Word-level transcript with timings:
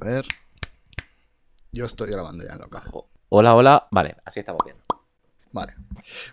A 0.00 0.04
ver. 0.04 0.26
Yo 1.72 1.84
estoy 1.84 2.10
grabando 2.10 2.44
ya 2.44 2.52
en 2.54 2.58
local. 2.60 2.82
Hola, 3.28 3.54
hola. 3.54 3.88
Vale, 3.90 4.16
así 4.24 4.40
estamos 4.40 4.60
bien. 4.64 4.76
Vale. 5.52 5.74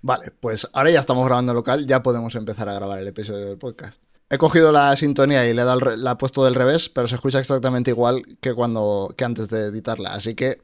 Vale, 0.02 0.32
pues 0.40 0.68
ahora 0.74 0.92
ya 0.92 1.00
estamos 1.00 1.26
grabando 1.26 1.52
en 1.52 1.55
local, 1.57 1.88
ya 1.88 2.04
podemos 2.04 2.36
empezar 2.36 2.70
a 2.70 2.73
grabar 2.73 2.99
el 2.99 3.07
episodio 3.07 3.46
del 3.47 3.57
podcast. 3.57 4.01
He 4.29 4.38
cogido 4.38 4.71
la 4.71 4.96
sintonía 4.96 5.47
y 5.47 5.54
le 5.54 5.62
he, 5.62 5.65
dado 5.65 5.91
el 5.91 6.04
la 6.04 6.12
he 6.12 6.15
puesto 6.15 6.43
del 6.43 6.55
revés, 6.55 6.89
pero 6.89 7.07
se 7.07 7.15
escucha 7.15 7.39
exactamente 7.39 7.91
igual 7.91 8.38
que 8.41 8.54
cuando 8.54 9.13
que 9.17 9.23
antes 9.25 9.50
de 9.50 9.66
editarla. 9.68 10.13
Así 10.13 10.36
que 10.36 10.61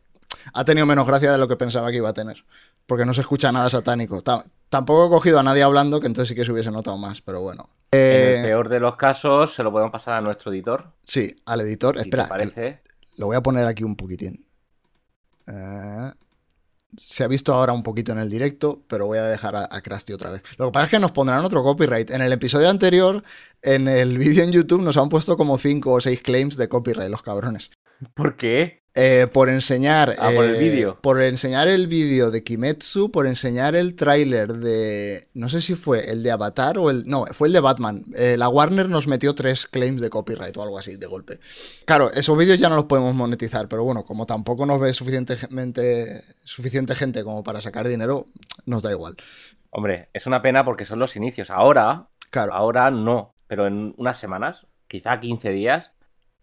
ha 0.54 0.64
tenido 0.66 0.86
menos 0.86 1.06
gracia 1.06 1.32
de 1.32 1.38
lo 1.38 1.48
que 1.48 1.58
pensaba 1.58 1.92
que 1.92 1.98
iba 1.98 2.10
a 2.10 2.14
tener. 2.14 2.44
Porque 2.88 3.06
no 3.06 3.14
se 3.14 3.22
escucha 3.22 3.52
nada 3.52 3.70
satánico. 3.70 4.22
Ta- 4.22 4.44
tampoco 4.70 5.06
he 5.06 5.10
cogido 5.10 5.40
a 5.40 5.44
nadie 5.44 5.64
hablando, 5.64 6.00
que 6.00 6.08
entonces 6.08 6.30
sí 6.30 6.36
que 6.36 6.44
se 6.44 6.52
hubiese 6.52 6.72
notado 6.72 6.98
más, 6.98 7.22
pero 7.22 7.42
bueno. 7.42 7.70
En 7.92 8.00
Eh, 8.00 8.36
el 8.38 8.46
peor 8.48 8.70
de 8.70 8.80
los 8.80 8.96
casos, 8.96 9.54
se 9.54 9.64
lo 9.64 9.72
podemos 9.72 9.92
pasar 9.92 10.16
a 10.16 10.22
nuestro 10.22 10.52
editor. 10.52 10.92
sí, 11.04 11.36
al 11.46 11.62
editor. 11.62 11.96
Si 11.98 12.02
Espera, 12.02 12.24
te 12.24 12.30
parece. 12.30 12.82
Lo 13.18 13.28
voy 13.28 13.36
a 13.36 13.42
poner 13.42 13.66
aquí 13.66 13.84
un 13.84 13.96
poquitín. 13.96 14.46
Eh, 15.48 16.12
se 16.98 17.24
ha 17.24 17.28
visto 17.28 17.54
ahora 17.54 17.74
un 17.74 17.84
poquito 17.84 18.12
en 18.12 18.20
el 18.20 18.30
directo, 18.30 18.84
pero 18.88 19.06
voy 19.06 19.18
a 19.18 19.24
dejar 19.24 19.56
a, 19.56 19.68
a 19.70 19.82
Krusty 19.82 20.14
otra 20.14 20.32
vez. 20.32 20.44
Lo 20.58 20.66
que 20.66 20.72
pasa 20.72 20.86
es 20.86 20.92
que 20.92 21.00
nos 21.00 21.12
pondrán 21.12 21.44
otro 21.46 21.64
copyright. 21.64 22.12
En 22.12 22.22
el 22.22 22.32
episodio 22.34 22.70
anterior, 22.70 23.24
en 23.62 23.88
el 23.88 24.18
vídeo 24.18 24.44
en 24.44 24.52
YouTube, 24.52 24.82
nos 24.82 24.98
han 24.98 25.10
puesto 25.10 25.38
como 25.38 25.58
5 25.58 25.92
o 25.92 26.02
6 26.02 26.22
claims 26.22 26.58
de 26.58 26.68
copyright, 26.68 27.10
los 27.10 27.22
cabrones. 27.22 27.72
¿Por 28.16 28.36
qué? 28.38 28.82
Eh, 28.94 29.28
por 29.32 29.48
enseñar. 29.48 30.16
Ah, 30.20 30.32
por 30.36 30.44
el 30.44 30.56
eh, 30.56 30.60
vídeo. 30.60 31.00
Por 31.02 31.22
enseñar 31.22 31.70
el 31.70 31.88
vídeo 31.88 32.30
de 32.30 32.44
Kimetsu, 32.44 33.10
por 33.10 33.26
enseñar 33.26 33.74
el 33.74 33.96
tráiler 33.96 34.52
de. 34.52 35.30
No 35.34 35.48
sé 35.48 35.62
si 35.62 35.76
fue 35.76 36.12
el 36.12 36.24
de 36.24 36.32
Avatar 36.32 36.78
o 36.78 36.90
el. 36.90 37.08
No, 37.08 37.26
fue 37.28 37.48
el 37.48 37.54
de 37.54 37.62
Batman. 37.62 38.04
Eh, 38.18 38.36
la 38.38 38.50
Warner 38.50 38.90
nos 38.90 39.08
metió 39.08 39.34
tres 39.34 39.66
claims 39.66 40.02
de 40.02 40.10
copyright 40.10 40.58
o 40.58 40.64
algo 40.64 40.78
así, 40.78 40.98
de 40.98 41.08
golpe. 41.08 41.40
Claro, 41.86 42.12
esos 42.12 42.38
vídeos 42.38 42.60
ya 42.60 42.68
no 42.68 42.76
los 42.76 42.84
podemos 42.86 43.16
monetizar, 43.16 43.70
pero 43.70 43.86
bueno, 43.86 44.04
como 44.04 44.26
tampoco 44.26 44.66
nos 44.66 44.82
ve 44.82 44.94
suficientemente, 44.94 46.22
suficiente 46.44 46.94
gente 46.94 47.24
como 47.24 47.44
para 47.44 47.62
sacar 47.62 47.88
dinero, 47.88 48.26
nos 48.66 48.82
da 48.82 48.92
igual. 48.92 49.16
Hombre, 49.70 50.10
es 50.12 50.26
una 50.28 50.42
pena 50.42 50.66
porque 50.66 50.86
son 50.86 51.00
los 51.00 51.16
inicios. 51.16 51.50
Ahora, 51.50 52.08
Claro. 52.30 52.54
ahora 52.54 52.92
no. 52.92 53.36
Pero 53.48 53.68
en 53.68 53.94
unas 53.96 54.20
semanas, 54.20 54.66
quizá 54.90 55.18
15 55.22 55.50
días, 55.50 55.92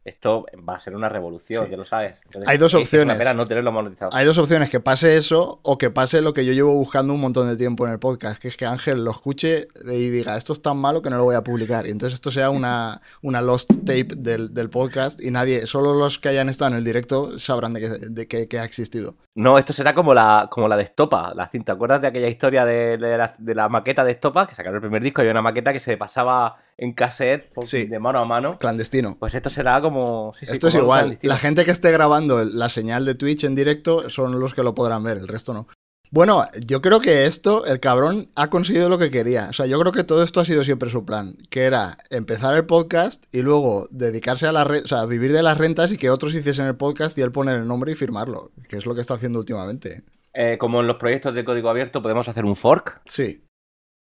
esto 0.08 0.46
va 0.68 0.76
a 0.76 0.80
ser 0.80 0.94
una 0.96 1.08
revolución, 1.08 1.64
Sí. 1.66 1.70
ya 1.70 1.76
lo 1.76 1.84
sabes. 1.84 2.14
Entonces, 2.24 2.48
Hay 2.48 2.58
dos 2.58 2.74
es- 2.74 2.80
Es 2.80 2.86
opciones. 2.86 3.06
una 3.14 3.18
pena 3.18 3.34
no 3.34 3.46
tenerlo 3.46 3.72
monetizado. 3.72 4.10
Hay 4.14 4.24
dos 4.26 4.38
opciones, 4.38 4.70
que 4.70 4.80
pase 4.80 5.16
eso 5.16 5.60
o 5.62 5.78
que 5.78 5.90
pase 5.90 6.20
lo 6.22 6.32
que 6.32 6.44
yo 6.44 6.52
llevo 6.52 6.72
buscando 6.72 7.12
un 7.14 7.20
montón 7.20 7.48
de 7.48 7.56
tiempo 7.56 7.86
en 7.86 7.92
el 7.92 7.98
podcast, 7.98 8.40
que 8.40 8.48
es 8.48 8.56
que 8.56 8.66
Ángel 8.66 9.04
lo 9.04 9.10
escuche 9.10 9.68
y 9.84 10.10
diga, 10.10 10.36
esto 10.36 10.52
es 10.52 10.62
tan 10.62 10.76
malo 10.78 11.02
que 11.02 11.10
no 11.10 11.16
lo 11.16 11.24
voy 11.24 11.36
a 11.36 11.42
publicar. 11.42 11.86
Y 11.86 11.90
entonces 11.90 12.14
esto 12.14 12.30
sea 12.30 12.50
una, 12.50 13.00
una 13.22 13.40
lost 13.40 13.70
tape 13.84 14.08
del, 14.16 14.52
del 14.54 14.70
podcast 14.70 15.22
y 15.22 15.30
nadie, 15.30 15.66
solo 15.66 15.94
los 15.94 16.18
que 16.18 16.28
hayan 16.30 16.48
estado 16.48 16.72
en 16.72 16.78
el 16.78 16.84
directo 16.84 17.38
sabrán 17.38 17.72
de 17.74 17.80
que, 17.80 17.88
de 17.88 18.26
que- 18.26 18.48
que 18.48 18.58
ha 18.58 18.64
existido. 18.64 19.14
No, 19.34 19.56
esto 19.58 19.72
será 19.72 19.94
como 19.94 20.14
la, 20.14 20.48
como 20.50 20.66
la 20.66 20.76
de 20.76 20.82
Estopa, 20.82 21.32
la 21.34 21.48
cinta. 21.48 21.72
¿Te 21.72 21.72
acuerdas 21.76 22.00
de 22.00 22.08
aquella 22.08 22.28
historia 22.28 22.64
de, 22.64 22.96
de 22.98 23.16
la, 23.18 23.34
de 23.38 23.54
la 23.54 23.68
maqueta 23.68 24.02
de 24.04 24.12
Estopa? 24.12 24.46
Que 24.48 24.54
sacaron 24.54 24.76
el 24.76 24.80
primer 24.80 25.02
disco 25.02 25.20
y 25.20 25.22
había 25.22 25.32
una 25.32 25.42
maqueta 25.42 25.72
que 25.72 25.80
se 25.80 25.96
pasaba 25.96 26.56
en 26.78 26.92
cassette 26.92 27.50
Sí. 27.64 27.86
de 27.86 27.98
mano 27.98 28.20
a 28.20 28.24
mano. 28.24 28.58
Clandestino. 28.58 29.16
Pues 29.18 29.34
esto 29.34 29.50
será 29.50 29.80
como. 29.82 30.32
sí, 30.38 30.46
sí, 30.46 30.52
Esto 30.52 30.68
es 30.68 30.74
como 30.74 30.84
igual. 30.84 31.18
La 31.22 31.36
gente 31.36 31.64
que 31.64 31.72
esté 31.72 31.90
grabando 31.90 32.42
la 32.44 32.68
señal 32.70 33.04
de 33.04 33.14
Twitch 33.14 33.44
en 33.44 33.54
directo 33.54 34.08
son 34.08 34.38
los 34.40 34.54
que 34.54 34.62
lo 34.62 34.74
podrán 34.74 35.02
ver, 35.02 35.18
el 35.18 35.28
resto 35.28 35.52
no. 35.52 35.66
Bueno, 36.10 36.42
yo 36.66 36.80
creo 36.80 37.00
que 37.00 37.26
esto, 37.26 37.66
el 37.66 37.80
cabrón 37.80 38.28
ha 38.34 38.48
conseguido 38.48 38.88
lo 38.88 38.96
que 38.96 39.10
quería. 39.10 39.48
O 39.50 39.52
sea, 39.52 39.66
yo 39.66 39.78
creo 39.78 39.92
que 39.92 40.04
todo 40.04 40.22
esto 40.22 40.40
ha 40.40 40.44
sido 40.46 40.64
siempre 40.64 40.88
su 40.88 41.04
plan, 41.04 41.36
que 41.50 41.64
era 41.64 41.98
empezar 42.08 42.54
el 42.54 42.64
podcast 42.64 43.24
y 43.30 43.42
luego 43.42 43.86
dedicarse 43.90 44.46
a 44.46 44.52
la 44.52 44.62
o 44.62 44.86
sea, 44.86 45.04
vivir 45.04 45.34
de 45.34 45.42
las 45.42 45.58
rentas 45.58 45.92
y 45.92 45.98
que 45.98 46.08
otros 46.08 46.34
hiciesen 46.34 46.64
el 46.64 46.76
podcast 46.76 47.18
y 47.18 47.20
él 47.20 47.30
poner 47.30 47.56
el 47.56 47.66
nombre 47.68 47.92
y 47.92 47.94
firmarlo, 47.94 48.52
que 48.70 48.76
es 48.78 48.86
lo 48.86 48.94
que 48.94 49.02
está 49.02 49.14
haciendo 49.14 49.38
últimamente. 49.38 50.02
Eh, 50.32 50.56
como 50.56 50.80
en 50.80 50.86
los 50.86 50.96
proyectos 50.96 51.34
de 51.34 51.44
código 51.44 51.68
abierto, 51.68 52.00
podemos 52.00 52.26
hacer 52.26 52.46
un 52.46 52.56
fork, 52.56 53.02
Sí, 53.06 53.42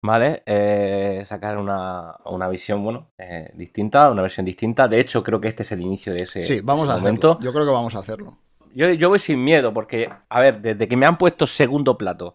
¿vale? 0.07 0.43
Eh, 0.47 1.23
sacar 1.27 1.59
una, 1.59 2.15
una 2.27 2.49
visión, 2.49 2.83
bueno, 2.83 3.09
eh, 3.19 3.51
distinta, 3.55 4.11
una 4.11 4.23
versión 4.23 4.47
distinta. 4.47 4.89
De 4.89 5.01
hecho, 5.01 5.23
creo 5.23 5.41
que 5.41 5.49
este 5.49 5.63
es 5.65 5.73
el 5.73 5.81
inicio 5.81 6.13
de 6.15 6.23
ese 6.25 6.43
sí, 6.43 6.61
vamos 6.63 6.89
a 6.89 6.97
momento. 6.99 7.33
hacerlo. 7.33 7.45
Yo 7.45 7.53
creo 7.53 7.67
que 7.67 7.73
vamos 7.73 7.95
a 7.95 7.99
hacerlo. 7.99 8.39
Yo, 8.75 8.91
yo 8.91 9.09
voy 9.09 9.19
sin 9.19 9.43
miedo 9.43 9.73
porque, 9.75 10.09
a 10.29 10.41
ver, 10.41 10.61
desde 10.61 10.87
que 10.89 10.97
me 10.97 11.07
han 11.07 11.19
puesto 11.19 11.47
segundo 11.47 11.97
plato 11.99 12.35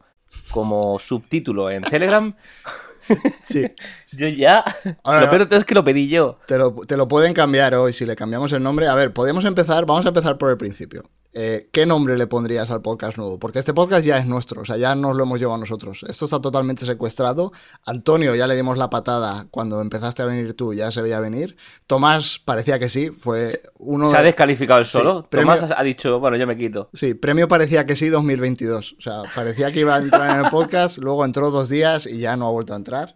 como 0.51 0.97
subtítulo 0.99 1.69
en 1.71 1.83
Telegram, 1.83 2.35
Sí. 3.41 3.65
yo 4.11 4.27
ya... 4.27 4.63
Ahora- 5.03 5.21
lo 5.21 5.29
peor 5.29 5.47
es 5.51 5.65
que 5.65 5.75
lo 5.75 5.83
pedí 5.83 6.07
yo. 6.07 6.37
Te 6.47 6.57
lo, 6.57 6.71
te 6.73 6.97
lo 6.97 7.07
pueden 7.07 7.33
cambiar 7.33 7.73
hoy 7.75 7.93
si 7.93 8.05
le 8.05 8.15
cambiamos 8.15 8.51
el 8.53 8.61
nombre. 8.63 8.87
A 8.87 8.95
ver, 8.95 9.13
podemos 9.13 9.45
empezar, 9.45 9.85
vamos 9.85 10.05
a 10.05 10.09
empezar 10.09 10.37
por 10.37 10.51
el 10.51 10.57
principio. 10.57 11.03
Eh, 11.33 11.69
¿Qué 11.71 11.85
nombre 11.85 12.17
le 12.17 12.27
pondrías 12.27 12.71
al 12.71 12.81
podcast 12.81 13.17
nuevo? 13.17 13.39
Porque 13.39 13.59
este 13.59 13.73
podcast 13.73 14.05
ya 14.05 14.17
es 14.17 14.25
nuestro, 14.25 14.61
o 14.61 14.65
sea, 14.65 14.75
ya 14.75 14.95
nos 14.95 15.15
lo 15.15 15.23
hemos 15.23 15.39
llevado 15.39 15.57
nosotros. 15.57 16.03
Esto 16.09 16.25
está 16.25 16.41
totalmente 16.41 16.85
secuestrado. 16.85 17.53
Antonio 17.85 18.35
ya 18.35 18.47
le 18.47 18.55
dimos 18.55 18.77
la 18.77 18.89
patada 18.89 19.45
cuando 19.49 19.79
empezaste 19.79 20.21
a 20.21 20.25
venir 20.25 20.53
tú, 20.55 20.73
ya 20.73 20.91
se 20.91 21.01
veía 21.01 21.21
venir. 21.21 21.55
Tomás 21.87 22.39
parecía 22.43 22.79
que 22.79 22.89
sí, 22.89 23.11
fue 23.11 23.61
uno 23.77 24.11
Se 24.11 24.17
ha 24.17 24.21
descalificado 24.23 24.79
el 24.81 24.85
Sí, 24.85 24.91
solo. 24.91 25.27
premio- 25.29 25.55
Tomás 25.55 25.73
ha 25.77 25.83
dicho, 25.83 26.19
bueno, 26.19 26.35
yo 26.35 26.45
me 26.45 26.57
quito. 26.57 26.89
Sí, 26.93 27.13
premio 27.13 27.47
parecía 27.47 27.85
que 27.85 27.95
sí 27.95 28.09
2022. 28.09 28.95
O 28.97 29.01
sea, 29.01 29.23
parecía 29.33 29.71
que 29.71 29.79
iba 29.79 29.95
a 29.95 29.99
entrar 29.99 30.37
en 30.37 30.45
el 30.45 30.51
podcast, 30.51 30.97
luego 30.97 31.23
entró 31.23 31.49
dos 31.49 31.69
días 31.69 32.07
y 32.07 32.17
ya 32.19 32.35
no 32.35 32.47
ha 32.47 32.51
vuelto 32.51 32.73
a 32.73 32.77
entrar. 32.77 33.15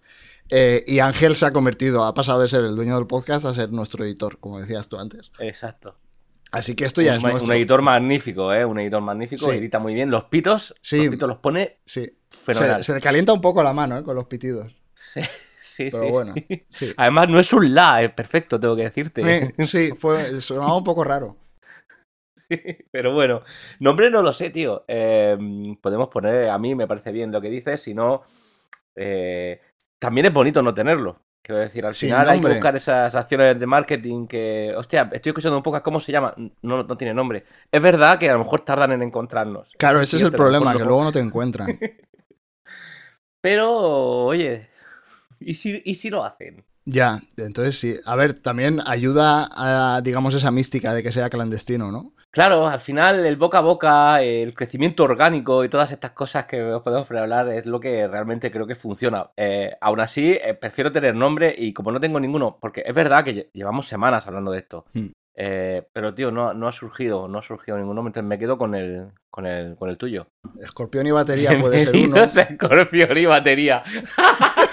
Eh, 0.50 0.84
y 0.88 1.00
Ángel 1.00 1.36
se 1.36 1.48
ha 1.48 1.52
convertido, 1.52 2.06
ha 2.06 2.14
pasado 2.14 2.40
de 2.40 2.48
ser 2.48 2.64
el 2.64 2.76
dueño 2.76 2.96
del 2.96 3.08
podcast 3.08 3.46
a 3.46 3.54
ser 3.54 3.72
nuestro 3.72 4.06
editor, 4.06 4.38
como 4.40 4.60
decías 4.62 4.88
tú 4.88 4.98
antes. 5.00 5.32
Exacto. 5.40 5.96
Así 6.56 6.76
que 6.76 6.86
esto 6.86 7.02
ya 7.02 7.12
un, 7.12 7.18
es 7.18 7.24
nuestro. 7.24 7.46
un 7.48 7.54
editor 7.58 7.82
magnífico, 7.82 8.54
¿eh? 8.54 8.66
Un 8.66 8.80
editor 8.80 9.02
magnífico, 9.02 9.50
Sí. 9.52 9.58
edita 9.58 9.80
muy 9.80 9.94
bien. 9.94 10.10
Los 10.12 10.26
pitos, 10.26 10.74
Sí. 10.82 10.98
los 10.98 11.10
pitos 11.10 11.28
los 11.30 11.38
pone 11.40 11.78
Sí. 11.86 12.18
fenomenal. 12.30 12.78
Se, 12.78 12.84
se 12.86 12.94
le 12.94 13.02
calienta 13.02 13.34
un 13.34 13.42
poco 13.42 13.62
la 13.64 13.74
mano 13.74 13.98
¿eh? 13.98 14.04
con 14.04 14.16
los 14.16 14.26
pitidos. 14.26 14.74
Sí, 14.94 15.22
sí, 15.58 15.90
Pero 15.92 16.04
sí. 16.06 16.12
bueno, 16.12 16.34
sí. 16.70 16.90
Además, 16.98 17.30
no 17.30 17.40
es 17.40 17.52
un 17.54 17.74
la, 17.74 18.02
es 18.04 18.12
perfecto, 18.12 18.60
tengo 18.60 18.76
que 18.76 18.84
decirte. 18.84 19.22
Eh, 19.22 19.54
sí, 19.68 19.92
fue, 20.00 20.40
sonaba 20.42 20.78
un 20.78 20.84
poco 20.84 21.04
raro. 21.04 21.38
Pero 22.92 23.14
bueno, 23.14 23.42
nombre 23.80 24.10
no 24.12 24.22
lo 24.22 24.32
sé, 24.32 24.52
tío. 24.52 24.86
Eh, 24.88 25.36
podemos 25.82 26.10
poner, 26.10 26.50
a 26.50 26.58
mí 26.60 26.76
me 26.76 26.88
parece 26.88 27.12
bien 27.12 27.32
lo 27.32 27.42
que 27.42 27.50
dices, 27.50 27.82
si 27.82 27.96
no, 27.96 28.22
eh, 28.96 29.60
también 30.00 30.28
es 30.28 30.34
bonito 30.34 30.62
no 30.62 30.74
tenerlo. 30.74 31.25
Quiero 31.46 31.62
decir, 31.62 31.86
al 31.86 31.94
Sin 31.94 32.10
final 32.10 32.28
hay 32.28 32.42
que 32.42 32.48
buscar 32.48 32.76
esas 32.76 33.14
acciones 33.14 33.60
de 33.60 33.68
marketing 33.68 34.26
que, 34.26 34.74
hostia, 34.76 35.08
estoy 35.14 35.30
escuchando 35.30 35.56
un 35.56 35.62
poco 35.62 35.80
cómo 35.84 36.02
se 36.02 36.12
llama, 36.12 36.34
no, 36.64 36.82
no 36.82 36.98
tiene 36.98 37.14
nombre. 37.14 37.46
Es 37.72 37.80
verdad 37.80 38.18
que 38.18 38.28
a 38.28 38.34
lo 38.34 38.40
mejor 38.40 38.62
tardan 38.62 38.94
en 38.94 39.04
encontrarnos. 39.04 39.70
Claro, 39.78 40.02
ese 40.02 40.16
es 40.16 40.24
el 40.24 40.32
problema, 40.32 40.76
que 40.76 40.84
luego 40.84 41.04
no 41.04 41.12
te 41.12 41.20
encuentran. 41.20 41.80
Pero, 43.42 44.26
oye, 44.26 44.70
¿y 45.40 45.54
si, 45.54 45.84
¿y 45.86 45.94
si 45.94 46.10
lo 46.10 46.26
hacen? 46.26 46.66
Ya, 46.86 47.20
entonces 47.38 47.78
sí. 47.78 47.94
A 48.08 48.16
ver, 48.16 48.34
también 48.34 48.82
ayuda 48.84 49.48
a, 49.52 50.02
digamos, 50.02 50.34
esa 50.34 50.50
mística 50.50 50.96
de 50.96 51.04
que 51.04 51.12
sea 51.12 51.30
clandestino, 51.30 51.92
¿no? 51.92 52.15
Claro, 52.36 52.68
al 52.68 52.82
final 52.82 53.26
el 53.26 53.38
boca 53.38 53.60
a 53.60 53.62
boca, 53.62 54.22
el 54.22 54.54
crecimiento 54.54 55.06
orgánico 55.06 55.64
y 55.64 55.70
todas 55.70 55.90
estas 55.94 56.12
cosas 56.12 56.44
que 56.46 56.62
os 56.62 56.82
podemos 56.84 57.10
hablar 57.10 57.48
es 57.48 57.66
lo 57.66 57.80
que 57.80 58.06
realmente 58.10 58.52
creo 58.52 58.68
que 58.68 58.76
funciona. 58.76 59.30
Eh, 59.38 59.74
aún 59.80 60.02
así, 60.02 60.34
eh, 60.34 60.54
prefiero 60.54 60.92
tener 60.92 61.16
nombre 61.16 61.56
y 61.58 61.72
como 61.72 61.94
no 61.94 62.00
tengo 62.02 62.20
ninguno, 62.20 62.58
porque 62.60 62.84
es 62.86 62.94
verdad 62.94 63.24
que 63.24 63.34
lle- 63.34 63.48
llevamos 63.54 63.88
semanas 63.88 64.28
hablando 64.28 64.52
de 64.52 64.60
esto, 64.60 64.84
Hmm. 64.94 65.08
eh, 65.34 65.84
pero 65.94 66.14
tío, 66.14 66.30
no, 66.30 66.54
no 66.54 66.68
ha 66.68 66.74
surgido, 66.74 67.30
no 67.30 67.40
ha 67.40 67.42
surgido 67.44 67.78
ningún 67.78 67.96
nombre, 67.96 68.10
entonces 68.10 68.28
me 68.28 68.38
quedo 68.38 68.58
con 68.58 68.76
el, 68.76 69.08
con 69.32 69.46
el, 69.46 69.78
con 69.78 69.90
el 69.90 69.98
tuyo. 69.98 70.28
Escorpión 70.62 71.08
y 71.08 71.12
batería 71.12 71.58
puede 71.58 71.80
ser 71.86 71.96
uno. 71.96 72.18
Escorpión 72.18 73.18
y 73.18 73.26
batería. 73.28 73.82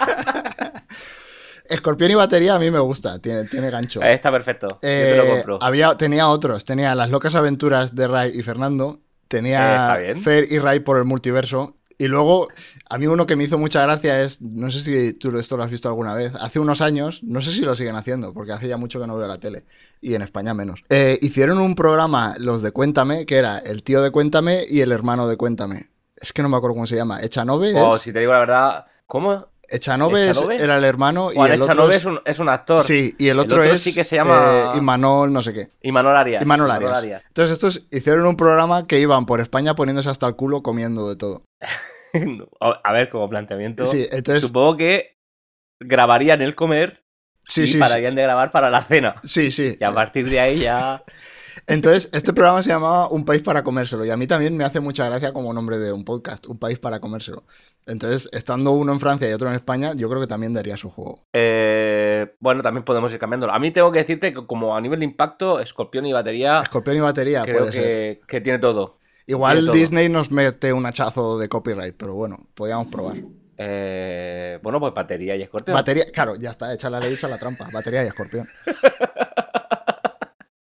Escorpión 1.73 2.11
y 2.11 2.15
batería 2.15 2.55
a 2.55 2.59
mí 2.59 2.71
me 2.71 2.79
gusta, 2.79 3.19
tiene, 3.19 3.45
tiene 3.45 3.71
gancho. 3.71 4.01
Está 4.03 4.31
perfecto, 4.31 4.69
yo 4.69 4.79
te 4.81 5.13
Eh, 5.13 5.17
lo 5.17 5.27
compro. 5.27 5.59
había, 5.63 5.97
tenía 5.97 6.29
otros, 6.29 6.65
tenía 6.65 6.95
las 6.95 7.11
locas 7.11 7.35
aventuras 7.35 7.95
de 7.95 8.09
Ray 8.09 8.33
y 8.35 8.43
Fernando, 8.43 9.01
Eh, 9.01 9.27
tenía 9.29 9.97
bien. 10.03 10.23
Fer 10.23 10.45
y 10.51 10.59
Ray 10.59 10.81
por 10.81 10.99
el 10.99 11.05
multiverso, 11.05 11.79
y 11.99 12.09
luego 12.09 12.49
a 12.91 12.99
mí 12.99 13.07
uno 13.07 13.27
que 13.27 13.37
me 13.37 13.45
hizo 13.45 13.59
mucha 13.59 13.83
gracia 13.83 14.23
es, 14.23 14.41
no 14.43 14.71
sé 14.71 14.81
si 14.83 15.15
tú 15.15 15.37
esto 15.39 15.57
lo 15.57 15.63
has 15.63 15.71
visto 15.71 15.89
alguna 15.89 16.15
vez, 16.15 16.35
hace 16.35 16.59
unos 16.59 16.81
años, 16.81 17.21
no 17.23 17.41
sé 17.41 17.51
si 17.53 17.63
lo 17.63 17.75
siguen 17.75 17.97
haciendo, 17.97 18.35
porque 18.35 18.53
hace 18.53 18.69
ya 18.69 18.77
mucho 18.77 19.01
que 19.01 19.07
no 19.07 19.17
veo 19.17 19.29
la 19.29 19.39
tele, 19.39 19.65
y 20.01 20.15
en 20.15 20.23
España 20.23 20.53
menos, 20.53 20.85
eh, 20.91 21.19
hicieron 21.23 21.59
un 21.59 21.75
programa, 21.75 22.35
los 22.39 22.61
de 22.63 22.73
Cuéntame, 22.73 23.25
que 23.25 23.37
era 23.37 23.59
el 23.59 23.83
tío 23.83 24.03
de 24.03 24.11
Cuéntame 24.11 24.65
y 24.69 24.81
el 24.81 24.93
hermano 24.93 25.29
de 25.29 25.37
Cuéntame. 25.37 25.87
Es 26.17 26.33
que 26.33 26.43
no 26.43 26.49
me 26.49 26.57
acuerdo 26.57 26.75
cómo 26.75 26.87
se 26.87 26.95
llama. 26.97 27.21
Echanove 27.21 27.73
Oh, 27.81 27.97
es... 27.97 28.03
si 28.03 28.13
te 28.13 28.21
digo 28.21 28.33
la 28.33 28.39
verdad, 28.41 28.87
¿cómo? 29.07 29.47
Echanove 29.73 30.31
era 30.59 30.77
el 30.77 30.85
hermano 30.85 31.33
y 31.33 31.37
Juan 31.37 31.53
el 31.53 31.63
otro 31.63 31.73
Echanove 31.75 31.95
es... 31.95 32.01
es 32.01 32.05
un, 32.05 32.21
es 32.25 32.39
un 32.39 32.49
actor. 32.49 32.83
Sí, 32.83 33.15
y 33.19 33.25
el 33.27 33.31
El 33.33 33.39
otro, 33.41 33.61
otro 33.63 33.73
es 33.75 33.83
sí 33.83 33.93
que 33.95 34.05
se 34.05 34.17
llama- 34.17 34.69
eh, 34.75 34.79
Imanol 34.79 35.33
no 35.33 35.43
sé 35.43 35.53
qué. 35.53 35.71
Imanol 35.83 36.17
Arias. 36.17 36.43
Imanol 36.43 36.69
Imanol 36.69 36.95
Arias. 36.95 37.23
Entonces 37.29 37.53
estos 37.53 37.87
hicieron 37.91 38.27
un 38.27 38.37
programa 38.37 38.87
que 38.87 39.01
iban 39.01 39.27
por 39.27 39.41
España 39.41 39.75
poniéndose 39.75 40.09
hasta 40.11 40.27
el 40.27 40.37
culo 40.37 40.63
comiendo 40.63 41.09
de 41.09 41.17
todo. 41.17 41.45
A 42.61 42.93
ver, 42.93 43.09
como 43.09 43.29
planteamiento. 43.31 43.87
Sí, 43.87 44.07
entonces... 44.13 44.43
Supongo 44.45 44.77
que 44.77 45.17
grabarían 45.81 46.43
el 46.43 46.55
comer 46.55 47.03
Sí, 47.45 47.63
y 47.63 47.67
sí, 47.67 47.73
sí. 47.75 47.79
pararían 47.79 48.15
de 48.15 48.23
grabar 48.23 48.53
para 48.53 48.71
la 48.71 48.85
cena. 48.85 49.17
Sí, 49.25 49.51
sí. 49.51 49.77
Y 49.81 49.83
a 49.85 49.91
partir 49.91 50.29
de 50.29 50.39
ahí 50.39 50.61
ya. 50.61 51.03
Entonces, 51.67 52.09
este 52.13 52.33
programa 52.33 52.63
se 52.63 52.71
llamaba 52.71 53.09
Un 53.09 53.25
país 53.25 53.43
para 53.43 53.63
comérselo 53.63 54.05
y 54.05 54.11
a 54.11 54.17
mí 54.17 54.27
también 54.27 54.57
me 54.57 54.65
hace 54.65 54.81
mucha 54.81 55.07
gracia 55.07 55.33
como 55.33 55.53
nombre 55.53 55.79
de 55.79 55.93
un 55.93 56.05
podcast, 56.05 56.47
Un 56.47 56.59
país 56.59 56.79
para 56.79 57.01
comérselo. 57.01 57.45
Entonces, 57.87 58.29
estando 58.33 58.73
uno 58.73 58.93
en 58.93 59.01
Francia 59.01 59.29
y 59.29 59.33
otro 59.33 59.49
en 59.49 59.55
España, 59.55 59.93
yo 59.95 60.09
creo 60.09 60.21
que 60.21 60.27
también 60.27 60.55
daría 60.55 60.77
su 60.77 60.91
juego. 60.91 61.25
Eh, 61.33 62.35
bueno, 62.41 62.63
también 62.63 62.85
podemos 62.85 63.13
ir 63.13 63.19
cambiándolo. 63.19 63.53
A 63.53 63.59
mí 63.59 63.71
tengo 63.71 63.91
que 63.91 63.99
decirte 63.99 64.33
que 64.33 64.47
como 64.47 64.77
a 64.77 64.81
nivel 64.81 65.01
de 65.01 65.05
impacto, 65.05 65.61
Escorpión 65.61 66.07
y 66.07 66.13
batería... 66.13 66.61
Escorpión 66.61 66.97
y 66.97 67.01
batería 67.01 67.43
creo 67.43 67.59
puede 67.59 67.73
que, 67.73 67.73
ser. 67.73 68.21
que 68.27 68.41
tiene 68.41 68.59
todo. 68.59 68.99
Igual. 69.27 69.71
Disney 69.73 70.09
nos 70.09 70.31
mete 70.31 70.73
un 70.73 70.87
hachazo 70.87 71.39
de 71.39 71.49
copyright, 71.49 71.95
pero 71.97 72.15
bueno, 72.15 72.39
podríamos 72.55 72.89
probar. 72.89 73.17
Eh, 73.57 74.59
bueno, 74.63 74.81
pues 74.81 74.93
batería 74.95 75.37
y 75.37 75.43
Escorpión. 75.43 75.75
Batería, 75.75 76.05
claro, 76.13 76.37
ya 76.37 76.51
está, 76.51 76.73
hecha 76.73 76.91
la 76.91 76.99
ley, 76.99 77.15
hecha 77.15 77.29
la 77.29 77.39
trampa. 77.39 77.69
Batería 77.73 78.03
y 78.05 78.07
escorpión. 78.07 78.49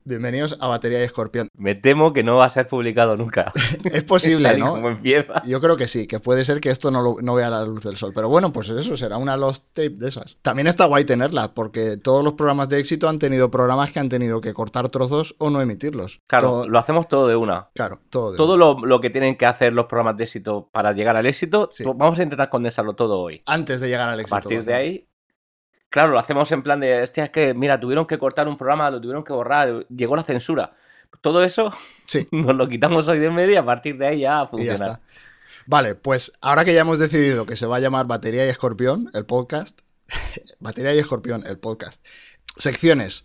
Bienvenidos 0.04 0.56
a 0.60 0.66
Batería 0.66 0.98
y 1.00 1.04
Escorpión. 1.04 1.46
Me 1.56 1.76
temo 1.76 2.12
que 2.12 2.24
no 2.24 2.36
va 2.36 2.46
a 2.46 2.48
ser 2.48 2.66
publicado 2.66 3.16
nunca. 3.16 3.52
Es 3.84 4.02
posible, 4.02 4.58
¿no? 4.58 5.00
Yo 5.44 5.60
creo 5.60 5.76
que 5.76 5.86
sí, 5.86 6.08
que 6.08 6.18
puede 6.18 6.44
ser 6.44 6.60
que 6.60 6.70
esto 6.70 6.90
no, 6.90 7.02
lo- 7.02 7.16
no 7.22 7.34
vea 7.36 7.48
la 7.50 7.64
luz 7.64 7.82
del 7.84 7.96
sol. 7.96 8.10
Pero 8.12 8.28
bueno, 8.28 8.52
pues 8.52 8.68
eso 8.68 8.96
será 8.96 9.16
una 9.16 9.36
lost 9.36 9.64
tape 9.72 9.90
de 9.90 10.08
esas. 10.08 10.36
También 10.42 10.66
está 10.66 10.86
guay 10.86 11.04
tenerla, 11.04 11.54
porque 11.54 11.96
todos 11.98 12.24
los 12.24 12.32
programas 12.32 12.68
de 12.68 12.80
éxito 12.80 13.08
han 13.08 13.20
tenido 13.20 13.48
programas 13.50 13.92
que 13.92 14.00
han 14.00 14.08
tenido 14.08 14.40
que 14.40 14.52
cortar 14.52 14.88
trozos 14.88 15.36
o 15.38 15.50
no 15.50 15.60
emitirlos. 15.60 16.20
Claro, 16.26 16.48
Todo- 16.48 16.68
lo 16.68 16.78
hacemos 16.80 17.06
todo 17.06 17.28
de 17.28 17.36
una. 17.36 17.68
claro, 17.72 18.00
todo. 18.10 18.32
de- 18.32 18.36
Todo 18.38 18.56
lo, 18.56 18.84
lo 18.84 19.00
que 19.00 19.10
tienen 19.10 19.36
que 19.36 19.46
hacer 19.46 19.72
los 19.72 19.86
programas 19.86 20.16
de 20.16 20.24
éxito 20.24 20.68
para 20.72 20.92
llegar 20.92 21.16
al 21.16 21.26
éxito, 21.26 21.68
Sí. 21.70 21.84
vamos 21.84 22.18
a 22.18 22.22
intentar 22.24 22.48
condensarlo 22.50 22.94
todo 22.94 23.20
hoy. 23.20 23.40
Antes 23.46 23.80
de 23.80 23.88
llegar 23.88 24.08
al 24.08 24.18
A 24.18 24.22
éxito. 24.22 24.34
partir 24.34 24.58
lo 24.58 24.64
de 24.64 24.74
ahí, 24.74 25.08
claro, 25.92 26.10
lo 26.10 26.18
hacemos 26.18 26.50
en 26.50 26.62
plan 26.64 26.80
de, 26.80 27.02
hostia, 27.02 27.24
es 27.26 27.30
que, 27.30 27.54
mira, 27.54 27.78
tuvieron 27.78 28.06
que 28.06 28.18
cortar 28.18 28.48
un 28.48 28.56
programa, 28.58 28.90
lo 28.90 29.00
tuvieron 29.00 29.22
que 29.22 29.32
borrar, 29.32 29.86
llegó 29.88 30.16
la 30.16 30.24
censura. 30.24 30.74
Todo 31.20 31.44
eso 31.44 31.72
Sí, 32.06 32.26
nos 32.32 32.56
lo 32.56 32.68
quitamos 32.68 33.06
hoy 33.06 33.20
de 33.20 33.26
en 33.26 33.34
medio 33.34 33.52
y 33.52 33.56
a 33.56 33.64
partir 33.64 33.96
de 33.98 34.06
ahí 34.08 34.20
ya 34.20 34.40
a 34.40 34.42
y 34.42 34.64
ya 34.64 34.76
funcionar. 34.76 34.88
está. 34.88 35.00
Vale, 35.66 35.94
pues 35.94 36.32
ahora 36.40 36.64
que 36.64 36.74
ya 36.74 36.80
hemos 36.80 36.98
decidido 36.98 37.46
que 37.46 37.54
se 37.54 37.66
va 37.66 37.76
a 37.76 37.80
llamar 37.80 38.06
Batería 38.06 38.44
y 38.44 38.48
Escorpión, 38.48 39.10
el 39.14 39.26
podcast. 39.26 39.82
Batería 40.58 40.94
y 40.94 40.98
Escorpión, 40.98 41.44
el 41.46 41.58
podcast. 41.58 42.04
Secciones. 42.56 43.22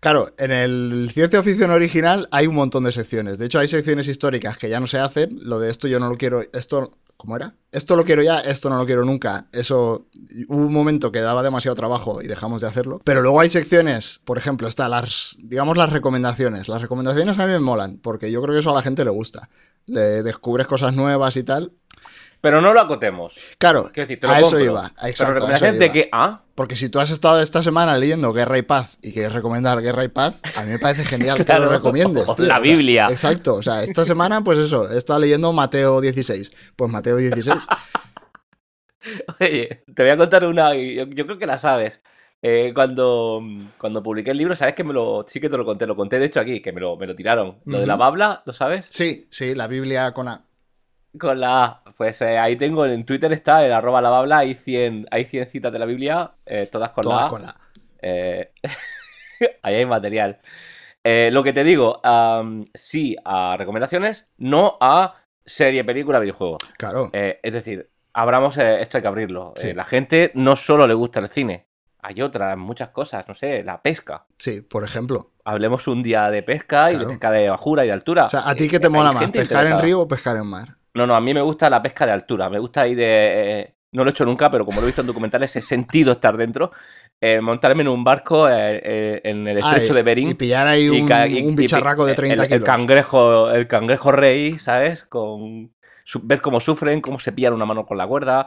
Claro, 0.00 0.28
en 0.38 0.52
el 0.52 1.10
Ciencia 1.12 1.42
Ficción 1.42 1.72
original 1.72 2.28
hay 2.30 2.46
un 2.46 2.54
montón 2.54 2.84
de 2.84 2.92
secciones. 2.92 3.38
De 3.38 3.46
hecho, 3.46 3.58
hay 3.58 3.66
secciones 3.68 4.06
históricas 4.06 4.56
que 4.56 4.68
ya 4.70 4.78
no 4.78 4.86
se 4.86 4.98
hacen. 5.00 5.38
Lo 5.42 5.58
de 5.58 5.70
esto 5.70 5.88
yo 5.88 5.98
no 5.98 6.08
lo 6.08 6.16
quiero. 6.16 6.40
Esto. 6.52 6.96
¿Cómo 7.18 7.34
era? 7.34 7.56
Esto 7.72 7.96
lo 7.96 8.04
quiero 8.04 8.22
ya, 8.22 8.38
esto 8.38 8.70
no 8.70 8.78
lo 8.78 8.86
quiero 8.86 9.04
nunca. 9.04 9.48
Eso. 9.52 10.06
Hubo 10.48 10.66
un 10.66 10.72
momento 10.72 11.10
que 11.10 11.20
daba 11.20 11.42
demasiado 11.42 11.74
trabajo 11.74 12.22
y 12.22 12.28
dejamos 12.28 12.60
de 12.60 12.68
hacerlo. 12.68 13.00
Pero 13.02 13.22
luego 13.22 13.40
hay 13.40 13.50
secciones, 13.50 14.20
por 14.24 14.38
ejemplo, 14.38 14.68
está 14.68 14.88
las. 14.88 15.34
digamos 15.40 15.76
las 15.76 15.92
recomendaciones. 15.92 16.68
Las 16.68 16.80
recomendaciones 16.80 17.36
a 17.36 17.46
mí 17.46 17.52
me 17.52 17.58
molan, 17.58 17.98
porque 17.98 18.30
yo 18.30 18.40
creo 18.40 18.54
que 18.54 18.60
eso 18.60 18.70
a 18.70 18.74
la 18.74 18.82
gente 18.82 19.04
le 19.04 19.10
gusta. 19.10 19.50
Le 19.86 20.22
descubres 20.22 20.68
cosas 20.68 20.94
nuevas 20.94 21.36
y 21.36 21.42
tal. 21.42 21.72
Pero 22.48 22.62
no 22.62 22.72
lo 22.72 22.80
acotemos. 22.80 23.34
Claro, 23.58 23.90
decir, 23.94 24.18
a 24.22 24.40
eso 24.40 24.58
iba. 24.58 24.90
Exacto, 25.04 25.34
Pero 25.34 25.46
a 25.48 25.54
eso 25.54 25.92
que, 25.92 26.08
ah, 26.10 26.40
Porque 26.54 26.76
si 26.76 26.88
tú 26.88 26.98
has 26.98 27.10
estado 27.10 27.42
esta 27.42 27.62
semana 27.62 27.98
leyendo 27.98 28.32
Guerra 28.32 28.56
y 28.56 28.62
Paz 28.62 28.96
y 29.02 29.12
quieres 29.12 29.34
recomendar 29.34 29.82
Guerra 29.82 30.02
y 30.02 30.08
Paz, 30.08 30.40
a 30.56 30.62
mí 30.62 30.70
me 30.70 30.78
parece 30.78 31.04
genial 31.04 31.44
que 31.44 31.52
lo 31.52 31.68
recomiendes. 31.70 32.24
Tío. 32.36 32.46
la 32.46 32.58
Biblia. 32.58 33.08
exacto. 33.10 33.56
O 33.56 33.62
sea, 33.62 33.82
esta 33.82 34.06
semana, 34.06 34.42
pues 34.42 34.58
eso, 34.58 34.90
he 34.90 34.96
estado 34.96 35.20
leyendo 35.20 35.52
Mateo 35.52 36.00
16. 36.00 36.50
Pues 36.74 36.90
Mateo 36.90 37.16
16. 37.16 37.54
Oye, 39.40 39.84
te 39.94 40.02
voy 40.02 40.10
a 40.10 40.16
contar 40.16 40.46
una, 40.46 40.74
yo, 40.74 41.04
yo 41.04 41.26
creo 41.26 41.36
que 41.36 41.46
la 41.46 41.58
sabes. 41.58 42.00
Eh, 42.40 42.72
cuando, 42.74 43.42
cuando 43.76 44.02
publiqué 44.02 44.30
el 44.30 44.38
libro, 44.38 44.56
sabes 44.56 44.74
que 44.74 44.84
me 44.84 44.94
lo, 44.94 45.26
sí 45.28 45.38
que 45.38 45.50
te 45.50 45.56
lo 45.58 45.66
conté, 45.66 45.86
lo 45.86 45.96
conté 45.96 46.18
de 46.18 46.26
hecho 46.26 46.40
aquí, 46.40 46.62
que 46.62 46.72
me 46.72 46.80
lo, 46.80 46.96
me 46.96 47.06
lo 47.06 47.14
tiraron. 47.14 47.58
Lo 47.66 47.78
de 47.78 47.86
la 47.86 47.96
babla, 47.96 48.42
¿lo 48.46 48.54
sabes? 48.54 48.86
Sí, 48.88 49.26
sí, 49.28 49.54
la 49.54 49.66
Biblia 49.66 50.12
con 50.12 50.28
A. 50.28 50.47
Con 51.18 51.40
la 51.40 51.64
A. 51.64 51.82
Pues 51.96 52.20
eh, 52.22 52.38
ahí 52.38 52.56
tengo, 52.56 52.86
en 52.86 53.04
Twitter 53.04 53.32
está, 53.32 53.64
en 53.66 53.72
arroba 53.72 54.00
la 54.00 54.10
babla, 54.10 54.38
hay 54.38 54.54
100, 54.54 55.08
hay 55.10 55.24
100 55.24 55.50
citas 55.50 55.72
de 55.72 55.78
la 55.78 55.84
Biblia, 55.84 56.32
eh, 56.46 56.68
todas 56.70 56.90
con 56.90 57.04
la 57.04 57.10
Todas 57.10 57.24
A. 57.24 57.28
con 57.28 57.42
la. 57.42 57.56
Eh, 58.00 58.52
ahí 59.62 59.74
hay 59.74 59.86
material. 59.86 60.38
Lo 61.04 61.42
que 61.42 61.54
te 61.54 61.64
digo, 61.64 62.00
am, 62.04 62.66
sí 62.74 63.16
a 63.24 63.56
recomendaciones, 63.56 64.26
no 64.36 64.76
a 64.78 65.14
serie, 65.44 65.82
película, 65.82 66.18
videojuego. 66.18 66.58
Claro. 66.76 67.08
Es 67.12 67.52
decir, 67.52 67.88
abramos, 68.12 68.58
esto 68.58 68.98
hay 68.98 69.02
que 69.02 69.08
abrirlo. 69.08 69.54
Sí. 69.56 69.72
La 69.72 69.84
gente 69.84 70.32
no 70.34 70.54
solo 70.54 70.86
le 70.86 70.92
gusta 70.92 71.20
el 71.20 71.30
cine, 71.30 71.68
hay 72.00 72.22
otras, 72.22 72.56
muchas 72.56 72.90
cosas, 72.90 73.26
no 73.26 73.34
sé, 73.34 73.62
la 73.64 73.80
pesca. 73.82 74.24
Sí, 74.38 74.62
por 74.62 74.84
ejemplo. 74.84 75.32
Hablemos 75.44 75.88
un 75.88 76.02
día 76.02 76.30
de 76.30 76.42
pesca 76.42 76.90
y 76.90 76.94
Claro. 76.94 77.08
de 77.08 77.14
pesca 77.14 77.30
de 77.30 77.50
bajura 77.50 77.84
y 77.84 77.88
de 77.88 77.92
altura. 77.92 78.26
O 78.26 78.30
sea, 78.30 78.48
¿a 78.48 78.54
ti 78.54 78.68
qué 78.68 78.78
te 78.78 78.88
mola 78.88 79.12
más? 79.12 79.30
¿Pescar 79.30 79.66
en 79.66 79.78
río 79.78 80.00
o 80.00 80.08
pescar 80.08 80.36
en 80.36 80.46
mar? 80.46 80.77
No, 80.94 81.06
no, 81.06 81.14
a 81.14 81.20
mí 81.20 81.32
me 81.34 81.40
gusta 81.42 81.70
la 81.70 81.82
pesca 81.82 82.06
de 82.06 82.12
altura. 82.12 82.48
Me 82.50 82.58
gusta 82.58 82.86
ir 82.86 82.96
de. 82.96 83.60
eh, 83.60 83.74
no 83.92 84.04
lo 84.04 84.10
he 84.10 84.12
hecho 84.12 84.24
nunca, 84.24 84.50
pero 84.50 84.64
como 84.64 84.80
lo 84.80 84.86
he 84.86 84.86
visto 84.86 85.00
en 85.00 85.06
documentales, 85.06 85.54
he 85.56 85.62
sentido 85.62 86.12
estar 86.12 86.36
dentro. 86.36 86.72
Eh, 87.20 87.40
montarme 87.40 87.82
en 87.82 87.88
un 87.88 88.04
barco 88.04 88.48
eh, 88.48 88.80
eh, 88.82 89.20
en 89.24 89.48
el 89.48 89.58
Ah, 89.58 89.72
estrecho 89.72 89.94
de 89.94 90.02
Bering. 90.02 90.30
Y 90.30 90.34
pillar 90.34 90.66
ahí 90.68 90.88
un, 90.88 90.96
y- 90.96 91.42
un 91.42 91.52
y- 91.52 91.56
bicharraco 91.56 92.04
de 92.04 92.12
el- 92.12 92.16
30 92.16 92.42
el, 92.44 92.48
kilos. 92.48 92.64
cangrejo, 92.64 93.50
el 93.50 93.66
cangrejo 93.66 94.12
rey, 94.12 94.58
¿sabes? 94.58 95.04
Con 95.04 95.72
su- 96.04 96.20
ver 96.22 96.40
cómo 96.40 96.60
sufren, 96.60 97.00
cómo 97.00 97.18
se 97.18 97.32
pillan 97.32 97.54
una 97.54 97.66
mano 97.66 97.86
con 97.86 97.98
la 97.98 98.06
cuerda. 98.06 98.46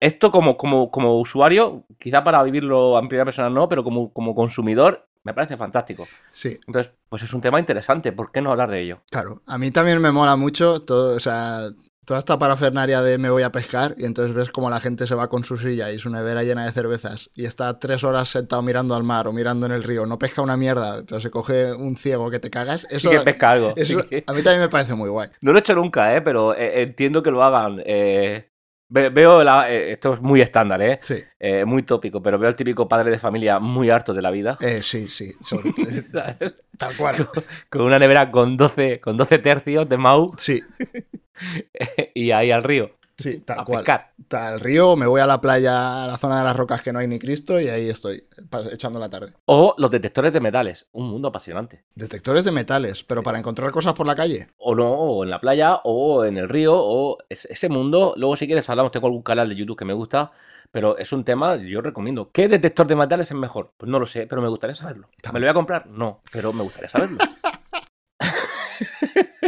Esto 0.00 0.30
como, 0.32 0.56
como, 0.56 0.90
como 0.90 1.18
usuario, 1.20 1.84
quizá 1.98 2.24
para 2.24 2.42
vivirlo 2.42 2.98
en 2.98 3.08
primera 3.08 3.26
persona 3.26 3.50
no, 3.50 3.68
pero 3.68 3.84
como, 3.84 4.12
como 4.14 4.34
consumidor, 4.34 5.06
me 5.24 5.34
parece 5.34 5.56
fantástico. 5.56 6.06
Sí, 6.30 6.58
Entonces, 6.66 6.92
pues 7.08 7.22
es 7.22 7.32
un 7.32 7.40
tema 7.40 7.60
interesante. 7.60 8.12
¿Por 8.12 8.32
qué 8.32 8.40
no 8.40 8.50
hablar 8.52 8.70
de 8.70 8.82
ello? 8.82 9.02
Claro, 9.10 9.42
a 9.46 9.58
mí 9.58 9.70
también 9.70 10.00
me 10.00 10.12
mola 10.12 10.36
mucho 10.36 10.80
todo, 10.82 11.16
o 11.16 11.20
sea, 11.20 11.68
toda 12.06 12.18
esta 12.18 12.38
parafernaria 12.38 13.02
de 13.02 13.18
me 13.18 13.30
voy 13.30 13.42
a 13.44 13.52
pescar 13.52 13.94
y 13.96 14.04
entonces 14.04 14.34
ves 14.34 14.50
como 14.50 14.68
la 14.70 14.80
gente 14.80 15.06
se 15.06 15.14
va 15.14 15.28
con 15.28 15.44
su 15.44 15.56
silla 15.56 15.92
y 15.92 15.98
su 15.98 16.10
nevera 16.10 16.42
llena 16.42 16.64
de 16.64 16.72
cervezas 16.72 17.30
y 17.34 17.44
está 17.44 17.78
tres 17.78 18.02
horas 18.02 18.28
sentado 18.28 18.62
mirando 18.62 18.96
al 18.96 19.04
mar 19.04 19.28
o 19.28 19.32
mirando 19.32 19.66
en 19.66 19.72
el 19.72 19.82
río, 19.84 20.06
no 20.06 20.18
pesca 20.18 20.42
una 20.42 20.56
mierda, 20.56 21.04
pero 21.06 21.20
se 21.20 21.30
coge 21.30 21.72
un 21.72 21.96
ciego 21.96 22.28
que 22.30 22.40
te 22.40 22.50
cagas. 22.50 22.86
Eso, 22.90 23.10
sí 23.10 23.16
que 23.16 23.22
pesca 23.22 23.52
algo. 23.52 23.74
eso 23.76 24.00
sí 24.00 24.08
que- 24.08 24.24
a 24.26 24.32
mí 24.32 24.42
también 24.42 24.62
me 24.62 24.68
parece 24.68 24.94
muy 24.94 25.08
guay. 25.08 25.28
No 25.40 25.52
lo 25.52 25.58
he 25.58 25.60
hecho 25.60 25.74
nunca, 25.76 26.16
¿eh? 26.16 26.20
Pero 26.22 26.54
eh, 26.56 26.82
entiendo 26.82 27.22
que 27.22 27.30
lo 27.30 27.44
hagan. 27.44 27.80
eh, 27.84 28.49
veo 28.90 29.42
la- 29.44 29.70
eh, 29.72 29.92
esto 29.92 30.14
es 30.14 30.20
muy 30.20 30.40
estándar, 30.40 30.82
¿eh? 30.82 30.98
Sí, 31.00 31.14
Eh, 31.38 31.64
muy 31.64 31.82
tópico, 31.84 32.22
pero 32.22 32.38
veo 32.38 32.48
al 32.48 32.56
típico 32.56 32.86
padre 32.88 33.10
de 33.10 33.18
familia 33.18 33.58
muy 33.58 33.88
harto 33.88 34.12
de 34.12 34.20
la 34.22 34.30
vida. 34.30 34.58
eh, 34.60 34.82
sí, 34.82 35.08
sí, 35.08 35.32
sobre- 35.40 35.72
tal 36.78 36.96
cual. 36.96 37.28
con 37.70 37.82
una 37.82 37.98
nevera 37.98 38.30
con 38.30 38.56
12, 38.56 39.00
con 39.00 39.16
12 39.16 39.38
tercios 39.38 39.88
de 39.88 39.96
Mau 39.96 40.32
Sí, 40.36 40.60
y 42.14 42.30
ahí 42.32 42.50
al 42.50 42.62
río 42.64 42.90
sí, 43.20 43.38
tal 43.44 43.60
a 43.60 43.64
cual. 43.64 43.78
pescar. 43.84 44.12
Al 44.30 44.60
río, 44.60 44.96
me 44.96 45.06
voy 45.06 45.20
a 45.20 45.26
la 45.26 45.40
playa, 45.40 46.04
a 46.04 46.06
la 46.06 46.16
zona 46.16 46.38
de 46.38 46.44
las 46.44 46.56
rocas 46.56 46.82
que 46.82 46.92
no 46.92 46.98
hay 46.98 47.06
ni 47.08 47.18
Cristo 47.18 47.60
y 47.60 47.68
ahí 47.68 47.88
estoy, 47.88 48.22
echando 48.72 48.98
la 48.98 49.08
tarde. 49.08 49.32
O 49.46 49.74
los 49.78 49.90
detectores 49.90 50.32
de 50.32 50.40
metales, 50.40 50.86
un 50.92 51.08
mundo 51.08 51.28
apasionante. 51.28 51.84
Detectores 51.94 52.44
de 52.44 52.52
metales, 52.52 53.04
pero 53.04 53.22
para 53.22 53.38
encontrar 53.38 53.70
cosas 53.70 53.94
por 53.94 54.06
la 54.06 54.14
calle. 54.14 54.48
O 54.58 54.74
no, 54.74 54.90
o 54.92 55.24
en 55.24 55.30
la 55.30 55.40
playa, 55.40 55.76
o 55.84 56.24
en 56.24 56.36
el 56.38 56.48
río, 56.48 56.74
o 56.76 57.18
es- 57.28 57.44
ese 57.46 57.68
mundo. 57.68 58.14
Luego, 58.16 58.36
si 58.36 58.46
quieres, 58.46 58.68
hablamos. 58.70 58.92
Tengo 58.92 59.06
algún 59.06 59.22
canal 59.22 59.48
de 59.48 59.56
YouTube 59.56 59.76
que 59.78 59.84
me 59.84 59.92
gusta, 59.94 60.32
pero 60.72 60.96
es 60.98 61.12
un 61.12 61.24
tema, 61.24 61.56
yo 61.56 61.80
recomiendo. 61.80 62.30
¿Qué 62.32 62.46
detector 62.48 62.86
de 62.86 62.94
metales 62.96 63.28
es 63.30 63.36
mejor? 63.36 63.72
Pues 63.76 63.90
no 63.90 63.98
lo 63.98 64.06
sé, 64.06 64.26
pero 64.26 64.40
me 64.40 64.48
gustaría 64.48 64.76
saberlo. 64.76 65.08
¿Me 65.32 65.40
lo 65.40 65.46
voy 65.46 65.50
a 65.50 65.54
comprar? 65.54 65.86
No, 65.88 66.20
pero 66.32 66.52
me 66.52 66.62
gustaría 66.62 66.88
saberlo. 66.90 67.18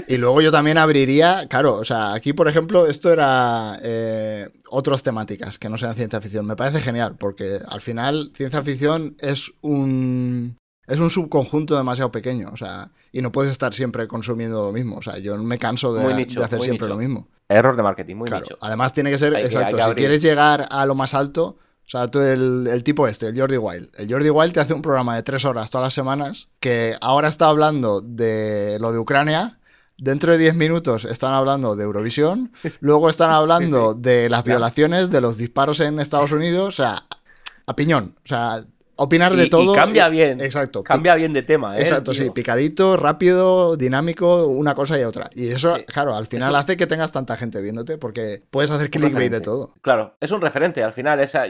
Y 0.08 0.16
luego 0.16 0.40
yo 0.40 0.50
también 0.50 0.78
abriría, 0.78 1.46
claro, 1.48 1.76
o 1.76 1.84
sea, 1.84 2.12
aquí 2.14 2.32
por 2.32 2.48
ejemplo, 2.48 2.86
esto 2.86 3.12
era 3.12 3.78
eh, 3.82 4.48
otras 4.70 5.02
temáticas 5.02 5.58
que 5.58 5.68
no 5.68 5.76
sean 5.76 5.94
ciencia 5.94 6.20
ficción. 6.20 6.46
Me 6.46 6.56
parece 6.56 6.80
genial, 6.80 7.16
porque 7.18 7.58
al 7.66 7.80
final 7.80 8.32
ciencia 8.34 8.62
ficción 8.62 9.16
es 9.20 9.52
un 9.60 10.56
es 10.86 10.98
un 10.98 11.10
subconjunto 11.10 11.76
demasiado 11.76 12.10
pequeño, 12.10 12.50
o 12.52 12.56
sea, 12.56 12.90
y 13.12 13.22
no 13.22 13.30
puedes 13.30 13.52
estar 13.52 13.72
siempre 13.72 14.08
consumiendo 14.08 14.64
lo 14.64 14.72
mismo. 14.72 14.96
O 14.96 15.02
sea, 15.02 15.18
yo 15.18 15.36
me 15.38 15.58
canso 15.58 15.94
de, 15.94 16.02
Muy 16.02 16.14
nicho, 16.14 16.40
de 16.40 16.46
hacer 16.46 16.60
siempre 16.60 16.86
nicho. 16.86 16.94
lo 16.94 17.00
mismo. 17.00 17.28
Error 17.48 17.76
de 17.76 17.82
marketing, 17.82 18.16
muy 18.16 18.28
claro. 18.28 18.44
nicho. 18.44 18.58
Además 18.60 18.92
tiene 18.92 19.10
que 19.10 19.18
ser, 19.18 19.34
Hay 19.34 19.44
exacto, 19.44 19.76
que 19.76 19.82
si 19.82 19.94
quieres 19.94 20.22
llegar 20.22 20.66
a 20.70 20.84
lo 20.86 20.94
más 20.94 21.14
alto, 21.14 21.56
o 21.86 21.88
sea, 21.88 22.08
tú 22.08 22.20
el, 22.20 22.66
el 22.66 22.82
tipo 22.82 23.06
este, 23.06 23.28
el 23.28 23.38
Jordi 23.38 23.56
Wild. 23.56 23.90
El 23.98 24.10
Jordi 24.10 24.30
Wild 24.30 24.52
te 24.52 24.60
hace 24.60 24.74
un 24.74 24.82
programa 24.82 25.16
de 25.16 25.22
tres 25.22 25.44
horas 25.44 25.70
todas 25.70 25.86
las 25.86 25.94
semanas 25.94 26.48
que 26.58 26.96
ahora 27.00 27.28
está 27.28 27.48
hablando 27.48 28.00
de 28.00 28.78
lo 28.80 28.92
de 28.92 28.98
Ucrania. 28.98 29.58
Dentro 30.02 30.32
de 30.32 30.38
10 30.38 30.56
minutos 30.56 31.04
están 31.04 31.32
hablando 31.32 31.76
de 31.76 31.84
Eurovisión. 31.84 32.50
Luego 32.80 33.08
están 33.08 33.30
hablando 33.30 33.94
de 33.94 34.28
las 34.28 34.42
violaciones, 34.42 35.12
de 35.12 35.20
los 35.20 35.36
disparos 35.38 35.78
en 35.78 36.00
Estados 36.00 36.32
Unidos. 36.32 36.68
O 36.68 36.72
sea, 36.82 37.04
a 37.66 37.76
piñón. 37.76 38.16
O 38.24 38.26
sea, 38.26 38.56
opinar 38.96 39.32
de 39.36 39.44
Y- 39.44 39.46
y 39.46 39.50
todo. 39.50 39.74
cambia 39.76 40.08
bien. 40.08 40.40
Exacto. 40.40 40.82
Cambia 40.82 41.14
bien 41.14 41.32
de 41.32 41.42
tema, 41.42 41.76
¿eh? 41.76 41.82
Exacto, 41.82 42.12
sí, 42.14 42.30
picadito, 42.30 42.96
rápido, 42.96 43.76
dinámico, 43.76 44.48
una 44.48 44.74
cosa 44.74 44.98
y 44.98 45.04
otra. 45.04 45.30
Y 45.36 45.48
eso, 45.50 45.76
Sí. 45.76 45.84
claro, 45.84 46.16
al 46.16 46.26
final 46.26 46.50
Eso- 46.50 46.58
hace 46.58 46.76
que 46.76 46.88
tengas 46.88 47.12
tanta 47.12 47.36
gente 47.36 47.62
viéndote 47.62 47.96
porque 47.96 48.42
puedes 48.50 48.72
hacer 48.72 48.90
clickbait 48.90 49.30
de 49.30 49.40
todo. 49.40 49.72
Claro, 49.82 50.16
es 50.20 50.32
un 50.32 50.40
referente. 50.40 50.82
Al 50.82 50.92
final, 50.94 51.20
esa, 51.20 51.44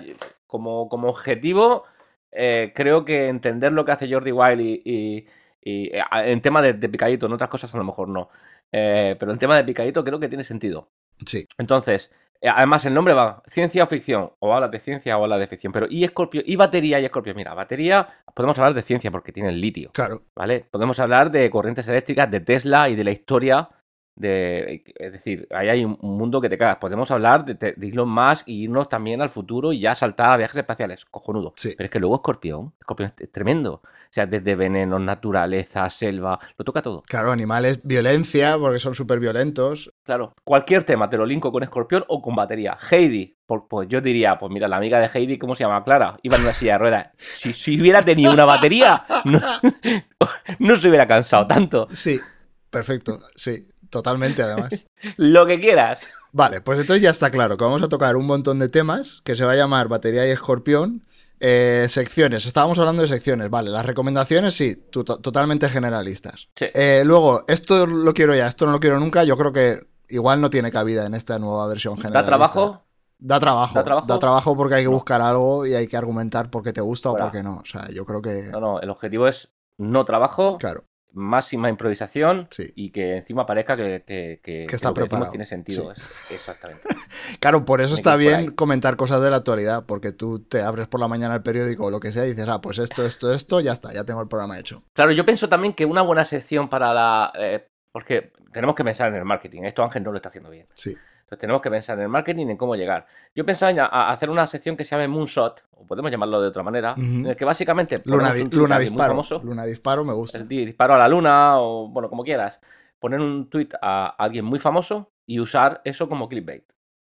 como, 0.46 0.90
como 0.90 1.08
objetivo, 1.08 1.84
eh, 2.30 2.74
creo 2.76 3.06
que 3.06 3.28
entender 3.28 3.72
lo 3.72 3.86
que 3.86 3.92
hace 3.92 4.12
Jordi 4.12 4.30
Wild 4.32 4.60
y, 4.60 4.82
y- 4.84 5.26
Y 5.62 5.94
eh, 5.94 6.02
en 6.12 6.40
tema 6.40 6.60
de, 6.60 6.72
de, 6.74 6.88
picadito, 6.88 7.26
en 7.26 7.32
otras 7.32 7.50
cosas 7.50 7.72
a 7.74 7.78
lo 7.78 7.84
mejor 7.84 8.08
no. 8.08 8.28
Eh, 8.72 9.16
pero 9.18 9.32
en 9.32 9.38
tema 9.38 9.56
de 9.56 9.64
picadito 9.64 10.02
creo 10.04 10.18
que 10.18 10.28
tiene 10.28 10.44
sentido. 10.44 10.88
Sí. 11.24 11.46
Entonces, 11.58 12.10
eh, 12.40 12.48
además 12.48 12.84
el 12.84 12.94
nombre 12.94 13.14
va 13.14 13.42
ciencia 13.50 13.84
o 13.84 13.86
ficción. 13.86 14.32
O 14.40 14.52
habla 14.52 14.68
de 14.68 14.80
ciencia 14.80 15.16
o 15.16 15.22
habla 15.22 15.38
de 15.38 15.46
ficción. 15.46 15.72
Pero 15.72 15.86
y 15.88 16.04
Escorpio, 16.04 16.42
y 16.44 16.56
batería 16.56 16.98
y 16.98 17.04
Escorpio. 17.04 17.34
Mira, 17.34 17.54
batería, 17.54 18.08
podemos 18.34 18.58
hablar 18.58 18.74
de 18.74 18.82
ciencia 18.82 19.10
porque 19.10 19.32
tiene 19.32 19.50
el 19.50 19.60
litio. 19.60 19.92
Claro. 19.92 20.22
¿Vale? 20.34 20.66
Podemos 20.70 20.98
hablar 20.98 21.30
de 21.30 21.48
corrientes 21.50 21.86
eléctricas, 21.86 22.30
de 22.30 22.40
Tesla 22.40 22.88
y 22.88 22.96
de 22.96 23.04
la 23.04 23.12
historia 23.12 23.68
de, 24.14 24.84
es 24.96 25.12
decir, 25.12 25.46
ahí 25.50 25.68
hay 25.68 25.84
un 25.84 25.98
mundo 26.00 26.40
que 26.40 26.48
te 26.48 26.58
cagas. 26.58 26.76
Podemos 26.76 27.10
hablar 27.10 27.44
de, 27.44 27.54
de 27.54 27.88
Elon 27.88 28.08
Musk 28.08 28.46
y 28.46 28.64
irnos 28.64 28.88
también 28.88 29.20
al 29.22 29.30
futuro 29.30 29.72
y 29.72 29.80
ya 29.80 29.94
saltar 29.94 30.32
a 30.32 30.36
viajes 30.36 30.58
espaciales. 30.58 31.04
Cojonudo. 31.10 31.52
Sí. 31.56 31.74
Pero 31.76 31.86
es 31.86 31.90
que 31.90 32.00
luego 32.00 32.16
Escorpión, 32.16 32.72
Escorpión 32.80 33.12
es 33.16 33.32
tremendo. 33.32 33.82
O 34.12 34.14
sea, 34.14 34.26
desde 34.26 34.54
venenos, 34.54 35.00
naturaleza, 35.00 35.88
selva, 35.88 36.38
lo 36.58 36.64
toca 36.66 36.82
todo. 36.82 37.02
Claro, 37.08 37.32
animales, 37.32 37.80
violencia, 37.82 38.58
porque 38.58 38.78
son 38.78 38.94
súper 38.94 39.18
violentos. 39.18 39.90
Claro, 40.02 40.34
cualquier 40.44 40.84
tema 40.84 41.08
te 41.08 41.16
lo 41.16 41.24
linko 41.24 41.50
con 41.50 41.62
Escorpión 41.62 42.04
o 42.08 42.20
con 42.20 42.34
batería. 42.34 42.76
Heidi, 42.90 43.38
pues, 43.46 43.62
pues, 43.70 43.88
yo 43.88 44.02
diría, 44.02 44.38
pues 44.38 44.52
mira, 44.52 44.68
la 44.68 44.76
amiga 44.76 44.98
de 44.98 45.08
Heidi, 45.14 45.38
¿cómo 45.38 45.56
se 45.56 45.64
llama? 45.64 45.82
Clara, 45.82 46.18
iba 46.22 46.36
en 46.36 46.42
una 46.42 46.52
silla 46.52 46.72
de 46.72 46.78
ruedas. 46.78 47.06
Si, 47.16 47.54
si 47.54 47.80
hubiera 47.80 48.02
tenido 48.02 48.34
una 48.34 48.44
batería, 48.44 49.02
no, 49.24 49.40
no 50.58 50.76
se 50.76 50.88
hubiera 50.88 51.06
cansado 51.06 51.46
tanto. 51.46 51.88
Sí, 51.90 52.20
perfecto, 52.68 53.18
sí. 53.34 53.66
Totalmente, 53.92 54.42
además. 54.42 54.70
Lo 55.18 55.46
que 55.46 55.60
quieras. 55.60 56.08
Vale, 56.32 56.62
pues 56.62 56.80
entonces 56.80 57.02
ya 57.02 57.10
está 57.10 57.30
claro 57.30 57.58
que 57.58 57.64
vamos 57.64 57.82
a 57.82 57.90
tocar 57.90 58.16
un 58.16 58.26
montón 58.26 58.58
de 58.58 58.70
temas 58.70 59.20
que 59.22 59.36
se 59.36 59.44
va 59.44 59.52
a 59.52 59.56
llamar 59.56 59.88
Batería 59.88 60.26
y 60.26 60.30
Escorpión. 60.30 61.04
Eh, 61.40 61.86
secciones, 61.90 62.46
estábamos 62.46 62.78
hablando 62.78 63.02
de 63.02 63.08
secciones, 63.08 63.50
vale. 63.50 63.68
Las 63.68 63.84
recomendaciones, 63.84 64.54
sí, 64.54 64.76
totalmente 64.90 65.68
generalistas. 65.68 66.48
Sí. 66.56 66.66
Eh, 66.72 67.02
luego, 67.04 67.44
esto 67.48 67.86
lo 67.86 68.14
quiero 68.14 68.34
ya, 68.34 68.46
esto 68.46 68.64
no 68.64 68.72
lo 68.72 68.80
quiero 68.80 68.98
nunca. 68.98 69.24
Yo 69.24 69.36
creo 69.36 69.52
que 69.52 69.80
igual 70.08 70.40
no 70.40 70.48
tiene 70.48 70.70
cabida 70.72 71.04
en 71.04 71.12
esta 71.14 71.38
nueva 71.38 71.66
versión 71.66 71.96
generalista. 71.96 72.22
¿Da 72.22 72.26
trabajo? 72.26 72.82
Da 73.18 73.40
trabajo, 73.40 73.74
¿Da 73.74 73.84
trabajo? 73.84 74.06
da 74.06 74.18
trabajo 74.18 74.56
porque 74.56 74.76
hay 74.76 74.82
que 74.84 74.88
buscar 74.88 75.20
algo 75.20 75.66
y 75.66 75.74
hay 75.74 75.86
que 75.86 75.98
argumentar 75.98 76.48
por 76.50 76.62
qué 76.62 76.72
te 76.72 76.80
gusta 76.80 77.10
o 77.10 77.16
por 77.16 77.30
qué 77.30 77.42
no. 77.42 77.58
O 77.58 77.64
sea, 77.66 77.90
yo 77.90 78.06
creo 78.06 78.22
que. 78.22 78.48
No, 78.52 78.60
no, 78.60 78.80
el 78.80 78.88
objetivo 78.88 79.28
es 79.28 79.48
no 79.76 80.04
trabajo, 80.04 80.56
Claro, 80.58 80.84
máxima 81.14 81.68
improvisación 81.68 82.48
sí. 82.50 82.72
y 82.74 82.90
que 82.90 83.18
encima 83.18 83.46
parezca 83.46 83.76
que, 83.76 84.02
que, 84.06 84.40
que, 84.42 84.66
Que 84.68 84.76
está 84.76 84.88
lo 84.88 84.94
preparado. 84.94 85.30
tiene 85.30 85.46
sentido. 85.46 85.94
Sí. 85.94 86.34
Exactamente. 86.34 86.82
Claro, 87.40 87.64
por 87.64 87.80
eso 87.80 87.94
está 87.94 88.16
bien 88.16 88.50
comentar 88.52 88.96
cosas 88.96 89.20
de 89.22 89.30
la 89.30 89.36
actualidad, 89.36 89.84
porque 89.86 90.12
tú 90.12 90.40
te 90.40 90.62
abres 90.62 90.88
por 90.88 91.00
la 91.00 91.08
mañana 91.08 91.34
el 91.34 91.42
periódico 91.42 91.86
o 91.86 91.90
lo 91.90 92.00
que 92.00 92.12
sea 92.12 92.24
y 92.26 92.30
dices, 92.30 92.48
ah, 92.48 92.60
pues 92.60 92.78
esto, 92.78 93.04
esto, 93.04 93.32
esto, 93.32 93.60
ya 93.60 93.72
está, 93.72 93.92
ya 93.92 94.04
tengo 94.04 94.20
el 94.22 94.28
programa 94.28 94.58
hecho. 94.58 94.82
Claro, 94.92 95.12
yo 95.12 95.24
pienso 95.24 95.48
también 95.48 95.72
que 95.74 95.84
una 95.84 96.02
buena 96.02 96.24
sección 96.24 96.68
para 96.68 96.92
la... 96.92 97.32
eh, 97.38 97.66
porque 97.90 98.32
tenemos 98.52 98.74
que 98.74 98.84
pensar 98.84 99.08
en 99.08 99.16
el 99.16 99.24
marketing. 99.24 99.62
Esto 99.64 99.82
Ángel 99.82 100.02
no 100.02 100.10
lo 100.12 100.16
está 100.16 100.28
haciendo 100.30 100.50
bien. 100.50 100.66
Sí, 100.74 100.96
Entonces 101.32 101.40
tenemos 101.40 101.62
que 101.62 101.70
pensar 101.70 101.96
en 101.96 102.02
el 102.02 102.08
marketing 102.10 102.46
y 102.48 102.50
en 102.50 102.56
cómo 102.58 102.76
llegar. 102.76 103.06
Yo 103.34 103.46
pensaba 103.46 103.70
en 103.72 103.80
hacer 103.80 104.28
una 104.28 104.46
sección 104.46 104.76
que 104.76 104.84
se 104.84 104.90
llame 104.90 105.08
Moonshot, 105.08 105.62
o 105.70 105.86
podemos 105.86 106.10
llamarlo 106.10 106.42
de 106.42 106.48
otra 106.48 106.62
manera, 106.62 106.94
en 106.98 107.24
el 107.24 107.34
que 107.36 107.46
básicamente 107.46 108.02
Luna, 108.04 108.32
un 108.32 108.50
Luna 108.52 108.74
muy 108.76 108.84
Disparo. 108.84 109.08
famoso, 109.12 109.40
Luna 109.42 109.64
Disparo 109.64 110.04
me 110.04 110.12
gusta. 110.12 110.40
disparo 110.40 110.94
a 110.94 110.98
la 110.98 111.08
luna 111.08 111.58
o 111.58 111.88
bueno, 111.88 112.10
como 112.10 112.22
quieras, 112.22 112.58
poner 113.00 113.18
un 113.20 113.48
tweet 113.48 113.70
a 113.80 114.08
alguien 114.18 114.44
muy 114.44 114.58
famoso 114.58 115.10
y 115.26 115.40
usar 115.40 115.80
eso 115.84 116.06
como 116.06 116.28
clickbait. 116.28 116.64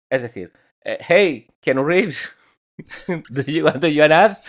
Es 0.09 0.23
decir, 0.23 0.53
eh, 0.85 0.99
hey, 1.09 1.49
Keanu 1.61 1.85
Reeves, 1.85 2.31
do 3.31 3.43
you 3.43 3.65
want 3.65 3.81
to 3.81 3.89
join 3.89 4.13
us? 4.13 4.41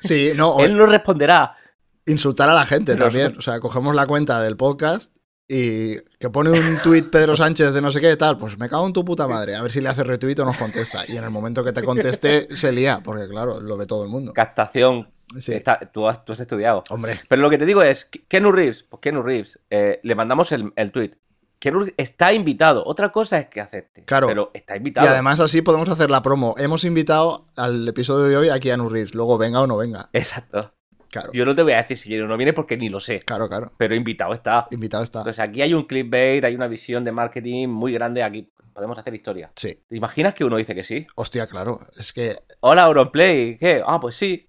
Sí, 0.00 0.32
no, 0.36 0.50
o 0.50 0.60
Él 0.62 0.76
nos 0.76 0.90
responderá. 0.90 1.56
insultar 2.04 2.50
a 2.50 2.54
la 2.54 2.66
gente 2.66 2.92
Pero- 2.92 3.06
también. 3.06 3.38
O 3.38 3.40
sea, 3.40 3.58
cogemos 3.58 3.94
la 3.94 4.06
cuenta 4.06 4.42
del 4.42 4.58
podcast 4.58 5.16
y 5.48 5.94
que 6.24 6.30
pone 6.30 6.50
un 6.50 6.80
tuit 6.82 7.10
Pedro 7.10 7.36
Sánchez 7.36 7.72
de 7.74 7.82
no 7.82 7.92
sé 7.92 8.00
qué 8.00 8.16
tal, 8.16 8.38
pues 8.38 8.58
me 8.58 8.70
cago 8.70 8.86
en 8.86 8.94
tu 8.94 9.04
puta 9.04 9.28
madre, 9.28 9.56
a 9.56 9.60
ver 9.62 9.70
si 9.70 9.82
le 9.82 9.90
hace 9.90 10.04
retweet 10.04 10.38
o 10.40 10.46
nos 10.46 10.56
contesta. 10.56 11.04
Y 11.06 11.18
en 11.18 11.24
el 11.24 11.28
momento 11.30 11.62
que 11.62 11.72
te 11.72 11.82
conteste, 11.82 12.56
se 12.56 12.72
lía, 12.72 13.00
porque 13.04 13.28
claro, 13.28 13.60
lo 13.60 13.76
ve 13.76 13.84
todo 13.86 14.04
el 14.04 14.08
mundo. 14.10 14.32
Captación. 14.32 15.10
Sí, 15.36 15.52
Está- 15.52 15.78
tú, 15.92 16.08
has, 16.08 16.24
tú 16.24 16.32
has 16.32 16.40
estudiado. 16.40 16.82
hombre, 16.88 17.18
Pero 17.28 17.42
lo 17.42 17.50
que 17.50 17.58
te 17.58 17.66
digo 17.66 17.82
es, 17.82 18.08
Keanu 18.28 18.52
Reeves, 18.52 18.84
pues 18.88 19.00
Keanu 19.02 19.22
Reeves, 19.22 19.58
eh, 19.68 20.00
le 20.02 20.14
mandamos 20.14 20.50
el, 20.52 20.72
el 20.76 20.92
Reeves 20.92 21.94
está 21.96 22.32
invitado. 22.32 22.84
Otra 22.86 23.10
cosa 23.12 23.38
es 23.38 23.48
que 23.48 23.60
acepte. 23.60 24.04
Claro. 24.04 24.26
Pero 24.28 24.50
está 24.54 24.74
Y 24.74 24.78
invitado. 24.78 25.08
además 25.08 25.40
así 25.40 25.62
podemos 25.62 25.88
hacer 25.88 26.10
la 26.10 26.22
promo. 26.22 26.54
Hemos 26.58 26.84
invitado 26.84 27.46
al 27.56 27.86
episodio 27.88 28.24
de 28.26 28.36
hoy 28.36 28.48
a 28.48 28.60
Keanu 28.60 28.88
Reeves, 28.88 29.14
luego 29.14 29.38
venga 29.38 29.60
o 29.60 29.66
no 29.66 29.76
venga. 29.76 30.08
Exacto. 30.12 30.72
Claro, 31.14 31.32
Yo 31.32 31.44
no 31.44 31.54
te 31.54 31.62
voy 31.62 31.72
a 31.72 31.76
decir 31.78 31.96
si 31.96 32.08
viene 32.08 32.24
o 32.24 32.26
no 32.26 32.36
viene 32.36 32.52
porque 32.52 32.76
ni 32.76 32.88
lo 32.88 32.98
sé. 33.00 33.20
claro, 33.20 33.48
claro. 33.48 33.72
Pero 33.78 33.94
invitado 33.94 34.34
está. 34.34 34.66
Invitado 34.70 35.04
está. 35.04 35.20
Entonces 35.20 35.38
aquí 35.38 35.62
hay 35.62 35.72
un 35.72 35.84
clickbait, 35.86 36.44
hay 36.44 36.54
una 36.56 36.66
visión 36.66 37.04
de 37.04 37.12
marketing 37.12 37.68
muy 37.68 37.92
grande. 37.92 38.22
Aquí 38.22 38.50
podemos 38.72 38.98
hacer 38.98 39.14
historia. 39.14 39.52
Sí, 39.54 39.78
¿Te 39.88 39.96
imaginas 39.96 40.34
que 40.34 40.44
uno 40.44 40.56
dice 40.56 40.74
que 40.74 40.82
sí? 40.82 41.06
hostia, 41.14 41.46
claro. 41.46 41.78
Es 41.98 42.12
que 42.12 42.32
Hola, 42.60 42.82
Auronplay. 42.82 43.56
¿Qué? 43.58 43.80
Ah, 43.86 44.00
pues 44.00 44.16
sí. 44.16 44.46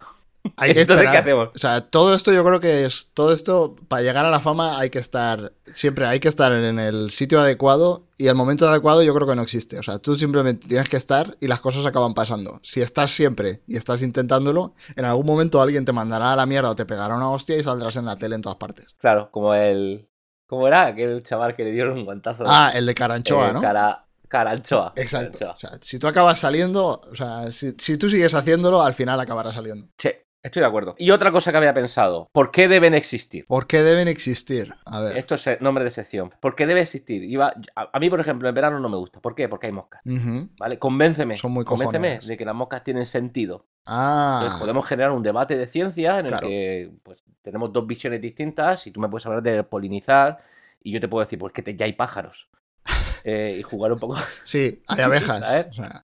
Hay 0.58 0.74
que 0.74 0.82
Entonces. 0.82 1.10
¿qué 1.12 1.18
hacemos? 1.18 1.50
O 1.56 1.58
sea, 1.58 1.82
todo 1.82 2.14
esto 2.16 2.32
yo 2.32 2.44
creo 2.44 2.60
que 2.60 2.86
es. 2.86 3.10
Todo 3.14 3.34
esto, 3.34 3.76
para 3.88 4.02
llegar 4.04 4.26
a 4.26 4.30
la 4.32 4.40
fama, 4.40 4.80
hay 4.80 4.90
que 4.90 5.00
estar. 5.00 5.54
Siempre 5.74 6.06
hay 6.06 6.20
que 6.20 6.28
estar 6.28 6.52
en 6.52 6.80
el 6.80 7.12
sitio 7.12 7.40
adecuado 7.40 8.04
y 8.18 8.28
el 8.28 8.36
momento 8.36 8.68
adecuado 8.68 9.04
yo 9.04 9.14
creo 9.14 9.28
que 9.28 9.36
no 9.36 9.42
existe. 9.42 9.80
O 9.80 9.84
sea, 9.84 9.98
tú 10.00 10.16
simplemente 10.16 10.68
tienes 10.68 10.88
que 10.90 10.98
estar 10.98 11.36
y 11.40 11.48
las 11.48 11.60
cosas 11.60 11.86
acaban 11.86 12.14
pasando. 12.14 12.60
Si 12.64 12.82
estás 12.82 13.12
siempre 13.12 13.62
y 13.68 13.76
estás 13.78 14.02
intentándolo, 14.02 14.74
en 14.96 15.06
algún 15.06 15.26
momento 15.26 15.62
alguien 15.62 15.86
te 15.86 15.92
mandará 15.94 16.34
a 16.34 16.36
la 16.36 16.46
mierda 16.46 16.70
o 16.70 16.76
te 16.76 16.86
pegará 16.86 17.16
una 17.16 17.30
hostia 17.30 17.58
y 17.58 17.64
saldrás 17.64 17.96
en 17.96 18.06
la 18.06 18.16
tele 18.16 18.36
en 18.36 18.42
todas 18.42 18.58
partes. 18.58 18.86
Claro, 19.00 19.30
como 19.32 19.54
el... 19.54 20.08
¿Cómo 20.48 20.68
era? 20.68 20.86
Aquel 20.86 21.24
chaval 21.24 21.56
que 21.56 21.64
le 21.64 21.72
dieron 21.72 21.98
un 21.98 22.06
guantazo. 22.06 22.44
Ah, 22.46 22.72
el 22.76 22.86
de 22.86 22.94
Caranchoa, 22.94 23.50
Eh, 23.50 23.54
¿no? 23.54 23.62
Cara... 23.62 24.02
Caranchoa. 24.28 24.94
Exacto. 24.96 25.38
Caranchoa. 25.40 25.56
O 25.56 25.58
sea, 25.60 25.70
si 25.82 26.00
tú 26.00 26.08
acabas 26.08 26.40
saliendo, 26.40 27.00
o 27.10 27.16
sea, 27.16 27.52
si, 27.52 27.74
si 27.78 27.98
tú 27.98 28.10
sigues 28.10 28.34
haciéndolo, 28.34 28.82
al 28.82 28.94
final 28.94 29.20
acabará 29.20 29.52
saliendo. 29.52 29.88
Sí, 29.98 30.10
estoy 30.46 30.62
de 30.62 30.68
acuerdo. 30.68 30.96
Y 30.98 31.12
otra 31.12 31.32
cosa 31.32 31.52
que 31.52 31.58
había 31.58 31.74
pensado, 31.74 32.30
¿por 32.32 32.52
qué 32.52 32.68
deben 32.68 32.94
existir? 32.94 33.46
¿Por 33.48 33.68
qué 33.68 33.84
deben 33.84 34.08
existir? 34.08 34.74
A 34.86 35.02
ver. 35.02 35.18
Esto 35.18 35.36
es 35.36 35.62
nombre 35.62 35.84
de 35.84 35.92
sección. 35.92 36.32
¿Por 36.40 36.56
qué 36.56 36.66
debe 36.66 36.82
existir? 36.82 37.24
Iba- 37.24 37.54
a, 37.76 37.90
a 37.92 38.00
mí, 38.00 38.10
por 38.10 38.20
ejemplo, 38.20 38.48
en 38.48 38.56
verano 38.56 38.80
no 38.80 38.90
me 38.90 38.98
gusta. 38.98 39.20
¿Por 39.20 39.36
qué? 39.36 39.50
Porque 39.50 39.68
hay 39.68 39.74
moscas. 39.74 40.02
Ujú. 40.06 40.50
¿Vale? 40.58 40.80
Convénceme. 40.80 41.38
Son 41.38 41.52
muy 41.52 41.66
Convénceme 41.66 41.98
cojoneras. 42.08 42.28
de 42.28 42.38
que 42.38 42.46
las 42.46 42.56
moscas 42.56 42.84
tienen 42.84 43.06
sentido. 43.06 43.66
Ah, 43.86 44.40
Entonces 44.42 44.62
podemos 44.62 44.86
generar 44.88 45.12
un 45.12 45.22
debate 45.24 45.58
de 45.58 45.68
ciencia 45.68 46.20
en 46.20 46.26
el 46.28 46.32
Claro. 46.32 46.48
que 46.48 46.92
pues, 47.04 47.20
tenemos 47.44 47.72
dos 47.72 47.86
visiones 47.86 48.22
distintas 48.22 48.88
y 48.88 48.92
tú 48.92 49.00
me 49.00 49.08
puedes 49.10 49.26
hablar 49.28 49.44
de 49.44 49.64
polinizar 49.64 50.44
y 50.84 50.92
yo 50.92 51.00
te 51.00 51.08
puedo 51.08 51.24
decir, 51.26 51.38
pues 51.38 51.54
que 51.54 51.62
te- 51.62 51.76
ya 51.76 51.86
hay 51.86 51.94
pájaros. 51.94 52.48
Eh, 53.28 53.58
y 53.60 53.64
jugar 53.64 53.92
un 53.92 53.98
poco. 53.98 54.18
sí, 54.44 54.84
hay 54.88 55.02
abejas. 55.02 55.40
¿Sabes? 55.40 55.68
O 55.72 55.74
sea, 55.74 56.02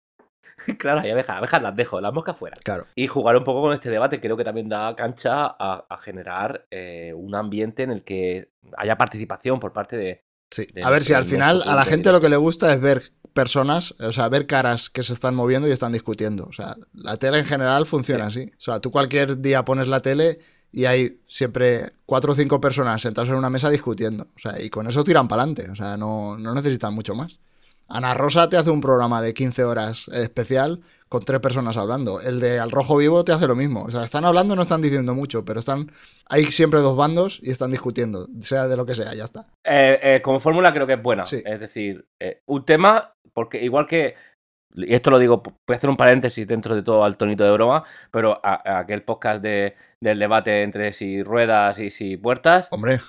claro, 0.77 1.01
hay 1.01 1.11
abejas. 1.11 1.37
Abejas 1.37 1.61
las 1.61 1.75
dejo, 1.75 2.01
las 2.01 2.13
moscas 2.13 2.37
fuera. 2.37 2.57
claro. 2.63 2.87
Y 2.95 3.07
jugar 3.07 3.35
un 3.37 3.43
poco 3.43 3.61
con 3.61 3.73
este 3.73 3.89
debate 3.89 4.19
creo 4.19 4.37
que 4.37 4.43
también 4.43 4.69
da 4.69 4.95
cancha 4.95 5.45
a, 5.45 5.85
a 5.89 5.97
generar 5.97 6.65
eh, 6.71 7.13
un 7.15 7.35
ambiente 7.35 7.83
en 7.83 7.91
el 7.91 8.03
que 8.03 8.49
haya 8.77 8.97
participación 8.97 9.59
por 9.59 9.73
parte 9.73 9.97
de... 9.97 10.23
Sí. 10.49 10.67
de 10.73 10.83
A 10.83 10.89
ver 10.89 11.03
si 11.03 11.13
al 11.13 11.25
final 11.25 11.63
a 11.65 11.75
la 11.75 11.85
gente 11.85 12.11
lo 12.11 12.19
que 12.19 12.27
le 12.27 12.35
gusta 12.35 12.73
es 12.73 12.81
ver 12.81 13.01
personas, 13.33 13.95
o 13.99 14.11
sea, 14.11 14.27
ver 14.29 14.47
caras 14.47 14.89
que 14.89 15.03
se 15.03 15.13
están 15.13 15.35
moviendo 15.35 15.67
y 15.67 15.71
están 15.71 15.93
discutiendo. 15.93 16.45
O 16.45 16.53
sea, 16.53 16.73
la 16.93 17.17
tele 17.17 17.39
en 17.39 17.45
general 17.45 17.85
funciona 17.85 18.25
así. 18.25 18.51
O 18.57 18.59
sea, 18.59 18.79
tú 18.79 18.91
cualquier 18.91 19.39
día 19.41 19.63
pones 19.63 19.87
la 19.87 20.01
tele 20.01 20.39
y 20.71 20.85
hay 20.85 21.21
siempre 21.27 21.91
cuatro 22.05 22.33
o 22.33 22.35
cinco 22.35 22.61
personas 22.61 23.01
sentadas 23.01 23.29
en 23.29 23.35
una 23.35 23.49
mesa 23.49 23.69
discutiendo. 23.69 24.27
O 24.35 24.39
sea, 24.39 24.61
y 24.61 24.69
con 24.69 24.87
eso 24.87 25.03
tiran 25.03 25.27
para 25.27 25.43
adelante. 25.43 25.69
O 25.71 25.75
sea, 25.75 25.97
no, 25.97 26.37
no 26.37 26.53
necesitan 26.53 26.93
mucho 26.93 27.15
más. 27.15 27.37
Ana 27.93 28.13
Rosa 28.13 28.49
te 28.49 28.57
hace 28.57 28.69
un 28.69 28.81
programa 28.81 29.21
de 29.21 29.33
15 29.33 29.63
horas 29.63 30.07
especial 30.09 30.81
con 31.09 31.23
tres 31.25 31.41
personas 31.41 31.75
hablando. 31.77 32.21
El 32.21 32.39
de 32.39 32.59
Al 32.59 32.71
Rojo 32.71 32.95
Vivo 32.97 33.23
te 33.23 33.33
hace 33.33 33.47
lo 33.47 33.55
mismo. 33.55 33.83
O 33.83 33.89
sea, 33.91 34.03
están 34.03 34.23
hablando, 34.25 34.55
no 34.55 34.61
están 34.61 34.81
diciendo 34.81 35.13
mucho, 35.13 35.43
pero 35.43 35.59
están 35.59 35.91
hay 36.29 36.45
siempre 36.45 36.79
dos 36.79 36.95
bandos 36.95 37.39
y 37.43 37.51
están 37.51 37.71
discutiendo, 37.71 38.27
sea 38.39 38.67
de 38.67 38.77
lo 38.77 38.85
que 38.85 38.95
sea, 38.95 39.13
ya 39.13 39.25
está. 39.25 39.41
Eh, 39.65 39.99
eh, 40.01 40.21
como 40.23 40.39
fórmula 40.39 40.73
creo 40.73 40.87
que 40.87 40.93
es 40.93 41.03
buena. 41.03 41.25
Sí. 41.25 41.41
Es 41.45 41.59
decir, 41.59 42.05
eh, 42.19 42.41
un 42.45 42.63
tema, 42.65 43.13
porque 43.33 43.61
igual 43.61 43.87
que, 43.87 44.15
y 44.73 44.93
esto 44.93 45.09
lo 45.11 45.19
digo, 45.19 45.43
voy 45.43 45.73
a 45.73 45.75
hacer 45.75 45.89
un 45.89 45.97
paréntesis 45.97 46.47
dentro 46.47 46.75
de 46.75 46.83
todo 46.83 47.03
al 47.03 47.17
tonito 47.17 47.43
de 47.43 47.51
broma, 47.51 47.83
pero 48.09 48.39
a- 48.41 48.61
a 48.65 48.79
aquel 48.79 49.03
podcast 49.03 49.41
de, 49.41 49.75
del 49.99 50.17
debate 50.17 50.63
entre 50.63 50.93
si 50.93 51.21
ruedas 51.23 51.77
y 51.77 51.91
si 51.91 52.15
puertas, 52.15 52.69
Hombre, 52.71 53.01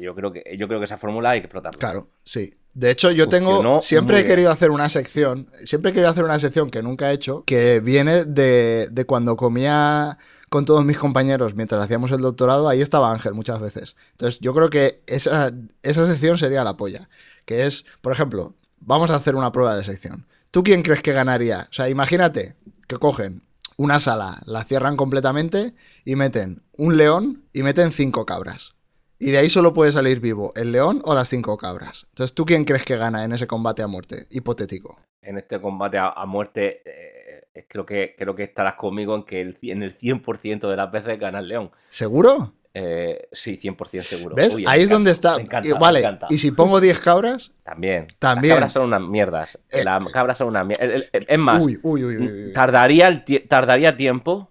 yo 0.00 0.14
creo 0.14 0.32
que 0.32 0.42
yo 0.58 0.66
creo 0.68 0.78
que 0.80 0.86
esa 0.86 0.96
fórmula 0.98 1.30
hay 1.30 1.40
que 1.40 1.46
explotarla. 1.46 1.78
claro, 1.78 2.08
sí. 2.24 2.54
De 2.74 2.90
hecho, 2.90 3.10
yo 3.10 3.24
Funcionó 3.24 3.60
tengo. 3.60 3.80
Siempre 3.82 4.16
he 4.16 4.22
bien. 4.22 4.32
querido 4.32 4.50
hacer 4.50 4.70
una 4.70 4.88
sección. 4.88 5.50
Siempre 5.64 5.90
he 5.90 5.94
querido 5.94 6.10
hacer 6.10 6.24
una 6.24 6.38
sección 6.38 6.70
que 6.70 6.82
nunca 6.82 7.10
he 7.10 7.14
hecho. 7.14 7.44
Que 7.44 7.80
viene 7.80 8.24
de, 8.24 8.88
de 8.90 9.04
cuando 9.04 9.36
comía 9.36 10.16
con 10.48 10.64
todos 10.64 10.82
mis 10.84 10.96
compañeros 10.96 11.54
mientras 11.54 11.84
hacíamos 11.84 12.10
el 12.12 12.22
doctorado. 12.22 12.68
Ahí 12.70 12.80
estaba 12.80 13.12
Ángel 13.12 13.34
muchas 13.34 13.60
veces. 13.60 13.94
Entonces, 14.12 14.40
yo 14.40 14.54
creo 14.54 14.70
que 14.70 15.02
esa, 15.06 15.52
esa 15.82 16.06
sección 16.06 16.38
sería 16.38 16.64
la 16.64 16.78
polla. 16.78 17.10
Que 17.44 17.66
es, 17.66 17.84
por 18.00 18.12
ejemplo, 18.12 18.54
vamos 18.80 19.10
a 19.10 19.16
hacer 19.16 19.34
una 19.34 19.52
prueba 19.52 19.76
de 19.76 19.84
sección. 19.84 20.26
¿Tú 20.50 20.62
quién 20.62 20.82
crees 20.82 21.02
que 21.02 21.12
ganaría? 21.12 21.66
O 21.70 21.72
sea, 21.74 21.90
imagínate 21.90 22.56
que 22.88 22.96
cogen 22.96 23.42
una 23.76 24.00
sala, 24.00 24.38
la 24.46 24.64
cierran 24.64 24.96
completamente 24.96 25.74
y 26.06 26.16
meten 26.16 26.62
un 26.76 26.96
león 26.96 27.44
y 27.52 27.62
meten 27.62 27.92
cinco 27.92 28.24
cabras. 28.24 28.74
Y 29.22 29.30
de 29.30 29.38
ahí 29.38 29.48
solo 29.50 29.72
puede 29.72 29.92
salir 29.92 30.20
vivo 30.20 30.52
el 30.56 30.72
león 30.72 31.00
o 31.04 31.14
las 31.14 31.28
cinco 31.28 31.56
cabras. 31.56 32.06
Entonces, 32.10 32.34
¿tú 32.34 32.44
quién 32.44 32.64
crees 32.64 32.84
que 32.84 32.96
gana 32.96 33.24
en 33.24 33.32
ese 33.32 33.46
combate 33.46 33.82
a 33.82 33.86
muerte? 33.86 34.26
Hipotético. 34.30 34.98
En 35.22 35.38
este 35.38 35.60
combate 35.60 35.98
a, 35.98 36.08
a 36.08 36.26
muerte, 36.26 36.82
eh, 36.84 37.64
creo, 37.68 37.86
que, 37.86 38.14
creo 38.18 38.34
que 38.34 38.42
estarás 38.44 38.74
conmigo 38.74 39.14
en 39.14 39.22
que 39.24 39.40
el, 39.40 39.58
en 39.62 39.82
el 39.82 39.98
100% 39.98 40.68
de 40.68 40.76
las 40.76 40.90
veces 40.90 41.18
gana 41.20 41.38
el 41.38 41.48
león. 41.48 41.70
¿Seguro? 41.88 42.52
Eh, 42.74 43.28
sí, 43.32 43.60
100% 43.62 44.00
seguro. 44.00 44.34
¿Ves? 44.34 44.54
Uy, 44.54 44.64
Ahí 44.66 44.80
es 44.80 44.88
donde 44.88 45.10
está. 45.10 45.36
me 45.36 45.42
encanta, 45.42 45.68
Y, 45.68 45.72
me 45.72 45.78
vale, 45.78 46.18
y 46.30 46.38
si 46.38 46.50
pongo 46.52 46.80
10 46.80 46.98
cabras, 47.00 47.52
También. 47.62 48.06
También. 48.18 48.54
Las 48.54 48.58
cabras 48.60 48.72
son 48.72 48.84
unas 48.86 49.02
mierdas. 49.02 49.58
Eh, 49.70 49.84
Las 49.84 50.08
cabras 50.08 50.38
son 50.38 50.48
unas 50.48 50.66
mierdas. 50.66 51.04
Es 51.12 51.38
más, 51.38 51.62
uy, 51.62 51.78
uy, 51.82 52.04
uy, 52.04 52.16
uy. 52.16 52.26
uy. 52.46 52.52
tardaría, 52.54 53.08
el 53.08 53.24
tie- 53.26 53.46
tardaría 53.46 53.96
tiempo, 53.96 54.50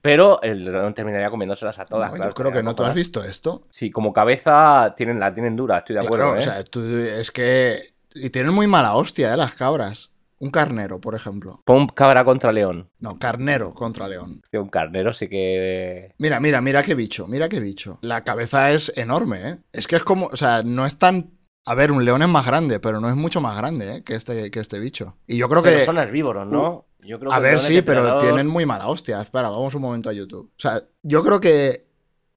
Pero 0.00 0.40
el 0.42 0.64
león 0.64 0.94
terminaría 0.94 1.30
comiéndoselas 1.30 1.78
a 1.78 1.86
todas. 1.86 2.10
No, 2.10 2.16
claro, 2.16 2.30
yo 2.30 2.34
creo 2.34 2.52
que 2.52 2.62
no. 2.62 2.74
¿Tú 2.74 2.84
has 2.84 2.94
visto 2.94 3.22
esto? 3.22 3.62
Sí, 3.70 3.90
como 3.90 4.12
cabeza 4.12 4.94
tienen, 4.96 5.20
la 5.20 5.32
tienen 5.34 5.56
dura, 5.56 5.78
estoy 5.78 5.94
de 5.94 6.00
acuerdo. 6.00 6.32
Claro, 6.32 6.36
¿eh? 6.36 6.38
o 6.38 6.42
sea, 6.42 6.64
tú, 6.64 6.80
es 6.82 7.30
que. 7.30 7.80
Y 8.14 8.30
tienen 8.30 8.52
muy 8.52 8.66
mala 8.66 8.94
hostia, 8.94 9.32
¿eh? 9.32 9.36
Las 9.36 9.54
cabras. 9.54 10.10
Un 10.40 10.50
carnero, 10.50 11.02
por 11.02 11.14
ejemplo. 11.14 11.60
Pon 11.66 11.86
cabra 11.88 12.24
contra 12.24 12.50
león. 12.50 12.88
No, 12.98 13.18
carnero 13.18 13.74
contra 13.74 14.08
león. 14.08 14.40
Un 14.52 14.68
carnero 14.70 15.12
sí 15.12 15.28
que. 15.28 16.14
Mira, 16.18 16.40
mira, 16.40 16.62
mira 16.62 16.82
qué 16.82 16.94
bicho, 16.94 17.26
mira 17.28 17.48
qué 17.50 17.60
bicho. 17.60 17.98
La 18.00 18.24
cabeza 18.24 18.72
es 18.72 18.90
enorme, 18.96 19.48
¿eh? 19.48 19.58
Es 19.72 19.86
que 19.86 19.96
es 19.96 20.02
como, 20.02 20.26
o 20.26 20.36
sea, 20.36 20.62
no 20.64 20.86
es 20.86 20.98
tan... 20.98 21.32
A 21.66 21.74
ver, 21.74 21.92
un 21.92 22.06
león 22.06 22.22
es 22.22 22.28
más 22.28 22.46
grande, 22.46 22.80
pero 22.80 23.00
no 23.00 23.10
es 23.10 23.16
mucho 23.16 23.42
más 23.42 23.54
grande, 23.54 23.96
¿eh? 23.96 24.02
Que 24.02 24.14
este, 24.14 24.50
que 24.50 24.60
este 24.60 24.80
bicho. 24.80 25.18
Y 25.26 25.36
yo 25.36 25.46
creo 25.46 25.62
Pero 25.62 25.76
que... 25.76 25.84
son 25.84 25.98
herbívoros, 25.98 26.46
¿no? 26.46 26.86
Yo 27.02 27.18
creo 27.18 27.30
que 27.30 27.36
A 27.36 27.38
ver, 27.40 27.58
sí, 27.58 27.82
pero 27.82 28.18
tienen 28.18 28.46
muy 28.46 28.66
mala 28.66 28.88
hostia. 28.88 29.20
Espera, 29.20 29.48
vamos 29.48 29.74
un 29.74 29.82
momento 29.82 30.10
a 30.10 30.12
YouTube. 30.12 30.50
O 30.56 30.60
sea, 30.60 30.80
yo 31.02 31.22
creo 31.24 31.40
que 31.40 31.86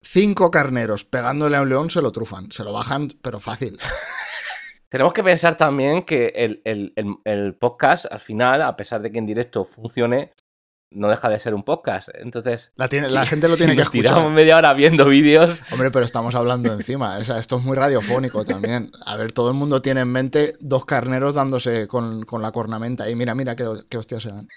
cinco 0.02 0.50
carneros 0.52 1.04
pegándole 1.06 1.58
a 1.58 1.62
un 1.62 1.70
león 1.70 1.90
se 1.90 2.02
lo 2.02 2.12
trufan. 2.12 2.52
Se 2.52 2.64
lo 2.64 2.74
bajan, 2.74 3.10
pero 3.22 3.40
fácil. 3.40 3.78
Tenemos 4.90 5.14
que 5.14 5.24
pensar 5.24 5.58
también 5.58 6.04
que 6.04 6.28
el, 6.36 6.62
el- 6.66 6.94
el- 6.96 7.16
el 7.24 7.56
podcast, 7.56 8.06
al 8.12 8.20
final, 8.20 8.62
a 8.62 8.76
pesar 8.76 9.02
de 9.02 9.12
que 9.12 9.18
en 9.18 9.26
directo 9.26 9.66
funcione, 9.66 10.32
no 10.94 11.10
deja 11.10 11.30
de 11.30 11.40
ser 11.40 11.54
un 11.54 11.64
podcast. 11.64 12.10
Entonces, 12.14 12.72
La, 12.76 12.88
tiene, 12.88 13.10
la 13.10 13.26
gente 13.26 13.48
lo 13.48 13.58
tiene 13.58 13.74
que 13.76 13.84
nos 13.84 13.92
tiramos 13.92 14.20
escuchar. 14.20 14.36
media 14.36 14.58
hora 14.58 14.74
viendo 14.74 15.06
vídeos. 15.06 15.62
Hombre, 15.72 15.92
pero 15.92 16.06
estamos 16.06 16.36
hablando 16.36 16.72
encima. 16.74 17.18
O 17.18 17.24
sea, 17.24 17.38
esto 17.40 17.58
es 17.58 17.64
muy 17.64 17.76
radiofónico 17.78 18.46
también. 18.46 18.92
A 19.06 19.18
ver, 19.18 19.32
todo 19.32 19.50
el 19.50 19.56
mundo 19.56 19.82
tiene 19.82 20.02
en 20.02 20.12
mente 20.12 20.54
dos 20.60 20.86
carneros 20.86 21.36
dándose 21.36 21.88
con, 21.88 22.24
con 22.26 22.42
la 22.42 22.52
cornamenta. 22.52 23.10
Y 23.10 23.16
mira, 23.16 23.36
mira 23.36 23.56
qué, 23.56 23.66
qué 23.90 23.98
hostias 23.98 24.24
se 24.24 24.30
dan. 24.30 24.48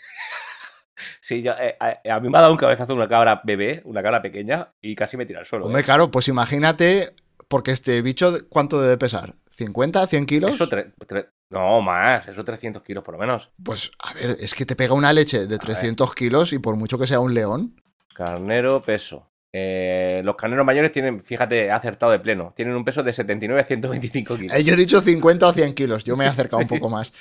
Sí, 1.21 1.43
yo, 1.43 1.53
eh, 1.53 1.77
a, 1.79 2.15
a 2.15 2.21
mí 2.21 2.29
me 2.31 2.39
ha 2.39 2.41
dado 2.41 2.53
un 2.53 2.59
cabezazo 2.59 2.95
una 2.95 3.09
cabra 3.09 3.41
bebé, 3.45 3.83
una 3.85 4.03
cabra 4.03 4.23
pequeña, 4.23 4.73
y 4.81 4.95
casi 4.97 5.17
me 5.17 5.27
tira 5.27 5.41
al 5.41 5.47
suelo. 5.47 5.67
Hombre, 5.67 5.83
¿eh? 5.83 5.85
claro, 5.85 6.11
pues 6.11 6.29
imagínate, 6.29 7.15
porque 7.49 7.73
este 7.73 8.01
bicho, 8.01 8.33
¿cuánto 8.49 8.81
debe 8.81 8.97
pesar? 8.97 9.35
¿50, 9.59 10.07
¿100 10.07 10.27
kilos? 10.27 10.53
Eso 10.55 10.69
tre- 10.69 10.93
tre- 11.07 11.29
no, 11.51 11.81
más, 11.81 12.27
eso 12.29 12.45
300 12.45 12.83
kilos 12.83 13.03
por 13.05 13.15
lo 13.15 13.21
menos. 13.21 13.51
Pues, 13.63 13.91
a 13.99 14.15
ver, 14.15 14.37
es 14.41 14.55
que 14.55 14.67
te 14.67 14.77
pega 14.77 14.95
una 14.95 15.13
leche 15.13 15.47
de 15.47 15.59
300 15.59 16.15
kilos 16.15 16.53
y 16.53 16.59
por 16.59 16.77
mucho 16.77 16.99
que 16.99 17.07
sea 17.07 17.21
un 17.21 17.35
león. 17.35 17.77
Carnero, 18.15 18.83
peso. 18.83 19.29
Eh, 19.59 20.21
los 20.23 20.37
carneros 20.37 20.67
mayores 20.67 20.93
tienen, 20.93 21.23
fíjate, 21.23 21.71
acertado 21.71 22.13
de 22.13 22.19
pleno, 22.19 22.53
tienen 22.55 22.75
un 22.75 22.85
peso 22.85 23.03
de 23.03 23.15
79 23.15 23.63
a 23.63 23.65
125 23.65 24.37
kilos. 24.37 24.55
Eh, 24.55 24.65
yo 24.65 24.75
he 24.75 24.77
dicho 24.77 25.01
50 25.01 25.47
o 25.47 25.53
100 25.53 25.73
kilos, 25.73 26.05
yo 26.05 26.15
me 26.15 26.25
he 26.27 26.29
acercado 26.29 26.61
un 26.61 26.69
poco 26.69 26.91
más. 26.91 27.13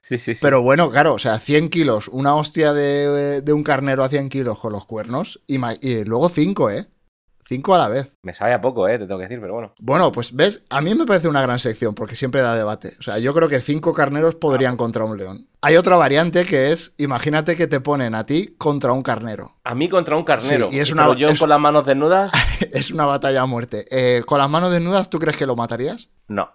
Sí, 0.00 0.16
sí, 0.18 0.34
sí. 0.34 0.40
Pero 0.40 0.62
bueno, 0.62 0.90
claro, 0.92 1.14
o 1.14 1.18
sea, 1.18 1.38
100 1.40 1.70
kilos, 1.70 2.06
una 2.08 2.36
hostia 2.36 2.72
de, 2.72 3.40
de 3.42 3.52
un 3.52 3.64
carnero 3.64 4.04
a 4.04 4.08
100 4.08 4.28
kilos 4.28 4.60
con 4.60 4.72
los 4.72 4.86
cuernos 4.86 5.40
y, 5.48 5.58
y 5.80 6.04
luego 6.04 6.28
5, 6.28 6.70
¿eh? 6.70 6.86
5 7.52 7.74
a 7.74 7.78
la 7.78 7.88
vez. 7.88 8.16
Me 8.22 8.34
sabe 8.34 8.52
a 8.54 8.60
poco, 8.60 8.88
eh, 8.88 8.98
te 8.98 9.06
tengo 9.06 9.18
que 9.18 9.24
decir, 9.24 9.40
pero 9.40 9.52
bueno. 9.54 9.72
Bueno, 9.80 10.10
pues 10.10 10.34
ves, 10.34 10.62
a 10.70 10.80
mí 10.80 10.94
me 10.94 11.04
parece 11.06 11.28
una 11.28 11.42
gran 11.42 11.58
sección 11.58 11.94
porque 11.94 12.16
siempre 12.16 12.40
da 12.40 12.56
debate. 12.56 12.94
O 12.98 13.02
sea, 13.02 13.18
yo 13.18 13.34
creo 13.34 13.48
que 13.48 13.60
5 13.60 13.92
carneros 13.92 14.34
podrían 14.36 14.76
contra 14.76 15.04
un 15.04 15.16
león. 15.18 15.48
Hay 15.60 15.76
otra 15.76 15.96
variante 15.96 16.44
que 16.44 16.72
es, 16.72 16.94
imagínate 16.98 17.54
que 17.56 17.66
te 17.66 17.80
ponen 17.80 18.14
a 18.14 18.24
ti 18.26 18.54
contra 18.58 18.92
un 18.92 19.02
carnero. 19.02 19.52
A 19.64 19.74
mí 19.74 19.88
contra 19.88 20.16
un 20.16 20.24
carnero. 20.24 20.68
Sí, 20.70 20.76
y 20.76 20.80
es 20.80 20.90
una- 20.92 21.02
pero 21.08 21.14
yo 21.18 21.28
es- 21.28 21.38
con 21.38 21.48
las 21.48 21.60
manos 21.60 21.84
desnudas, 21.86 22.32
es 22.72 22.90
una 22.90 23.04
batalla 23.06 23.42
a 23.42 23.46
muerte. 23.46 23.84
Eh, 23.90 24.22
con 24.24 24.38
las 24.38 24.48
manos 24.50 24.70
desnudas, 24.72 25.10
¿tú 25.10 25.18
crees 25.18 25.36
que 25.36 25.46
lo 25.46 25.54
matarías? 25.56 26.08
no. 26.28 26.48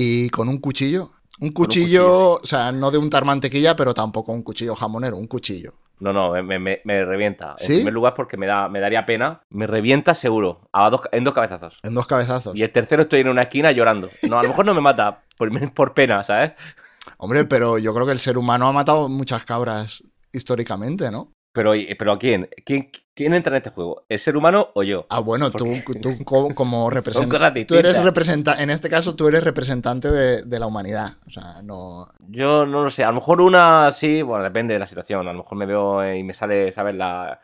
¿Y 0.00 0.28
con 0.30 0.48
un 0.48 0.58
cuchillo? 0.58 1.10
Un 1.40 1.48
un 1.48 1.52
cuchillo, 1.52 2.02
cuchillo, 2.04 2.30
o 2.42 2.46
sea, 2.46 2.70
no 2.70 2.90
de 2.92 2.98
untar 2.98 3.24
mantequilla, 3.24 3.74
pero 3.74 3.94
tampoco 3.94 4.30
un 4.32 4.42
cuchillo 4.44 4.76
jamonero, 4.76 5.16
un 5.16 5.26
cuchillo. 5.26 5.72
No, 6.00 6.12
no, 6.12 6.32
me, 6.42 6.58
me- 6.58 6.80
me 6.84 7.04
revienta. 7.04 7.54
En 7.58 7.66
primer 7.76 7.92
lugar 7.92 8.14
porque 8.14 8.36
me, 8.36 8.46
da, 8.46 8.68
me 8.68 8.80
daría 8.80 9.04
pena. 9.04 9.42
Me 9.50 9.66
revienta 9.66 10.14
seguro, 10.14 10.68
a 10.72 10.88
dos, 10.90 11.02
en 11.12 11.24
dos 11.24 11.34
cabezazos. 11.34 11.78
En 11.82 11.94
dos 11.94 12.06
cabezazos. 12.06 12.56
Y 12.56 12.62
el 12.62 12.70
tercero 12.70 13.02
estoy 13.02 13.20
en 13.20 13.28
una 13.28 13.42
esquina 13.42 13.72
llorando. 13.72 14.08
No, 14.28 14.38
a 14.38 14.42
lo 14.42 14.48
mejor 14.50 14.64
no 14.66 14.74
me 14.74 14.80
mata 14.80 15.22
por, 15.36 15.50
por 15.74 15.94
pena, 15.94 16.22
¿sabes? 16.24 16.52
Hombre, 17.16 17.44
pero 17.44 17.78
yo 17.78 17.92
creo 17.94 18.06
que 18.06 18.12
el 18.12 18.18
ser 18.18 18.36
humano 18.38 18.68
ha 18.68 18.72
matado 18.72 19.08
muchas 19.08 19.44
cabras 19.44 20.02
históricamente, 20.32 21.10
¿no? 21.10 21.32
Pero, 21.52 21.72
pero 21.98 22.12
¿a 22.12 22.18
quién? 22.18 22.48
¿quién? 22.64 22.90
¿Quién 23.14 23.34
entra 23.34 23.50
en 23.50 23.56
este 23.56 23.70
juego? 23.70 24.04
¿El 24.08 24.20
ser 24.20 24.36
humano 24.36 24.68
o 24.74 24.82
yo? 24.84 25.06
Ah, 25.10 25.18
bueno, 25.18 25.50
tú, 25.50 25.66
Porque- 25.84 25.98
tú 26.00 26.24
co- 26.24 26.54
como 26.54 26.88
representante. 26.88 27.64
Tú 27.64 27.74
eres 27.74 28.00
representante, 28.00 28.62
en 28.62 28.70
este 28.70 28.88
caso 28.88 29.16
tú 29.16 29.26
eres 29.26 29.42
representante 29.42 30.08
de, 30.08 30.42
de 30.44 30.58
la 30.60 30.66
humanidad. 30.68 31.14
O 31.26 31.30
sea, 31.30 31.60
no. 31.64 32.06
Yo 32.28 32.64
no 32.64 32.84
lo 32.84 32.90
sé. 32.90 33.02
A 33.02 33.08
lo 33.08 33.14
mejor 33.14 33.40
una 33.40 33.90
sí, 33.90 34.22
bueno, 34.22 34.44
depende 34.44 34.74
de 34.74 34.80
la 34.80 34.86
situación. 34.86 35.26
A 35.26 35.32
lo 35.32 35.38
mejor 35.42 35.58
me 35.58 35.66
veo 35.66 36.00
eh, 36.04 36.18
y 36.18 36.22
me 36.22 36.32
sale, 36.34 36.70
¿sabes? 36.70 36.94
La. 36.94 37.40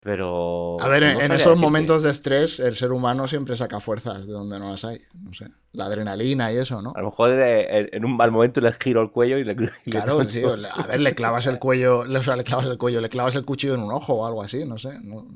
Pero. 0.00 0.76
A 0.80 0.88
ver, 0.88 1.02
en, 1.02 1.08
no 1.14 1.14
en 1.14 1.20
sabría 1.26 1.36
esos 1.36 1.58
momentos 1.58 2.02
de 2.02 2.10
estrés, 2.10 2.60
el 2.60 2.76
ser 2.76 2.92
humano 2.92 3.26
siempre 3.26 3.56
saca 3.56 3.80
fuerzas 3.80 4.26
de 4.26 4.32
donde 4.32 4.58
no 4.58 4.70
las 4.70 4.84
hay. 4.84 5.00
No 5.20 5.32
sé. 5.34 5.46
La 5.72 5.86
adrenalina 5.86 6.52
y 6.52 6.56
eso, 6.56 6.80
¿no? 6.82 6.92
A 6.94 7.00
lo 7.00 7.06
mejor 7.10 7.30
eh, 7.32 7.88
en, 7.92 8.04
un 8.04 8.16
mal 8.16 8.30
momento 8.30 8.60
le 8.60 8.72
giro 8.74 9.02
el 9.02 9.10
cuello 9.10 9.38
y 9.38 9.44
le. 9.44 9.52
y 9.84 9.90
Claro, 9.90 10.24
sí, 10.24 10.40
a 10.44 10.86
ver, 10.86 11.00
le 11.00 11.14
clavas 11.14 11.46
el 11.46 11.58
cuello, 11.58 12.04
le- 12.04 12.18
o 12.20 12.22
sea, 12.22 12.36
le 12.36 12.44
clavas 12.44 12.66
el 12.66 12.78
cuello, 12.78 13.00
le 13.00 13.08
clavas 13.08 13.34
el 13.34 13.44
cuchillo 13.44 13.74
en 13.74 13.80
un 13.80 13.92
ojo 13.92 14.14
o 14.14 14.26
algo 14.26 14.42
así, 14.42 14.64
no 14.64 14.78
sé. 14.78 14.98
no- 15.02 15.26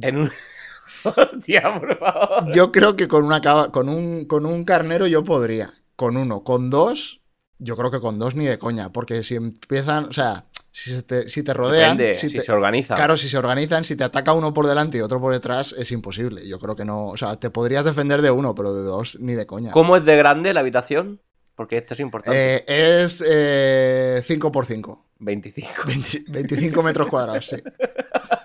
En 0.00 0.16
un. 0.16 0.32
Hostia, 1.04 1.78
por 1.80 1.98
favor. 1.98 2.52
Yo 2.54 2.72
creo 2.72 2.96
que 2.96 3.08
con 3.08 3.24
una 3.24 3.40
con 3.70 3.88
un 3.88 4.24
con 4.24 4.46
un 4.46 4.64
carnero 4.64 5.06
yo 5.06 5.24
podría, 5.24 5.70
con 5.94 6.16
uno, 6.16 6.42
con 6.42 6.70
dos, 6.70 7.20
yo 7.58 7.76
creo 7.76 7.90
que 7.90 8.00
con 8.00 8.18
dos 8.18 8.34
ni 8.34 8.44
de 8.46 8.58
coña, 8.58 8.92
porque 8.92 9.22
si 9.22 9.34
empiezan, 9.34 10.06
o 10.06 10.12
sea, 10.12 10.46
si 10.78 10.90
se 10.90 11.02
te, 11.04 11.22
si 11.30 11.42
te 11.42 11.54
rodean, 11.54 11.96
Depende, 11.96 12.20
si 12.20 12.28
si 12.28 12.36
te- 12.36 12.42
se 12.42 12.52
organiza. 12.52 12.94
claro, 12.96 13.16
si 13.16 13.30
se 13.30 13.38
organizan, 13.38 13.82
si 13.82 13.96
te 13.96 14.04
ataca 14.04 14.34
uno 14.34 14.52
por 14.52 14.66
delante 14.66 14.98
y 14.98 15.00
otro 15.00 15.18
por 15.22 15.32
detrás, 15.32 15.72
es 15.78 15.90
imposible. 15.90 16.46
Yo 16.46 16.58
creo 16.58 16.76
que 16.76 16.84
no, 16.84 17.06
o 17.06 17.16
sea, 17.16 17.36
te 17.36 17.48
podrías 17.48 17.86
defender 17.86 18.20
de 18.20 18.30
uno, 18.30 18.54
pero 18.54 18.74
de 18.74 18.82
dos 18.82 19.16
ni 19.18 19.32
de 19.32 19.46
coña. 19.46 19.70
¿Cómo 19.70 19.96
es 19.96 20.04
de 20.04 20.16
grande 20.16 20.52
la 20.52 20.60
habitación? 20.60 21.22
Porque 21.54 21.78
esto 21.78 21.94
es 21.94 22.00
importante. 22.00 22.56
Eh, 22.56 22.64
es 23.00 23.24
eh, 23.26 24.22
5 24.26 24.52
por 24.52 24.66
5 24.66 25.06
25. 25.18 25.72
20 25.86 26.24
25 26.28 26.82
metros 26.82 27.08
cuadrados, 27.08 27.46
sí. 27.46 27.56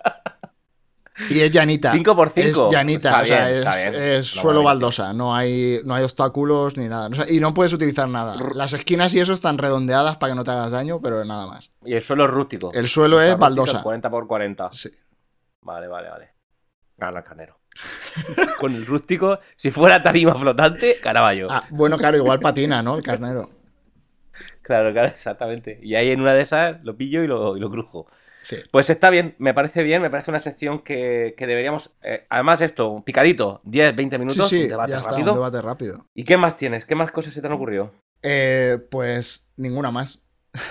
Y 1.29 1.41
es 1.41 1.51
llanita. 1.51 1.91
5 1.91 2.15
por 2.15 2.29
5. 2.29 2.67
Es 2.67 2.73
llanita, 2.73 3.21
o 3.21 3.25
sea, 3.25 3.47
bien, 3.47 4.01
es, 4.01 4.27
suelo 4.27 4.63
baldosa, 4.63 5.13
no 5.13 5.35
hay, 5.35 5.79
no 5.83 5.93
hay 5.93 6.03
obstáculos 6.03 6.77
ni 6.77 6.87
nada. 6.87 7.07
O 7.07 7.13
sea, 7.13 7.25
y 7.29 7.39
no 7.39 7.53
puedes 7.53 7.73
utilizar 7.73 8.07
nada. 8.07 8.35
Las 8.55 8.73
esquinas 8.73 9.13
y 9.13 9.19
eso 9.19 9.33
están 9.33 9.57
redondeadas 9.57 10.17
para 10.17 10.31
que 10.31 10.35
no 10.35 10.43
te 10.43 10.51
hagas 10.51 10.71
daño, 10.71 10.99
pero 11.01 11.23
nada 11.25 11.47
más. 11.47 11.69
Y 11.83 11.93
el 11.93 12.03
suelo 12.03 12.25
es 12.25 12.31
rústico. 12.31 12.71
El 12.73 12.87
suelo 12.87 13.21
Está 13.21 13.25
es 13.25 13.33
rústico, 13.33 13.41
baldosa. 13.41 13.81
40 13.83 14.09
por 14.09 14.27
40. 14.27 14.69
Sí. 14.71 14.89
Vale, 15.61 15.87
vale, 15.87 16.09
vale. 16.09 16.29
Gana 16.97 17.19
el 17.19 17.25
canero. 17.25 17.59
Con 18.59 18.73
el 18.75 18.85
rústico, 18.85 19.39
si 19.55 19.71
fuera 19.71 20.01
tarima 20.01 20.35
flotante, 20.35 20.97
ganaba 21.03 21.33
yo. 21.33 21.47
Ah, 21.49 21.63
bueno, 21.69 21.97
claro, 21.97 22.17
igual 22.17 22.39
patina, 22.39 22.81
¿no? 22.81 22.95
El 22.95 23.03
carnero. 23.03 23.49
Claro, 24.63 24.93
claro, 24.93 25.09
exactamente. 25.09 25.79
Y 25.81 25.95
ahí 25.95 26.11
en 26.11 26.21
una 26.21 26.33
de 26.33 26.43
esas 26.43 26.81
lo 26.83 26.95
pillo 26.95 27.23
y 27.23 27.27
lo, 27.27 27.57
y 27.57 27.59
lo 27.59 27.69
crujo. 27.69 28.07
Sí. 28.41 28.57
Pues 28.71 28.89
está 28.89 29.09
bien, 29.11 29.35
me 29.37 29.53
parece 29.53 29.83
bien, 29.83 30.01
me 30.01 30.09
parece 30.09 30.31
una 30.31 30.39
sección 30.39 30.79
que, 30.79 31.35
que 31.37 31.45
deberíamos. 31.47 31.91
eh, 32.01 32.25
además, 32.29 32.59
esto, 32.61 32.89
un 32.89 33.03
picadito, 33.03 33.61
10, 33.63 33.95
20 33.95 34.15
Sí, 34.15 34.19
minutos, 34.19 34.49
sí, 34.49 34.63
un 34.63 34.69
debate 34.69 34.91
ya 34.91 34.97
está, 34.97 35.11
rápido. 35.11 35.31
un 35.31 35.37
debate 35.37 35.61
rápido. 35.61 36.05
¿Y 36.15 36.23
qué 36.23 36.37
más 36.37 36.57
tienes? 36.57 36.85
¿Qué 36.85 36.95
más 36.95 37.11
cosas 37.11 37.33
se 37.33 37.41
te 37.41 37.47
han 37.47 37.53
ocurrido? 37.53 37.91
Eh, 38.23 38.79
pues 38.89 39.47
ninguna 39.57 39.91
más. 39.91 40.21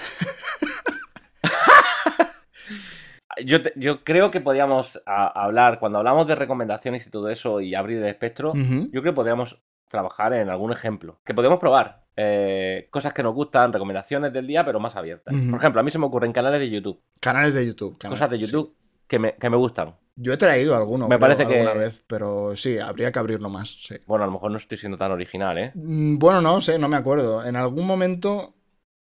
Yo, 3.44 3.62
te- 3.62 3.72
yo 3.76 4.02
creo 4.04 4.30
que 4.30 4.40
podíamos 4.40 5.00
a- 5.06 5.44
hablar, 5.44 5.78
cuando 5.78 5.98
hablamos 5.98 6.26
de 6.26 6.34
recomendaciones 6.34 7.06
y 7.06 7.10
todo 7.10 7.30
eso 7.30 7.60
y 7.60 7.74
abrir 7.74 7.98
el 7.98 8.08
espectro, 8.08 8.52
yo 8.54 8.90
creo 8.90 9.02
que 9.02 9.12
podríamos 9.12 9.56
trabajar 9.88 10.34
en 10.34 10.50
algún 10.50 10.72
ejemplo. 10.72 11.18
Que 11.24 11.32
podemos 11.32 11.58
probar. 11.58 12.02
Eh, 12.22 12.88
cosas 12.90 13.12
que 13.14 13.22
nos 13.22 13.34
gustan, 13.34 13.72
recomendaciones 13.72 14.32
del 14.32 14.46
día, 14.46 14.64
pero 14.64 14.78
más 14.80 14.94
abiertas. 14.96 15.34
Por 15.50 15.58
ejemplo, 15.58 15.80
a 15.80 15.84
mí 15.84 15.90
se 15.90 15.98
me 15.98 16.06
ocurren 16.06 16.32
canales 16.32 16.60
de 16.60 16.68
YouTube. 16.70 17.00
Canales 17.20 17.54
de 17.54 17.66
YouTube. 17.66 17.96
canales, 17.98 18.18
cosas 18.20 18.30
de 18.30 18.36
sí. 18.46 18.52
YouTube 18.52 18.74
que, 19.08 19.18
me, 19.18 19.34
que 19.36 19.48
me 19.50 19.56
gustan. 19.56 19.94
Yo 20.16 20.32
he 20.34 20.36
traído 20.36 20.76
alguno, 20.76 21.08
Me 21.08 21.16
creo, 21.16 21.20
parece 21.28 21.46
que- 21.46 21.60
alguna 21.60 21.72
vez, 21.80 22.04
pero 22.06 22.54
sí, 22.54 22.78
habría 22.78 23.10
que 23.10 23.18
abrirlo 23.18 23.48
más, 23.48 23.70
sí. 23.80 23.94
Bueno, 24.06 24.24
a 24.24 24.26
lo 24.26 24.32
mejor 24.34 24.50
no 24.50 24.58
estoy 24.58 24.76
siendo 24.76 24.98
tan 24.98 25.12
original, 25.12 25.56
¿eh? 25.56 25.72
Mm, 25.74 26.18
Bueno, 26.18 26.42
no 26.42 26.60
sé, 26.60 26.78
no 26.78 26.88
me 26.88 26.96
acuerdo. 26.96 27.44
En 27.44 27.56
algún 27.56 27.86
momento 27.86 28.54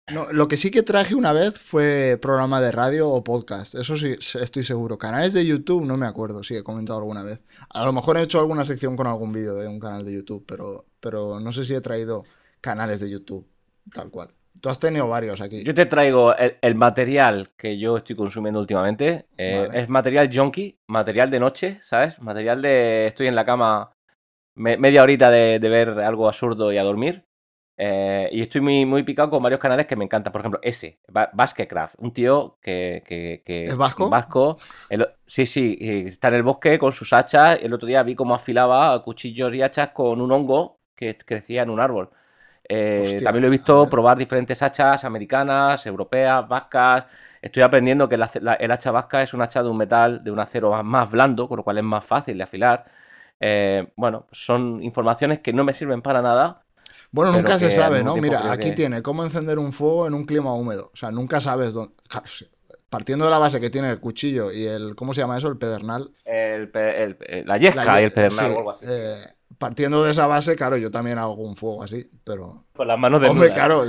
No, 0.09 0.31
lo 0.31 0.47
que 0.47 0.55
sí 0.55 0.71
que 0.71 0.83
traje 0.83 1.15
una 1.15 1.33
vez 1.33 1.57
fue 1.59 2.17
programa 2.21 2.61
de 2.61 2.71
radio 2.71 3.09
o 3.09 3.23
podcast. 3.25 3.75
Eso 3.75 3.97
sí, 3.97 4.15
estoy 4.39 4.63
seguro. 4.63 4.97
Canales 4.97 5.33
de 5.33 5.45
YouTube, 5.45 5.83
no 5.85 5.97
me 5.97 6.05
acuerdo 6.05 6.43
si 6.43 6.55
he 6.55 6.63
comentado 6.63 6.99
alguna 6.99 7.23
vez. 7.23 7.41
A 7.73 7.83
lo 7.83 7.91
mejor 7.91 8.15
he 8.17 8.21
hecho 8.21 8.39
alguna 8.39 8.63
sección 8.63 8.95
con 8.95 9.05
algún 9.07 9.33
vídeo 9.33 9.55
de 9.55 9.67
un 9.67 9.81
canal 9.81 10.05
de 10.05 10.13
YouTube, 10.13 10.45
pero, 10.47 10.85
pero 11.01 11.41
no 11.41 11.51
sé 11.51 11.65
si 11.65 11.73
he 11.73 11.81
traído 11.81 12.23
canales 12.67 12.99
de 12.99 13.09
YouTube, 13.09 13.47
tal 13.93 14.11
cual. 14.11 14.27
Tú 14.59 14.67
has 14.67 14.77
tenido 14.77 15.07
varios 15.07 15.39
aquí. 15.39 15.63
Yo 15.63 15.73
te 15.73 15.85
traigo 15.85 16.35
el, 16.35 16.75
material 16.75 17.51
que 17.55 17.77
yo 17.77 17.95
estoy 17.95 18.17
consumiendo 18.17 18.59
últimamente. 18.59 19.27
Eh, 19.37 19.69
es 19.71 19.87
material 19.87 20.29
junkie, 20.33 20.77
material 20.87 21.31
de 21.31 21.39
noche, 21.39 21.79
¿sabes? 21.83 22.19
Material 22.19 22.61
de 22.61 23.07
estoy 23.07 23.27
en 23.27 23.35
la 23.35 23.45
cama 23.45 23.93
media 24.55 25.03
horita 25.03 25.31
de, 25.31 25.59
ver 25.59 25.89
algo 25.99 26.27
absurdo 26.27 26.73
y 26.73 26.77
a 26.77 26.83
dormir. 26.83 27.23
Eh, 27.77 28.27
y 28.33 28.41
estoy 28.41 28.59
muy, 28.59 28.85
muy 28.85 29.03
picado 29.03 29.29
con 29.29 29.43
varios 29.43 29.61
canales 29.61 29.85
que 29.85 29.95
me 29.95 30.03
encantan. 30.03 30.33
Por 30.33 30.41
ejemplo, 30.41 30.59
ese, 30.61 30.99
Basquecraft, 31.07 31.95
un 31.99 32.11
tío 32.11 32.57
que, 32.61 33.01
que, 33.45 33.63
¿Es 33.63 33.77
vasco? 33.77 34.09
vasco 34.09 34.57
sí, 35.25 35.45
sí, 35.45 35.77
está 35.79 36.27
en 36.27 36.33
el 36.33 36.43
bosque 36.43 36.77
con 36.77 36.91
sus 36.91 37.13
hachas. 37.13 37.59
El 37.61 37.73
otro 37.73 37.87
día 37.87 38.03
vi 38.03 38.15
cómo 38.15 38.35
afilaba 38.35 39.01
cuchillos 39.03 39.53
y 39.53 39.61
hachas 39.61 39.91
con 39.91 40.19
un 40.19 40.31
hongo 40.33 40.79
que 40.97 41.17
crecía 41.17 41.61
en 41.61 41.69
un 41.69 41.79
árbol. 41.79 42.09
Eh, 42.69 43.19
también 43.23 43.43
lo 43.43 43.47
he 43.47 43.51
visto 43.51 43.89
probar 43.89 44.17
diferentes 44.17 44.61
hachas 44.61 45.03
americanas, 45.05 45.85
europeas, 45.85 46.47
vascas. 46.47 47.05
Estoy 47.41 47.63
aprendiendo 47.63 48.09
que 48.09 48.15
el 48.15 48.71
hacha 48.71 48.91
vasca 48.91 49.23
es 49.23 49.33
un 49.33 49.41
hacha 49.41 49.63
de 49.63 49.69
un 49.69 49.77
metal, 49.77 50.23
de 50.23 50.31
un 50.31 50.39
acero 50.39 50.83
más 50.83 51.09
blando, 51.09 51.47
con 51.47 51.57
lo 51.57 51.63
cual 51.63 51.77
es 51.77 51.83
más 51.83 52.05
fácil 52.05 52.37
de 52.37 52.43
afilar. 52.43 52.85
Eh, 53.39 53.87
bueno, 53.95 54.27
son 54.31 54.83
informaciones 54.83 55.39
que 55.39 55.53
no 55.53 55.63
me 55.63 55.73
sirven 55.73 56.01
para 56.01 56.21
nada. 56.21 56.63
Bueno, 57.11 57.31
nunca 57.31 57.57
se 57.57 57.71
sabe, 57.71 58.03
¿no? 58.03 58.17
Mira, 58.17 58.51
aquí 58.51 58.73
tiene 58.73 59.01
cómo 59.01 59.23
encender 59.23 59.59
un 59.59 59.71
fuego 59.71 60.07
en 60.07 60.13
un 60.13 60.25
clima 60.25 60.53
húmedo. 60.53 60.91
O 60.93 60.97
sea, 60.97 61.11
nunca 61.11 61.39
sabes 61.39 61.73
dónde. 61.73 61.93
Partiendo 62.89 63.25
de 63.25 63.31
la 63.31 63.37
base 63.37 63.59
que 63.59 63.69
tiene 63.69 63.91
el 63.91 63.99
cuchillo 63.99 64.51
y 64.51 64.65
el. 64.65 64.95
¿Cómo 64.95 65.13
se 65.13 65.21
llama 65.21 65.37
eso? 65.37 65.47
El 65.47 65.57
pedernal. 65.57 66.09
la 66.25 67.57
yesca 67.57 68.01
y 68.01 68.05
el 68.05 68.11
pedernal 68.11 68.51
o 68.51 68.57
algo 68.57 68.71
así. 68.71 68.85
Eh, 68.87 69.17
partiendo 69.57 70.03
de 70.03 70.11
esa 70.11 70.27
base, 70.27 70.55
claro, 70.55 70.77
yo 70.77 70.91
también 70.91 71.17
hago 71.17 71.33
un 71.33 71.55
fuego 71.55 71.83
así, 71.83 72.09
pero... 72.23 72.65
Con 72.73 72.87
las 72.87 72.99
manos 72.99 73.21
de 73.21 73.29
Hombre, 73.29 73.51
claro, 73.51 73.83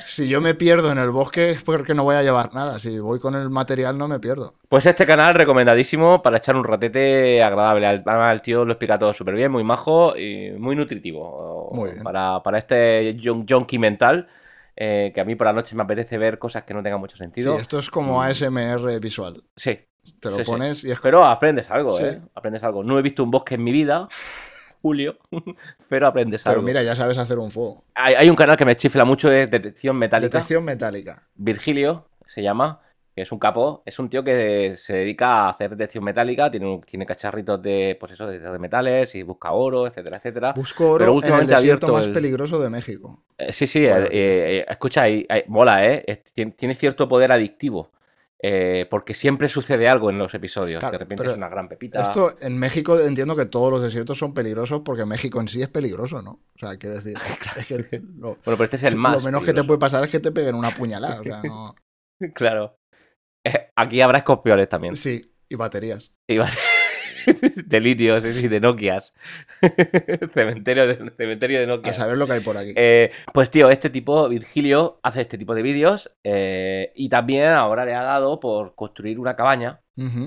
si 0.00 0.28
yo 0.28 0.40
me 0.40 0.54
pierdo 0.54 0.90
en 0.90 0.98
el 0.98 1.10
bosque 1.10 1.50
es 1.50 1.62
porque 1.62 1.94
no 1.94 2.04
voy 2.04 2.16
a 2.16 2.22
llevar 2.22 2.54
nada, 2.54 2.78
si 2.78 2.98
voy 2.98 3.18
con 3.18 3.34
el 3.34 3.50
material 3.50 3.98
no 3.98 4.08
me 4.08 4.20
pierdo. 4.20 4.54
Pues 4.68 4.86
este 4.86 5.04
canal 5.04 5.34
recomendadísimo 5.34 6.22
para 6.22 6.38
echar 6.38 6.56
un 6.56 6.64
ratete 6.64 7.42
agradable. 7.42 7.86
Además 7.86 8.32
el 8.32 8.40
tío 8.40 8.64
lo 8.64 8.72
explica 8.72 8.98
todo 8.98 9.12
súper 9.12 9.34
bien, 9.34 9.52
muy 9.52 9.64
majo 9.64 10.16
y 10.16 10.52
muy 10.52 10.76
nutritivo. 10.76 11.68
Muy 11.72 11.90
bien. 11.90 12.02
Para, 12.02 12.42
para 12.42 12.58
este 12.58 13.16
junkie 13.22 13.78
mental. 13.78 14.28
Eh, 14.74 15.12
que 15.14 15.20
a 15.20 15.24
mí 15.26 15.34
por 15.34 15.46
la 15.46 15.52
noche 15.52 15.76
me 15.76 15.82
apetece 15.82 16.16
ver 16.16 16.38
cosas 16.38 16.64
que 16.64 16.72
no 16.72 16.82
tengan 16.82 16.98
mucho 16.98 17.16
sentido. 17.16 17.54
Sí, 17.54 17.60
esto 17.60 17.78
es 17.78 17.90
como 17.90 18.22
ASMR 18.22 18.98
visual. 19.00 19.42
Sí. 19.54 19.78
Te 20.18 20.30
lo 20.30 20.42
pones 20.44 20.82
y 20.82 20.90
es... 20.90 20.98
Pero 21.00 21.24
aprendes 21.24 21.70
algo, 21.70 22.00
¿eh? 22.00 22.20
Aprendes 22.34 22.62
algo. 22.64 22.82
No 22.82 22.98
he 22.98 23.02
visto 23.02 23.22
un 23.22 23.30
bosque 23.30 23.54
en 23.54 23.64
mi 23.64 23.70
vida, 23.70 24.08
Julio, 24.82 25.16
pero 25.88 26.08
aprendes 26.08 26.44
algo. 26.44 26.60
Pero 26.60 26.66
mira, 26.66 26.82
ya 26.82 26.96
sabes 26.96 27.16
hacer 27.16 27.38
un 27.38 27.50
fuego. 27.50 27.84
Hay, 27.94 28.28
un 28.28 28.36
canal 28.36 28.56
que 28.56 28.64
me 28.64 28.76
chifla 28.76 29.04
mucho, 29.04 29.30
es 29.30 29.48
Detección 29.50 29.96
Metálica. 29.96 30.38
Detección 30.38 30.64
Metálica. 30.64 31.22
Virgilio 31.36 32.08
se 32.26 32.42
llama, 32.42 32.80
que 33.14 33.22
es 33.22 33.30
un 33.30 33.38
capo, 33.38 33.82
es 33.86 33.98
un 33.98 34.08
tío 34.08 34.24
que 34.24 34.74
se 34.76 34.94
dedica 34.94 35.28
a 35.28 35.50
hacer 35.50 35.70
detección 35.70 36.02
metálica, 36.02 36.50
tiene, 36.50 36.80
tiene 36.86 37.04
cacharritos 37.04 37.60
de, 37.62 37.96
pues 38.00 38.12
eso, 38.12 38.26
de, 38.26 38.58
metales 38.58 39.14
y 39.14 39.22
busca 39.22 39.52
oro, 39.52 39.86
etcétera, 39.86 40.16
etcétera. 40.16 40.52
Busco 40.54 40.90
oro 40.90 40.98
pero 41.04 41.12
últimamente 41.12 41.52
en 41.52 41.58
el 41.58 41.62
desierto 41.62 41.92
más 41.92 42.08
peligroso 42.08 42.58
de 42.58 42.70
México. 42.70 43.22
Eh, 43.36 43.52
sí, 43.52 43.66
sí, 43.66 43.84
eh, 43.84 44.08
eh, 44.10 44.66
escucha, 44.68 45.04
mola, 45.46 45.86
¿eh? 45.86 46.24
tiene 46.34 46.74
cierto 46.74 47.08
poder 47.08 47.32
adictivo. 47.32 47.90
Eh, 48.44 48.88
porque 48.90 49.14
siempre 49.14 49.48
sucede 49.48 49.88
algo 49.88 50.10
en 50.10 50.18
los 50.18 50.34
episodios. 50.34 50.82
de 50.82 50.98
repente 50.98 51.30
es 51.30 51.36
una 51.36 51.48
gran 51.48 51.68
pepita. 51.68 52.02
Esto 52.02 52.34
en 52.40 52.58
México 52.58 52.98
entiendo 52.98 53.36
que 53.36 53.46
todos 53.46 53.70
los 53.70 53.80
desiertos 53.80 54.18
son 54.18 54.34
peligrosos 54.34 54.82
porque 54.84 55.06
México 55.06 55.40
en 55.40 55.46
sí 55.46 55.62
es 55.62 55.68
peligroso, 55.68 56.22
¿no? 56.22 56.40
O 56.56 56.58
sea, 56.58 56.76
quiero 56.76 56.96
decir. 56.96 57.14
bueno, 58.02 58.38
pero 58.44 58.64
este 58.64 58.76
es 58.76 58.84
el 58.84 58.96
más. 58.96 59.18
Lo 59.18 59.22
menos 59.22 59.44
que 59.44 59.52
te 59.52 59.62
puede 59.62 59.78
pasar 59.78 60.02
es 60.02 60.10
que 60.10 60.18
te 60.18 60.32
peguen 60.32 60.56
una 60.56 60.74
puñalada. 60.74 61.20
O 61.20 61.22
sea, 61.22 61.40
no... 61.44 61.76
claro. 62.34 62.76
Eh, 63.44 63.70
aquí 63.76 64.00
habrá 64.00 64.18
escorpiones 64.18 64.68
también. 64.68 64.96
Sí, 64.96 65.34
y 65.48 65.54
baterías. 65.54 66.10
Y 66.26 66.38
baterías. 66.38 66.71
de 67.66 67.80
litios 67.80 68.24
y 68.24 68.48
de 68.48 68.60
Nokias. 68.60 69.12
cementerio, 70.34 70.86
de, 70.86 71.12
cementerio 71.16 71.60
de 71.60 71.66
Nokia. 71.66 71.90
A 71.90 71.94
saber 71.94 72.16
lo 72.16 72.26
que 72.26 72.34
hay 72.34 72.40
por 72.40 72.56
aquí. 72.56 72.72
Eh, 72.76 73.10
pues 73.32 73.50
tío, 73.50 73.70
este 73.70 73.90
tipo, 73.90 74.28
Virgilio, 74.28 74.98
hace 75.02 75.22
este 75.22 75.38
tipo 75.38 75.54
de 75.54 75.62
vídeos 75.62 76.10
eh, 76.24 76.92
y 76.94 77.08
también 77.08 77.48
ahora 77.48 77.84
le 77.84 77.94
ha 77.94 78.02
dado 78.02 78.40
por 78.40 78.74
construir 78.74 79.18
una 79.18 79.36
cabaña. 79.36 79.80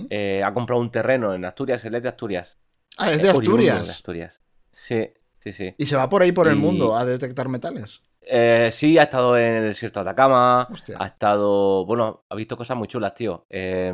Eh, 0.09 0.43
ha 0.43 0.53
comprado 0.53 0.79
un 0.79 0.91
terreno 0.91 1.33
en 1.33 1.43
Asturias, 1.43 1.83
el 1.85 2.01
de 2.01 2.07
Asturias. 2.07 2.55
Ah, 2.97 3.11
es 3.11 3.21
de 3.21 3.29
Asturias. 3.29 3.85
de 3.85 3.91
Asturias. 3.91 4.39
Sí, 4.71 5.09
sí, 5.39 5.51
sí. 5.51 5.73
¿Y 5.77 5.85
se 5.85 5.95
va 5.95 6.07
por 6.07 6.21
ahí 6.21 6.31
por 6.31 6.47
el 6.47 6.55
mundo 6.55 6.95
a 6.95 7.03
detectar 7.03 7.49
metales? 7.49 8.01
sí, 8.71 8.97
ha 8.97 9.03
estado 9.03 9.37
en 9.37 9.55
el 9.55 9.69
desierto 9.69 9.99
de 10.03 10.09
Atacama, 10.09 10.67
ha 10.99 11.05
estado, 11.05 11.85
bueno, 11.85 12.23
ha 12.27 12.35
visto 12.35 12.57
cosas 12.57 12.75
muy 12.75 12.87
chulas, 12.87 13.13
tío. 13.13 13.45
Eh, 13.49 13.93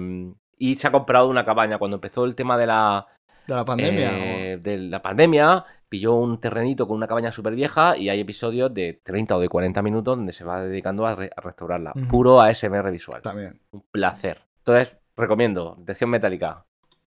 y 0.61 0.75
se 0.77 0.87
ha 0.87 0.91
comprado 0.91 1.27
una 1.27 1.43
cabaña. 1.43 1.79
Cuando 1.79 1.95
empezó 1.95 2.23
el 2.23 2.35
tema 2.35 2.55
de 2.55 2.67
la... 2.67 3.07
De 3.47 3.55
la 3.55 3.65
pandemia. 3.65 4.11
Eh, 4.13 4.57
de 4.57 4.77
la 4.77 5.01
pandemia, 5.01 5.65
pilló 5.89 6.13
un 6.13 6.39
terrenito 6.39 6.87
con 6.87 6.97
una 6.97 7.07
cabaña 7.07 7.33
súper 7.33 7.55
vieja 7.55 7.97
y 7.97 8.09
hay 8.09 8.19
episodios 8.19 8.71
de 8.71 9.01
30 9.03 9.37
o 9.37 9.39
de 9.39 9.49
40 9.49 9.81
minutos 9.81 10.17
donde 10.17 10.33
se 10.33 10.43
va 10.43 10.61
dedicando 10.61 11.07
a, 11.07 11.15
restaurarla. 11.15 11.93
Puro 12.07 12.39
ASMR 12.39 12.91
visual. 12.91 13.23
También. 13.23 13.59
Un 13.71 13.83
placer. 13.89 14.43
Entonces, 14.59 14.95
recomiendo, 15.17 15.77
Detección 15.79 16.11
Metálica. 16.11 16.63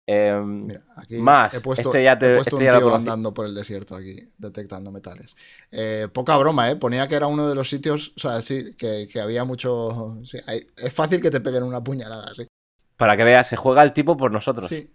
Em, 0.07 0.67
Mira, 0.67 0.83
aquí 0.95 1.17
más. 1.17 1.53
He 1.53 1.59
puesto, 1.59 1.89
este 1.89 2.05
ya 2.05 2.17
te, 2.17 2.31
este 2.31 2.55
un 2.55 2.61
tío 2.61 2.95
andando 2.95 3.33
por 3.33 3.45
el 3.45 3.53
desierto 3.53 3.95
aquí, 3.95 4.15
detectando 4.37 4.93
metales. 4.93 5.35
Eh, 5.71 6.07
poca 6.11 6.37
broma, 6.37 6.71
¿eh? 6.71 6.77
Ponía 6.77 7.05
que 7.09 7.15
era 7.15 7.27
uno 7.27 7.49
de 7.49 7.55
los 7.55 7.69
sitios, 7.69 8.13
o 8.15 8.19
sea, 8.21 8.41
sí, 8.41 8.77
que, 8.77 9.09
había 9.21 9.43
mucho... 9.43 10.21
es 10.23 10.93
fácil 10.93 11.21
que 11.21 11.29
te 11.29 11.41
peguen 11.41 11.63
una 11.63 11.83
puñalada, 11.83 12.33
sí. 12.33 12.47
Para 13.01 13.17
que 13.17 13.23
veas, 13.23 13.47
se 13.47 13.55
juega 13.55 13.81
el 13.81 13.93
tipo 13.93 14.15
por 14.15 14.31
nosotros. 14.31 14.69
Sí, 14.69 14.87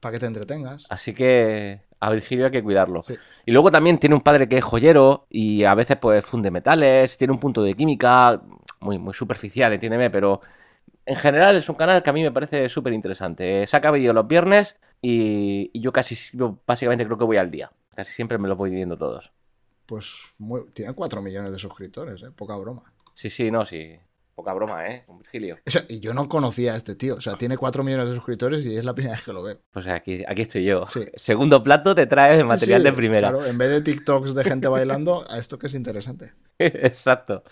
para 0.00 0.14
que 0.14 0.18
te 0.18 0.26
entretengas. 0.26 0.84
Así 0.88 1.14
que 1.14 1.82
a 2.00 2.10
Virgilio 2.10 2.46
hay 2.46 2.50
que 2.50 2.60
cuidarlo. 2.60 3.04
Y 3.46 3.52
luego 3.52 3.70
también 3.70 3.98
tiene 3.98 4.16
un 4.16 4.20
padre 4.20 4.48
que 4.48 4.58
es 4.58 4.64
joyero 4.64 5.28
y 5.30 5.62
a 5.62 5.72
veces 5.76 5.96
pues 5.98 6.24
funde 6.24 6.50
metales, 6.50 7.16
tiene 7.16 7.32
un 7.32 7.38
punto 7.38 7.62
de 7.62 7.74
química 7.74 8.42
muy, 8.80 8.98
muy 8.98 9.14
superficial, 9.14 9.72
entiéndeme, 9.72 10.10
pero 10.10 10.40
en 11.06 11.14
general 11.14 11.54
es 11.54 11.68
un 11.68 11.76
canal 11.76 12.02
que 12.02 12.10
a 12.10 12.12
mí 12.12 12.24
me 12.24 12.32
parece 12.32 12.68
súper 12.68 12.94
interesante. 12.94 13.64
Saca 13.68 13.92
vídeos 13.92 14.12
los 14.12 14.26
viernes 14.26 14.80
y, 15.00 15.70
yo 15.80 15.92
casi, 15.92 16.16
básicamente 16.66 17.04
creo 17.04 17.16
que 17.16 17.24
voy 17.24 17.36
al 17.36 17.52
día. 17.52 17.70
Casi 17.94 18.10
siempre 18.10 18.38
me 18.38 18.48
lo 18.48 18.56
voy 18.56 18.70
viendo 18.70 18.98
todos. 18.98 19.30
Pues 19.86 20.12
tiene 20.74 20.94
4 20.94 21.22
millones 21.22 21.52
de 21.52 21.60
suscriptores, 21.60 22.24
¿eh? 22.24 22.32
poca 22.34 22.56
broma. 22.56 22.92
Sí, 23.14 23.30
sí, 23.30 23.52
no, 23.52 23.64
sí. 23.66 24.00
Poca 24.42 24.54
broma, 24.54 24.88
¿eh? 24.88 25.04
Con 25.06 25.18
Virgilio. 25.18 25.58
y 25.88 26.00
yo 26.00 26.14
no 26.14 26.28
conocía 26.28 26.72
a 26.72 26.76
este 26.76 26.96
tío. 26.96 27.14
O 27.14 27.20
sea, 27.20 27.34
tiene 27.34 27.56
4 27.56 27.84
millones 27.84 28.08
de 28.08 28.14
suscriptores 28.16 28.66
y 28.66 28.76
es 28.76 28.84
la 28.84 28.92
primera 28.92 29.14
vez 29.14 29.24
que 29.24 29.32
lo 29.32 29.40
veo. 29.44 29.58
Pues 29.70 29.86
aquí, 29.86 30.24
aquí 30.26 30.42
estoy 30.42 30.64
yo. 30.64 30.82
Segundo 31.14 31.62
plato 31.62 31.94
te 31.94 32.06
traes 32.06 32.44
material 32.44 32.82
de 32.82 32.92
primera. 32.92 33.28
Claro, 33.28 33.46
en 33.46 33.56
vez 33.56 33.70
de 33.70 33.82
TikToks 33.82 34.34
de 34.34 34.42
gente 34.42 34.66
bailando, 34.66 35.22
a 35.30 35.38
esto 35.38 35.60
que 35.60 35.68
es 35.68 35.74
interesante. 35.74 36.32
Exacto. 36.58 37.44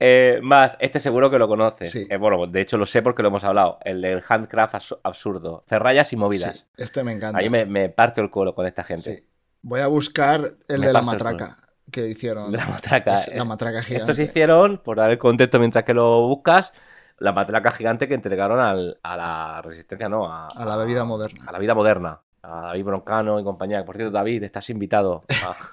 Eh, 0.00 0.40
más, 0.42 0.78
este 0.80 0.98
seguro 0.98 1.30
que 1.30 1.38
lo 1.38 1.46
conoces. 1.46 1.94
Eh, 1.94 2.16
bueno, 2.16 2.46
de 2.46 2.62
hecho 2.62 2.78
lo 2.78 2.86
sé 2.86 3.02
porque 3.02 3.20
lo 3.20 3.28
hemos 3.28 3.44
hablado. 3.44 3.78
El 3.84 4.00
del 4.00 4.22
handcraft 4.26 4.76
absurdo. 5.02 5.62
Cerrallas 5.68 6.10
y 6.14 6.16
movidas. 6.16 6.66
este 6.78 7.04
me 7.04 7.12
encanta. 7.12 7.38
Ahí 7.38 7.50
me, 7.50 7.66
me 7.66 7.90
parto 7.90 8.22
el 8.22 8.30
culo 8.30 8.54
con 8.54 8.66
esta 8.66 8.82
gente. 8.82 9.24
Voy 9.60 9.80
a 9.80 9.88
buscar 9.88 10.48
el 10.68 10.80
de 10.80 10.90
la 10.90 11.02
matraca 11.02 11.54
que 11.94 12.08
hicieron. 12.08 12.52
La 12.52 12.66
matraca. 12.66 13.20
la 13.32 13.44
matraca 13.44 13.82
gigante. 13.82 14.12
Estos 14.12 14.18
hicieron, 14.18 14.78
por 14.78 14.96
dar 14.96 15.10
el 15.10 15.18
contexto 15.18 15.58
mientras 15.58 15.84
que 15.84 15.94
lo 15.94 16.26
buscas, 16.26 16.72
la 17.18 17.32
matraca 17.32 17.70
gigante 17.72 18.08
que 18.08 18.14
entregaron 18.14 18.60
al, 18.60 18.98
a 19.02 19.16
la 19.16 19.62
resistencia, 19.62 20.08
no, 20.08 20.30
a, 20.30 20.48
a 20.48 20.64
la 20.64 20.76
bebida 20.76 21.04
moderna. 21.04 21.44
A 21.46 21.52
la 21.52 21.58
vida 21.58 21.74
moderna. 21.74 22.20
A 22.42 22.60
David 22.66 22.84
Broncano 22.84 23.40
y 23.40 23.44
compañía. 23.44 23.84
Por 23.84 23.96
cierto, 23.96 24.12
David, 24.12 24.42
estás 24.42 24.68
invitado. 24.68 25.22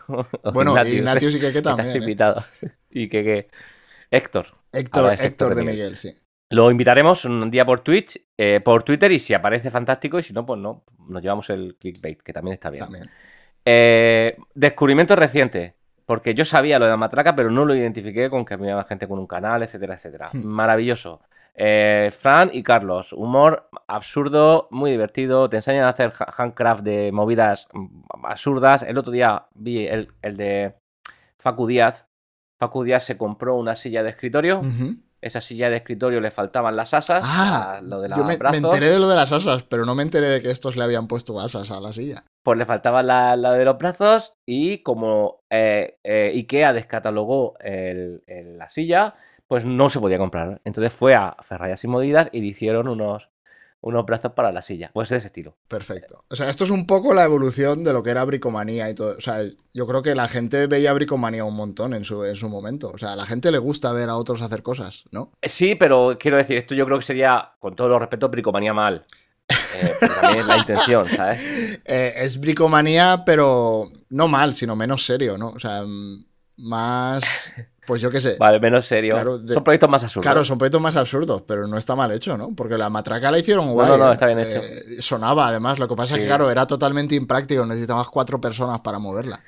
bueno, 0.53 0.73
y 0.85 0.89
Ignatius 0.89 1.35
y 1.35 1.39
que 1.39 1.61
también. 1.61 1.79
Estás 1.87 1.95
¿eh? 1.95 1.97
invitado. 1.97 2.43
Y 2.93 3.07
que, 3.07 3.49
Héctor. 4.09 4.47
Héctor, 4.73 5.15
Héctor 5.17 5.55
de 5.55 5.63
Miguel. 5.63 5.95
sí. 5.95 6.13
Lo 6.49 6.69
invitaremos 6.69 7.23
un 7.23 7.49
día 7.49 7.65
por 7.65 7.79
Twitch, 7.79 8.21
eh, 8.37 8.59
por 8.59 8.83
Twitter, 8.83 9.09
y 9.13 9.19
si 9.19 9.33
aparece 9.33 9.71
fantástico, 9.71 10.19
y 10.19 10.23
si 10.23 10.33
no, 10.33 10.45
pues 10.45 10.59
no, 10.59 10.83
nos 11.07 11.21
llevamos 11.21 11.49
el 11.49 11.77
clickbait, 11.79 12.21
que 12.21 12.33
también 12.33 12.55
está 12.55 12.69
bien. 12.69 12.83
También. 12.83 13.09
Eh, 13.63 14.37
descubrimiento 14.53 15.15
reciente. 15.15 15.75
Porque 16.11 16.35
yo 16.35 16.43
sabía 16.43 16.77
lo 16.77 16.83
de 16.83 16.91
la 16.91 16.97
matraca, 16.97 17.33
pero 17.37 17.49
no 17.49 17.63
lo 17.63 17.73
identifiqué 17.73 18.29
con 18.29 18.43
que 18.43 18.55
había 18.55 18.83
gente 18.83 19.07
con 19.07 19.17
un 19.17 19.27
canal, 19.27 19.63
etcétera, 19.63 19.93
etcétera. 19.95 20.27
Hmm. 20.33 20.43
Maravilloso. 20.43 21.21
Eh, 21.55 22.11
Fran 22.13 22.49
y 22.51 22.63
Carlos, 22.63 23.13
humor 23.13 23.69
absurdo, 23.87 24.67
muy 24.71 24.91
divertido. 24.91 25.49
Te 25.49 25.55
enseñan 25.55 25.85
a 25.85 25.89
hacer 25.91 26.11
handcraft 26.35 26.83
de 26.83 27.13
movidas 27.13 27.69
absurdas. 28.25 28.81
El 28.83 28.97
otro 28.97 29.13
día 29.13 29.45
vi 29.53 29.87
el, 29.87 30.09
de 30.21 30.75
Facu 31.39 31.65
Díaz, 31.65 32.03
Paco 32.57 32.83
Díaz 32.83 33.05
se 33.05 33.17
compró 33.17 33.55
una 33.55 33.77
silla 33.77 34.03
de 34.03 34.09
escritorio. 34.09 34.61
Esa 35.21 35.39
silla 35.39 35.69
de 35.69 35.77
escritorio 35.77 36.19
le 36.19 36.31
faltaban 36.31 36.75
las 36.75 36.93
asas. 36.93 37.23
Ah, 37.25 37.79
la- 37.81 37.81
lo 37.81 38.01
de 38.01 38.09
los 38.09 38.17
yo 38.17 38.25
me, 38.25 38.33
enteré 38.33 38.89
de 38.89 38.99
lo 38.99 39.07
de 39.07 39.15
las 39.15 39.31
asas, 39.31 39.63
pero 39.63 39.85
no 39.85 39.95
me 39.95 40.03
enteré 40.03 40.27
de 40.27 40.41
que 40.41 40.51
estos 40.51 40.75
le 40.75 40.83
habían 40.83 41.07
puesto 41.07 41.39
asas 41.39 41.71
a 41.71 41.79
la 41.79 41.93
silla. 41.93 42.25
Pues 42.43 42.57
le 42.57 42.65
faltaba 42.65 43.03
la, 43.03 43.35
la 43.35 43.53
de 43.53 43.65
los 43.65 43.77
brazos 43.77 44.33
y 44.45 44.79
como 44.79 45.41
eh, 45.49 45.97
eh, 46.03 46.31
Ikea 46.35 46.73
descatalogó 46.73 47.53
el- 47.59 48.23
el- 48.27 48.57
la 48.57 48.69
silla, 48.69 49.13
pues 49.47 49.63
no 49.65 49.89
se 49.89 49.99
podía 49.99 50.17
comprar. 50.17 50.59
Entonces 50.63 50.91
fue 50.91 51.13
a 51.13 51.35
Ferrayas 51.47 51.83
y 51.83 51.87
Modidas 51.87 52.29
y 52.31 52.39
le 52.41 52.47
hicieron 52.47 52.87
unos, 52.87 53.29
unos 53.81 54.05
brazos 54.05 54.31
para 54.31 54.51
la 54.51 54.61
silla. 54.61 54.89
Pues 54.93 55.09
de 55.09 55.17
ese 55.17 55.27
estilo. 55.27 55.55
Perfecto. 55.67 56.23
O 56.29 56.35
sea, 56.35 56.49
esto 56.49 56.63
es 56.63 56.69
un 56.71 56.87
poco 56.87 57.13
la 57.13 57.25
evolución 57.25 57.83
de 57.83 57.93
lo 57.93 58.01
que 58.01 58.11
era 58.11 58.23
bricomanía 58.25 58.89
y 58.89 58.95
todo. 58.95 59.17
O 59.17 59.21
sea, 59.21 59.39
yo 59.73 59.85
creo 59.87 60.01
que 60.01 60.15
la 60.15 60.27
gente 60.27 60.65
veía 60.67 60.93
bricomanía 60.93 61.43
un 61.45 61.55
montón 61.55 61.93
en 61.93 62.03
su, 62.05 62.23
en 62.25 62.35
su 62.35 62.47
momento. 62.49 62.91
O 62.93 62.97
sea, 62.97 63.13
a 63.13 63.15
la 63.15 63.25
gente 63.25 63.51
le 63.51 63.57
gusta 63.59 63.91
ver 63.93 64.09
a 64.09 64.15
otros 64.17 64.41
hacer 64.41 64.63
cosas, 64.63 65.03
¿no? 65.11 65.31
Sí, 65.43 65.75
pero 65.75 66.17
quiero 66.19 66.37
decir, 66.37 66.57
esto 66.57 66.73
yo 66.75 66.85
creo 66.85 66.97
que 66.97 67.05
sería, 67.05 67.51
con 67.59 67.75
todo 67.75 67.89
los 67.89 67.99
respeto, 67.99 68.29
bricomanía 68.29 68.73
mal. 68.73 69.05
Eh, 69.49 69.95
pero 69.99 70.13
también 70.15 70.39
es 70.41 70.47
la 70.47 70.57
intención, 70.59 71.07
¿sabes? 71.09 71.39
Eh, 71.85 72.13
es 72.17 72.39
bricomanía, 72.39 73.23
pero 73.25 73.89
no 74.09 74.27
mal, 74.27 74.53
sino 74.53 74.75
menos 74.75 75.05
serio, 75.05 75.37
¿no? 75.37 75.49
O 75.49 75.59
sea, 75.59 75.83
mm, 75.85 76.25
más. 76.57 77.23
Pues 77.87 77.99
yo 77.99 78.11
qué 78.11 78.21
sé. 78.21 78.35
Vale, 78.39 78.59
menos 78.59 78.85
serio. 78.85 79.13
Claro, 79.13 79.37
de- 79.39 79.55
Son 79.55 79.63
proyectos 79.63 79.89
más 79.89 80.03
absurdos. 80.03 80.23
Claro, 80.23 80.45
son 80.45 80.57
proyectos 80.57 80.81
más 80.81 80.95
absurdos, 80.95 81.43
pero 81.47 81.67
no 81.67 81.77
está 81.77 81.95
mal 81.95 82.11
hecho, 82.11 82.37
¿no? 82.37 82.53
Porque 82.55 82.77
la 82.77 82.89
matraca 82.89 83.31
la 83.31 83.39
hicieron 83.39 83.65
No, 83.65 83.71
guay. 83.73 83.89
no, 83.89 83.97
no, 83.97 84.11
¿eh? 84.11 84.13
está 84.13 84.27
bien 84.27 84.39
Eh, 84.39 84.61
sonaba, 84.99 85.47
además. 85.47 85.79
Lo 85.79 85.87
que 85.87 85.95
pasa 85.95 86.13
es 86.13 86.17
Sí. 86.19 86.21
que, 86.21 86.27
claro, 86.27 86.49
era 86.51 86.67
totalmente 86.67 87.15
impráctico. 87.15 87.65
Necesitabas 87.65 88.07
cuatro 88.09 88.39
personas 88.39 88.79
para 88.81 88.99
moverla. 88.99 89.43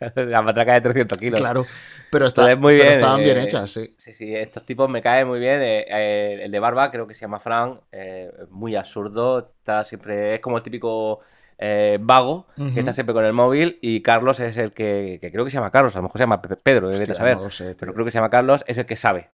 la 0.16 0.42
matraca 0.42 0.74
de 0.74 0.80
300 0.80 1.18
kilos. 1.18 1.40
Claro. 1.40 1.66
Pero, 2.10 2.26
está- 2.26 2.42
Entonces, 2.42 2.58
muy 2.60 2.74
pero 2.76 2.84
bien, 2.90 3.00
estaban 3.00 3.22
bien 3.22 3.38
eh, 3.38 3.42
hechas, 3.44 3.70
sí. 3.70 3.94
Sí, 3.98 4.12
sí, 4.14 4.34
estos 4.34 4.64
tipos 4.64 4.88
me 4.88 5.02
caen 5.02 5.28
muy 5.28 5.38
bien. 5.38 5.60
eh, 5.60 5.84
eh, 5.88 6.40
el 6.44 6.50
de 6.50 6.58
Barba, 6.60 6.90
creo 6.90 7.06
que 7.06 7.14
se 7.14 7.20
llama 7.22 7.40
Frank, 7.40 7.80
eh, 7.92 8.30
muy 8.50 8.76
absurdo. 8.76 9.38
Está 9.58 9.84
siempre, 9.84 10.36
es 10.36 10.40
como 10.40 10.56
el 10.56 10.62
típico 10.62 11.20
eh, 11.58 11.98
vago 12.00 12.46
que 12.56 12.80
está 12.80 12.94
siempre 12.94 13.12
con 13.14 13.24
el 13.24 13.32
móvil. 13.32 13.78
Y 13.82 14.00
Carlos 14.02 14.40
es 14.40 14.56
el 14.56 14.72
que, 14.72 15.18
que 15.20 15.30
creo 15.30 15.44
que 15.44 15.50
se 15.50 15.56
llama 15.56 15.70
Carlos, 15.70 15.94
a 15.94 15.98
lo 15.98 16.04
mejor 16.04 16.18
se 16.18 16.22
llama 16.22 16.40
Pe- 16.40 16.56
Pedro, 16.56 16.88
debe 16.88 17.04
saber. 17.06 17.36
no 17.36 17.44
lo 17.44 17.50
sé. 17.50 17.74
Pero 17.78 17.92
creo 17.92 18.04
que 18.06 18.12
se 18.12 18.18
llama 18.18 18.30
Carlos, 18.30 18.62
es 18.66 18.78
el 18.78 18.86
que 18.86 18.96
sabe. 18.96 19.30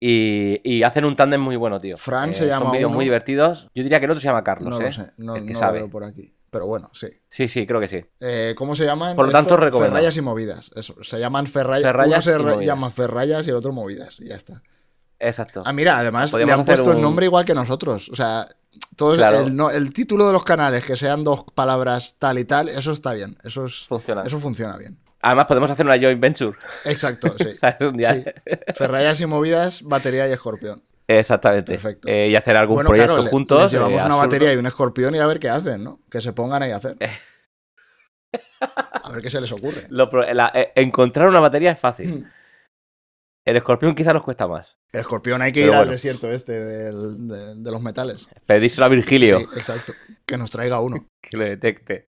Y, 0.00 0.60
y 0.64 0.82
hacen 0.82 1.04
un 1.04 1.16
tándem 1.16 1.40
muy 1.40 1.56
bueno, 1.56 1.80
tío. 1.80 1.96
Fran 1.96 2.30
Eh, 2.30 2.34
se 2.34 2.46
llama 2.46 2.64
Son 2.66 2.72
vídeos 2.72 2.90
muy 2.90 3.04
divertidos. 3.04 3.68
Yo 3.74 3.82
diría 3.82 3.98
que 4.00 4.06
el 4.06 4.10
otro 4.10 4.20
se 4.20 4.26
llama 4.28 4.44
Carlos, 4.44 4.72
No 4.72 4.80
¿eh? 4.80 4.84
lo 4.84 4.90
sé, 4.92 5.10
no, 5.18 5.36
el 5.36 5.46
que 5.46 5.52
no 5.52 5.60
lo 5.60 5.66
sabe. 5.66 5.78
veo 5.80 5.90
por 5.90 6.04
aquí. 6.04 6.33
Pero 6.54 6.66
bueno, 6.68 6.88
sí. 6.94 7.08
Sí, 7.28 7.48
sí, 7.48 7.66
creo 7.66 7.80
que 7.80 7.88
sí. 7.88 8.04
Eh, 8.20 8.54
¿Cómo 8.56 8.76
se 8.76 8.84
llaman? 8.84 9.16
Por 9.16 9.26
lo 9.26 9.32
tanto, 9.32 9.56
recomendado. 9.56 9.96
Ferrayas 9.96 10.16
y 10.16 10.20
movidas. 10.20 10.70
Eso. 10.76 10.94
Se 11.02 11.18
llaman 11.18 11.48
ferrayas. 11.48 11.82
Ferrayas 11.82 12.26
Uno 12.28 12.36
se 12.36 12.40
y 12.54 12.58
re- 12.60 12.64
llama 12.66 12.90
ferrayas 12.92 13.44
y 13.44 13.50
el 13.50 13.56
otro 13.56 13.72
movidas. 13.72 14.20
Y 14.20 14.28
ya 14.28 14.36
está. 14.36 14.62
Exacto. 15.18 15.62
Ah, 15.66 15.72
mira, 15.72 15.98
además 15.98 16.32
le 16.32 16.44
han 16.52 16.64
puesto 16.64 16.92
el 16.92 17.00
nombre 17.00 17.26
igual 17.26 17.44
que 17.44 17.54
nosotros. 17.54 18.08
O 18.08 18.14
sea, 18.14 18.46
todo 18.94 19.16
Claro. 19.16 19.40
el, 19.40 19.56
no- 19.56 19.70
el 19.72 19.92
título 19.92 20.28
de 20.28 20.32
los 20.32 20.44
canales 20.44 20.84
que 20.84 20.94
sean 20.96 21.24
dos 21.24 21.44
palabras 21.54 22.14
tal 22.20 22.38
y 22.38 22.44
tal, 22.44 22.68
eso 22.68 22.92
está 22.92 23.12
bien. 23.14 23.36
Eso, 23.42 23.64
es, 23.64 23.84
Funciona. 23.88 24.22
eso 24.22 24.38
funciona 24.38 24.76
bien. 24.76 24.96
Además, 25.22 25.46
podemos 25.46 25.70
hacer 25.72 25.86
una 25.86 25.98
joint 25.98 26.20
venture. 26.20 26.56
Exacto, 26.84 27.34
sí. 27.36 27.48
Sí. 27.98 28.24
Ferrayas 28.76 29.20
y 29.20 29.26
movidas, 29.26 29.82
batería 29.82 30.28
y 30.28 30.32
escorpión. 30.32 30.84
Exactamente. 31.06 31.72
Perfecto. 31.72 32.08
Eh, 32.08 32.28
y 32.28 32.36
hacer 32.36 32.56
algún 32.56 32.76
Bueno, 32.76 32.88
proyecto 32.88 33.14
claro, 33.16 33.30
juntos. 33.30 33.62
les 33.62 33.72
llevamos 33.72 34.02
eh, 34.02 34.06
una 34.06 34.16
batería 34.16 34.52
y 34.52 34.56
un 34.56 34.66
escorpión 34.66 35.14
y 35.14 35.18
a 35.18 35.26
ver 35.26 35.38
qué 35.38 35.48
hacen, 35.50 35.84
¿no? 35.84 36.00
Que 36.10 36.20
se 36.22 36.32
pongan 36.32 36.62
ahí 36.62 36.70
a 36.70 36.76
hacer. 36.76 36.96
Eh. 37.00 37.10
A 39.02 39.10
ver 39.12 39.20
qué 39.22 39.30
se 39.30 39.40
les 39.40 39.52
ocurre. 39.52 39.86
Lo 39.90 40.06
la- 40.32 40.50
eh, 40.54 40.72
encontrar 40.76 41.28
una 41.28 41.40
batería 41.40 41.72
es 41.72 41.78
fácil. 41.78 42.20
Mm. 42.20 42.30
El 43.46 43.56
escorpión 43.56 43.94
quizá 43.94 44.14
nos 44.14 44.22
cuesta 44.22 44.46
más. 44.48 44.76
El 44.92 45.00
escorpión 45.00 45.42
hay 45.42 45.52
que 45.52 45.60
Pero 45.62 45.72
ir 45.74 45.78
al 45.80 45.90
desierto 45.90 46.30
este 46.30 46.52
del- 46.52 47.28
de, 47.28 47.54
de 47.56 47.70
los 47.70 47.82
metales. 47.82 48.26
Pedíselo 48.46 48.86
a 48.86 48.88
Virgilio 48.88 49.40
Sí, 49.40 49.46
exacto. 49.58 49.92
Que 50.24 50.38
nos 50.38 50.50
traiga 50.50 50.80
uno. 50.80 51.06
que 51.22 51.36
lo 51.36 51.44
detecte. 51.44 52.08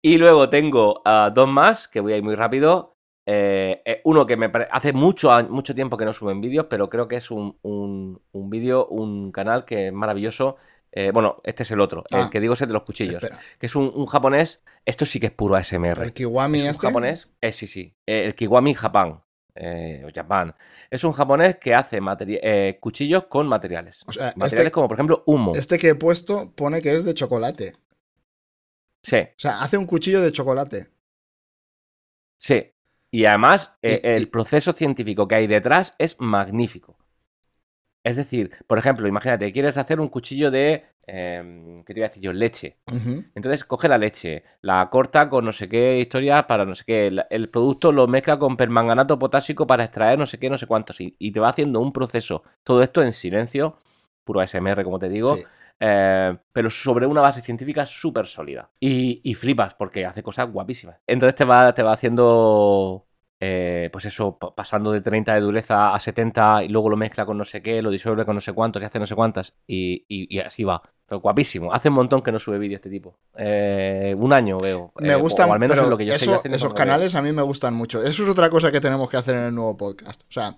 Y 0.00 0.16
luego 0.16 0.48
tengo 0.48 1.02
ah, 1.04 1.30
dos 1.34 1.48
más, 1.48 1.88
que 1.88 2.00
voy 2.00 2.14
a 2.14 2.16
ir 2.16 2.22
muy 2.22 2.34
rápido. 2.36 2.94
Eh, 3.30 3.82
eh, 3.84 4.00
uno 4.04 4.24
que 4.26 4.38
me 4.38 4.50
hace 4.70 4.94
mucho, 4.94 5.30
mucho 5.50 5.74
tiempo 5.74 5.98
que 5.98 6.06
no 6.06 6.14
suben 6.14 6.40
vídeos, 6.40 6.64
pero 6.70 6.88
creo 6.88 7.08
que 7.08 7.16
es 7.16 7.30
un, 7.30 7.58
un, 7.60 8.18
un 8.32 8.48
vídeo, 8.50 8.86
un 8.86 9.32
canal 9.32 9.66
que 9.66 9.88
es 9.88 9.92
maravilloso. 9.92 10.56
Eh, 10.90 11.10
bueno, 11.12 11.42
este 11.44 11.62
es 11.64 11.70
el 11.70 11.80
otro, 11.80 12.04
Ah. 12.10 12.22
el 12.22 12.30
que 12.30 12.40
digo 12.40 12.54
es 12.54 12.62
el 12.62 12.68
de 12.68 12.72
los 12.72 12.84
cuchillos. 12.84 13.22
Espera. 13.22 13.38
Que 13.58 13.66
es 13.66 13.76
un, 13.76 13.92
un 13.94 14.06
japonés. 14.06 14.62
Esto 14.86 15.04
sí 15.04 15.20
que 15.20 15.26
es 15.26 15.32
puro 15.32 15.56
ASMR. 15.56 16.02
El 16.04 16.14
Kiwami 16.14 16.60
Es 16.60 16.64
un 16.64 16.70
este. 16.70 16.86
japonés, 16.86 17.30
sí, 17.52 17.66
sí, 17.66 17.94
el 18.06 18.34
Kiwami 18.34 18.72
Japan, 18.72 19.20
eh, 19.54 20.02
o 20.06 20.10
Japan. 20.10 20.54
Es 20.90 21.04
un 21.04 21.12
japonés 21.12 21.58
que 21.58 21.74
hace 21.74 22.00
cuchillos 22.80 23.24
con 23.26 23.46
materiales. 23.46 24.02
O 24.06 24.12
sea, 24.12 24.28
Materiales 24.36 24.52
este, 24.54 24.70
como, 24.70 24.88
por 24.88 24.96
ejemplo, 24.96 25.22
humo. 25.26 25.54
este 25.54 25.76
que 25.78 25.90
he 25.90 25.94
puesto 25.94 26.50
pone 26.52 26.80
que 26.80 26.94
es 26.94 27.04
de 27.04 27.12
chocolate. 27.12 27.74
Sí, 29.02 29.16
O 29.18 29.38
sea, 29.38 29.60
hace 29.60 29.76
un 29.76 29.84
cuchillo 29.84 30.22
de 30.22 30.32
chocolate. 30.32 30.86
sí. 32.40 32.72
Y 33.10 33.24
además, 33.26 33.72
eh, 33.82 34.00
Y- 34.02 34.08
el 34.08 34.22
y- 34.22 34.26
proceso 34.26 34.72
científico 34.72 35.28
que 35.28 35.34
hay 35.36 35.46
detrás 35.46 35.94
es 35.98 36.16
magnífico. 36.20 36.96
Es 38.04 38.16
decir, 38.16 38.52
por 38.66 38.78
ejemplo, 38.78 39.06
imagínate, 39.08 39.52
quieres 39.52 39.76
hacer 39.76 40.00
un 40.00 40.08
cuchillo 40.08 40.50
de, 40.50 40.84
eh, 41.06 41.82
¿qué 41.86 41.92
te 41.94 42.00
iba 42.00 42.06
a 42.06 42.08
decir 42.10 42.22
yo? 42.22 42.32
Leche. 42.32 42.76
Entonces 43.34 43.64
coge 43.64 43.88
la 43.88 43.98
leche, 43.98 44.44
la 44.62 44.88
corta 44.90 45.28
con 45.28 45.44
no 45.44 45.52
sé 45.52 45.68
qué 45.68 45.98
historia 46.00 46.46
para 46.46 46.64
no 46.64 46.74
sé 46.74 46.84
qué. 46.86 47.12
El 47.30 47.48
producto 47.50 47.92
lo 47.92 48.06
mezcla 48.08 48.38
con 48.38 48.56
permanganato 48.56 49.18
potásico 49.18 49.66
para 49.66 49.84
extraer 49.84 50.18
no 50.18 50.26
sé 50.26 50.38
qué, 50.38 50.50
no 50.50 50.58
sé 50.58 50.66
cuántos. 50.66 51.00
Y, 51.00 51.14
y 51.18 51.32
te 51.32 51.40
va 51.40 51.50
haciendo 51.50 51.80
un 51.80 51.92
proceso. 51.92 52.42
Todo 52.64 52.82
esto 52.82 53.02
en 53.02 53.12
silencio, 53.12 53.76
puro 54.24 54.40
ASMR, 54.40 54.82
como 54.84 54.98
te 54.98 55.08
digo. 55.08 55.36
Sí. 55.36 55.42
Eh, 55.80 56.36
pero 56.52 56.70
sobre 56.70 57.06
una 57.06 57.20
base 57.20 57.40
científica 57.42 57.86
súper 57.86 58.26
sólida. 58.26 58.70
Y, 58.80 59.20
y 59.22 59.34
flipas 59.34 59.74
porque 59.74 60.04
hace 60.06 60.22
cosas 60.22 60.50
guapísimas. 60.50 60.96
Entonces 61.06 61.34
te 61.36 61.44
va, 61.44 61.72
te 61.74 61.82
va 61.82 61.92
haciendo. 61.92 63.04
eh, 63.40 63.88
pues 63.92 64.04
eso, 64.04 64.36
pa- 64.36 64.52
pasando 64.52 64.90
de 64.90 65.00
30 65.00 65.32
de 65.34 65.40
dureza 65.40 65.94
a 65.94 66.00
70 66.00 66.64
y 66.64 66.68
luego 66.70 66.90
lo 66.90 66.96
mezcla 66.96 67.24
con 67.24 67.38
no 67.38 67.44
sé 67.44 67.62
qué, 67.62 67.80
lo 67.80 67.90
disuelve 67.90 68.24
con 68.24 68.34
no 68.34 68.40
sé 68.40 68.52
cuántos 68.52 68.82
y 68.82 68.84
hace 68.84 68.98
no 68.98 69.06
sé 69.06 69.14
cuántas 69.14 69.54
y, 69.66 70.04
y- 70.08 70.34
y 70.36 70.40
así 70.40 70.64
va. 70.64 70.82
Pero 71.06 71.20
guapísimo. 71.20 71.72
Hace 71.72 71.88
un 71.88 71.94
montón 71.94 72.20
que 72.22 72.32
no 72.32 72.40
sube 72.40 72.58
vídeo 72.58 72.74
este 72.76 72.90
tipo. 72.90 73.16
Eh, 73.36 74.14
un 74.18 74.32
año 74.32 74.58
veo. 74.58 74.92
Me 74.98 75.12
Eh, 75.12 75.16
gustan, 75.16 75.48
o 75.48 75.52
al 75.52 75.60
menos 75.60 75.76
pero 75.76 75.88
lo 75.88 75.96
que 75.96 76.06
yo 76.06 76.14
eso- 76.14 76.34
haciendo 76.34 76.56
esos 76.56 76.74
canales 76.74 77.14
a 77.14 77.22
mí 77.22 77.30
me 77.32 77.42
gustan 77.42 77.74
mucho. 77.74 78.02
Eso 78.02 78.24
es 78.24 78.28
otra 78.28 78.50
cosa 78.50 78.72
que 78.72 78.80
tenemos 78.80 79.08
que 79.08 79.16
hacer 79.18 79.36
en 79.36 79.44
el 79.44 79.54
nuevo 79.54 79.76
podcast. 79.76 80.22
O 80.22 80.32
sea, 80.32 80.56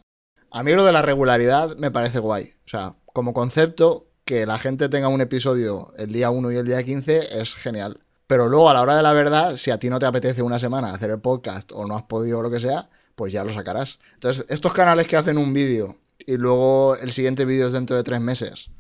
a 0.51 0.63
mí 0.63 0.73
lo 0.73 0.85
de 0.85 0.93
la 0.93 1.03
regularidad 1.03 1.77
me 1.77 1.91
parece 1.91 2.19
guay. 2.19 2.45
O 2.65 2.69
sea, 2.69 2.95
como 3.13 3.35
concepto, 3.35 4.07
que 4.31 4.47
la 4.47 4.61
gente 4.61 4.89
tenga 4.89 5.09
un 5.09 5.21
episodio 5.21 5.93
el 5.97 6.13
día 6.13 6.31
1 6.31 6.53
y 6.53 6.57
el 6.57 6.65
día 6.65 6.81
15 6.85 7.41
es 7.41 7.57
genial. 7.57 7.99
Pero 8.29 8.49
luego, 8.49 8.71
a 8.71 8.75
la 8.75 8.83
hora 8.83 8.97
de 8.97 9.03
la 9.03 9.13
verdad, 9.13 9.57
si 9.57 9.73
a 9.73 9.79
ti 9.79 9.91
no 9.91 9.99
te 9.99 10.07
apetece 10.07 10.41
una 10.41 10.61
semana 10.61 10.95
hacer 10.95 11.11
el 11.11 11.19
podcast 11.19 11.73
o 11.75 11.85
no 11.85 11.97
has 11.97 12.05
podido 12.05 12.41
lo 12.41 12.49
que 12.49 12.61
sea, 12.61 12.89
pues 13.17 13.33
ya 13.33 13.43
lo 13.43 13.53
sacarás. 13.53 13.99
Entonces, 14.15 14.47
estos 14.49 14.73
canales 14.73 15.09
que 15.09 15.17
hacen 15.17 15.37
un 15.37 15.53
vídeo 15.53 15.97
y 16.25 16.37
luego 16.37 16.95
el 16.99 17.11
siguiente 17.11 17.45
vídeo 17.45 17.67
es 17.67 17.73
dentro 17.73 17.97
de 17.97 18.05
tres 18.05 18.21
meses 18.21 18.71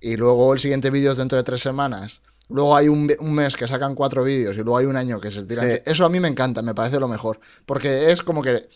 y 0.00 0.16
luego 0.16 0.54
el 0.54 0.58
siguiente 0.58 0.88
vídeo 0.88 1.12
es 1.12 1.18
dentro 1.18 1.36
de 1.36 1.44
tres 1.44 1.60
semanas. 1.60 2.22
Luego 2.48 2.74
hay 2.74 2.88
un, 2.88 3.12
un 3.18 3.34
mes 3.34 3.56
que 3.56 3.68
sacan 3.68 3.94
cuatro 3.94 4.24
vídeos 4.24 4.56
y 4.56 4.60
luego 4.60 4.78
hay 4.78 4.86
un 4.86 4.96
año 4.96 5.20
que 5.20 5.30
se 5.30 5.42
tiran. 5.42 5.70
Sí. 5.70 5.76
Eso 5.84 6.06
a 6.06 6.08
mí 6.08 6.18
me 6.18 6.28
encanta, 6.28 6.62
me 6.62 6.74
parece 6.74 6.98
lo 6.98 7.08
mejor. 7.08 7.40
Porque 7.66 8.10
es 8.10 8.22
como 8.22 8.40
que 8.40 8.66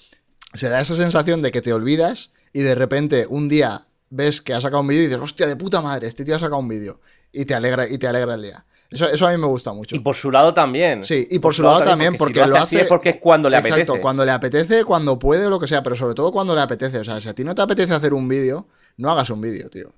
se 0.53 0.69
da 0.69 0.79
esa 0.79 0.95
sensación 0.95 1.41
de 1.41 1.53
que 1.53 1.63
te 1.63 1.73
olvidas 1.73 2.33
y 2.53 2.61
de 2.61 2.75
repente 2.75 3.27
un 3.27 3.49
día 3.49 3.87
ves 4.11 4.41
que 4.41 4.55
ha 4.55 4.61
sacado 4.61 4.81
un 4.83 4.89
vídeo 4.89 5.03
y 5.05 5.07
dices, 5.07 5.21
hostia, 5.23 5.47
de 5.47 5.57
puta 5.57 5.81
madre, 5.81 6.07
este 6.07 6.25
tío 6.25 6.37
ha 6.37 6.39
sacado 6.39 6.59
un 6.59 6.69
vídeo. 6.69 7.01
Y 7.33 7.45
te 7.45 7.55
alegra, 7.55 7.89
y 7.89 7.99
te 7.99 8.07
alegra 8.07 8.35
el 8.35 8.43
día. 8.43 8.65
Eso, 8.91 9.07
eso 9.07 9.27
a 9.27 9.33
mí 9.33 9.37
me 9.37 9.47
gusta 9.47 9.73
mucho. 9.75 9.95
Y 9.95 9.99
por 9.99 10.15
su 10.17 10.31
lado 10.31 10.55
también. 10.55 11.05
Sí, 11.05 11.27
y 11.31 11.39
por 11.41 11.53
su 11.55 11.63
lado 11.63 11.81
también, 11.83 12.17
porque 12.17 12.41
si 12.41 12.47
lo 12.49 12.55
hace 12.57 12.65
así 12.65 12.77
hace- 12.77 12.83
es 12.85 12.89
porque 12.89 13.11
es 13.11 13.17
cuando 13.17 13.51
le 13.51 13.57
Exacto, 13.59 13.75
apetece. 13.77 14.01
cuando 14.01 14.25
le 14.25 14.31
apetece, 14.33 14.85
cuando 14.85 15.19
puede 15.19 15.47
o 15.47 15.51
lo 15.51 15.59
que 15.61 15.69
sea, 15.69 15.83
pero 15.83 15.95
sobre 15.95 16.15
todo 16.15 16.33
cuando 16.33 16.55
le 16.55 16.63
apetece. 16.63 16.99
O 17.01 17.05
sea, 17.05 17.21
si 17.21 17.29
a 17.29 17.35
ti 17.35 17.45
no 17.45 17.55
te 17.55 17.61
apetece 17.61 17.93
hacer 17.93 18.15
un 18.15 18.27
vídeo, 18.29 18.67
no 18.97 19.11
hagas 19.11 19.29
un 19.29 19.43
vídeo, 19.43 19.69
tío. 19.69 19.93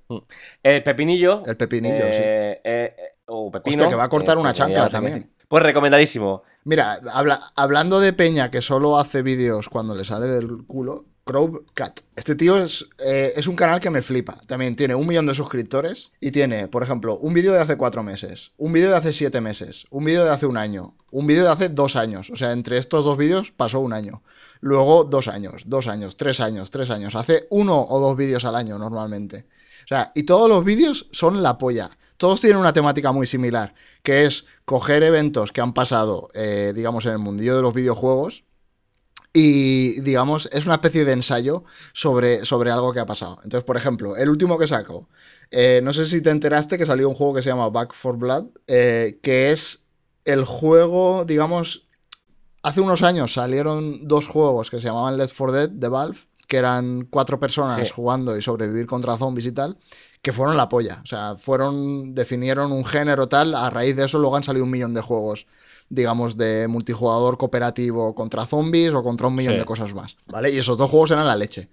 El 0.61 0.83
pepinillo. 0.83 1.41
El 1.45 1.55
pepinillo, 1.55 1.95
eh, 2.03 2.59
eh, 2.65 2.95
eh, 2.97 3.15
o 3.27 3.49
pepino. 3.49 3.75
Hostia, 3.83 3.89
que 3.89 3.95
va 3.95 4.03
a 4.03 4.09
cortar 4.09 4.35
eh, 4.35 4.41
una 4.41 4.51
chancla 4.51 4.89
también. 4.89 5.31
Pues 5.47 5.63
recomendadísimo. 5.63 6.43
Mira, 6.65 6.99
habla- 7.13 7.39
hablando 7.55 8.01
de 8.01 8.11
Peña 8.11 8.51
que 8.51 8.61
solo 8.61 8.99
hace 8.99 9.21
vídeos 9.21 9.69
cuando 9.69 9.95
le 9.95 10.03
sale 10.03 10.27
del 10.27 10.65
culo, 10.67 11.05
Cat. 11.73 12.01
Este 12.15 12.35
tío 12.35 12.57
es, 12.57 12.85
eh, 12.99 13.33
es 13.35 13.47
un 13.47 13.55
canal 13.55 13.79
que 13.79 13.89
me 13.89 14.01
flipa. 14.01 14.35
También 14.47 14.75
tiene 14.75 14.95
un 14.95 15.07
millón 15.07 15.25
de 15.25 15.35
suscriptores 15.35 16.11
y 16.19 16.31
tiene, 16.31 16.67
por 16.67 16.83
ejemplo, 16.83 17.17
un 17.17 17.33
vídeo 17.33 17.53
de 17.53 17.59
hace 17.59 17.77
cuatro 17.77 18.03
meses, 18.03 18.51
un 18.57 18.73
vídeo 18.73 18.89
de 18.89 18.97
hace 18.97 19.13
siete 19.13 19.39
meses, 19.39 19.85
un 19.89 20.05
vídeo 20.05 20.25
de 20.25 20.31
hace 20.31 20.45
un 20.45 20.57
año, 20.57 20.95
un 21.11 21.27
vídeo 21.27 21.43
de 21.43 21.49
hace 21.51 21.69
dos 21.69 21.95
años. 21.95 22.29
O 22.29 22.35
sea, 22.35 22.51
entre 22.51 22.77
estos 22.77 23.05
dos 23.05 23.17
vídeos 23.17 23.51
pasó 23.51 23.79
un 23.79 23.93
año. 23.93 24.23
Luego 24.59 25.05
dos 25.05 25.27
años, 25.27 25.63
dos 25.65 25.87
años, 25.87 26.17
tres 26.17 26.39
años, 26.39 26.69
tres 26.69 26.89
años. 26.89 27.15
Hace 27.15 27.47
uno 27.49 27.81
o 27.81 27.99
dos 27.99 28.17
vídeos 28.17 28.45
al 28.45 28.55
año 28.55 28.77
normalmente. 28.77 29.47
O 29.85 29.87
sea, 29.87 30.11
y 30.13 30.23
todos 30.23 30.49
los 30.49 30.63
vídeos 30.63 31.07
son 31.11 31.41
la 31.41 31.57
polla. 31.57 31.89
Todos 32.17 32.41
tienen 32.41 32.59
una 32.59 32.73
temática 32.73 33.11
muy 33.11 33.25
similar, 33.25 33.73
que 34.03 34.25
es 34.25 34.45
coger 34.65 35.01
eventos 35.01 35.51
que 35.51 35.61
han 35.61 35.73
pasado, 35.73 36.27
eh, 36.35 36.71
digamos, 36.75 37.05
en 37.07 37.13
el 37.13 37.17
mundillo 37.17 37.55
de 37.55 37.63
los 37.63 37.73
videojuegos 37.73 38.43
y, 39.33 40.01
digamos, 40.01 40.49
es 40.51 40.65
una 40.65 40.75
especie 40.75 41.05
de 41.05 41.13
ensayo 41.13 41.63
sobre, 41.93 42.45
sobre 42.45 42.71
algo 42.71 42.91
que 42.91 42.99
ha 42.99 43.05
pasado. 43.05 43.39
Entonces, 43.43 43.63
por 43.63 43.77
ejemplo, 43.77 44.17
el 44.17 44.29
último 44.29 44.57
que 44.57 44.67
saco, 44.67 45.07
eh, 45.51 45.79
no 45.83 45.93
sé 45.93 46.05
si 46.05 46.21
te 46.21 46.29
enteraste 46.31 46.77
que 46.77 46.85
salió 46.85 47.07
un 47.07 47.15
juego 47.15 47.35
que 47.35 47.41
se 47.41 47.49
llama 47.49 47.69
Back 47.69 47.93
for 47.93 48.17
Blood, 48.17 48.47
eh, 48.67 49.19
que 49.23 49.51
es 49.51 49.79
el 50.25 50.43
juego, 50.43 51.23
digamos, 51.25 51.87
hace 52.61 52.81
unos 52.81 53.03
años 53.03 53.33
salieron 53.33 54.07
dos 54.07 54.27
juegos 54.27 54.69
que 54.69 54.77
se 54.77 54.83
llamaban 54.83 55.17
Left 55.17 55.35
4 55.37 55.55
Dead 55.55 55.69
de 55.69 55.87
Valve, 55.87 56.17
que 56.47 56.57
eran 56.57 57.07
cuatro 57.09 57.39
personas 57.39 57.89
jugando 57.91 58.35
y 58.35 58.41
sobrevivir 58.41 58.85
contra 58.85 59.17
zombies 59.17 59.45
y 59.47 59.53
tal, 59.53 59.77
que 60.21 60.33
fueron 60.33 60.57
la 60.57 60.67
polla. 60.67 60.99
O 61.01 61.05
sea, 61.05 61.37
fueron, 61.37 62.13
definieron 62.13 62.73
un 62.73 62.83
género 62.83 63.29
tal, 63.29 63.55
a 63.55 63.69
raíz 63.69 63.95
de 63.95 64.03
eso 64.03 64.19
luego 64.19 64.35
han 64.35 64.43
salido 64.43 64.65
un 64.65 64.71
millón 64.71 64.93
de 64.93 64.99
juegos 64.99 65.47
digamos, 65.91 66.37
de 66.37 66.67
multijugador 66.69 67.37
cooperativo 67.37 68.15
contra 68.15 68.45
zombies 68.45 68.93
o 68.93 69.03
contra 69.03 69.27
un 69.27 69.35
millón 69.35 69.57
de 69.57 69.65
cosas 69.65 69.93
más, 69.93 70.15
¿vale? 70.25 70.49
Y 70.49 70.57
esos 70.57 70.77
dos 70.77 70.89
juegos 70.89 71.11
eran 71.11 71.27
la 71.27 71.35
leche. 71.35 71.69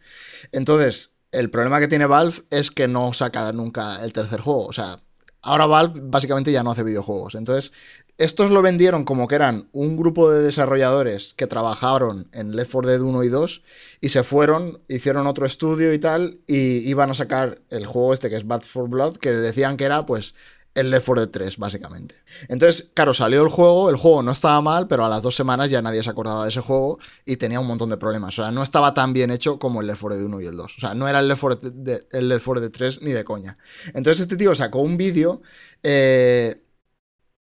Entonces, 0.50 1.12
el 1.30 1.50
problema 1.50 1.78
que 1.78 1.86
tiene 1.86 2.06
Valve 2.06 2.42
es 2.50 2.72
que 2.72 2.88
no 2.88 3.12
saca 3.12 3.52
nunca 3.52 4.02
el 4.04 4.12
tercer 4.12 4.40
juego. 4.40 4.66
O 4.66 4.72
sea, 4.72 5.00
ahora 5.40 5.66
Valve 5.66 6.00
básicamente 6.02 6.50
ya 6.50 6.64
no 6.64 6.72
hace 6.72 6.82
videojuegos. 6.82 7.36
Entonces, 7.36 7.72
estos 8.18 8.50
lo 8.50 8.60
vendieron 8.60 9.04
como 9.04 9.28
que 9.28 9.36
eran 9.36 9.68
un 9.70 9.96
grupo 9.96 10.32
de 10.32 10.42
desarrolladores 10.42 11.34
que 11.36 11.46
trabajaron 11.46 12.28
en 12.32 12.56
Left 12.56 12.72
4 12.72 12.90
Dead 12.90 13.00
1 13.00 13.22
y 13.22 13.28
2 13.28 13.62
y 14.00 14.08
se 14.08 14.24
fueron, 14.24 14.80
hicieron 14.88 15.28
otro 15.28 15.46
estudio 15.46 15.92
y 15.94 16.00
tal, 16.00 16.40
y 16.48 16.88
iban 16.90 17.10
a 17.10 17.14
sacar 17.14 17.60
el 17.70 17.86
juego 17.86 18.12
este 18.12 18.28
que 18.28 18.34
es 18.34 18.48
Bad 18.48 18.62
for 18.62 18.88
Blood, 18.88 19.18
que 19.18 19.30
decían 19.30 19.76
que 19.76 19.84
era 19.84 20.04
pues 20.04 20.34
el 20.78 20.90
Left 20.90 21.06
4 21.06 21.26
Dead 21.26 21.30
3, 21.30 21.58
básicamente. 21.58 22.14
Entonces, 22.48 22.90
claro, 22.94 23.12
salió 23.12 23.42
el 23.42 23.48
juego, 23.48 23.90
el 23.90 23.96
juego 23.96 24.22
no 24.22 24.32
estaba 24.32 24.60
mal, 24.62 24.86
pero 24.86 25.04
a 25.04 25.08
las 25.08 25.22
dos 25.22 25.34
semanas 25.34 25.70
ya 25.70 25.82
nadie 25.82 26.02
se 26.02 26.10
acordaba 26.10 26.44
de 26.44 26.50
ese 26.50 26.60
juego 26.60 26.98
y 27.24 27.36
tenía 27.36 27.60
un 27.60 27.66
montón 27.66 27.90
de 27.90 27.96
problemas. 27.96 28.38
O 28.38 28.42
sea, 28.42 28.50
no 28.52 28.62
estaba 28.62 28.94
tan 28.94 29.12
bien 29.12 29.30
hecho 29.30 29.58
como 29.58 29.80
el 29.80 29.88
Left 29.88 30.00
4 30.00 30.16
Dead 30.16 30.26
1 30.26 30.40
y 30.40 30.46
el 30.46 30.56
2. 30.56 30.76
O 30.76 30.80
sea, 30.80 30.94
no 30.94 31.08
era 31.08 31.18
el 31.20 31.28
Left 31.28 31.40
4 31.40 31.70
Dead, 31.72 32.02
el 32.12 32.28
Left 32.28 32.44
4 32.44 32.60
Dead 32.60 32.70
3 32.70 33.02
ni 33.02 33.12
de 33.12 33.24
coña. 33.24 33.58
Entonces, 33.94 34.20
este 34.20 34.36
tío 34.36 34.54
sacó 34.54 34.80
un 34.80 34.96
vídeo 34.96 35.42
eh, 35.82 36.62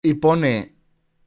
y 0.02 0.16
pone. 0.16 0.76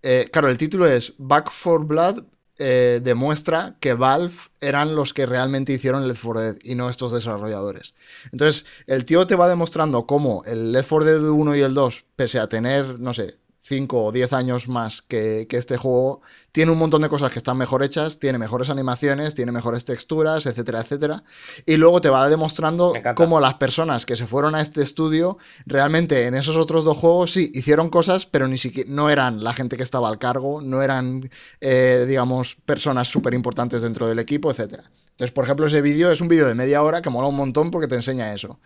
Eh, 0.03 0.29
claro, 0.33 0.49
el 0.49 0.59
título 0.59 0.87
es 0.87 1.15
Back 1.19 1.51
for 1.51 1.85
Blood 1.85 2.25
eh, 2.63 3.01
demuestra 3.03 3.77
que 3.81 3.95
Valve 3.95 4.35
eran 4.61 4.95
los 4.95 5.15
que 5.15 5.25
realmente 5.25 5.73
hicieron 5.73 6.03
el 6.03 6.09
Left 6.09 6.23
4 6.23 6.41
Dead 6.43 6.57
y 6.63 6.75
no 6.75 6.91
estos 6.91 7.11
desarrolladores. 7.11 7.95
Entonces, 8.33 8.67
el 8.87 9.07
tío 9.07 9.27
te 9.27 9.35
va 9.35 9.49
demostrando 9.49 10.07
cómo 10.07 10.43
el 10.45 10.73
Left 10.73 10.91
4 10.91 11.07
Dead 11.07 11.31
1 11.31 11.57
y 11.57 11.61
el 11.63 11.73
2, 11.73 12.05
pese 12.17 12.39
a 12.39 12.49
tener, 12.49 13.01
no 13.01 13.15
sé, 13.15 13.39
5 13.71 14.05
o 14.05 14.11
10 14.11 14.33
años 14.33 14.67
más 14.67 15.01
que, 15.03 15.47
este 15.49 15.77
juego, 15.77 16.23
tiene 16.51 16.73
un 16.73 16.79
montón 16.79 17.03
de 17.03 17.09
cosas 17.09 17.31
que 17.31 17.39
están 17.39 17.57
mejor 17.57 17.85
hechas, 17.85 18.19
tiene 18.19 18.37
mejores 18.37 18.69
animaciones, 18.69 19.37
tiene 19.37 19.53
mejores 19.53 19.85
texturas, 19.85 20.45
etcétera, 20.47 20.81
etcétera. 20.81 21.23
Y 21.67 21.77
luego 21.77 22.01
te 22.01 22.09
va 22.11 22.29
demostrando 22.29 22.93
cómo 23.15 23.39
las 23.39 23.55
personas 23.55 24.07
que 24.07 24.17
se 24.17 24.27
fueron 24.27 24.57
a 24.57 24.61
este 24.61 24.83
estudio, 24.83 25.39
realmente 25.67 26.27
en 26.27 26.35
esos 26.35 26.57
otros 26.57 26.85
dos 26.85 26.97
juegos 26.97 27.31
sí, 27.31 27.53
hicieron 27.55 27.91
cosas, 27.91 28.27
pero 28.27 28.49
ni 28.49 28.59
siquiera 28.59 28.91
no 28.91 29.09
eran 29.09 29.45
la 29.45 29.53
gente 29.53 29.77
que 29.77 29.85
estaba 29.85 30.09
al 30.09 30.19
cargo, 30.19 30.61
no 30.61 30.83
eran, 30.83 31.31
eh, 31.61 32.07
digamos, 32.09 32.57
personas 32.67 33.07
súper 33.07 33.35
importantes 33.35 33.83
dentro 33.83 34.09
del 34.09 34.19
equipo, 34.19 34.51
etcétera. 34.51 34.91
Entonces, 35.21 35.35
por 35.35 35.45
ejemplo, 35.45 35.67
ese 35.67 35.83
vídeo 35.83 36.11
es 36.11 36.23
un 36.23 36.29
vídeo 36.29 36.47
de 36.47 36.55
media 36.55 36.83
hora 36.83 37.03
que 37.03 37.11
mola 37.11 37.29
un 37.29 37.37
montón 37.37 37.71
porque 37.71 37.87
te 37.87 37.95
enseña 37.95 38.33
eso. 38.33 38.59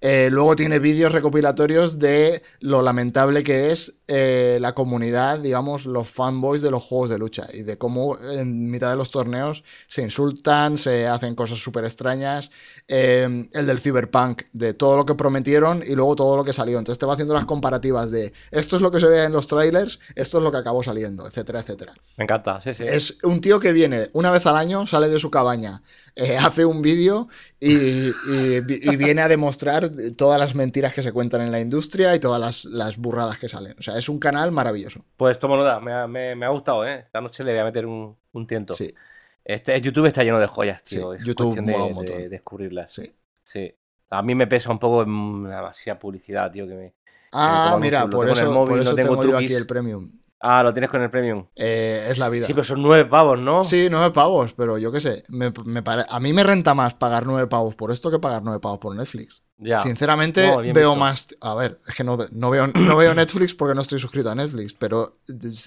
Eh, 0.00 0.28
luego 0.32 0.56
tiene 0.56 0.80
vídeos 0.80 1.12
recopilatorios 1.12 2.00
de 2.00 2.42
lo 2.58 2.82
lamentable 2.82 3.44
que 3.44 3.70
es 3.70 3.92
eh, 4.08 4.58
la 4.60 4.74
comunidad, 4.74 5.38
digamos, 5.38 5.86
los 5.86 6.08
fanboys 6.08 6.62
de 6.62 6.72
los 6.72 6.82
juegos 6.82 7.10
de 7.10 7.18
lucha 7.18 7.46
y 7.54 7.62
de 7.62 7.78
cómo 7.78 8.18
en 8.18 8.68
mitad 8.68 8.90
de 8.90 8.96
los 8.96 9.12
torneos 9.12 9.62
se 9.86 10.02
insultan, 10.02 10.78
se 10.78 11.06
hacen 11.06 11.36
cosas 11.36 11.58
súper 11.58 11.84
extrañas. 11.84 12.50
Eh, 12.88 13.48
el 13.52 13.66
del 13.68 13.78
Cyberpunk, 13.78 14.42
de 14.52 14.74
todo 14.74 14.96
lo 14.96 15.06
que 15.06 15.14
prometieron 15.14 15.80
y 15.86 15.94
luego 15.94 16.16
todo 16.16 16.36
lo 16.36 16.42
que 16.42 16.52
salió. 16.52 16.80
Entonces 16.80 16.98
te 16.98 17.06
va 17.06 17.12
haciendo 17.12 17.34
las 17.34 17.44
comparativas 17.44 18.10
de 18.10 18.32
esto 18.50 18.74
es 18.74 18.82
lo 18.82 18.90
que 18.90 18.98
se 18.98 19.06
ve 19.06 19.22
en 19.22 19.32
los 19.32 19.46
trailers, 19.46 20.00
esto 20.16 20.38
es 20.38 20.42
lo 20.42 20.50
que 20.50 20.58
acabó 20.58 20.82
saliendo, 20.82 21.24
etcétera, 21.24 21.60
etcétera. 21.60 21.92
Me 22.16 22.24
encanta, 22.24 22.60
sí, 22.62 22.74
sí. 22.74 22.82
Es 22.84 23.16
un 23.22 23.40
tío 23.40 23.60
que 23.60 23.72
viene 23.72 24.10
una 24.12 24.32
vez 24.32 24.44
al 24.46 24.56
año, 24.56 24.88
sale 24.88 25.08
de 25.08 25.20
su 25.20 25.30
cabaña 25.30 25.82
eh, 26.16 26.36
hace 26.36 26.64
un 26.64 26.82
vídeo 26.82 27.28
y, 27.58 28.10
viene 28.96 29.22
a 29.22 29.28
demostrar 29.28 29.90
todas 30.16 30.40
las 30.40 30.54
mentiras 30.54 30.92
que 30.92 31.02
se 31.02 31.12
cuentan 31.12 31.40
en 31.42 31.50
la 31.50 31.60
industria 31.60 32.14
y 32.14 32.20
todas 32.20 32.64
las, 32.64 32.96
burradas 32.96 33.38
que 33.38 33.48
salen. 33.48 33.74
O 33.78 33.82
sea, 33.82 33.96
es 33.96 34.08
un 34.08 34.18
canal 34.18 34.52
maravilloso. 34.52 35.04
Pues 35.16 35.38
tomo 35.38 35.56
nota, 35.56 35.80
me, 35.80 36.34
me, 36.34 36.46
ha 36.46 36.48
gustado, 36.50 36.86
¿eh? 36.86 37.00
Esta 37.06 37.20
noche 37.20 37.44
le 37.44 37.52
voy 37.52 37.60
a 37.60 37.64
meter 37.64 37.86
un, 37.86 38.16
tiento. 38.46 38.74
Sí. 38.74 38.92
Este, 39.44 39.80
YouTube 39.80 40.06
está 40.06 40.22
lleno 40.22 40.38
de 40.38 40.46
joyas, 40.46 40.82
tío. 40.82 41.14
YouTube 41.16 41.60
de, 41.60 42.28
descubrirlas. 42.28 42.92
Sí. 42.92 43.12
Sí. 43.44 43.74
A 44.10 44.22
mí 44.22 44.34
me 44.34 44.46
pesa 44.46 44.70
un 44.70 44.78
poco 44.78 45.00
demasiada 45.00 45.98
publicidad, 45.98 46.50
tío, 46.50 46.66
que 46.66 46.74
me... 46.74 46.94
Ah, 47.32 47.78
mira, 47.80 48.08
por 48.08 48.28
eso, 48.28 48.64
por 48.64 48.80
eso 48.80 48.94
tengo 48.94 49.24
yo 49.24 49.38
aquí 49.38 49.54
el 49.54 49.66
premium. 49.66 50.10
Ah, 50.40 50.62
lo 50.62 50.72
tienes 50.72 50.90
con 50.90 51.02
el 51.02 51.10
premium. 51.10 51.46
Eh, 51.54 52.06
es 52.08 52.16
la 52.16 52.30
vida. 52.30 52.46
Sí, 52.46 52.54
pero 52.54 52.64
son 52.64 52.82
nueve 52.82 53.04
pavos, 53.04 53.38
¿no? 53.38 53.62
Sí, 53.62 53.88
nueve 53.90 54.10
pavos, 54.10 54.54
pero 54.54 54.78
yo 54.78 54.90
qué 54.90 55.00
sé. 55.00 55.22
Me, 55.28 55.52
A 56.08 56.20
mí 56.20 56.32
me 56.32 56.42
renta 56.42 56.74
más 56.74 56.94
pagar 56.94 57.26
nueve 57.26 57.46
pavos 57.46 57.74
por 57.74 57.90
esto 57.90 58.10
que 58.10 58.18
pagar 58.18 58.42
nueve 58.42 58.58
pavos 58.58 58.78
por 58.78 58.96
Netflix. 58.96 59.42
Sinceramente, 59.82 60.50
veo 60.72 60.96
más. 60.96 61.28
A 61.40 61.54
ver, 61.54 61.78
es 61.86 61.94
que 61.94 62.02
no, 62.02 62.16
veo, 62.16 62.66
no 62.68 62.96
veo 62.96 63.14
Netflix 63.14 63.54
porque 63.54 63.74
no 63.74 63.82
estoy 63.82 63.98
suscrito 63.98 64.30
a 64.30 64.34
Netflix, 64.34 64.72
pero 64.72 65.18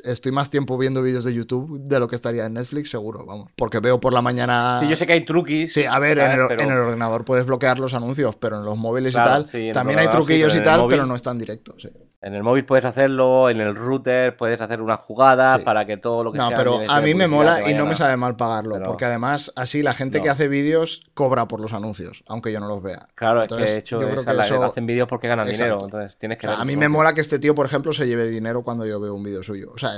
estoy 0.04 0.32
más 0.32 0.50
tiempo 0.50 0.78
viendo 0.78 1.04
vídeos 1.04 1.24
de 1.24 1.34
YouTube 1.34 1.80
de 1.80 2.00
lo 2.00 2.08
que 2.08 2.16
estaría 2.16 2.46
en 2.46 2.54
Netflix, 2.54 2.90
seguro, 2.90 3.24
vamos. 3.26 3.52
Porque 3.56 3.80
veo 3.80 4.00
por 4.00 4.12
la 4.12 4.24
mañana. 4.24 4.80
Sí, 4.82 4.88
yo 4.90 4.96
sé 4.96 5.06
que 5.06 5.14
hay 5.14 5.26
truquis. 5.26 5.74
Sí, 5.74 5.86
a 5.86 6.00
ver, 6.00 6.18
en 6.18 6.32
el, 6.32 6.80
ordenador 6.80 7.24
puedes 7.24 7.46
bloquear 7.46 7.78
los 7.78 7.94
anuncios, 7.94 8.36
pero 8.36 8.58
en 8.58 8.66
los 8.66 8.78
móviles 8.78 9.14
y 9.14 9.18
tal, 9.18 9.48
también 9.74 10.00
hay 10.00 10.08
truquillos 10.08 10.56
y 10.56 10.64
tal, 10.64 10.88
pero 10.88 11.06
no 11.06 11.16
están 11.16 11.38
directos. 11.38 11.88
En 12.24 12.34
el 12.34 12.42
móvil 12.42 12.64
puedes 12.64 12.86
hacerlo, 12.86 13.50
en 13.50 13.60
el 13.60 13.76
router 13.76 14.38
puedes 14.38 14.62
hacer 14.62 14.82
una 14.82 14.96
jugada 14.96 15.60
para 15.60 15.86
que 15.86 15.98
todo 15.98 16.24
lo 16.24 16.32
que 16.32 16.38
no, 16.38 16.48
sea. 16.48 16.58
No, 16.58 16.64
pero 16.64 16.82
a 16.90 17.02
mí 17.02 17.14
me 17.14 17.28
mola 17.28 17.70
y 17.70 17.74
no 17.74 17.86
me 17.86 17.98
sabe 17.98 18.16
mal 18.16 18.38
pagarlo, 18.38 18.82
porque 18.82 19.04
además, 19.04 19.52
así 19.58 19.84
la 19.84 19.94
gente 19.94 20.22
que 20.22 20.30
hace 20.30 20.48
vídeos 20.48 21.02
cobra 21.14 21.50
por 21.50 21.60
los 21.60 21.74
anuncios, 21.74 22.24
aunque 22.28 22.54
yo 22.54 22.62
no 22.62 22.70
los 22.70 22.82
vea. 22.82 23.10
Claro, 23.16 23.44
es 23.44 23.50
que 23.50 23.84
yo 23.86 24.00
creo 24.00 24.24
que 24.24 24.32
eso... 24.42 24.64
hacen 24.64 24.86
vídeos 24.86 25.10
porque 25.10 25.28
ganan 25.28 25.46
dinero, 25.48 25.82
entonces 25.84 26.18
tienes 26.18 26.38
que... 26.38 26.48
a 26.48 26.64
mí 26.64 26.78
me 26.78 26.88
mola 26.88 27.14
que 27.14 27.20
este 27.20 27.40
tío, 27.40 27.54
por 27.54 27.66
ejemplo, 27.66 27.92
se 27.92 28.08
lleve 28.08 28.26
dinero 28.28 28.64
cuando 28.64 28.86
yo 28.86 29.02
veo 29.02 29.14
un 29.14 29.24
vídeo 29.24 29.44
suyo. 29.44 29.74
O 29.76 29.78
sea, 29.78 29.92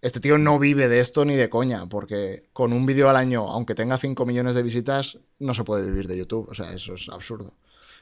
este 0.00 0.18
tío 0.18 0.38
no 0.38 0.58
vive 0.58 0.88
de 0.88 0.98
esto 0.98 1.24
ni 1.24 1.36
de 1.36 1.48
coña, 1.48 1.86
porque 1.88 2.48
con 2.52 2.72
un 2.72 2.84
vídeo 2.84 3.08
al 3.08 3.16
año, 3.16 3.48
aunque 3.48 3.76
tenga 3.76 3.96
5 3.96 4.26
millones 4.26 4.56
de 4.56 4.64
visitas, 4.64 5.18
no 5.38 5.54
se 5.54 5.62
puede 5.62 5.88
vivir 5.88 6.08
de 6.08 6.18
YouTube. 6.18 6.48
O 6.50 6.54
sea, 6.54 6.72
eso 6.72 6.94
es 6.94 7.08
absurdo. 7.10 7.54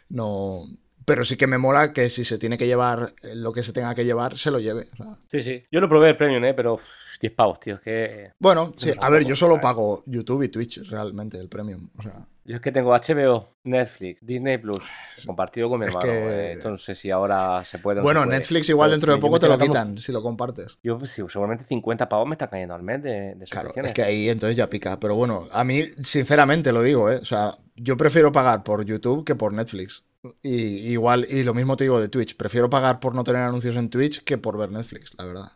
No... 0.09 0.63
Pero 1.09 1.25
sí 1.25 1.37
que 1.37 1.47
me 1.47 1.59
mola 1.59 1.93
que 1.93 2.11
si 2.11 2.25
se 2.25 2.39
tiene 2.39 2.57
que 2.57 2.67
llevar 2.67 3.13
lo 3.35 3.53
que 3.53 3.63
se 3.63 3.73
tenga 3.73 3.95
que 3.95 4.05
llevar, 4.05 4.39
se 4.39 4.51
lo 4.51 4.61
lleve. 4.61 4.89
Sí, 5.31 5.43
sí. 5.43 5.65
Yo 5.73 5.81
lo 5.81 5.89
probé 5.89 6.11
el 6.11 6.17
premium, 6.17 6.45
¿eh? 6.45 6.55
pero 6.55 6.79
10 7.21 7.33
pavos, 7.33 7.59
tío. 7.61 7.77
Es 7.77 7.81
que... 7.81 8.33
Bueno, 8.39 8.75
sí. 8.77 8.93
A 9.01 9.11
ver, 9.11 9.25
yo 9.25 9.35
solo 9.35 9.61
pago 9.61 10.05
YouTube 10.07 10.45
y 10.45 10.49
Twitch 10.49 10.89
realmente, 10.89 11.39
el 11.39 11.49
premium. 11.49 11.89
O 11.99 12.03
sea... 12.03 12.27
Yo 12.49 12.57
es 12.57 12.63
que 12.63 12.73
tengo 12.73 12.93
HBO, 12.95 13.57
Netflix, 13.65 14.25
Disney 14.25 14.57
Plus, 14.57 14.79
compartido 15.27 15.69
con 15.69 15.81
mi 15.81 15.85
hermano. 15.85 16.11
Eh, 16.11 16.53
entonces, 16.53 16.99
si 16.99 17.11
ahora 17.11 17.63
se 17.63 17.79
puede. 17.79 18.01
Bueno, 18.01 18.25
Netflix 18.25 18.71
igual 18.71 18.91
dentro 18.91 19.13
de 19.13 19.19
poco 19.19 19.39
te 19.39 19.49
lo 19.49 19.59
quitan 19.59 19.99
si 19.99 20.13
lo 20.13 20.23
compartes. 20.23 20.79
Yo, 20.83 20.99
sí, 21.01 21.23
seguramente 21.31 21.67
50 21.67 22.09
pavos 22.09 22.27
me 22.27 22.37
está 22.37 22.49
cayendo 22.49 22.75
al 22.75 22.83
mes 22.83 23.03
de, 23.03 23.35
de 23.35 23.45
Claro, 23.51 23.71
es 23.75 23.93
que 23.93 24.03
ahí 24.03 24.31
entonces 24.31 24.57
ya 24.57 24.71
pica. 24.71 24.99
Pero 24.99 25.15
bueno, 25.15 25.45
a 25.53 25.63
mí, 25.63 25.85
sinceramente 26.03 26.73
lo 26.73 26.81
digo, 26.81 27.11
¿eh? 27.11 27.17
O 27.17 27.25
sea, 27.27 27.53
yo 27.77 27.99
prefiero 27.99 28.33
pagar 28.33 28.63
por 28.63 28.83
YouTube 28.83 29.27
que 29.27 29.35
por 29.35 29.53
Netflix. 29.53 30.05
Y 30.43 30.91
igual, 30.91 31.27
y 31.29 31.43
lo 31.43 31.55
mismo 31.55 31.77
te 31.77 31.85
digo 31.85 32.01
de 32.01 32.09
Twitch. 32.09 32.37
Prefiero 32.37 32.69
pagar 32.71 33.01
por 33.01 33.15
no 33.15 33.25
tener 33.25 33.43
anuncios 33.43 33.77
en 33.77 33.91
Twitch 33.91 34.25
que 34.25 34.39
por 34.39 34.59
ver 34.59 34.71
Netflix, 34.71 35.15
la 35.19 35.25
verdad. 35.25 35.47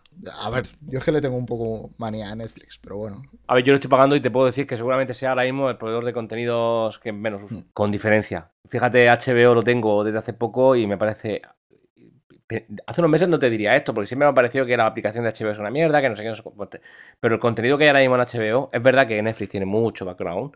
A 0.42 0.50
ver, 0.50 0.64
yo 0.86 0.98
es 0.98 1.04
que 1.04 1.12
le 1.12 1.20
tengo 1.20 1.36
un 1.36 1.46
poco 1.46 1.90
manía 1.98 2.30
a 2.30 2.34
Netflix, 2.34 2.78
pero 2.82 2.96
bueno. 2.96 3.22
A 3.46 3.54
ver, 3.54 3.64
yo 3.64 3.72
lo 3.72 3.76
estoy 3.76 3.90
pagando 3.90 4.14
y 4.14 4.20
te 4.20 4.30
puedo 4.30 4.46
decir 4.46 4.66
que 4.66 4.76
seguramente 4.76 5.14
sea 5.14 5.30
ahora 5.30 5.44
mismo 5.44 5.68
el 5.70 5.76
proveedor 5.76 6.04
de 6.04 6.12
contenidos 6.12 6.98
que 6.98 7.12
menos 7.12 7.42
uso, 7.44 7.54
hmm. 7.54 7.64
con 7.72 7.90
diferencia. 7.90 8.50
Fíjate, 8.68 9.08
HBO 9.08 9.54
lo 9.54 9.62
tengo 9.62 10.04
desde 10.04 10.18
hace 10.18 10.32
poco 10.32 10.76
y 10.76 10.86
me 10.86 10.96
parece 10.96 11.42
hace 12.86 13.00
unos 13.00 13.10
meses 13.10 13.28
no 13.28 13.38
te 13.38 13.50
diría 13.50 13.76
esto, 13.76 13.94
porque 13.94 14.08
siempre 14.08 14.26
me 14.26 14.30
ha 14.30 14.34
parecido 14.34 14.66
que 14.66 14.76
la 14.76 14.86
aplicación 14.86 15.24
de 15.24 15.30
HBO 15.30 15.50
es 15.50 15.58
una 15.58 15.70
mierda, 15.70 16.00
que 16.00 16.08
no 16.08 16.16
sé 16.16 16.22
qué, 16.22 16.28
no 16.28 16.36
sé 16.36 16.42
Pero 17.20 17.34
el 17.34 17.40
contenido 17.40 17.78
que 17.78 17.84
hay 17.84 17.88
ahora 17.88 18.00
mismo 18.00 18.16
en 18.16 18.22
HBO, 18.22 18.70
es 18.72 18.82
verdad 18.82 19.06
que 19.06 19.22
Netflix 19.22 19.50
tiene 19.50 19.66
mucho 19.66 20.04
background, 20.04 20.54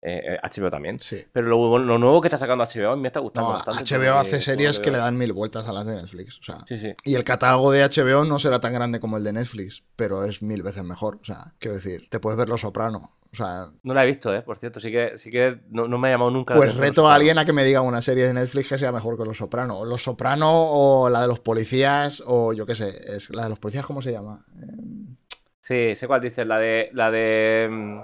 eh, 0.00 0.38
HBO 0.42 0.70
también. 0.70 1.00
Sí. 1.00 1.24
Pero 1.32 1.48
lo, 1.78 1.98
nuevo 1.98 2.20
que 2.20 2.28
está 2.28 2.38
sacando 2.38 2.64
HBO 2.64 2.96
me 2.96 3.08
está 3.08 3.20
gustando 3.20 3.50
bastante. 3.50 3.96
HBO 3.96 4.14
hace 4.14 4.40
series 4.40 4.78
que 4.78 4.90
le 4.90 4.98
dan 4.98 5.16
mil 5.16 5.32
vueltas 5.32 5.68
a 5.68 5.72
las 5.72 5.86
de 5.86 5.96
Netflix. 5.96 6.38
O 6.38 6.42
sea, 6.42 6.58
Y 7.04 7.14
el 7.14 7.24
catálogo 7.24 7.72
de 7.72 7.84
HBO 7.84 8.24
no 8.24 8.38
será 8.38 8.60
tan 8.60 8.72
grande 8.72 9.00
como 9.00 9.16
el 9.16 9.24
de 9.24 9.32
Netflix, 9.32 9.82
pero 9.96 10.24
es 10.24 10.42
mil 10.42 10.62
veces 10.62 10.84
mejor. 10.84 11.18
O 11.20 11.24
sea, 11.24 11.54
quiero 11.58 11.76
decir, 11.76 12.08
te 12.10 12.20
puedes 12.20 12.38
ver 12.38 12.48
Los 12.48 12.60
Soprano. 12.60 13.10
O 13.30 13.36
sea, 13.36 13.66
no 13.82 13.92
la 13.92 14.04
he 14.04 14.06
visto, 14.06 14.34
¿eh? 14.34 14.40
Por 14.40 14.58
cierto, 14.58 14.80
sí 14.80 14.90
que, 14.90 15.18
sí 15.18 15.30
que 15.30 15.58
no, 15.68 15.86
me 15.86 16.08
ha 16.08 16.12
llamado 16.12 16.30
nunca. 16.30 16.54
Pues 16.54 16.76
reto 16.76 17.08
a 17.08 17.14
alguien 17.14 17.38
a 17.38 17.44
que 17.44 17.52
me 17.52 17.62
diga 17.62 17.82
una 17.82 18.00
serie 18.00 18.26
de 18.26 18.32
Netflix 18.32 18.68
que 18.68 18.78
sea 18.78 18.90
mejor 18.90 19.18
que 19.18 19.24
Los 19.24 19.36
Soprano. 19.36 19.84
Los 19.84 20.02
Soprano 20.02 20.50
o 20.50 21.10
la 21.10 21.20
de 21.20 21.28
los 21.28 21.40
policías 21.40 22.22
o 22.24 22.54
yo 22.54 22.64
qué 22.64 22.74
sé. 22.74 22.88
Es, 22.88 23.28
la 23.30 23.44
de 23.44 23.48
los 23.50 23.58
policías, 23.58 23.84
¿cómo 23.84 24.00
se 24.00 24.12
llama? 24.12 24.46
Sí, 25.60 25.94
sé 25.94 26.06
cuál 26.06 26.22
dices. 26.22 26.46
La 26.46 26.58
de... 26.58 26.88
La 26.94 27.10
de... 27.10 28.00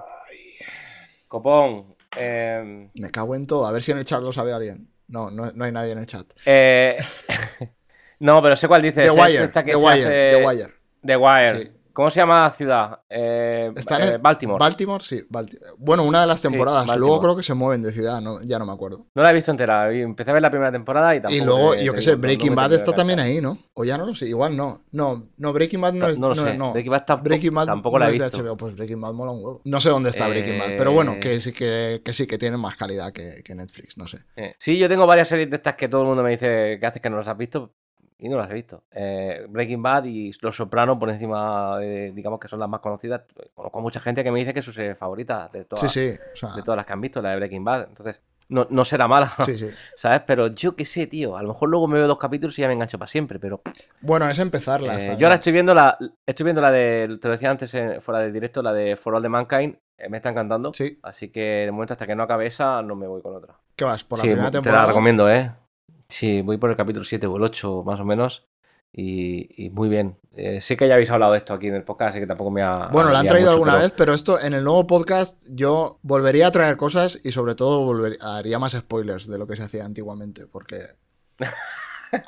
Copón. 1.35 1.97
eh, 2.17 2.89
Me 2.95 3.11
cago 3.11 3.35
en 3.35 3.45
todo. 3.49 3.67
A 3.67 3.73
ver 3.73 3.83
si 3.83 3.91
en 3.91 3.99
el 3.99 4.05
chat 4.05 4.23
lo 4.23 4.33
sabe 4.33 4.53
alguien. 4.53 4.89
No, 5.09 5.33
no, 5.33 5.51
no 5.53 5.65
hay 5.65 5.73
nadie 5.73 5.91
en 5.91 5.99
el 5.99 6.07
chat. 6.07 6.25
eh, 6.47 6.97
no, 8.21 8.41
pero 8.41 8.55
sé 8.55 8.69
cuál 8.69 8.83
dices. 8.83 9.03
The 9.03 9.11
Wire, 9.11 9.49
The 9.49 9.75
Wire, 9.77 10.03
hace- 10.05 10.31
The 10.31 10.47
Wire. 10.47 10.75
The 11.05 11.17
Wire. 11.17 11.65
Sí. 11.65 11.73
¿Cómo 11.95 12.11
se 12.11 12.17
llama 12.21 12.43
la 12.43 12.51
ciudad? 12.51 13.01
Eh, 13.09 13.73
Está 13.77 13.97
en 13.97 14.15
eh, 14.15 14.19
Baltimore. 14.19 14.59
Baltimore, 14.59 15.03
sí. 15.03 15.23
Balti- 15.31 15.57
Bueno, 15.79 16.03
una 16.03 16.21
de 16.23 16.27
las 16.27 16.43
temporadas. 16.43 16.87
Luego 16.97 17.21
creo 17.21 17.37
que 17.37 17.43
se 17.43 17.55
mueven 17.55 17.83
de 17.83 17.93
ciudad, 17.93 18.21
no, 18.21 18.43
ya 18.43 18.59
no 18.59 18.67
me 18.67 18.73
acuerdo. 18.73 19.07
no 19.15 19.23
la 19.23 19.31
he 19.31 19.35
visto 19.35 19.51
entera. 19.53 19.91
Empecé 19.93 20.31
a 20.31 20.35
ver 20.35 20.43
la 20.43 20.51
primera 20.51 20.73
temporada 20.73 21.15
y 21.15 21.21
tampoco. 21.23 21.43
y 21.43 21.47
luego, 21.47 21.73
te- 21.75 21.85
yo 21.85 21.95
qué 21.95 22.01
sé, 22.03 22.17
Breaking 22.17 22.51
no 22.51 22.57
Bad 22.57 22.73
está 22.73 22.93
también 22.93 23.21
ahí, 23.21 23.41
¿no? 23.41 23.57
O 23.75 23.85
ya 23.85 23.97
no 23.97 24.07
lo 24.07 24.15
sé, 24.15 24.27
igual 24.27 24.57
no. 24.57 24.83
No, 24.91 25.29
no 25.37 25.53
Breaking 25.53 25.81
Bad 25.81 25.93
no, 25.95 26.09
es. 26.09 26.19
no 26.19 26.29
lo 26.31 26.35
sé. 26.35 26.59
Breaking 26.59 26.91
Bad 26.91 27.05
tampoco, 27.07 27.25
Breaking 27.29 27.55
Bad 27.55 27.67
tampoco 27.67 27.99
la 27.99 28.09
he 28.09 28.13
visto. 28.13 28.43
HBO, 28.43 28.57
pues 28.57 28.75
Breaking 28.75 29.01
Bad 29.01 29.13
mola 29.13 29.31
un 29.31 29.39
huevo. 29.45 29.61
No 29.65 29.79
sé 29.81 29.89
dónde 29.89 30.11
está 30.11 30.27
Breaking 30.29 30.59
Bad, 30.59 30.71
pero 30.77 30.91
Eh, 30.91 30.95
bueno, 30.95 31.17
que 31.21 31.39
sí 31.39 31.53
que, 31.53 32.03
que 32.05 32.13
sí 32.13 32.27
que 32.27 32.39
tiene 32.39 32.57
más 32.57 32.75
calidad 32.77 33.13
que, 33.13 33.43
que 33.45 33.55
Netflix, 33.55 33.97
no 33.97 34.09
sé. 34.09 34.19
Eh, 34.37 34.55
Sí, 34.59 34.79
yo 34.79 34.89
tengo 34.89 35.07
varias 35.07 35.29
series 35.29 35.49
de 35.49 35.57
estas 35.57 35.77
que 35.77 35.89
todo 35.89 36.03
el 36.03 36.09
mundo 36.09 36.23
me 36.25 36.31
dice 36.33 36.77
que 36.81 36.87
haces 36.87 37.01
que 37.01 37.09
no 37.11 37.19
las 37.19 37.29
has 37.29 37.37
visto 37.39 37.73
y 38.19 38.29
no 38.29 38.37
las 38.39 38.51
he 38.51 38.55
visto. 38.55 38.85
Eh, 38.93 39.47
Breaking 39.49 39.83
Bad 39.83 40.05
y 40.05 40.33
Los 40.41 40.57
Sopranos 40.57 40.99
por 40.99 41.11
encima, 41.11 41.79
de, 41.79 42.13
digamos 42.13 42.39
que 42.41 42.49
son 42.49 42.61
las 42.61 42.69
más 42.69 42.81
conocidas. 42.81 43.23
Conozco 43.55 43.81
mucha 43.81 44.01
gente 44.01 44.23
que 44.25 44.31
me 44.31 44.39
dice 44.41 44.53
que 44.55 44.61
es 44.61 44.65
su 44.65 44.73
serie 44.73 44.95
favorita 44.95 45.49
de 45.53 45.65
todas, 45.65 45.91
Sí, 45.93 46.13
sí. 46.13 46.19
O 46.33 46.37
sea, 46.37 46.51
de 46.55 46.63
todas 46.63 46.77
las 46.77 46.87
que 46.87 46.93
han 46.93 47.01
visto, 47.01 47.21
la 47.21 47.31
de 47.31 47.37
Breaking 47.37 47.65
Bad. 47.65 47.87
Entonces, 47.89 48.21
no, 48.49 48.67
no 48.71 48.85
será 48.85 49.09
mala, 49.09 49.33
sí, 49.45 49.57
sí. 49.57 49.71
¿sabes? 49.97 50.23
Pero 50.27 50.49
yo 50.49 50.77
qué 50.77 50.85
sé, 50.85 51.07
tío. 51.07 51.37
A 51.37 51.43
lo 51.43 51.49
mejor 51.49 51.69
luego 51.71 51.89
me 51.89 51.99
veo 51.99 52.07
dos 52.07 52.19
capítulos 52.19 52.59
y 52.59 52.63
ya 52.63 52.69
me 52.69 52.75
engancho 52.75 52.99
para 52.99 53.11
siempre, 53.11 53.39
pero... 53.39 53.63
Bueno, 54.01 54.29
es 54.29 54.39
empezarla. 54.39 54.95
eh, 55.01 55.17
yo 55.19 55.27
ahora 55.27 55.37
estoy 55.37 55.53
viendo 55.53 55.73
la 55.75 55.97
estoy 56.27 56.45
viendo 56.45 56.61
la 56.61 56.71
de, 56.71 57.19
te 57.21 57.29
lo 57.29 57.33
decía 57.33 57.51
antes 57.51 57.75
eh, 57.75 58.01
fuera 58.01 58.21
de 58.21 58.31
directo, 58.31 58.63
la 58.63 58.73
de 58.73 58.97
For 58.97 59.15
All 59.15 59.23
the 59.23 59.29
Mankind. 59.31 59.77
eh, 59.97 60.09
me 60.11 60.19
está 60.19 60.29
encantando. 60.29 60.73
Sí. 60.75 60.99
Así 61.03 61.31
que 61.31 61.41
de 61.41 61.71
momento 61.73 61.95
hasta 61.95 62.07
que 62.07 62.15
no 62.15 62.23
acabe 62.23 62.47
esa, 62.47 62.83
no 62.83 62.95
me 62.97 63.07
voy 63.07 63.23
con 63.23 63.35
otra. 63.35 63.55
¿Qué 63.75 63.85
vas? 63.85 64.05
¿Por 64.05 64.19
la 64.19 64.23
Sí, 64.23 64.29
primera 64.29 64.51
te 64.51 64.59
la 64.59 64.63
temporada? 64.63 64.87
recomiendo, 64.89 65.31
¿eh? 65.31 65.51
Sí, 66.19 66.43
voy 66.43 66.59
por 66.59 66.71
el 66.71 66.77
capítulo 66.77 67.05
7 67.05 67.27
o 67.27 67.37
el 67.37 67.43
8 67.43 67.83
más 67.85 67.99
o 68.01 68.05
menos. 68.05 68.45
Y, 68.97 69.65
y 69.67 69.71
muy 69.71 69.89
bien. 69.89 70.17
Eh, 70.37 70.61
sé 70.61 70.77
que 70.77 70.87
ya 70.87 70.95
habéis 70.95 71.11
hablado 71.11 71.33
de 71.33 71.39
esto 71.39 71.53
aquí 71.53 71.67
en 71.67 71.75
el 71.75 71.83
podcast, 71.83 72.11
así 72.11 72.21
que 72.21 72.27
tampoco 72.29 72.53
me 72.53 72.63
ha. 72.63 72.87
Bueno, 72.93 73.11
la 73.11 73.19
han 73.19 73.27
traído 73.27 73.49
mucho, 73.51 73.55
alguna 73.55 73.73
pero- 73.73 73.83
vez, 73.83 73.93
pero 73.97 74.15
esto 74.15 74.41
en 74.41 74.55
el 74.55 74.63
nuevo 74.63 74.87
podcast 74.87 75.43
yo 75.51 75.99
volvería 76.03 76.47
a 76.47 76.51
traer 76.53 76.77
cosas 76.77 77.19
y 77.25 77.33
sobre 77.33 77.57
todo 77.57 77.85
volver- 77.85 78.17
haría 78.23 78.61
más 78.61 78.73
spoilers 78.73 79.27
de 79.27 79.39
lo 79.39 79.49
que 79.49 79.57
se 79.57 79.65
hacía 79.65 79.85
antiguamente, 79.85 80.47
porque 80.47 80.77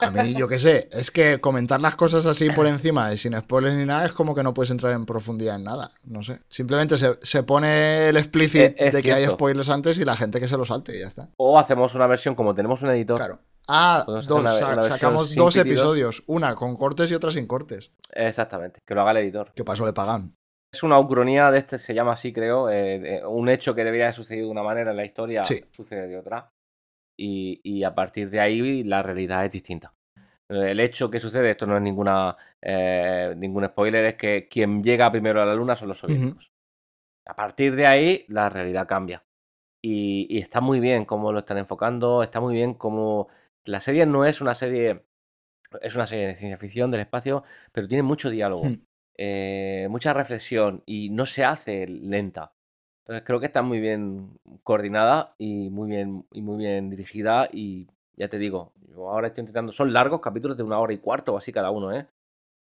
a 0.01 0.11
mí, 0.11 0.35
yo 0.35 0.49
qué 0.49 0.59
sé, 0.59 0.89
es 0.91 1.13
que 1.13 1.41
comentar 1.41 1.81
las 1.81 1.95
cosas 1.95 2.27
así 2.27 2.51
por 2.51 2.67
encima 2.67 3.13
y 3.13 3.19
sin 3.19 3.39
spoilers 3.39 3.77
ni 3.77 3.85
nada 3.85 4.05
es 4.07 4.13
como 4.13 4.35
que 4.35 4.43
no 4.43 4.53
puedes 4.53 4.73
entrar 4.73 4.93
en 4.95 5.07
profundidad 5.07 5.55
en 5.55 5.63
nada, 5.63 5.93
no 6.05 6.25
sé. 6.25 6.41
Simplemente 6.49 6.99
se, 6.99 7.15
se 7.23 7.45
pone 7.45 8.09
el 8.09 8.17
explicit 8.17 8.75
es 8.77 8.93
de 8.93 9.03
que 9.05 9.13
hay 9.13 9.27
spoilers 9.27 9.69
antes 9.69 9.97
y 9.99 10.05
la 10.05 10.17
gente 10.17 10.41
que 10.41 10.49
se 10.49 10.57
lo 10.59 10.65
salte 10.65 10.97
y 10.97 11.01
ya 11.03 11.07
está. 11.07 11.29
O 11.37 11.57
hacemos 11.61 11.95
una 11.95 12.09
versión, 12.09 12.35
como 12.35 12.57
tenemos 12.57 12.83
un 12.83 12.91
editor. 12.91 13.17
Claro. 13.19 13.39
Ah, 13.69 14.05
dos, 14.07 14.27
sacamos 14.89 15.35
dos 15.35 15.57
episodios, 15.57 16.23
una 16.27 16.55
con 16.55 16.77
cortes 16.77 17.11
y 17.11 17.15
otra 17.15 17.31
sin 17.31 17.47
cortes. 17.47 17.91
Exactamente, 18.13 18.81
que 18.87 18.95
lo 18.95 19.01
haga 19.03 19.11
el 19.13 19.17
editor. 19.19 19.53
¿Qué 19.55 19.65
pasó? 19.65 19.85
Le 19.85 19.93
pagan. 19.93 20.35
Es 20.73 20.83
una 20.83 20.99
ucronía 20.99 21.51
de 21.51 21.59
este, 21.59 21.79
se 21.79 21.95
llama 21.95 22.13
así, 22.13 22.33
creo. 22.33 22.71
eh, 22.71 23.23
un 23.27 23.49
hecho 23.49 23.75
que 23.75 23.85
debería 23.85 24.07
haber 24.07 24.15
sucedido 24.15 24.47
de 24.47 24.53
una 24.53 24.63
manera 24.63 24.91
en 24.91 24.97
la 24.97 25.05
historia 25.05 25.45
Sí. 25.45 25.61
sucede 25.73 26.07
de 26.07 26.19
otra. 26.19 26.51
Y, 27.19 27.61
y 27.65 27.83
a 27.83 27.95
partir 27.95 28.29
de 28.31 28.41
ahí 28.41 28.85
la 28.85 29.03
realidad 29.03 29.45
es 29.47 29.53
distinta. 29.53 29.93
El 30.49 30.79
hecho 30.79 31.11
que 31.11 31.19
sucede, 31.19 31.51
esto 31.51 31.67
no 31.67 31.77
es 31.77 31.83
ninguna 31.83 32.37
eh, 32.63 33.35
ningún 33.37 33.65
spoiler, 33.67 34.05
es 34.05 34.15
que 34.17 34.49
quien 34.49 34.83
llega 34.83 35.11
primero 35.11 35.43
a 35.43 35.47
la 35.47 35.55
luna 35.55 35.77
son 35.77 35.89
los 35.89 35.99
soviéticos. 35.99 36.51
A 37.27 37.35
partir 37.35 37.75
de 37.75 37.87
ahí 37.87 38.25
la 38.29 38.49
realidad 38.49 38.87
cambia. 38.87 39.25
Y, 39.83 40.27
y 40.29 40.39
está 40.39 40.61
muy 40.61 40.79
bien 40.79 41.05
cómo 41.05 41.33
lo 41.33 41.41
están 41.41 41.59
enfocando, 41.59 42.23
está 42.23 42.39
muy 42.41 42.55
bien 42.55 42.75
cómo... 42.75 43.29
La 43.67 43.81
serie 43.81 44.07
no 44.07 44.25
es 44.25 44.41
una 44.41 44.55
serie... 44.55 45.05
Es 45.83 45.95
una 45.95 46.07
serie 46.07 46.29
de 46.29 46.37
ciencia 46.37 46.59
ficción 46.59 46.91
del 46.91 47.01
espacio, 47.01 47.45
pero 47.73 47.89
tiene 47.89 48.03
mucho 48.03 48.31
diálogo 48.31 48.63
Hmm. 48.65 48.87
eh, 49.19 49.89
mucha 49.91 50.13
reflexión 50.15 50.83
y 50.87 51.11
no 51.11 51.27
se 51.27 51.45
hace 51.45 51.87
lenta. 51.89 52.53
Entonces 53.01 53.25
creo 53.27 53.41
que 53.41 53.47
está 53.47 53.63
muy 53.63 53.81
bien 53.81 54.39
coordinada 54.63 55.35
y 55.39 55.71
muy 55.71 55.91
bien, 55.91 56.27
y 56.33 56.43
muy 56.43 56.59
bien 56.59 56.91
dirigida 56.91 57.49
y 57.53 57.89
ya 58.17 58.29
te 58.29 58.39
digo, 58.39 58.73
yo 58.89 59.11
ahora 59.11 59.29
estoy 59.29 59.43
intentando, 59.43 59.73
son 59.73 59.93
largos 59.93 60.21
capítulos 60.21 60.57
de 60.57 60.63
una 60.65 60.79
hora 60.81 60.93
y 60.93 60.99
cuarto 60.99 61.35
o 61.35 61.39
así 61.39 61.53
cada 61.53 61.71
uno, 61.71 61.93
¿eh? 61.95 62.07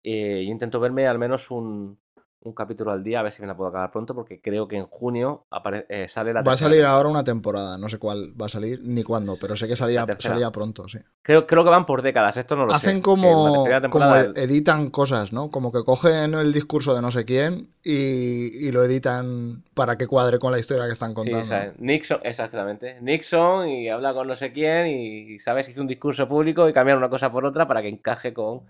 Eh, 0.03 0.43
yo 0.45 0.51
intento 0.51 0.79
verme 0.79 1.07
al 1.07 1.19
menos 1.19 1.51
un, 1.51 1.99
un 2.41 2.53
capítulo 2.53 2.91
al 2.91 3.03
día, 3.03 3.19
a 3.19 3.23
ver 3.23 3.33
si 3.33 3.41
me 3.41 3.47
la 3.47 3.55
puedo 3.55 3.69
acabar 3.69 3.91
pronto, 3.91 4.15
porque 4.15 4.41
creo 4.41 4.67
que 4.67 4.77
en 4.77 4.85
junio 4.87 5.45
eh, 5.89 6.07
sale 6.09 6.33
la 6.33 6.41
Va 6.41 6.53
a 6.53 6.57
salir 6.57 6.83
ahora 6.85 7.09
una 7.09 7.23
temporada, 7.23 7.77
no 7.77 7.89
sé 7.89 7.97
cuál 7.97 8.33
va 8.39 8.45
a 8.45 8.49
salir 8.49 8.81
ni 8.83 9.03
cuándo, 9.03 9.37
pero 9.37 9.55
sé 9.57 9.67
que 9.67 9.75
salía, 9.75 10.07
salía 10.19 10.51
pronto, 10.51 10.87
sí. 10.87 10.99
Creo, 11.21 11.45
creo 11.47 11.63
que 11.63 11.69
van 11.69 11.85
por 11.85 12.01
décadas, 12.01 12.37
esto 12.37 12.55
no 12.55 12.65
lo 12.65 12.75
sé. 12.75 12.77
Hacen 12.77 13.01
que 13.63 13.69
la 13.69 13.81
como, 13.81 13.81
temporada- 13.81 14.21
e- 14.35 14.43
editan 14.45 14.89
cosas, 14.91 15.33
¿no? 15.33 15.49
Como 15.49 15.71
que 15.71 15.83
cogen 15.83 16.33
el 16.35 16.53
discurso 16.53 16.95
de 16.95 17.01
no 17.01 17.11
sé 17.11 17.25
quién 17.25 17.73
y, 17.83 18.67
y 18.67 18.71
lo 18.71 18.83
editan 18.83 19.63
para 19.73 19.97
que 19.97 20.07
cuadre 20.07 20.39
con 20.39 20.51
la 20.51 20.59
historia 20.59 20.85
que 20.85 20.91
están 20.93 21.13
Sí, 21.21 21.31
contando. 21.41 21.55
Nixon, 21.79 22.19
exactamente. 22.23 22.99
Nixon 23.01 23.67
y 23.67 23.89
habla 23.89 24.13
con 24.13 24.27
no 24.27 24.37
sé 24.37 24.51
quién 24.53 24.87
y, 24.87 25.39
¿sabes? 25.39 25.67
Hizo 25.69 25.81
un 25.81 25.87
discurso 25.87 26.27
público 26.29 26.67
y 26.69 26.73
cambiaron 26.73 27.03
una 27.03 27.09
cosa 27.09 27.31
por 27.31 27.45
otra 27.45 27.67
para 27.67 27.81
que 27.81 27.89
encaje 27.89 28.33
con... 28.33 28.65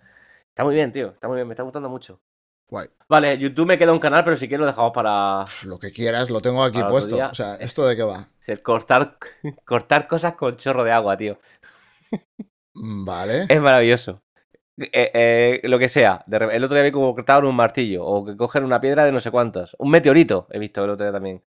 Está 0.50 0.64
muy 0.64 0.76
bien, 0.76 0.92
tío. 0.92 1.10
Está 1.12 1.28
muy 1.28 1.36
bien, 1.38 1.48
me 1.48 1.54
está 1.54 1.64
gustando 1.64 1.90
mucho. 1.90 2.22
Guay. 2.70 2.88
Vale, 3.08 3.38
YouTube 3.40 3.66
me 3.66 3.78
queda 3.78 3.92
un 3.92 4.00
canal, 4.00 4.24
pero 4.24 4.38
si 4.38 4.48
quieres 4.48 4.62
lo 4.62 4.68
dejamos 4.68 4.92
para 4.94 5.46
Lo 5.66 5.80
que 5.80 5.92
quieras, 5.92 6.30
lo 6.30 6.42
tengo 6.42 6.64
aquí 6.64 6.82
puesto. 6.84 7.18
O 7.18 7.34
sea, 7.34 7.56
¿esto 7.56 7.88
de 7.88 7.96
qué 7.96 8.04
va? 8.04 8.28
cortar, 8.64 9.18
cortar 9.66 10.08
cosas 10.08 10.36
con 10.36 10.58
chorro 10.58 10.84
de 10.84 10.92
agua, 10.92 11.18
tío. 11.18 11.40
Mm, 12.76 13.06
Vale. 13.06 13.46
Es 13.50 13.60
maravilloso. 13.60 14.22
Eh, 14.78 15.12
eh, 15.14 15.62
lo 15.64 15.78
que 15.78 15.90
sea. 15.90 16.24
El 16.30 16.64
otro 16.64 16.76
día 16.76 16.84
vi 16.84 16.92
como 16.92 17.14
cortaban 17.14 17.46
un 17.46 17.56
martillo 17.56 18.06
o 18.06 18.24
que 18.24 18.38
cogen 18.38 18.64
una 18.64 18.80
piedra 18.80 19.04
de 19.04 19.12
no 19.12 19.20
sé 19.20 19.32
cuántos. 19.32 19.76
Un 19.80 19.90
meteorito, 19.90 20.48
he 20.52 20.60
visto 20.60 20.84
el 20.84 20.92
otro 20.92 21.06
día 21.06 21.12
también. 21.12 21.44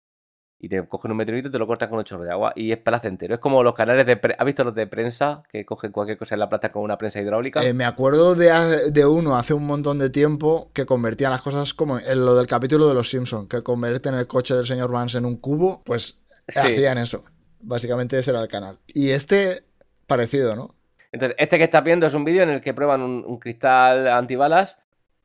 Y 0.61 0.67
te 0.67 0.85
cogen 0.87 1.11
un 1.11 1.17
meteorito 1.17 1.47
y 1.47 1.51
te 1.51 1.57
lo 1.57 1.65
cortan 1.67 1.89
con 1.89 1.99
un 1.99 2.03
chorro 2.03 2.23
de 2.25 2.31
agua 2.31 2.51
y 2.53 2.71
es 2.73 2.77
placentero. 2.79 3.35
Es 3.35 3.39
como 3.39 3.63
los 3.63 3.73
canales 3.73 4.05
de... 4.05 4.17
pre- 4.17 4.35
¿Has 4.37 4.45
visto 4.45 4.63
los 4.65 4.75
de 4.75 4.87
prensa? 4.87 5.41
Que 5.49 5.65
cogen 5.65 5.91
cualquier 5.93 6.17
cosa 6.17 6.35
en 6.35 6.39
la 6.39 6.49
plata 6.49 6.69
con 6.71 6.83
una 6.83 6.97
prensa 6.97 7.21
hidráulica. 7.21 7.63
Eh, 7.63 7.73
me 7.73 7.85
acuerdo 7.85 8.35
de, 8.35 8.91
de 8.91 9.05
uno 9.05 9.37
hace 9.37 9.53
un 9.53 9.65
montón 9.65 9.99
de 9.99 10.09
tiempo 10.09 10.69
que 10.73 10.85
convertía 10.85 11.29
las 11.29 11.41
cosas 11.41 11.73
como 11.73 11.97
en 11.97 12.25
lo 12.25 12.35
del 12.35 12.45
capítulo 12.45 12.87
de 12.89 12.93
los 12.93 13.09
Simpsons, 13.09 13.47
que 13.47 13.63
convierten 13.63 14.15
el 14.15 14.27
coche 14.27 14.53
del 14.53 14.65
señor 14.65 14.91
Vance 14.91 15.17
en 15.17 15.25
un 15.25 15.37
cubo, 15.37 15.81
pues 15.85 16.17
Sí. 16.49 16.59
hacían 16.59 16.97
eso. 16.97 17.23
Básicamente 17.61 18.17
ese 18.19 18.31
era 18.31 18.41
el 18.41 18.47
canal. 18.47 18.79
Y 18.87 19.11
este, 19.11 19.63
parecido, 20.07 20.55
¿no? 20.55 20.75
Entonces, 21.11 21.35
este 21.39 21.57
que 21.57 21.63
estás 21.63 21.83
viendo 21.83 22.05
es 22.07 22.13
un 22.13 22.25
vídeo 22.25 22.43
en 22.43 22.49
el 22.49 22.59
que 22.61 22.73
prueban 22.73 23.01
un, 23.01 23.23
un 23.25 23.39
cristal 23.39 24.07
antibalas 24.07 24.77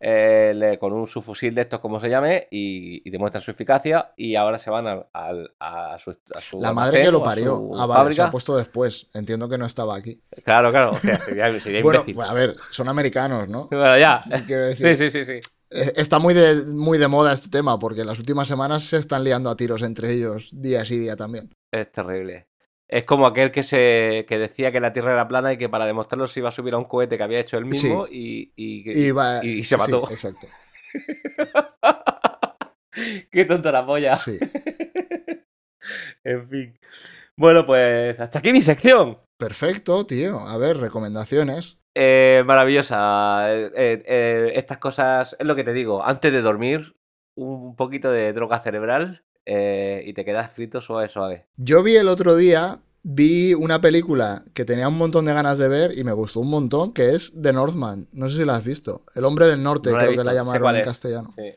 eh, 0.07 0.76
con 0.78 0.92
un 0.92 1.07
subfusil 1.07 1.55
de 1.55 1.62
estos, 1.62 1.80
como 1.80 2.00
se 2.00 2.09
llame, 2.11 2.46
y, 2.50 3.07
y 3.07 3.11
demuestran 3.11 3.42
su 3.42 3.50
eficacia. 3.52 4.12
Y 4.16 4.34
ahora 4.36 4.59
se 4.59 4.68
van 4.70 4.86
al- 4.86 5.07
al- 5.12 5.50
a, 5.59 5.96
su, 6.02 6.11
a 6.34 6.40
su 6.40 6.61
La 6.61 6.72
madre 6.74 7.02
que 7.02 7.11
lo 7.11 7.20
a 7.20 7.24
parió. 7.24 7.57
su 7.57 7.70
Ah, 7.74 7.86
vale, 7.86 8.12
se 8.12 8.22
ha 8.22 8.30
puesto 8.30 8.57
después. 8.57 9.07
Entiendo 9.14 9.48
que 9.48 9.57
no 9.57 9.64
estaba 9.66 9.96
aquí. 9.96 10.20
Claro, 10.44 10.70
claro. 10.70 10.90
O 10.92 10.96
sea, 10.98 11.16
sería, 11.18 11.59
sería 11.61 11.82
Bueno, 11.82 12.05
a 12.22 12.34
ver, 12.34 12.55
son 12.70 12.88
americanos, 12.88 13.48
¿no? 13.48 13.68
Bueno, 13.70 13.98
ya. 13.98 14.22
Quiero 14.46 14.66
decir, 14.66 14.96
Sí, 14.96 15.11
sí, 15.11 15.11
sí, 15.11 15.24
sí. 15.24 15.48
eh, 15.70 15.92
está 15.96 16.18
muy 16.18 16.34
de, 16.34 16.62
muy 16.66 16.98
de 16.98 17.09
moda 17.09 17.32
este 17.32 17.48
tema, 17.48 17.78
porque 17.78 18.02
en 18.02 18.07
las 18.09 18.18
últimas 18.18 18.46
semanas 18.46 18.82
se 18.84 18.98
están 18.98 19.24
liando 19.24 19.48
a 19.48 19.57
tiros 19.57 19.80
entre 19.82 20.12
ellos 20.12 20.50
día 20.52 20.84
sí 20.84 20.98
día 20.98 21.16
también. 21.16 21.50
Es 21.72 21.90
terrible. 21.90 22.46
Es 22.89 23.05
como 23.05 23.26
aquel 23.26 23.51
que 23.51 23.62
se 23.62 24.26
que 24.28 24.39
decía 24.39 24.70
que 24.70 24.80
la 24.80 24.93
Tierra 24.93 25.12
era 25.14 25.26
plana 25.28 25.53
y 25.53 25.59
que 25.59 25.68
para 25.68 25.87
demostrarlo 25.87 26.28
se 26.28 26.41
iba 26.41 26.51
a 26.51 26.53
subir 26.53 26.74
a 26.74 26.78
un 26.78 26.85
cohete 26.85 27.16
que 27.16 27.22
había 27.22 27.41
hecho 27.41 27.57
él 27.59 27.64
mismo 27.64 28.07
y, 28.11 28.53
y- 28.57 29.07
Y, 29.07 29.11
va- 29.11 29.45
y 29.45 29.64
se 29.64 29.76
mató. 29.76 30.07
Sí, 30.09 30.14
exacto. 30.14 30.47
Qué 33.30 33.45
tonta 33.45 33.72
la 33.72 33.85
polla. 33.87 34.16
Sí. 34.16 34.39
En 36.24 36.49
fin. 36.49 36.78
Bueno, 37.37 37.66
pues 37.66 38.18
hasta 38.18 38.39
aquí 38.39 38.53
mi 38.53 38.62
sección. 38.62 39.18
Perfecto, 39.39 40.07
tío. 40.07 40.41
A 40.41 40.57
ver, 40.57 40.78
recomendaciones. 40.78 41.78
Eh, 41.95 42.43
maravillosa. 42.47 43.53
Eh, 43.53 43.70
eh, 43.76 44.03
eh, 44.07 44.53
estas 44.55 44.78
cosas, 44.78 45.37
es 45.39 45.47
lo 45.47 45.55
que 45.55 45.64
te 45.64 45.74
digo, 45.74 46.03
antes 46.03 46.32
de 46.32 46.41
dormir, 46.41 46.97
un 47.37 47.76
poquito 47.76 48.11
de 48.11 48.32
droga 48.32 48.61
cerebral 48.62 49.23
eh, 49.47 50.03
y 50.07 50.12
te 50.14 50.24
quedas 50.24 50.51
frito 50.55 50.80
suave, 50.80 51.09
suave. 51.09 51.45
Yo 51.57 51.82
vi 51.82 51.97
el 51.97 52.09
otro 52.09 52.36
día, 52.36 52.78
vi 53.03 53.55
una 53.55 53.80
película 53.80 54.42
que 54.55 54.64
tenía 54.64 54.88
un 54.88 54.97
montón 54.99 55.24
de 55.26 55.34
ganas 55.34 55.59
de 55.59 55.68
ver 55.68 55.97
y 55.99 56.05
me 56.05 56.12
gustó 56.12 56.40
un 56.40 56.51
montón, 56.51 56.92
que 56.92 57.11
es 57.11 57.32
The 57.40 57.53
Northman. 57.53 58.09
No 58.12 58.28
sé 58.28 58.36
si 58.38 58.45
la 58.45 58.57
has 58.57 58.64
visto. 58.64 59.03
El 59.14 59.24
hombre 59.24 59.47
del 59.47 59.62
norte, 59.62 59.90
No 59.90 59.99
creo 59.99 60.11
que 60.12 60.24
la 60.24 60.32
llamaron 60.34 60.74
en 60.74 60.80
es. 60.80 60.86
castellano. 60.86 61.34
Sí. 61.36 61.53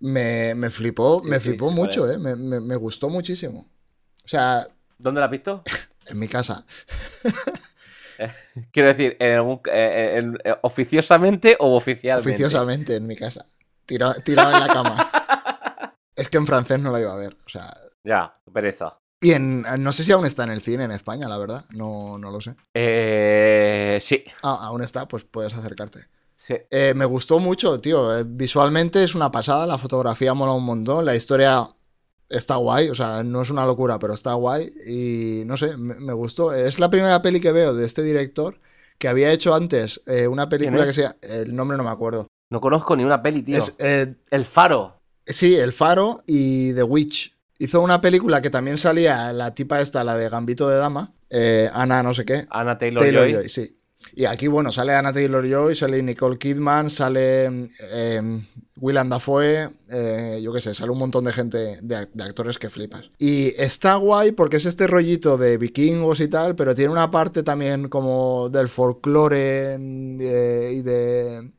Me, 0.00 0.54
me 0.54 0.70
flipó, 0.70 1.20
Sí, 1.24 1.28
me 1.30 1.40
sí, 1.40 1.48
flipó 1.48 1.70
mucho, 1.70 2.10
eh. 2.10 2.18
Me, 2.18 2.36
me- 2.36 2.60
me 2.60 2.76
gustó 2.76 3.08
muchísimo. 3.08 3.66
O 4.24 4.28
sea, 4.28 4.66
¿Dónde 4.98 5.20
la 5.20 5.26
has 5.26 5.32
visto? 5.32 5.62
en 6.08 6.18
mi 6.18 6.28
casa. 6.28 6.64
Quiero 8.72 8.88
decir, 8.88 9.16
en 9.20 9.36
algún- 9.36 9.60
eh, 9.66 9.70
eh, 9.72 10.18
en- 10.18 10.38
eh, 10.44 10.54
oficiosamente 10.62 11.56
o 11.60 11.76
oficialmente. 11.76 12.30
Oficiosamente 12.30 12.96
en 12.96 13.06
mi 13.06 13.14
casa. 13.16 13.46
Tira- 13.86 14.14
Tirado 14.24 14.52
en 14.54 14.60
la 14.66 14.72
cama. 14.72 15.10
Es 16.18 16.28
que 16.28 16.38
en 16.38 16.46
francés 16.46 16.80
no 16.80 16.90
la 16.90 17.00
iba 17.00 17.12
a 17.12 17.16
ver, 17.16 17.36
o 17.46 17.48
sea... 17.48 17.72
Ya, 18.04 18.34
pereza. 18.52 18.98
Y 19.20 19.32
en, 19.32 19.62
no 19.78 19.92
sé 19.92 20.04
si 20.04 20.12
aún 20.12 20.26
está 20.26 20.44
en 20.44 20.50
el 20.50 20.60
cine 20.60 20.84
en 20.84 20.92
España, 20.92 21.28
la 21.28 21.38
verdad, 21.38 21.64
no, 21.70 22.18
no 22.18 22.30
lo 22.30 22.40
sé. 22.40 22.54
Eh, 22.74 23.98
sí. 24.00 24.24
Ah, 24.42 24.58
aún 24.62 24.82
está, 24.82 25.08
pues 25.08 25.24
puedes 25.24 25.54
acercarte. 25.54 26.06
Sí. 26.36 26.54
Eh, 26.70 26.92
me 26.94 27.04
gustó 27.04 27.40
mucho, 27.40 27.80
tío. 27.80 28.16
Eh, 28.16 28.24
visualmente 28.26 29.02
es 29.02 29.14
una 29.14 29.30
pasada, 29.30 29.66
la 29.66 29.78
fotografía 29.78 30.34
mola 30.34 30.52
un 30.52 30.64
montón, 30.64 31.04
la 31.04 31.16
historia 31.16 31.68
está 32.28 32.56
guay, 32.56 32.90
o 32.90 32.94
sea, 32.94 33.22
no 33.24 33.42
es 33.42 33.50
una 33.50 33.66
locura, 33.66 33.98
pero 33.98 34.14
está 34.14 34.34
guay 34.34 34.70
y 34.86 35.42
no 35.46 35.56
sé, 35.56 35.76
me, 35.76 35.94
me 35.98 36.12
gustó. 36.12 36.52
Es 36.52 36.78
la 36.78 36.90
primera 36.90 37.20
peli 37.22 37.40
que 37.40 37.52
veo 37.52 37.74
de 37.74 37.86
este 37.86 38.02
director 38.02 38.60
que 38.98 39.08
había 39.08 39.32
hecho 39.32 39.54
antes 39.54 40.02
eh, 40.06 40.26
una 40.26 40.48
película 40.48 40.84
que 40.84 40.92
sea, 40.92 41.16
el 41.22 41.54
nombre 41.54 41.76
no 41.76 41.84
me 41.84 41.90
acuerdo. 41.90 42.26
No 42.50 42.60
conozco 42.60 42.96
ni 42.96 43.04
una 43.04 43.22
peli, 43.22 43.42
tío. 43.42 43.58
Es, 43.58 43.74
eh, 43.78 44.16
El 44.30 44.44
Faro. 44.44 44.97
Sí, 45.28 45.54
El 45.54 45.72
Faro 45.72 46.22
y 46.26 46.72
The 46.74 46.82
Witch. 46.82 47.34
Hizo 47.58 47.80
una 47.80 48.00
película 48.00 48.40
que 48.40 48.50
también 48.50 48.78
salía 48.78 49.32
la 49.32 49.54
tipa 49.54 49.80
esta, 49.80 50.04
la 50.04 50.16
de 50.16 50.28
Gambito 50.28 50.68
de 50.68 50.76
Dama, 50.76 51.12
eh, 51.30 51.68
Ana 51.72 52.02
no 52.02 52.14
sé 52.14 52.24
qué. 52.24 52.46
Anna 52.50 52.78
Taylor, 52.78 53.02
Taylor 53.02 53.24
Joy. 53.24 53.32
Joy, 53.32 53.48
sí. 53.48 53.74
Y 54.14 54.24
aquí, 54.24 54.46
bueno, 54.46 54.70
sale 54.72 54.94
Anna 54.94 55.12
Taylor 55.12 55.46
Joy, 55.46 55.74
sale 55.74 56.02
Nicole 56.02 56.38
Kidman, 56.38 56.88
sale 56.88 57.68
eh, 57.92 58.42
Willem 58.76 59.08
Dafoe, 59.08 59.70
eh, 59.90 60.40
yo 60.42 60.52
qué 60.52 60.60
sé, 60.60 60.74
sale 60.74 60.90
un 60.92 60.98
montón 60.98 61.24
de 61.24 61.32
gente, 61.32 61.78
de, 61.82 62.06
de 62.12 62.24
actores 62.24 62.58
que 62.58 62.70
flipas. 62.70 63.10
Y 63.18 63.48
está 63.60 63.96
guay 63.96 64.32
porque 64.32 64.58
es 64.58 64.66
este 64.66 64.86
rollito 64.86 65.36
de 65.36 65.58
vikingos 65.58 66.20
y 66.20 66.28
tal, 66.28 66.54
pero 66.54 66.74
tiene 66.74 66.92
una 66.92 67.10
parte 67.10 67.42
también 67.42 67.88
como 67.88 68.48
del 68.48 68.68
folclore 68.68 69.74
eh, 69.74 70.72
y 70.74 70.82
de... 70.82 71.52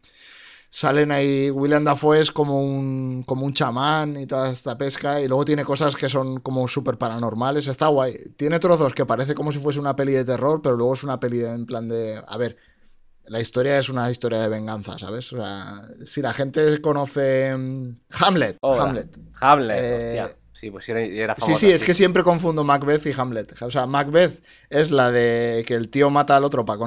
Salen 0.71 1.11
ahí, 1.11 1.49
Willem 1.49 1.83
Dafoe 1.83 2.21
es 2.21 2.31
como 2.31 2.63
un, 2.63 3.23
como 3.23 3.45
un 3.45 3.53
chamán 3.53 4.17
y 4.17 4.27
toda 4.27 4.51
esta 4.51 4.77
pesca, 4.77 5.19
y 5.19 5.27
luego 5.27 5.43
tiene 5.43 5.65
cosas 5.65 5.95
que 5.95 6.09
son 6.09 6.39
como 6.41 6.67
súper 6.67 6.97
paranormales, 6.97 7.65
está 7.67 7.87
guay. 7.87 8.15
Tiene 8.37 8.59
trozos 8.59 8.93
que 8.93 9.05
parece 9.05 9.33
como 9.33 9.51
si 9.51 9.57
fuese 9.57 9.79
una 9.79 9.95
peli 9.95 10.11
de 10.11 10.25
terror, 10.25 10.61
pero 10.61 10.75
luego 10.75 10.93
es 10.93 11.03
una 11.03 11.19
peli 11.19 11.43
en 11.43 11.65
plan 11.65 11.89
de, 11.89 12.21
a 12.25 12.37
ver, 12.37 12.57
la 13.23 13.39
historia 13.39 13.79
es 13.79 13.89
una 13.89 14.09
historia 14.11 14.39
de 14.41 14.49
venganza, 14.49 14.97
¿sabes? 14.99 15.31
O 15.33 15.37
sea, 15.37 15.81
si 16.05 16.21
la 16.21 16.33
gente 16.33 16.79
conoce 16.81 17.55
mm, 17.55 17.89
Hamlet, 18.11 18.57
Hola. 18.61 18.83
Hamlet. 18.83 19.17
Hamlet, 19.39 19.79
Eh. 19.81 20.35
Sí, 20.59 20.69
pues 20.71 20.89
era, 20.89 21.01
era 21.01 21.35
Sí, 21.35 21.41
famosa, 21.41 21.59
sí, 21.59 21.71
es 21.71 21.83
que 21.83 21.93
siempre 21.93 22.23
confundo 22.23 22.63
Macbeth 22.63 23.05
y 23.05 23.13
Hamlet. 23.17 23.61
O 23.61 23.71
sea, 23.71 23.85
Macbeth 23.85 24.43
es 24.69 24.91
la 24.91 25.09
de 25.11 25.63
que 25.65 25.75
el 25.75 25.89
tío 25.89 26.09
mata 26.09 26.35
al 26.35 26.43
otro 26.43 26.65
para 26.65 26.79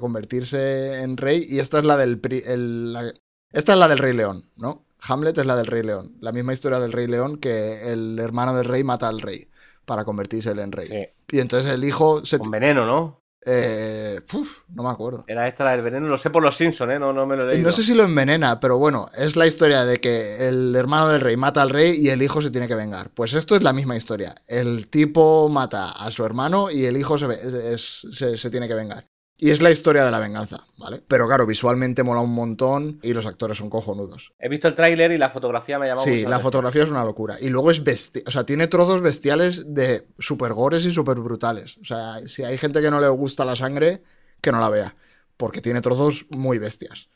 convertirse 0.00 1.02
en 1.02 1.16
rey 1.16 1.46
y 1.48 1.58
esta 1.60 1.78
es 1.78 1.84
la 1.84 1.96
del 1.96 2.18
pri- 2.18 2.42
el- 2.46 2.92
la- 2.92 3.12
esta 3.52 3.72
es 3.74 3.78
la 3.78 3.86
del 3.88 3.98
Rey 3.98 4.14
León, 4.14 4.48
¿no? 4.56 4.84
Hamlet 5.00 5.36
es 5.38 5.46
la 5.46 5.56
del 5.56 5.66
Rey 5.66 5.82
León, 5.82 6.16
la 6.20 6.32
misma 6.32 6.52
historia 6.52 6.78
del 6.80 6.92
Rey 6.92 7.06
León 7.06 7.38
que 7.38 7.92
el 7.92 8.18
hermano 8.18 8.56
del 8.56 8.64
rey 8.64 8.82
mata 8.84 9.08
al 9.08 9.20
rey 9.20 9.48
para 9.84 10.04
convertirse 10.04 10.50
él 10.52 10.60
en 10.60 10.72
rey. 10.72 10.88
Sí. 10.88 11.36
Y 11.36 11.40
entonces 11.40 11.72
el 11.72 11.84
hijo 11.84 12.24
se 12.24 12.38
Con 12.38 12.50
veneno, 12.50 12.86
¿no? 12.86 13.21
Eh, 13.44 14.20
no 14.68 14.82
me 14.82 14.88
acuerdo. 14.90 15.24
Era 15.26 15.48
esta 15.48 15.64
la 15.64 15.72
del 15.72 15.82
veneno, 15.82 16.06
lo 16.08 16.18
sé 16.18 16.30
por 16.30 16.42
los 16.42 16.56
Simpsons, 16.56 16.92
¿eh? 16.92 16.98
No, 16.98 17.12
no 17.12 17.26
me 17.26 17.36
lo 17.36 17.44
he 17.44 17.52
leído. 17.52 17.66
No 17.68 17.72
sé 17.72 17.82
si 17.82 17.94
lo 17.94 18.02
envenena, 18.04 18.60
pero 18.60 18.78
bueno, 18.78 19.08
es 19.18 19.36
la 19.36 19.46
historia 19.46 19.84
de 19.84 20.00
que 20.00 20.48
el 20.48 20.74
hermano 20.76 21.08
del 21.08 21.20
rey 21.20 21.36
mata 21.36 21.62
al 21.62 21.70
rey 21.70 21.98
y 22.00 22.08
el 22.10 22.22
hijo 22.22 22.40
se 22.42 22.50
tiene 22.50 22.68
que 22.68 22.74
vengar. 22.74 23.10
Pues 23.10 23.34
esto 23.34 23.56
es 23.56 23.62
la 23.62 23.72
misma 23.72 23.96
historia. 23.96 24.34
El 24.46 24.88
tipo 24.90 25.48
mata 25.48 25.90
a 25.90 26.10
su 26.10 26.24
hermano 26.24 26.70
y 26.70 26.84
el 26.84 26.96
hijo 26.96 27.18
se, 27.18 27.26
ve- 27.26 27.72
es- 27.74 28.06
se- 28.12 28.36
se 28.36 28.50
tiene 28.50 28.68
que 28.68 28.74
vengar. 28.74 29.06
Y 29.42 29.50
es 29.50 29.60
la 29.60 29.72
historia 29.72 30.04
de 30.04 30.12
la 30.12 30.20
venganza, 30.20 30.64
¿vale? 30.78 31.02
Pero 31.08 31.26
claro, 31.26 31.46
visualmente 31.46 32.04
mola 32.04 32.20
un 32.20 32.32
montón 32.32 33.00
y 33.02 33.12
los 33.12 33.26
actores 33.26 33.58
son 33.58 33.68
cojonudos. 33.70 34.32
He 34.38 34.48
visto 34.48 34.68
el 34.68 34.76
tráiler 34.76 35.10
y 35.10 35.18
la 35.18 35.30
fotografía 35.30 35.80
me 35.80 35.86
ha 35.86 35.88
llamado 35.88 36.04
Sí, 36.04 36.10
mucho 36.10 36.20
la 36.28 36.36
atención. 36.36 36.42
fotografía 36.42 36.82
es 36.84 36.90
una 36.92 37.04
locura. 37.04 37.36
Y 37.40 37.48
luego 37.48 37.72
es 37.72 37.82
besti 37.82 38.22
o 38.24 38.30
sea, 38.30 38.44
tiene 38.46 38.68
trozos 38.68 39.00
bestiales 39.00 39.74
de 39.74 40.06
super 40.20 40.52
gores 40.52 40.84
y 40.84 40.92
super 40.92 41.18
brutales. 41.18 41.76
O 41.78 41.84
sea, 41.84 42.20
si 42.28 42.44
hay 42.44 42.56
gente 42.56 42.80
que 42.80 42.92
no 42.92 43.00
le 43.00 43.08
gusta 43.08 43.44
la 43.44 43.56
sangre, 43.56 44.04
que 44.40 44.52
no 44.52 44.60
la 44.60 44.70
vea. 44.70 44.94
Porque 45.36 45.60
tiene 45.60 45.80
trozos 45.80 46.24
muy 46.30 46.58
bestias. 46.58 47.08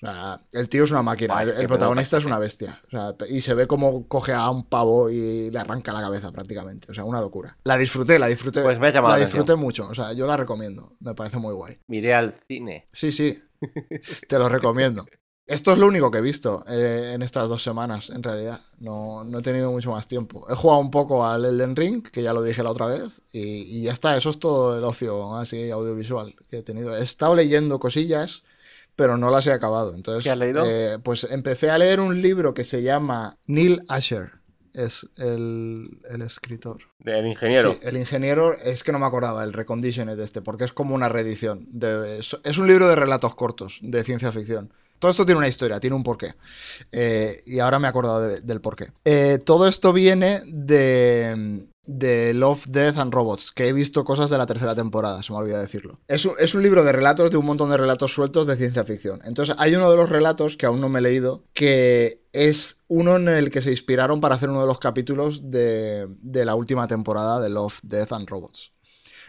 Sea, 0.00 0.40
el 0.52 0.68
tío 0.68 0.84
es 0.84 0.90
una 0.90 1.02
máquina. 1.02 1.34
Guay, 1.34 1.54
el, 1.56 1.66
protagonista 1.66 2.18
es 2.18 2.24
una 2.24 2.38
bestia. 2.38 2.78
O 2.88 2.90
sea, 2.90 3.14
y 3.28 3.40
se 3.40 3.54
ve 3.54 3.66
como 3.66 4.06
coge 4.08 4.32
a 4.32 4.50
un 4.50 4.64
pavo 4.64 5.08
y 5.10 5.50
le 5.50 5.58
arranca 5.58 5.92
la 5.92 6.00
cabeza 6.00 6.30
prácticamente. 6.32 6.90
O 6.90 6.94
sea, 6.94 7.04
una 7.04 7.20
locura. 7.20 7.56
La 7.64 7.76
disfruté, 7.76 8.18
la 8.18 8.26
disfruté. 8.26 8.62
Pues 8.62 8.78
me 8.78 8.88
ha 8.88 8.92
llamado 8.92 9.14
la 9.14 9.20
la 9.20 9.24
disfruté 9.24 9.54
mucho. 9.56 9.88
O 9.88 9.94
sea, 9.94 10.12
yo 10.12 10.26
la 10.26 10.36
recomiendo. 10.36 10.96
Me 11.00 11.14
parece 11.14 11.38
muy 11.38 11.54
guay. 11.54 11.78
Miré 11.88 12.14
al 12.14 12.34
cine. 12.46 12.84
Sí, 12.92 13.12
sí. 13.12 13.42
Te 14.28 14.38
lo 14.38 14.48
recomiendo. 14.48 15.04
Esto 15.46 15.72
es 15.72 15.78
lo 15.78 15.86
único 15.86 16.10
que 16.10 16.18
he 16.18 16.22
visto 16.22 16.64
eh, 16.70 17.12
en 17.14 17.20
estas 17.20 17.50
dos 17.50 17.62
semanas, 17.62 18.08
en 18.08 18.22
realidad. 18.22 18.62
No, 18.78 19.24
no 19.24 19.40
he 19.40 19.42
tenido 19.42 19.70
mucho 19.70 19.90
más 19.90 20.06
tiempo. 20.06 20.46
He 20.48 20.54
jugado 20.54 20.80
un 20.80 20.90
poco 20.90 21.26
al 21.26 21.44
Elden 21.44 21.76
Ring, 21.76 22.02
que 22.02 22.22
ya 22.22 22.32
lo 22.32 22.42
dije 22.42 22.62
la 22.62 22.70
otra 22.70 22.86
vez, 22.86 23.20
y, 23.30 23.40
y 23.40 23.82
ya 23.82 23.92
está. 23.92 24.16
Eso 24.16 24.30
es 24.30 24.38
todo 24.38 24.78
el 24.78 24.84
ocio 24.84 25.36
así 25.36 25.70
audiovisual 25.70 26.34
que 26.48 26.58
he 26.58 26.62
tenido. 26.62 26.96
He 26.96 27.02
estado 27.02 27.34
leyendo 27.34 27.78
cosillas, 27.78 28.42
pero 28.96 29.16
no 29.16 29.30
las 29.30 29.46
he 29.46 29.52
acabado. 29.52 29.94
Entonces, 29.94 30.24
¿Qué 30.24 30.30
has 30.30 30.38
leído? 30.38 30.64
eh, 30.66 30.98
pues 31.02 31.24
empecé 31.30 31.70
a 31.70 31.78
leer 31.78 32.00
un 32.00 32.20
libro 32.20 32.54
que 32.54 32.64
se 32.64 32.82
llama 32.82 33.36
Neil 33.46 33.82
Asher. 33.88 34.30
Es 34.72 35.06
el, 35.18 36.00
el 36.10 36.22
escritor. 36.22 36.78
Del 36.98 37.26
ingeniero. 37.26 37.74
Sí, 37.74 37.78
el 37.84 37.96
ingeniero 37.96 38.54
es 38.54 38.82
que 38.82 38.90
no 38.90 38.98
me 38.98 39.06
acordaba, 39.06 39.44
el 39.44 39.52
Reconditioned 39.52 40.18
este, 40.18 40.42
porque 40.42 40.64
es 40.64 40.72
como 40.72 40.96
una 40.96 41.08
reedición. 41.08 41.64
De, 41.70 42.18
es, 42.18 42.36
es 42.42 42.58
un 42.58 42.66
libro 42.66 42.88
de 42.88 42.96
relatos 42.96 43.36
cortos, 43.36 43.78
de 43.82 44.02
ciencia 44.02 44.32
ficción. 44.32 44.72
Todo 44.98 45.12
esto 45.12 45.24
tiene 45.24 45.38
una 45.38 45.46
historia, 45.48 45.78
tiene 45.78 45.94
un 45.94 46.02
porqué. 46.02 46.34
Eh, 46.90 47.40
y 47.46 47.60
ahora 47.60 47.78
me 47.78 47.86
he 47.86 47.90
acordado 47.90 48.22
de- 48.22 48.40
del 48.40 48.60
porqué. 48.60 48.86
Eh, 49.04 49.38
todo 49.44 49.68
esto 49.68 49.92
viene 49.92 50.42
de, 50.46 51.66
de 51.86 52.34
Love, 52.34 52.66
Death 52.66 52.98
and 52.98 53.12
Robots, 53.12 53.52
que 53.52 53.68
he 53.68 53.72
visto 53.72 54.04
cosas 54.04 54.30
de 54.30 54.38
la 54.38 54.46
tercera 54.46 54.74
temporada, 54.74 55.22
se 55.22 55.32
me 55.32 55.38
olvidó 55.38 55.60
decirlo. 55.60 56.00
Es 56.08 56.24
un, 56.24 56.32
es 56.38 56.54
un 56.54 56.62
libro 56.62 56.84
de 56.84 56.92
relatos, 56.92 57.30
de 57.30 57.36
un 57.36 57.46
montón 57.46 57.70
de 57.70 57.76
relatos 57.76 58.12
sueltos 58.12 58.46
de 58.46 58.56
ciencia 58.56 58.84
ficción. 58.84 59.20
Entonces 59.24 59.54
hay 59.58 59.74
uno 59.74 59.90
de 59.90 59.96
los 59.96 60.08
relatos 60.08 60.56
que 60.56 60.66
aún 60.66 60.80
no 60.80 60.88
me 60.88 61.00
he 61.00 61.02
leído, 61.02 61.44
que 61.52 62.22
es 62.32 62.78
uno 62.88 63.16
en 63.16 63.28
el 63.28 63.50
que 63.50 63.62
se 63.62 63.70
inspiraron 63.70 64.20
para 64.20 64.34
hacer 64.34 64.50
uno 64.50 64.60
de 64.60 64.66
los 64.66 64.78
capítulos 64.78 65.50
de, 65.50 66.06
de 66.20 66.44
la 66.44 66.54
última 66.54 66.86
temporada 66.86 67.40
de 67.40 67.50
Love, 67.50 67.78
Death 67.82 68.12
and 68.12 68.28
Robots. 68.28 68.72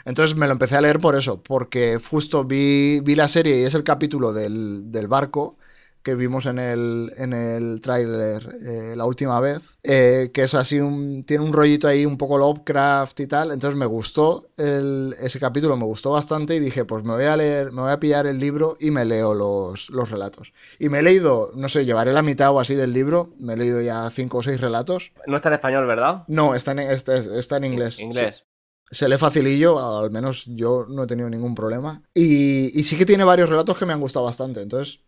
Entonces 0.05 0.37
me 0.37 0.45
lo 0.45 0.53
empecé 0.53 0.75
a 0.75 0.81
leer 0.81 0.99
por 0.99 1.15
eso, 1.15 1.41
porque 1.41 1.99
justo 2.09 2.45
vi, 2.45 2.99
vi 2.99 3.15
la 3.15 3.27
serie 3.27 3.59
y 3.59 3.63
es 3.63 3.73
el 3.73 3.83
capítulo 3.83 4.33
del, 4.33 4.91
del 4.91 5.07
barco 5.07 5.57
que 6.05 6.13
vimos 6.13 6.45
en 6.45 6.59
el, 6.59 7.11
en 7.17 7.33
el 7.33 7.81
tráiler 7.81 8.47
eh, 8.61 8.93
la 8.95 9.05
última 9.05 9.41
vez, 9.41 9.59
eh, 9.81 10.29
que 10.31 10.43
es 10.43 10.53
así, 10.53 10.79
un, 10.79 11.23
tiene 11.25 11.43
un 11.43 11.51
rollito 11.51 11.87
ahí 11.87 12.05
un 12.05 12.15
poco 12.17 12.37
Lovecraft 12.37 13.19
y 13.21 13.27
tal, 13.27 13.51
entonces 13.51 13.75
me 13.75 13.87
gustó 13.87 14.49
el- 14.55 15.15
ese 15.19 15.39
capítulo, 15.39 15.75
me 15.75 15.83
gustó 15.85 16.11
bastante 16.11 16.55
y 16.55 16.59
dije, 16.59 16.85
pues 16.85 17.03
me 17.03 17.13
voy 17.13 17.25
a 17.25 17.35
leer, 17.35 17.71
me 17.71 17.81
voy 17.81 17.91
a 17.91 17.99
pillar 17.99 18.27
el 18.27 18.37
libro 18.37 18.77
y 18.79 18.91
me 18.91 19.03
leo 19.03 19.33
los, 19.33 19.89
los 19.89 20.11
relatos. 20.11 20.53
Y 20.77 20.89
me 20.89 20.99
he 20.99 21.03
leído, 21.03 21.51
no 21.55 21.69
sé, 21.69 21.85
llevaré 21.85 22.13
la 22.13 22.21
mitad 22.21 22.51
o 22.51 22.59
así 22.59 22.75
del 22.75 22.93
libro, 22.93 23.33
me 23.39 23.53
he 23.53 23.57
leído 23.57 23.81
ya 23.81 24.07
cinco 24.11 24.37
o 24.37 24.43
seis 24.43 24.61
relatos. 24.61 25.11
No 25.25 25.37
está 25.37 25.49
en 25.49 25.55
español, 25.55 25.87
¿verdad? 25.87 26.23
No, 26.27 26.53
está 26.53 26.73
en, 26.73 26.79
está, 26.79 27.15
está 27.15 27.57
en 27.57 27.65
inglés. 27.65 27.99
Inglés. 27.99 28.43
Se 28.91 29.09
lee 29.09 29.17
facilillo, 29.17 29.79
al 29.79 30.11
menos 30.11 30.43
yo 30.45 30.85
no 30.87 31.03
he 31.03 31.07
tenido 31.07 31.27
ningún 31.31 31.55
problema. 31.55 32.03
Y, 32.13 32.79
y 32.79 32.83
sí 32.83 32.95
que 32.95 33.07
tiene 33.07 33.23
varios 33.23 33.49
relatos 33.49 33.75
que 33.75 33.87
me 33.87 33.93
han 33.93 33.99
gustado 33.99 34.25
bastante. 34.25 34.61
Entonces, 34.61 34.99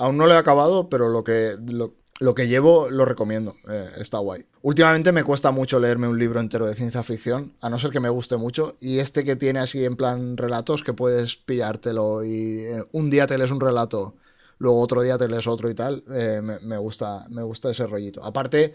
aún 0.00 0.16
no 0.16 0.26
lo 0.26 0.32
he 0.32 0.36
acabado, 0.36 0.88
pero 0.88 1.08
lo 1.08 1.22
que, 1.22 1.56
lo, 2.18 2.34
que 2.34 2.48
llevo 2.48 2.88
lo 2.90 3.04
recomiendo. 3.04 3.54
eh, 3.70 3.86
está 3.98 4.18
guay. 4.18 4.46
Últimamente 4.62 5.12
me 5.12 5.24
cuesta 5.24 5.50
mucho 5.50 5.78
leerme 5.78 6.08
un 6.08 6.18
libro 6.18 6.40
entero 6.40 6.66
de 6.66 6.74
ciencia 6.74 7.02
ficción, 7.02 7.54
a 7.60 7.68
no 7.68 7.78
ser 7.78 7.90
que 7.90 8.00
me 8.00 8.08
guste 8.08 8.36
mucho. 8.36 8.74
Y 8.80 8.98
este 8.98 9.24
que 9.24 9.36
tiene 9.36 9.60
así 9.60 9.84
en 9.84 9.96
plan 9.96 10.36
relatos, 10.36 10.82
que 10.82 10.94
puedes 10.94 11.36
pillártelo 11.36 12.24
y 12.24 12.60
eh, 12.60 12.84
un 12.92 13.10
día 13.10 13.26
te 13.26 13.36
lees 13.36 13.50
un 13.50 13.60
relato, 13.60 14.16
luego 14.58 14.80
otro 14.80 15.02
día 15.02 15.18
te 15.18 15.28
lees 15.28 15.46
otro 15.46 15.70
y 15.70 15.74
tal, 15.74 16.02
eh, 16.10 16.40
me, 16.42 16.58
me 16.60 16.78
gusta, 16.78 17.26
me 17.28 17.42
gusta 17.42 17.70
ese 17.70 17.86
rollito. 17.86 18.24
Aparte, 18.24 18.74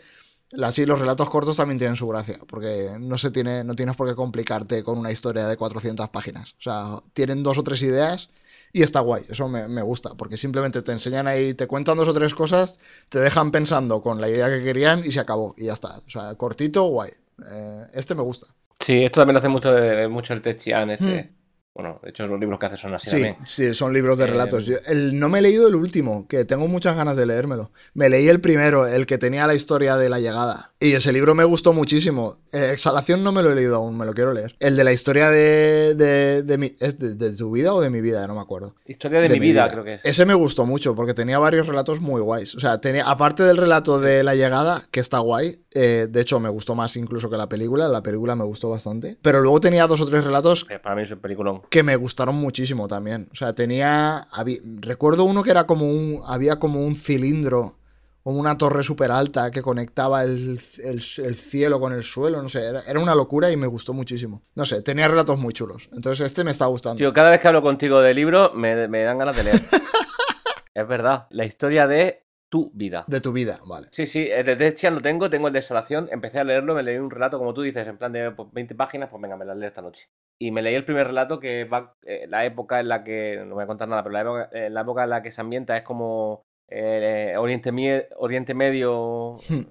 Así 0.61 0.85
los 0.85 0.99
relatos 0.99 1.29
cortos 1.29 1.57
también 1.57 1.79
tienen 1.79 1.95
su 1.97 2.07
gracia, 2.07 2.37
porque 2.47 2.97
no 2.99 3.17
se 3.17 3.31
tiene, 3.31 3.63
no 3.63 3.73
tienes 3.73 3.95
por 3.95 4.07
qué 4.07 4.15
complicarte 4.15 4.83
con 4.83 4.97
una 4.99 5.11
historia 5.11 5.47
de 5.47 5.57
400 5.57 6.07
páginas. 6.09 6.51
O 6.59 6.61
sea, 6.61 7.03
tienen 7.13 7.41
dos 7.41 7.57
o 7.57 7.63
tres 7.63 7.81
ideas 7.81 8.29
y 8.77 8.83
está 8.83 8.99
guay. 8.99 9.23
Eso 9.29 9.47
me, 9.47 9.67
me 9.69 9.81
gusta, 9.81 10.09
porque 10.17 10.35
simplemente 10.35 10.81
te 10.81 10.91
enseñan 10.91 11.27
ahí, 11.27 11.53
te 11.53 11.65
cuentan 11.65 11.95
dos 11.97 12.09
o 12.09 12.13
tres 12.13 12.33
cosas, 12.33 12.77
te 13.07 13.19
dejan 13.19 13.49
pensando 13.51 14.01
con 14.01 14.19
la 14.19 14.27
idea 14.27 14.49
que 14.49 14.61
querían 14.63 14.99
y 15.05 15.11
se 15.11 15.19
acabó. 15.21 15.55
Y 15.57 15.65
ya 15.67 15.73
está. 15.73 15.97
O 16.05 16.09
sea, 16.09 16.35
cortito, 16.35 16.83
guay. 16.87 17.11
Eh, 17.51 17.85
este 17.93 18.15
me 18.15 18.21
gusta. 18.21 18.47
Sí, 18.79 19.03
esto 19.05 19.21
también 19.21 19.37
hace 19.37 19.47
mucho, 19.47 19.71
de- 19.71 20.07
mucho 20.09 20.33
el 20.33 20.41
Techian, 20.41 20.89
este. 20.89 21.23
Hmm. 21.23 21.35
Bueno, 21.75 21.99
de 22.01 22.09
hecho 22.11 22.25
los 22.25 22.39
libros 22.39 22.57
que 22.57 22.67
hace 22.67 22.77
son 22.77 22.93
así 22.95 23.07
Sí, 23.07 23.11
también. 23.11 23.35
sí, 23.43 23.73
son 23.75 23.91
libros 23.91 24.17
de 24.17 24.23
Eh, 24.23 24.27
relatos. 24.27 24.65
Yo- 24.65 24.77
el- 24.87 25.19
no 25.19 25.27
me 25.27 25.39
he 25.39 25.41
leído 25.41 25.67
el 25.67 25.75
último, 25.75 26.25
que 26.25 26.45
tengo 26.45 26.69
muchas 26.69 26.95
ganas 26.95 27.17
de 27.17 27.25
leérmelo. 27.25 27.71
Me 27.93 28.07
leí 28.07 28.29
el 28.29 28.39
primero, 28.39 28.87
el 28.87 29.05
que 29.05 29.17
tenía 29.17 29.45
la 29.45 29.55
historia 29.55 29.97
de 29.97 30.07
la 30.07 30.19
llegada. 30.21 30.71
Y 30.79 30.93
ese 30.93 31.11
libro 31.11 31.35
me 31.35 31.43
gustó 31.43 31.73
muchísimo. 31.73 32.37
Eh, 32.53 32.69
Exhalación 32.71 33.25
no 33.25 33.33
me 33.33 33.43
lo 33.43 33.51
he 33.51 33.55
leído 33.55 33.75
aún, 33.75 33.97
me 33.97 34.05
lo 34.05 34.13
quiero 34.13 34.31
leer. 34.31 34.55
El 34.61 34.77
de 34.77 34.83
la 34.85 34.93
historia 34.93 35.29
de, 35.29 35.95
de, 35.95 36.43
de 36.43 36.57
mi... 36.57 36.73
¿Es 36.79 36.97
de, 36.97 37.15
de 37.15 37.35
tu 37.35 37.51
vida 37.51 37.73
o 37.73 37.81
de 37.81 37.89
mi 37.89 37.99
vida? 37.99 38.25
No 38.25 38.35
me 38.35 38.41
acuerdo. 38.41 38.75
Historia 38.85 39.19
de, 39.19 39.27
mi 39.29 39.39
vida, 39.39 39.67
creo 39.69 39.83
que 39.83 39.95
es. 39.95 40.01
Ese 40.05 40.25
me 40.25 40.33
gustó 40.33 40.65
mucho 40.65 40.95
porque 40.95 41.13
tenía 41.13 41.39
varios 41.39 41.67
relatos 41.67 41.99
muy 41.99 42.21
guays. 42.21 42.55
O 42.55 42.59
sea, 42.61 42.79
tenía, 42.79 43.03
aparte 43.09 43.43
del 43.43 43.57
relato 43.57 43.99
de 43.99 44.23
la 44.23 44.33
llegada, 44.35 44.83
que 44.91 45.01
está 45.01 45.19
guay, 45.19 45.64
eh, 45.75 46.07
de 46.09 46.21
hecho 46.21 46.39
me 46.39 46.49
gustó 46.49 46.73
más 46.73 46.95
incluso 46.95 47.29
que 47.29 47.37
la 47.37 47.47
película, 47.47 47.87
la 47.87 48.01
película 48.01 48.35
me 48.35 48.43
gustó 48.45 48.69
bastante. 48.71 49.17
Pero 49.21 49.41
luego 49.41 49.59
tenía 49.59 49.85
dos 49.85 50.01
o 50.01 50.05
tres 50.07 50.23
relatos 50.23 50.65
Que 50.65 50.79
Para 50.79 50.95
mí 50.95 51.03
es 51.03 51.11
un 51.11 51.19
peliculón. 51.19 51.61
que 51.69 51.83
me 51.83 51.95
gustaron 51.97 52.35
muchísimo 52.35 52.87
también. 52.87 53.29
O 53.31 53.35
sea, 53.35 53.53
tenía. 53.53 54.27
recuerdo 54.79 55.25
uno 55.25 55.43
que 55.43 55.51
era 55.51 55.65
como 55.67 55.85
un. 55.85 56.21
Había 56.25 56.57
como 56.59 56.79
un 56.83 56.95
cilindro 56.95 57.77
o 58.27 58.31
una 58.31 58.57
torre 58.57 58.81
súper 58.81 59.11
alta 59.11 59.51
que 59.51 59.61
conectaba 59.61 60.23
el, 60.23 60.59
el- 60.83 61.03
el 61.17 61.35
cielo 61.35 61.79
con 61.79 61.93
el 61.93 62.01
suelo. 62.01 62.41
No 62.41 62.49
sé, 62.49 62.65
era, 62.65 62.81
era 62.87 62.99
una 62.99 63.13
locura 63.13 63.51
y 63.51 63.57
me 63.57 63.67
gustó 63.67 63.93
muchísimo. 63.93 64.41
No 64.55 64.65
sé, 64.65 64.81
tenía 64.81 65.07
relatos 65.07 65.37
muy 65.37 65.53
chulos. 65.53 65.89
Entonces 65.93 66.25
este 66.25 66.43
me 66.43 66.49
está 66.49 66.65
gustando. 66.65 66.97
Tío, 66.97 67.13
cada 67.13 67.29
vez 67.29 67.39
que 67.39 67.47
hablo 67.49 67.61
contigo 67.61 68.01
de 68.01 68.13
libro, 68.15 68.51
me, 68.55 68.87
me 68.87 69.03
dan 69.03 69.19
ganas 69.19 69.35
de 69.37 69.43
leer. 69.43 69.61
es 70.73 70.87
verdad. 70.87 71.27
La 71.29 71.45
historia 71.45 71.85
de 71.87 72.24
tu 72.55 72.71
vida. 72.73 73.03
De 73.07 73.19
tu 73.21 73.31
vida, 73.33 73.57
vale. 73.65 73.87
Sí, 73.91 74.05
sí, 74.07 74.27
el 74.31 74.45
de 74.45 74.55
Dead 74.55 74.73
Chian 74.73 74.95
lo 74.95 75.01
tengo, 75.01 75.29
tengo 75.29 75.47
el 75.47 75.53
de 75.53 75.59
Desolación, 75.59 76.07
empecé 76.11 76.39
a 76.39 76.43
leerlo, 76.43 76.73
me 76.75 76.83
leí 76.83 76.97
un 76.97 77.11
relato, 77.11 77.37
como 77.37 77.53
tú 77.53 77.61
dices, 77.61 77.87
en 77.87 77.97
plan 77.97 78.11
de 78.13 78.31
pues, 78.31 78.47
20 78.51 78.75
páginas, 78.75 79.09
pues 79.09 79.21
venga, 79.21 79.35
me 79.37 79.45
las 79.45 79.57
leo 79.57 79.67
esta 79.69 79.81
noche. 79.81 80.07
Y 80.39 80.51
me 80.51 80.61
leí 80.61 80.75
el 80.75 80.85
primer 80.85 81.07
relato 81.07 81.39
que 81.39 81.63
va, 81.65 81.95
eh, 82.05 82.25
la 82.27 82.45
época 82.45 82.79
en 82.79 82.87
la 82.89 83.03
que, 83.03 83.43
no 83.45 83.55
voy 83.55 83.63
a 83.63 83.67
contar 83.67 83.87
nada, 83.87 84.03
pero 84.03 84.13
la 84.13 84.21
época, 84.21 84.49
eh, 84.53 84.69
la 84.69 84.81
época 84.81 85.03
en 85.03 85.09
la 85.09 85.21
que 85.23 85.31
se 85.31 85.41
ambienta 85.41 85.75
es 85.77 85.83
como 85.83 86.43
eh, 86.69 87.35
Oriente, 87.37 87.71
Mie- 87.71 88.07
Oriente 88.17 88.53
Medio, 88.53 89.35
Hmm. 89.49 89.61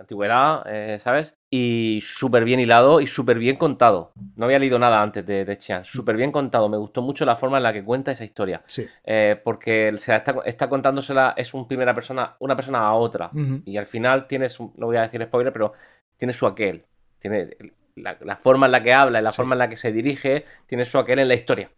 Antigüedad, 0.00 0.62
eh, 0.66 0.98
¿sabes? 1.02 1.34
Y 1.50 2.00
súper 2.02 2.44
bien 2.44 2.58
hilado 2.60 3.00
y 3.00 3.06
súper 3.06 3.38
bien 3.38 3.56
contado. 3.56 4.12
No 4.36 4.46
había 4.46 4.58
leído 4.58 4.78
nada 4.78 5.02
antes 5.02 5.26
de 5.26 5.58
Chian, 5.58 5.84
súper 5.84 6.16
bien 6.16 6.32
contado, 6.32 6.68
me 6.68 6.76
gustó 6.78 7.02
mucho 7.02 7.24
la 7.24 7.36
forma 7.36 7.58
en 7.58 7.62
la 7.64 7.72
que 7.72 7.84
cuenta 7.84 8.12
esa 8.12 8.24
historia. 8.24 8.62
Sí. 8.66 8.86
Eh, 9.04 9.40
porque 9.44 9.88
está, 9.88 10.24
está 10.46 10.68
contándosela, 10.68 11.34
es 11.36 11.52
un 11.54 11.68
primera 11.68 11.94
persona, 11.94 12.34
una 12.40 12.56
persona 12.56 12.80
a 12.80 12.94
otra. 12.94 13.30
Y 13.64 13.76
al 13.76 13.86
final 13.86 14.26
tienes, 14.26 14.58
no 14.60 14.86
voy 14.86 14.96
a 14.96 15.02
decir 15.02 15.22
spoiler, 15.24 15.52
pero 15.52 15.72
tiene 16.16 16.32
su 16.34 16.46
aquel. 16.46 16.84
Tiene 17.20 17.50
la, 17.96 18.16
la 18.22 18.36
forma 18.36 18.66
en 18.66 18.72
la 18.72 18.82
que 18.82 18.92
habla 18.94 19.20
y 19.20 19.22
la 19.22 19.32
Sí. 19.32 19.36
forma 19.36 19.54
en 19.54 19.58
la 19.58 19.68
que 19.68 19.76
se 19.76 19.92
dirige, 19.92 20.44
tiene 20.66 20.84
su 20.84 20.98
aquel 20.98 21.18
en 21.18 21.28
la 21.28 21.34
historia. 21.34 21.70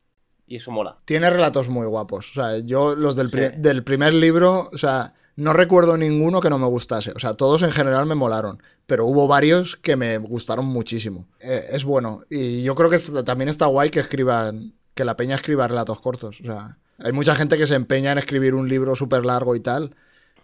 Y 0.47 0.57
eso 0.57 0.70
mola. 0.70 0.97
Tiene 1.07 1.31
relatos 1.31 1.68
muy 1.68 1.87
guapos. 1.87 2.31
O 2.31 2.35
sea, 2.35 2.59
yo 2.64 2.95
los 2.95 3.16
del, 3.16 3.31
pri- 3.31 3.49
Sí. 3.49 3.55
del 3.59 3.83
primer 3.85 4.12
libro, 4.12 4.68
o 4.73 4.77
sea, 4.79 5.14
no 5.37 5.53
recuerdo 5.53 5.97
ninguno 5.97 6.41
que 6.41 6.51
no 6.51 6.59
me 6.59 6.66
gustase. 6.66 7.12
O 7.12 7.18
sea, 7.18 7.35
todos 7.35 7.62
en 7.62 7.72
general 7.72 8.07
me 8.07 8.14
molaron. 8.14 8.62
Pero 8.87 9.07
hubo 9.07 9.26
varios 9.26 9.76
que 9.76 9.97
me 9.97 10.18
gustaron 10.18 10.66
muchísimo. 10.66 11.26
Eh, 11.41 11.64
es 11.70 11.85
bueno. 11.85 12.22
Y 12.28 12.62
yo 12.62 12.74
creo 12.74 12.91
que 12.91 12.99
también 13.24 13.49
está 13.49 13.66
guay 13.66 13.91
que 13.91 14.01
escriban, 14.01 14.74
que 14.95 15.05
la 15.05 15.16
peña 15.16 15.37
escriba 15.37 15.68
relatos 15.68 16.01
cortos. 16.01 16.41
O 16.41 16.45
sea, 16.45 16.78
hay 16.99 17.12
mucha 17.12 17.35
gente 17.35 17.57
que 17.57 17.66
se 17.66 17.74
empeña 17.74 18.12
en 18.12 18.18
escribir 18.18 18.55
un 18.55 18.68
libro 18.68 18.95
súper 18.95 19.24
largo 19.24 19.57
y 19.57 19.61
tal. 19.61 19.95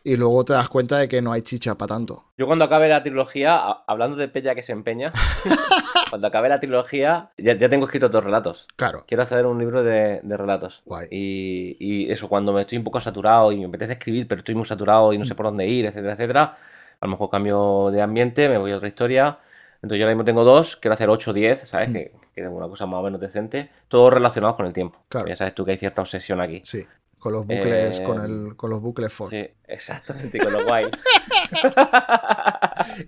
Y 0.09 0.17
luego 0.17 0.43
te 0.43 0.55
das 0.55 0.71
cuenta 0.71 0.97
de 0.97 1.07
que 1.07 1.21
no 1.21 1.33
hay 1.33 1.43
chicha 1.43 1.75
para 1.75 1.95
tanto. 1.97 2.25
Yo 2.39 2.47
cuando 2.47 2.65
acabe 2.65 2.89
la 2.89 3.03
trilogía, 3.03 3.59
hablando 3.87 4.17
de 4.17 4.29
Pella 4.29 4.55
que 4.55 4.63
se 4.63 4.73
empeña, 4.73 5.13
cuando 6.09 6.29
acabe 6.29 6.49
la 6.49 6.59
trilogía, 6.61 7.29
ya, 7.37 7.53
ya 7.59 7.69
tengo 7.69 7.85
escritos 7.85 8.11
dos 8.11 8.25
relatos. 8.25 8.67
Claro. 8.77 9.05
Quiero 9.07 9.23
hacer 9.23 9.45
un 9.45 9.59
libro 9.59 9.83
de, 9.83 10.21
de 10.23 10.37
relatos. 10.39 10.81
Guay. 10.87 11.09
Y, 11.11 11.77
y 11.79 12.11
eso, 12.11 12.27
cuando 12.27 12.55
me 12.55 12.63
estoy 12.63 12.79
un 12.79 12.85
poco 12.85 13.03
saturado 13.03 13.53
y 13.53 13.59
me 13.59 13.67
apetece 13.67 13.93
escribir, 13.93 14.27
pero 14.27 14.39
estoy 14.39 14.55
muy 14.55 14.65
saturado 14.65 15.13
y 15.13 15.19
no 15.19 15.27
sé 15.27 15.35
por 15.35 15.45
dónde 15.45 15.67
ir, 15.67 15.85
etcétera, 15.85 16.15
etcétera, 16.15 16.57
a 17.01 17.07
lo 17.07 17.11
mejor 17.11 17.29
cambio 17.29 17.91
de 17.93 18.01
ambiente, 18.01 18.49
me 18.49 18.57
voy 18.57 18.73
a 18.73 18.79
otra 18.79 18.89
historia. 18.89 19.41
Entonces 19.83 19.99
yo 19.99 20.07
ahora 20.07 20.15
mismo 20.15 20.25
tengo 20.25 20.43
dos, 20.43 20.77
quiero 20.77 20.95
hacer 20.95 21.11
8 21.11 21.31
o 21.31 21.35
10, 21.35 21.69
¿sabes? 21.69 21.91
Que, 21.91 22.13
que 22.35 22.43
tengo 22.43 22.57
una 22.57 22.69
cosa 22.69 22.87
más 22.87 23.01
o 23.01 23.03
menos 23.03 23.21
decente. 23.21 23.69
Todos 23.89 24.11
relacionados 24.13 24.57
con 24.57 24.65
el 24.65 24.73
tiempo. 24.73 24.99
Claro. 25.11 25.29
Ya 25.29 25.37
sabes 25.37 25.55
tú 25.55 25.67
que 25.67 25.73
hay 25.73 25.79
cierta 25.79 26.01
obsesión 26.01 26.41
aquí. 26.41 26.63
Sí. 26.65 26.81
Con 27.19 27.33
los 27.33 27.47
bucles, 27.47 27.99
Eh, 27.99 28.03
con, 28.05 28.21
el, 28.23 28.57
con 28.57 28.71
los 28.71 28.81
bucles 28.81 29.13
for. 29.13 29.31
Sí, 29.31 29.45
exactamente, 29.67 30.39
con 30.39 30.53
lo 30.53 30.65
guay. 30.65 30.87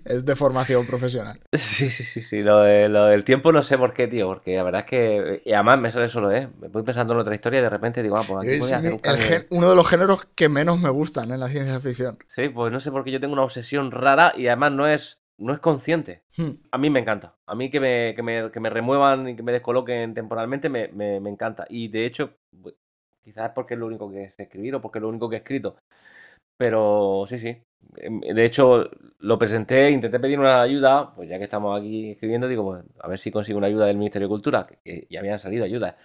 Es 0.05 0.25
de 0.25 0.35
formación 0.35 0.85
profesional. 0.85 1.39
Sí, 1.53 1.89
sí, 1.89 2.03
sí, 2.03 2.21
sí. 2.21 2.43
Lo, 2.43 2.59
de- 2.61 2.89
lo 2.89 3.05
del 3.05 3.23
tiempo 3.23 3.51
no 3.51 3.63
sé 3.63 3.77
por 3.77 3.93
qué, 3.93 4.07
tío, 4.07 4.27
porque 4.27 4.55
la 4.55 4.63
verdad 4.63 4.81
es 4.81 4.87
que. 4.87 5.41
Y 5.45 5.53
además 5.53 5.79
me 5.79 5.91
sale 5.91 6.09
solo, 6.09 6.31
¿eh? 6.31 6.49
Me 6.59 6.67
voy 6.67 6.83
pensando 6.83 7.13
en 7.13 7.19
otra 7.19 7.33
historia 7.33 7.59
y 7.59 7.63
de 7.63 7.69
repente 7.69 8.03
digo, 8.03 8.17
ah, 8.17 8.23
pues 8.27 8.47
aquí 8.49 8.59
voy 8.59 8.71
a 8.73 8.79
mi- 8.79 8.99
el 9.03 9.17
gen- 9.17 9.47
uno 9.49 9.69
de 9.69 9.75
los 9.75 9.87
géneros 9.87 10.27
que 10.35 10.49
menos 10.49 10.79
me 10.79 10.89
gustan 10.89 11.31
en 11.31 11.39
la 11.39 11.47
ciencia 11.47 11.79
ficción. 11.79 12.17
Sí, 12.29 12.49
pues 12.49 12.71
no 12.71 12.79
sé 12.79 12.91
por 12.91 13.03
qué 13.03 13.11
yo 13.11 13.19
tengo 13.19 13.33
una 13.33 13.43
obsesión 13.43 13.91
rara 13.91 14.33
y 14.35 14.47
además 14.47 14.71
no 14.73 14.87
es, 14.87 15.19
no 15.37 15.53
es 15.53 15.59
consciente. 15.59 16.23
Hmm. 16.37 16.51
A 16.71 16.77
mí 16.77 16.89
me 16.89 16.99
encanta. 16.99 17.35
A 17.47 17.55
mí 17.55 17.71
que 17.71 17.79
me, 17.79 18.13
que 18.15 18.21
me, 18.23 18.51
que 18.51 18.59
me 18.59 18.69
remuevan 18.69 19.29
y 19.29 19.35
que 19.35 19.43
me 19.43 19.51
descoloquen 19.53 20.13
temporalmente 20.13 20.69
me, 20.69 20.89
me, 20.89 21.19
me 21.19 21.29
encanta. 21.29 21.65
Y 21.69 21.87
de 21.87 22.05
hecho, 22.05 22.31
quizás 23.23 23.51
porque 23.53 23.75
es 23.75 23.79
lo 23.79 23.87
único 23.87 24.11
que 24.11 24.31
sé 24.31 24.43
escribir 24.43 24.75
o 24.75 24.81
porque 24.81 24.99
es 24.99 25.03
lo 25.03 25.09
único 25.09 25.29
que 25.29 25.37
he 25.37 25.39
escrito. 25.39 25.77
Pero 26.57 27.25
sí, 27.29 27.39
sí. 27.39 27.57
Em, 27.97 28.19
De 28.21 28.45
hecho, 28.45 28.89
lo 29.19 29.39
presenté, 29.39 29.91
intenté 29.91 30.19
pedir 30.19 30.39
una 30.39 30.61
ayuda, 30.61 31.13
pues 31.15 31.29
ya 31.29 31.37
que 31.37 31.45
estamos 31.45 31.79
aquí 31.79 32.11
escribiendo, 32.11 32.47
digo, 32.47 32.63
pues 32.63 32.83
a 32.99 33.07
ver 33.07 33.19
si 33.19 33.31
consigo 33.31 33.57
una 33.57 33.67
ayuda 33.67 33.85
del 33.87 33.97
Ministerio 33.97 34.27
de 34.27 34.29
Cultura, 34.31 34.67
que, 34.83 35.07
ya 35.09 35.19
habían 35.19 35.39
salido 35.39 35.65
ayudas. 35.65 35.95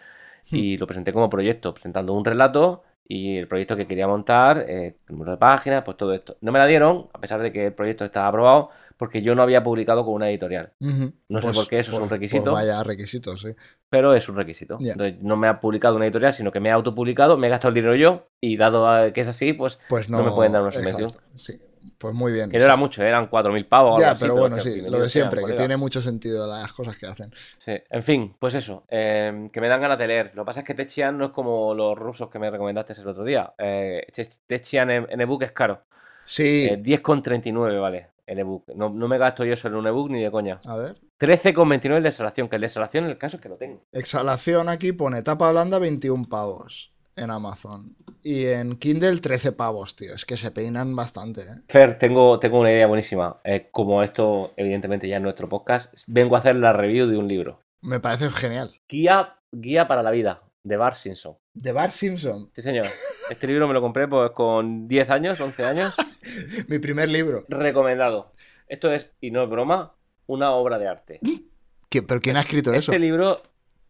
Y 0.50 0.76
lo 0.78 0.86
presenté 0.86 1.12
como 1.12 1.28
proyecto, 1.30 1.74
presentando 1.74 2.12
un 2.14 2.24
relato 2.24 2.84
y 3.08 3.36
el 3.36 3.48
proyecto 3.48 3.76
que 3.76 3.86
quería 3.86 4.08
montar, 4.08 4.64
eh, 4.68 4.96
el 5.08 5.12
número 5.12 5.32
de 5.32 5.38
páginas, 5.38 5.84
pues 5.84 5.96
todo 5.96 6.14
esto. 6.14 6.36
No 6.40 6.52
me 6.52 6.58
la 6.58 6.66
dieron, 6.66 7.08
a 7.12 7.20
pesar 7.20 7.40
de 7.40 7.52
que 7.52 7.66
el 7.66 7.74
proyecto 7.74 8.04
estaba 8.04 8.28
aprobado, 8.28 8.70
porque 8.96 9.22
yo 9.22 9.34
no 9.34 9.42
había 9.42 9.62
publicado 9.62 10.04
con 10.04 10.14
una 10.14 10.30
editorial. 10.30 10.72
No 10.80 11.40
sé 11.42 11.52
por 11.52 11.68
qué 11.68 11.80
eso 11.80 11.92
es 11.92 11.98
un 11.98 12.08
requisito. 12.08 12.44
pues 12.50 12.54
vaya 12.54 12.82
requisitos, 12.82 13.40
sí. 13.40 13.48
Pero 13.90 14.14
es 14.14 14.28
un 14.28 14.36
requisito. 14.36 14.78
Entonces, 14.80 15.20
no 15.22 15.36
me 15.36 15.48
ha 15.48 15.60
publicado 15.60 15.96
una 15.96 16.06
editorial, 16.06 16.32
sino 16.34 16.50
que 16.52 16.60
me 16.60 16.68
he 16.70 16.72
autopublicado, 16.72 17.36
me 17.36 17.46
he 17.46 17.50
gastado 17.50 17.68
el 17.70 17.74
dinero 17.74 17.94
yo, 17.94 18.28
y 18.40 18.56
dado 18.56 18.88
a- 18.88 19.12
que 19.12 19.20
es 19.20 19.28
así, 19.28 19.52
pues 19.52 19.78
Pues 19.88 20.08
no, 20.08 20.18
No 20.18 20.24
me 20.24 20.30
pueden 20.32 20.52
dar 20.52 20.62
una 20.62 20.70
subvención. 20.72 21.12
Sí, 21.34 21.60
pues 21.98 22.14
muy 22.14 22.32
bien. 22.32 22.50
que 22.50 22.58
no 22.58 22.64
era 22.64 22.76
mucho, 22.76 23.02
eran 23.02 23.28
4.000 23.28 23.66
pavos. 23.66 24.00
Ya, 24.00 24.10
así, 24.10 24.20
pero 24.20 24.34
bueno, 24.36 24.58
sí, 24.58 24.82
lo 24.88 24.98
de 24.98 25.08
siempre, 25.08 25.42
que 25.44 25.52
tiene 25.52 25.76
mucho 25.76 26.00
sentido 26.00 26.46
las 26.46 26.72
cosas 26.72 26.96
que 26.98 27.06
hacen. 27.06 27.30
Sí. 27.64 27.72
En 27.90 28.02
fin, 28.02 28.34
pues 28.38 28.54
eso, 28.54 28.84
eh, 28.88 29.48
que 29.52 29.60
me 29.60 29.68
dan 29.68 29.80
ganas 29.80 29.98
de 29.98 30.06
leer. 30.06 30.32
Lo 30.34 30.42
que 30.42 30.46
pasa 30.46 30.60
es 30.60 30.66
que 30.66 30.74
Techian 30.74 31.16
no 31.16 31.26
es 31.26 31.30
como 31.32 31.74
los 31.74 31.96
rusos 31.96 32.28
que 32.28 32.38
me 32.38 32.50
recomendaste 32.50 32.94
el 32.94 33.06
otro 33.08 33.24
día. 33.24 33.52
Eh, 33.58 34.06
Techian 34.46 34.90
en, 34.90 35.06
en 35.10 35.20
ebook 35.20 35.42
es 35.44 35.52
caro. 35.52 35.82
Sí, 36.24 36.66
Eh, 36.70 36.76
10,39 36.82 37.80
vale 37.80 38.08
el 38.26 38.38
ebook. 38.40 38.64
No, 38.74 38.90
no 38.90 39.08
me 39.08 39.18
gasto 39.18 39.44
yo 39.44 39.54
en 39.62 39.74
un 39.74 39.86
ebook 39.86 40.10
ni 40.10 40.22
de 40.22 40.30
coña. 40.30 40.60
a 40.64 40.76
ver. 40.76 40.96
13,29 41.18 41.84
el 41.96 42.02
de 42.02 42.08
desolación, 42.08 42.48
que 42.48 42.56
el 42.56 42.60
de 42.62 42.66
desolación 42.66 43.04
en 43.04 43.10
el 43.10 43.18
caso 43.18 43.36
es 43.36 43.42
que 43.42 43.48
lo 43.48 43.56
tengo. 43.56 43.82
Exhalación 43.92 44.68
aquí 44.68 44.92
pone 44.92 45.22
tapa 45.22 45.50
blanda 45.50 45.78
21 45.78 46.26
pavos 46.28 46.92
en 47.16 47.30
Amazon. 47.30 47.96
Y 48.22 48.46
en 48.46 48.76
Kindle 48.76 49.18
13 49.20 49.52
pavos, 49.52 49.96
tío. 49.96 50.12
Es 50.14 50.24
que 50.26 50.36
se 50.36 50.50
peinan 50.50 50.94
bastante, 50.96 51.42
¿eh? 51.42 51.62
Fer, 51.68 51.98
tengo, 51.98 52.38
tengo 52.38 52.60
una 52.60 52.72
idea 52.72 52.86
buenísima. 52.86 53.40
Eh, 53.44 53.68
como 53.70 54.02
esto, 54.02 54.52
evidentemente, 54.56 55.08
ya 55.08 55.16
es 55.16 55.22
nuestro 55.22 55.48
podcast, 55.48 55.92
vengo 56.06 56.36
a 56.36 56.40
hacer 56.40 56.56
la 56.56 56.72
review 56.72 57.06
de 57.06 57.16
un 57.16 57.28
libro. 57.28 57.60
Me 57.80 58.00
parece 58.00 58.30
genial. 58.30 58.70
Guía, 58.88 59.36
Guía 59.52 59.86
para 59.86 60.02
la 60.02 60.10
vida, 60.10 60.42
de 60.64 60.76
Bart 60.76 60.96
Simpson. 60.96 61.36
De 61.54 61.72
Bart 61.72 61.92
Simpson, 61.92 62.50
Sí, 62.54 62.62
señor. 62.62 62.86
Este 63.30 63.46
libro 63.46 63.66
me 63.68 63.74
lo 63.74 63.80
compré 63.80 64.06
pues 64.08 64.32
con 64.32 64.86
10 64.88 65.10
años, 65.10 65.40
11 65.40 65.64
años. 65.64 65.94
mi 66.68 66.78
primer 66.78 67.08
libro. 67.08 67.44
Recomendado. 67.48 68.28
Esto 68.68 68.90
es, 68.92 69.10
y 69.20 69.30
no 69.30 69.42
es 69.44 69.48
broma, 69.50 69.94
una 70.26 70.50
obra 70.52 70.78
de 70.78 70.88
arte. 70.88 71.20
¿Qui- 71.22 72.04
¿Pero 72.06 72.20
quién 72.20 72.36
ha 72.36 72.40
escrito 72.40 72.72
eso? 72.72 72.92
Este 72.92 72.98
libro, 72.98 73.42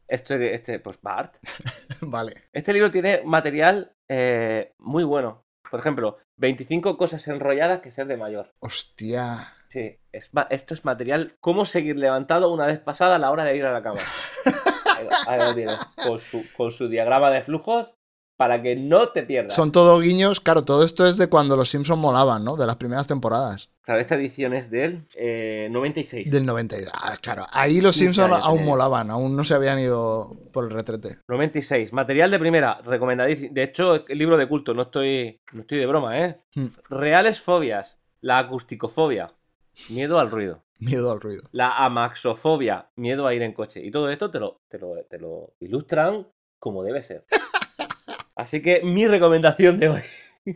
este, 0.07 0.55
este, 0.55 0.79
pues 0.81 0.99
Bart. 1.03 1.35
Vale. 2.03 2.33
Este 2.53 2.73
libro 2.73 2.91
tiene 2.91 3.23
material 3.25 3.93
eh, 4.09 4.73
muy 4.79 5.05
bueno. 5.05 5.45
Por 5.71 5.81
ejemplo, 5.81 6.19
25 6.37 6.97
cosas 6.97 7.27
enrolladas 7.27 7.81
que 7.81 7.91
ser 7.91 8.07
de 8.07 8.17
mayor. 8.17 8.53
Hostia. 8.61 9.49
Sí, 9.71 9.99
es 10.13 10.31
esto 10.51 10.75
es 10.75 10.85
material. 10.85 11.37
¿Cómo 11.41 11.67
seguir 11.67 11.97
levantado 11.97 12.53
una 12.53 12.67
vez 12.67 12.79
pasada 12.79 13.19
la 13.19 13.31
hora 13.31 13.45
de 13.45 13.57
ir 13.57 13.65
a 13.65 13.73
la 13.73 13.83
cama? 13.83 13.99
Ahí, 14.97 15.09
ahí 15.27 15.41
lo 15.41 15.55
tienes. 15.55 15.77
Con 16.07 16.19
su, 16.21 16.43
con 16.57 16.73
su 16.73 16.89
diagrama 16.89 17.31
de 17.31 17.43
flujos 17.43 17.93
para 18.37 18.63
que 18.63 18.77
no 18.77 19.09
te 19.09 19.23
pierdas. 19.23 19.55
Son 19.55 19.73
todo 19.73 19.99
guiños. 19.99 20.41
Claro, 20.41 20.65
todo 20.65 20.85
esto 20.85 21.07
es 21.07 21.17
de 21.17 21.29
cuando 21.29 21.57
los 21.57 21.71
Simpsons 21.71 22.01
molaban, 22.01 22.45
¿no? 22.45 22.57
De 22.57 22.67
las 22.67 22.77
primeras 22.77 23.07
temporadas. 23.07 23.71
Claro, 23.83 24.01
esta 24.01 24.17
edición 24.17 24.53
es 24.53 24.71
del 24.71 25.07
eh, 25.15 25.69
96. 25.71 26.31
Del 26.31 26.45
92. 26.45 26.91
Ah, 26.93 27.17
claro. 27.21 27.47
Ahí 27.53 27.81
los 27.81 27.97
Simpsons 27.97 28.35
aún 28.43 28.65
molaban. 28.65 29.11
Aún 29.11 29.37
no 29.37 29.45
se 29.45 29.55
habían 29.55 29.79
ido 29.79 30.37
por 30.53 30.65
el 30.65 30.71
retrete. 30.71 31.19
96. 31.29 31.93
Material 31.93 32.31
de 32.31 32.39
primera, 32.39 32.81
recomendadísimo. 32.85 33.55
De 33.55 33.63
hecho, 33.63 34.07
el 34.09 34.19
libro 34.19 34.37
de 34.37 34.49
culto, 34.49 34.75
no 34.75 34.83
estoy, 34.83 35.41
no 35.53 35.63
estoy 35.63 35.79
de 35.79 35.87
broma, 35.87 36.21
¿eh? 36.21 36.41
Hmm. 36.55 36.67
Reales 36.91 37.41
fobias. 37.41 37.97
La 38.21 38.39
acusticofobia. 38.39 39.33
miedo 39.89 40.19
al 40.19 40.31
ruido. 40.31 40.63
Miedo 40.79 41.11
al 41.11 41.21
ruido. 41.21 41.43
La 41.53 41.85
amaxofobia, 41.85 42.89
miedo 42.97 43.27
a 43.27 43.35
ir 43.35 43.43
en 43.43 43.53
coche. 43.53 43.83
Y 43.83 43.91
todo 43.91 44.11
esto 44.11 44.31
te 44.31 44.41
lo, 44.41 44.61
te 44.69 44.79
lo, 44.79 44.95
te 45.09 45.19
lo 45.19 45.55
ilustran 45.61 46.27
como 46.59 46.83
debe 46.83 47.03
ser. 47.03 47.25
Así 48.37 48.61
que 48.61 48.83
mi 48.83 49.07
recomendación 49.07 49.81
de 49.81 49.89
hoy, 49.89 50.03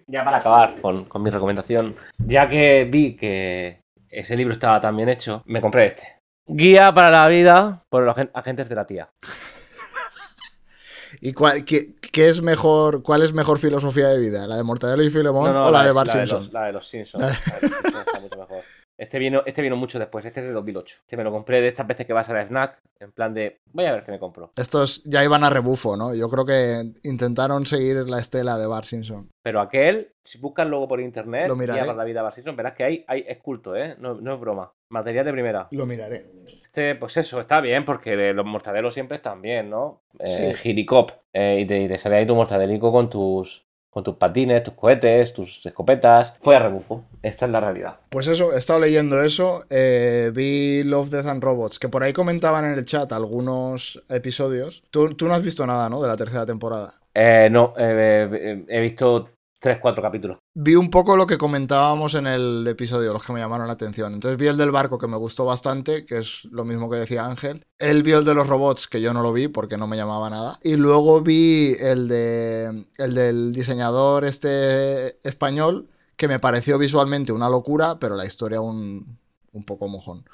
ya 0.06 0.24
para 0.24 0.36
acabar 0.38 0.80
con, 0.80 1.06
con 1.06 1.22
mi 1.22 1.30
recomendación, 1.30 1.96
ya 2.18 2.48
que 2.48 2.84
vi 2.90 3.16
que 3.16 3.80
ese 4.10 4.36
libro 4.36 4.52
estaba 4.54 4.80
tan 4.80 4.96
bien 4.96 5.08
hecho, 5.08 5.42
me 5.46 5.60
compré 5.60 5.86
este. 5.86 6.16
Guía 6.46 6.92
para 6.92 7.10
la 7.10 7.28
vida 7.28 7.84
por 7.88 8.02
los 8.02 8.14
agen- 8.16 8.30
agentes 8.34 8.68
de 8.68 8.74
la 8.74 8.86
tía. 8.86 9.08
¿Y 11.20 11.32
cuál, 11.32 11.64
qué, 11.64 11.94
qué 12.12 12.28
es 12.28 12.40
mejor, 12.42 13.02
cuál 13.02 13.22
es 13.22 13.32
mejor 13.32 13.58
filosofía 13.58 14.08
de 14.08 14.18
vida? 14.18 14.46
¿La 14.46 14.56
de 14.56 14.62
Mortadelo 14.62 15.02
y 15.02 15.10
Filemón 15.10 15.52
No, 15.52 15.60
no, 15.60 15.66
o 15.66 15.70
la, 15.70 15.84
de 15.84 15.92
Bart 15.92 16.08
la 16.08 16.14
de 16.14 16.20
Simpson? 16.26 16.42
los- 16.44 16.52
la 16.52 16.64
de 16.66 16.72
los 16.72 16.88
Simpsons. 16.88 17.22
La 17.24 17.28
de 17.28 17.68
los 17.68 17.70
Simpsons 17.80 18.06
está 18.06 18.20
mucho 18.20 18.38
mejor. 18.38 18.62
Este 19.00 19.18
vino, 19.18 19.42
este 19.46 19.62
vino 19.62 19.76
mucho 19.76 19.98
después, 19.98 20.24
este 20.26 20.40
es 20.40 20.46
de 20.48 20.52
2008. 20.52 20.96
Este 21.00 21.16
me 21.16 21.24
lo 21.24 21.32
compré 21.32 21.62
de 21.62 21.68
estas 21.68 21.86
veces 21.86 22.06
que 22.06 22.12
vas 22.12 22.28
a 22.28 22.34
la 22.34 22.46
snack, 22.46 22.78
en 23.00 23.12
plan 23.12 23.32
de, 23.32 23.58
voy 23.72 23.86
a 23.86 23.92
ver 23.92 24.04
qué 24.04 24.12
me 24.12 24.18
compro. 24.18 24.50
Estos 24.56 25.02
ya 25.04 25.24
iban 25.24 25.42
a 25.42 25.48
rebufo, 25.48 25.96
¿no? 25.96 26.14
Yo 26.14 26.28
creo 26.28 26.44
que 26.44 26.82
intentaron 27.02 27.64
seguir 27.64 27.96
la 28.10 28.18
estela 28.18 28.58
de 28.58 28.66
Bart 28.66 28.84
Simpson. 28.84 29.30
Pero 29.42 29.60
aquel, 29.62 30.12
si 30.22 30.36
buscas 30.38 30.66
luego 30.68 30.86
por 30.86 31.00
internet, 31.00 31.48
Lo 31.48 31.56
miraré. 31.56 31.80
Para 31.80 31.94
la 31.94 32.04
vida 32.04 32.20
Bart 32.20 32.34
Simpson, 32.34 32.56
verás 32.56 32.74
que 32.74 32.84
hay, 32.84 33.04
hay 33.08 33.24
es 33.26 33.38
culto, 33.38 33.74
¿eh? 33.74 33.96
No, 33.98 34.14
no 34.20 34.34
es 34.34 34.40
broma. 34.40 34.70
Material 34.90 35.24
de 35.24 35.32
primera. 35.32 35.66
Lo 35.70 35.86
miraré. 35.86 36.26
Este, 36.64 36.94
pues 36.96 37.16
eso, 37.16 37.40
está 37.40 37.62
bien, 37.62 37.86
porque 37.86 38.34
los 38.34 38.44
mortadelos 38.44 38.92
siempre 38.92 39.16
están 39.16 39.40
bien, 39.40 39.70
¿no? 39.70 40.02
Eh, 40.18 40.52
Sí. 40.52 40.58
Giricop. 40.58 41.10
eh, 41.32 41.60
y, 41.60 41.66
te, 41.66 41.80
y 41.80 41.88
te 41.88 41.96
sale 41.96 42.16
ahí 42.16 42.26
tu 42.26 42.34
mortadelico 42.34 42.92
con 42.92 43.08
tus, 43.08 43.64
con 43.90 44.04
tus 44.04 44.16
patines, 44.16 44.62
tus 44.62 44.74
cohetes, 44.74 45.32
tus 45.32 45.60
escopetas. 45.64 46.34
Fue 46.40 46.56
a 46.56 46.60
rebufo. 46.60 47.04
Esta 47.22 47.46
es 47.46 47.52
la 47.52 47.60
realidad. 47.60 47.96
Pues 48.08 48.26
eso, 48.28 48.54
he 48.54 48.58
estado 48.58 48.80
leyendo 48.80 49.22
eso. 49.22 49.64
eh, 49.68 50.30
vi 50.34 50.84
Love, 50.84 51.10
Death 51.10 51.26
and 51.26 51.42
Robots, 51.42 51.78
que 51.78 51.88
por 51.88 52.02
ahí 52.02 52.12
comentaban 52.12 52.64
en 52.64 52.72
el 52.72 52.84
chat 52.84 53.12
algunos 53.12 54.02
episodios. 54.08 54.82
Tú, 54.90 55.14
tú 55.14 55.26
no 55.26 55.34
has 55.34 55.42
visto 55.42 55.66
nada, 55.66 55.88
¿no? 55.88 56.00
De 56.00 56.08
la 56.08 56.16
tercera 56.16 56.46
temporada. 56.46 56.92
Eh, 57.14 57.48
no, 57.50 57.74
eh, 57.76 58.28
eh, 58.32 58.64
he 58.68 58.80
visto 58.80 59.28
3-4 59.60 60.00
capítulos. 60.00 60.38
Vi 60.54 60.74
un 60.74 60.90
poco 60.90 61.16
lo 61.16 61.26
que 61.26 61.36
comentábamos 61.38 62.14
en 62.14 62.26
el 62.26 62.66
episodio, 62.66 63.12
los 63.12 63.22
que 63.22 63.32
me 63.32 63.40
llamaron 63.40 63.66
la 63.66 63.74
atención. 63.74 64.14
Entonces 64.14 64.38
vi 64.38 64.46
el 64.46 64.56
del 64.56 64.70
barco, 64.70 64.98
que 64.98 65.06
me 65.06 65.16
gustó 65.16 65.44
bastante, 65.44 66.06
que 66.06 66.18
es 66.18 66.44
lo 66.46 66.64
mismo 66.64 66.88
que 66.88 66.96
decía 66.96 67.26
Ángel. 67.26 67.64
Él 67.78 68.02
vio 68.02 68.18
el 68.18 68.24
de 68.24 68.34
los 68.34 68.46
robots, 68.46 68.88
que 68.88 69.00
yo 69.00 69.12
no 69.12 69.22
lo 69.22 69.32
vi 69.32 69.48
porque 69.48 69.76
no 69.76 69.86
me 69.86 69.96
llamaba 69.96 70.30
nada. 70.30 70.58
Y 70.62 70.76
luego 70.76 71.20
vi 71.20 71.74
el, 71.78 72.08
de, 72.08 72.86
el 72.96 73.14
del 73.14 73.52
diseñador 73.52 74.24
este 74.24 75.18
español, 75.28 75.88
que 76.16 76.28
me 76.28 76.38
pareció 76.38 76.78
visualmente 76.78 77.32
una 77.32 77.50
locura, 77.50 77.98
pero 77.98 78.16
la 78.16 78.26
historia 78.26 78.60
un, 78.60 79.18
un 79.52 79.64
poco 79.64 79.88
mojón. 79.88 80.24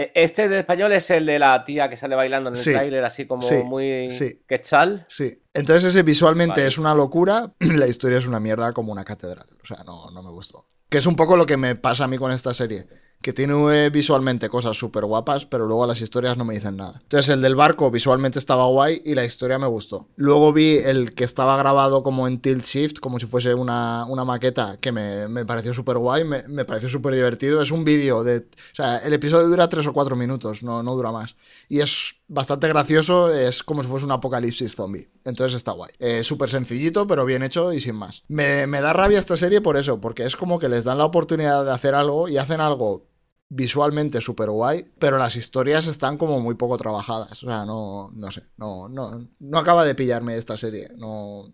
Eh, 0.00 0.12
Este 0.14 0.48
de 0.48 0.60
español 0.60 0.92
es 0.92 1.10
el 1.10 1.26
de 1.26 1.38
la 1.40 1.64
tía 1.64 1.90
que 1.90 1.96
sale 1.96 2.14
bailando 2.14 2.50
en 2.50 2.56
el 2.56 2.62
Sí, 2.62 2.70
tráiler, 2.70 3.04
así 3.04 3.26
como 3.26 3.42
sí, 3.42 3.56
muy 3.64 4.08
sí. 4.10 4.42
quechal. 4.46 5.04
Sí. 5.08 5.42
Entonces 5.52 5.84
ese 5.90 6.04
visualmente 6.04 6.60
Vale. 6.60 6.68
es 6.68 6.78
una 6.78 6.94
locura, 6.94 7.52
la 7.58 7.86
historia 7.88 8.18
es 8.18 8.26
una 8.26 8.38
mierda 8.38 8.72
como 8.72 8.92
una 8.92 9.04
catedral. 9.04 9.46
O 9.62 9.66
sea, 9.66 9.82
no, 9.84 10.10
no 10.12 10.22
me 10.22 10.30
gustó. 10.30 10.66
Que 10.88 10.98
es 10.98 11.06
un 11.06 11.16
poco 11.16 11.36
lo 11.36 11.46
que 11.46 11.56
me 11.56 11.74
pasa 11.74 12.04
a 12.04 12.08
mí 12.08 12.16
con 12.16 12.30
esta 12.32 12.54
serie. 12.54 12.86
Que 13.20 13.32
tiene 13.32 13.54
eh, 13.74 13.90
visualmente 13.90 14.48
cosas 14.48 14.76
súper 14.76 15.04
guapas, 15.04 15.44
pero 15.46 15.66
luego 15.66 15.86
las 15.86 16.00
historias 16.00 16.36
no 16.36 16.44
me 16.44 16.54
dicen 16.54 16.76
nada. 16.76 17.00
Entonces 17.02 17.28
el 17.34 17.42
del 17.42 17.56
barco 17.56 17.90
visualmente 17.90 18.38
estaba 18.38 18.66
guay 18.66 19.02
y 19.04 19.14
la 19.14 19.24
historia 19.24 19.58
me 19.58 19.66
gustó. 19.66 20.08
Luego 20.16 20.52
vi 20.52 20.76
el 20.76 21.14
que 21.14 21.24
estaba 21.24 21.56
grabado 21.56 22.02
como 22.02 22.28
en 22.28 22.40
tilt 22.40 22.64
shift, 22.64 23.00
como 23.00 23.18
si 23.18 23.26
fuese 23.26 23.54
una, 23.54 24.04
una 24.06 24.24
maqueta, 24.24 24.78
que 24.80 24.92
me, 24.92 25.28
me 25.28 25.44
pareció 25.44 25.74
súper 25.74 25.98
guay, 25.98 26.24
me, 26.24 26.64
pareció 26.64 26.88
súper 26.88 27.14
divertido. 27.14 27.60
Es 27.60 27.70
un 27.70 27.84
vídeo 27.84 28.22
de... 28.22 28.38
O 28.38 28.74
sea, 28.74 28.98
el 28.98 29.12
episodio 29.12 29.48
dura 29.48 29.68
tres 29.68 29.86
o 29.86 29.92
cuatro 29.92 30.14
minutos, 30.14 30.62
no, 30.62 30.82
no 30.82 30.94
dura 30.94 31.10
más. 31.10 31.36
Y 31.68 31.80
es 31.80 32.17
bastante 32.28 32.68
gracioso, 32.68 33.32
es 33.32 33.62
como 33.62 33.82
si 33.82 33.88
fuese 33.88 34.06
un 34.06 34.12
apocalipsis 34.12 34.74
zombie. 34.74 35.08
Entonces 35.24 35.56
está 35.56 35.72
guay. 35.72 35.90
Es 35.98 36.26
súper 36.26 36.50
sencillito, 36.50 37.06
pero 37.06 37.24
bien 37.24 37.42
hecho 37.42 37.72
y 37.72 37.80
sin 37.80 37.96
más. 37.96 38.22
Me, 38.28 38.66
me 38.66 38.80
da 38.80 38.92
rabia 38.92 39.18
esta 39.18 39.36
serie 39.36 39.60
por 39.60 39.76
eso, 39.76 40.00
porque 40.00 40.24
es 40.24 40.36
como 40.36 40.58
que 40.58 40.68
les 40.68 40.84
dan 40.84 40.98
la 40.98 41.04
oportunidad 41.04 41.64
de 41.64 41.72
hacer 41.72 41.94
algo 41.94 42.28
y 42.28 42.36
hacen 42.36 42.60
algo 42.60 43.06
visualmente 43.50 44.20
súper 44.20 44.50
guay, 44.50 44.86
pero 44.98 45.16
las 45.16 45.34
historias 45.36 45.86
están 45.86 46.18
como 46.18 46.38
muy 46.40 46.54
poco 46.54 46.76
trabajadas. 46.76 47.42
O 47.42 47.46
sea, 47.46 47.64
no, 47.64 48.10
no 48.12 48.30
sé, 48.30 48.42
no, 48.56 48.88
no, 48.88 49.26
no 49.40 49.58
acaba 49.58 49.84
de 49.84 49.94
pillarme 49.94 50.36
esta 50.36 50.56
serie. 50.56 50.88
No, 50.96 51.44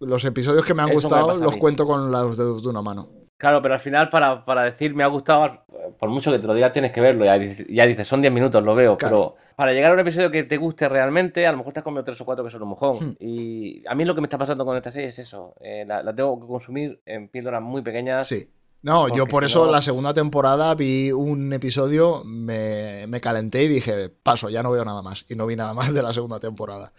los 0.00 0.24
episodios 0.24 0.64
que 0.64 0.74
me 0.74 0.82
han 0.82 0.88
Eso 0.88 0.96
gustado 0.96 1.36
los 1.36 1.56
cuento 1.56 1.86
con 1.86 2.10
los 2.10 2.36
dedos 2.36 2.62
de 2.62 2.68
una 2.68 2.82
mano. 2.82 3.08
Claro, 3.38 3.60
pero 3.60 3.74
al 3.74 3.80
final 3.80 4.08
para, 4.08 4.44
para 4.44 4.62
decir 4.62 4.94
me 4.94 5.04
ha 5.04 5.08
gustado, 5.08 5.62
por 5.98 6.08
mucho 6.08 6.32
que 6.32 6.38
te 6.38 6.46
lo 6.46 6.54
digas 6.54 6.72
tienes 6.72 6.92
que 6.92 7.00
verlo. 7.00 7.24
Ya, 7.24 7.36
ya 7.68 7.86
dices, 7.86 8.08
son 8.08 8.22
10 8.22 8.32
minutos, 8.32 8.64
lo 8.64 8.74
veo. 8.74 8.96
Claro. 8.96 9.36
Pero 9.36 9.45
para 9.56 9.72
llegar 9.72 9.90
a 9.90 9.94
un 9.94 10.00
episodio 10.00 10.30
que 10.30 10.44
te 10.44 10.56
guste 10.58 10.88
realmente, 10.88 11.46
a 11.46 11.50
lo 11.52 11.58
mejor 11.58 11.72
te 11.72 11.80
has 11.80 11.84
comido 11.84 12.04
3 12.04 12.20
o 12.20 12.24
4 12.24 12.44
que 12.44 12.50
son 12.50 12.62
un 12.62 12.68
mojón. 12.68 12.98
Hmm. 13.10 13.16
Y 13.18 13.82
a 13.88 13.94
mí 13.94 14.04
lo 14.04 14.14
que 14.14 14.20
me 14.20 14.26
está 14.26 14.38
pasando 14.38 14.64
con 14.64 14.76
esta 14.76 14.92
serie 14.92 15.08
es 15.08 15.18
eso. 15.18 15.54
eh, 15.60 15.84
la, 15.86 16.02
la 16.02 16.14
tengo 16.14 16.38
que 16.40 16.46
consumir 16.46 17.00
en 17.06 17.28
píldoras 17.28 17.62
muy 17.62 17.82
pequeñas. 17.82 18.26
Sí. 18.28 18.44
No, 18.82 19.08
yo 19.08 19.26
por 19.26 19.42
eso 19.42 19.64
no- 19.66 19.72
la 19.72 19.80
segunda 19.82 20.12
temporada 20.14 20.74
vi 20.74 21.10
un 21.10 21.50
episodio, 21.52 22.22
me, 22.24 23.06
me 23.08 23.20
calenté 23.20 23.64
y 23.64 23.68
dije, 23.68 24.10
paso, 24.10 24.48
ya 24.50 24.62
no 24.62 24.70
veo 24.70 24.84
nada 24.84 25.02
más. 25.02 25.24
Y 25.28 25.34
no 25.34 25.46
vi 25.46 25.56
nada 25.56 25.72
más 25.74 25.92
de 25.94 26.02
la 26.02 26.12
segunda 26.12 26.38
temporada. 26.38 26.92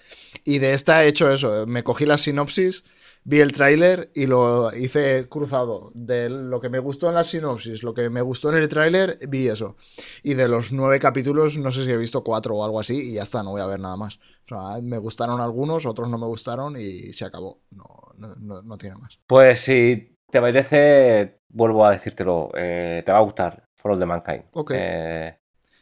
Y 0.43 0.57
de 0.57 0.73
esta 0.73 1.05
he 1.05 1.07
hecho 1.07 1.31
eso, 1.31 1.65
me 1.67 1.83
cogí 1.83 2.05
la 2.05 2.17
sinopsis, 2.17 2.83
vi 3.27 3.41
el 3.41 3.51
tráiler 3.51 4.09
y 4.15 4.25
lo 4.25 4.73
hice 4.73 5.27
cruzado. 5.27 5.91
De 5.93 6.29
lo 6.29 6.61
que 6.61 6.69
me 6.69 6.79
gustó 6.79 7.09
en 7.09 7.15
la 7.15 7.25
sinopsis, 7.25 7.83
lo 7.83 7.93
que 7.93 8.09
me 8.09 8.21
gustó 8.21 8.49
en 8.49 8.55
el 8.55 8.69
tráiler, 8.69 9.17
vi 9.27 9.49
eso. 9.49 9.75
Y 10.23 10.33
de 10.33 10.47
los 10.47 10.71
nueve 10.71 10.97
capítulos, 10.97 11.57
no 11.57 11.71
sé 11.71 11.83
si 11.83 11.91
he 11.91 11.97
visto 11.97 12.23
cuatro 12.23 12.55
o 12.55 12.63
algo 12.63 12.79
así 12.79 13.11
y 13.11 13.15
ya 13.15 13.23
está, 13.23 13.43
no 13.43 13.51
voy 13.51 13.61
a 13.61 13.67
ver 13.67 13.81
nada 13.81 13.97
más. 13.97 14.17
O 14.45 14.47
sea, 14.47 14.81
me 14.81 14.97
gustaron 14.97 15.41
algunos, 15.41 15.85
otros 15.85 16.09
no 16.09 16.17
me 16.17 16.25
gustaron 16.25 16.77
y 16.77 17.11
se 17.11 17.25
acabó. 17.25 17.59
No, 17.71 17.83
no, 18.17 18.33
no, 18.39 18.61
no 18.61 18.77
tiene 18.77 18.95
más. 18.95 19.19
Pues 19.27 19.59
si 19.59 20.17
te 20.31 20.37
apetece, 20.37 21.41
vuelvo 21.49 21.85
a 21.85 21.91
decírtelo, 21.91 22.51
eh, 22.55 23.03
te 23.05 23.11
va 23.11 23.17
a 23.17 23.23
gustar 23.23 23.67
For 23.75 23.91
All 23.91 23.99
the 23.99 24.05
Mankind. 24.05 24.45
Ok. 24.53 24.71
Eh, 24.73 25.37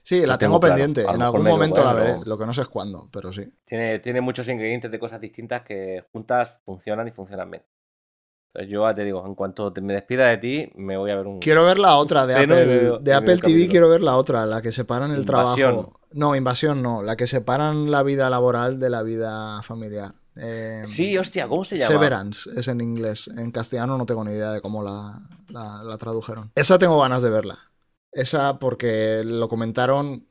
Sí, 0.05 0.23
la 0.25 0.37
tengo 0.37 0.59
pendiente. 0.59 1.01
En 1.01 1.19
algún 1.21 1.41
me 1.41 1.49
momento 1.49 1.83
la 1.83 1.93
veré. 1.93 2.17
Lo 2.25 2.37
que 2.37 2.45
no 2.45 2.53
sé 2.53 2.61
es 2.61 2.67
cuándo, 2.67 3.09
pero 3.11 3.33
sí. 3.33 3.43
tiene, 3.65 3.97
tiene 3.99 4.21
muchos 4.21 4.47
ingredientes 4.47 4.91
de 4.91 4.99
cosas 4.99 5.19
distintas 5.19 5.63
que 5.63 6.05
juntas 6.11 6.59
funcionan 6.63 7.07
y 7.07 7.11
funcionan 7.11 7.49
bien. 7.49 7.63
Entonces 8.53 8.71
yo 8.71 8.93
te 8.95 9.03
digo, 9.03 9.25
en 9.25 9.33
cuanto 9.33 9.73
te- 9.73 9.81
me 9.81 9.93
despida 9.93 10.27
de 10.27 10.37
ti, 10.37 10.71
me 10.75 10.95
voy 10.95 11.09
a 11.09 11.15
ver 11.15 11.25
un... 11.25 11.39
Quiero 11.39 11.65
ver 11.65 11.79
la 11.79 11.97
otra 11.97 12.25
de 12.27 12.35
Apple. 12.35 12.99
de 13.01 13.13
Apple 13.13 13.37
TV 13.39 13.67
quiero 13.67 13.89
ver 13.89 14.01
la 14.01 14.15
otra, 14.15 14.45
la 14.45 14.61
que 14.61 14.71
separan 14.71 15.11
el 15.11 15.21
Invasión. 15.21 15.73
trabajo. 15.73 15.99
No, 16.11 16.35
invasión 16.35 16.81
no. 16.83 17.01
La 17.01 17.15
que 17.17 17.25
separan 17.27 17.89
la 17.91 18.03
vida 18.03 18.29
laboral 18.29 18.79
de 18.79 18.89
la 18.91 19.01
vida 19.01 19.61
familiar. 19.63 20.13
Eh, 20.37 20.83
Sí, 20.85 21.17
hostia, 21.17 21.47
¿cómo 21.47 21.65
se 21.65 21.77
llama? 21.77 21.91
Severance 21.91 22.49
es 22.55 22.67
en 22.69 22.79
inglés. 22.79 23.27
En 23.35 23.51
castellano 23.51 23.97
no 23.97 24.05
tengo 24.05 24.23
ni 24.23 24.31
idea 24.31 24.51
de 24.51 24.61
cómo 24.61 24.83
la, 24.83 25.17
la- 25.49 25.83
la 25.83 25.97
tradujeron. 25.97 26.51
Esa 26.55 26.77
tengo 26.77 27.01
ganas 27.01 27.23
de 27.23 27.29
verla. 27.31 27.57
Esa 28.15 28.59
porque 28.59 29.21
lo 29.23 29.47
comentaron 29.49 30.25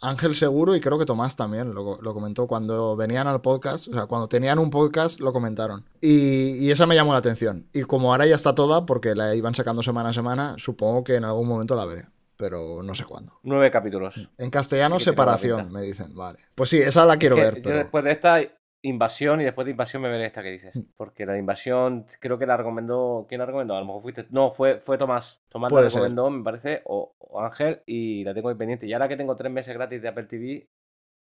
Ángel 0.00 0.34
seguro 0.34 0.74
y 0.74 0.80
creo 0.80 0.98
que 0.98 1.06
Tomás 1.06 1.36
también 1.36 1.74
lo, 1.74 1.98
lo 2.00 2.14
comentó 2.14 2.46
cuando 2.46 2.96
venían 2.96 3.26
al 3.26 3.40
podcast. 3.40 3.88
O 3.88 3.92
sea, 3.92 4.06
cuando 4.06 4.28
tenían 4.28 4.58
un 4.58 4.70
podcast 4.70 5.20
lo 5.20 5.32
comentaron. 5.32 5.84
Y, 6.00 6.64
y 6.64 6.70
esa 6.70 6.86
me 6.86 6.94
llamó 6.94 7.12
la 7.12 7.18
atención. 7.18 7.66
Y 7.72 7.82
como 7.82 8.12
ahora 8.12 8.26
ya 8.26 8.34
está 8.34 8.54
toda, 8.54 8.86
porque 8.86 9.14
la 9.14 9.34
iban 9.34 9.54
sacando 9.54 9.82
semana 9.82 10.10
a 10.10 10.12
semana, 10.12 10.54
supongo 10.58 11.04
que 11.04 11.16
en 11.16 11.24
algún 11.24 11.48
momento 11.48 11.76
la 11.76 11.84
veré. 11.84 12.06
Pero 12.36 12.82
no 12.82 12.94
sé 12.94 13.04
cuándo. 13.04 13.38
Nueve 13.42 13.70
capítulos. 13.70 14.14
En 14.38 14.50
castellano, 14.50 14.98
separación, 14.98 15.70
me 15.70 15.82
dicen. 15.82 16.14
Vale. 16.14 16.38
Pues 16.54 16.68
sí, 16.70 16.78
esa 16.78 17.06
la 17.06 17.16
quiero 17.16 17.36
Que 17.36 17.42
ver. 17.42 17.56
Yo 17.56 17.62
Pero... 17.62 17.78
después 17.78 18.04
de 18.04 18.12
esta 18.12 18.40
invasión 18.84 19.40
y 19.40 19.44
después 19.44 19.64
de 19.64 19.72
invasión 19.72 20.02
me 20.02 20.08
veré 20.08 20.26
esta 20.26 20.42
que 20.42 20.50
dices. 20.50 20.74
Mm. 20.74 20.82
Porque 20.96 21.26
la 21.26 21.32
de 21.32 21.38
invasión 21.40 22.06
creo 22.20 22.38
que 22.38 22.46
la 22.46 22.56
recomendó... 22.56 23.26
¿Quién 23.28 23.40
la 23.40 23.46
recomendó? 23.46 23.74
A 23.76 23.80
lo 23.80 23.86
mejor 23.86 24.02
fuiste... 24.02 24.26
No, 24.30 24.52
fue, 24.52 24.80
fue 24.80 24.98
Tomás. 24.98 25.40
Tomás 25.48 25.70
Puede 25.70 25.84
la 25.84 25.90
ser. 25.90 26.00
recomendó, 26.02 26.30
me 26.30 26.44
parece, 26.44 26.82
o, 26.84 27.14
o 27.18 27.40
Ángel, 27.40 27.82
y 27.86 28.24
la 28.24 28.34
tengo 28.34 28.48
ahí 28.48 28.54
pendiente. 28.54 28.86
Y 28.86 28.92
ahora 28.92 29.08
que 29.08 29.16
tengo 29.16 29.36
tres 29.36 29.50
meses 29.52 29.74
gratis 29.74 30.00
de 30.00 30.08
Apple 30.08 30.24
TV, 30.24 30.68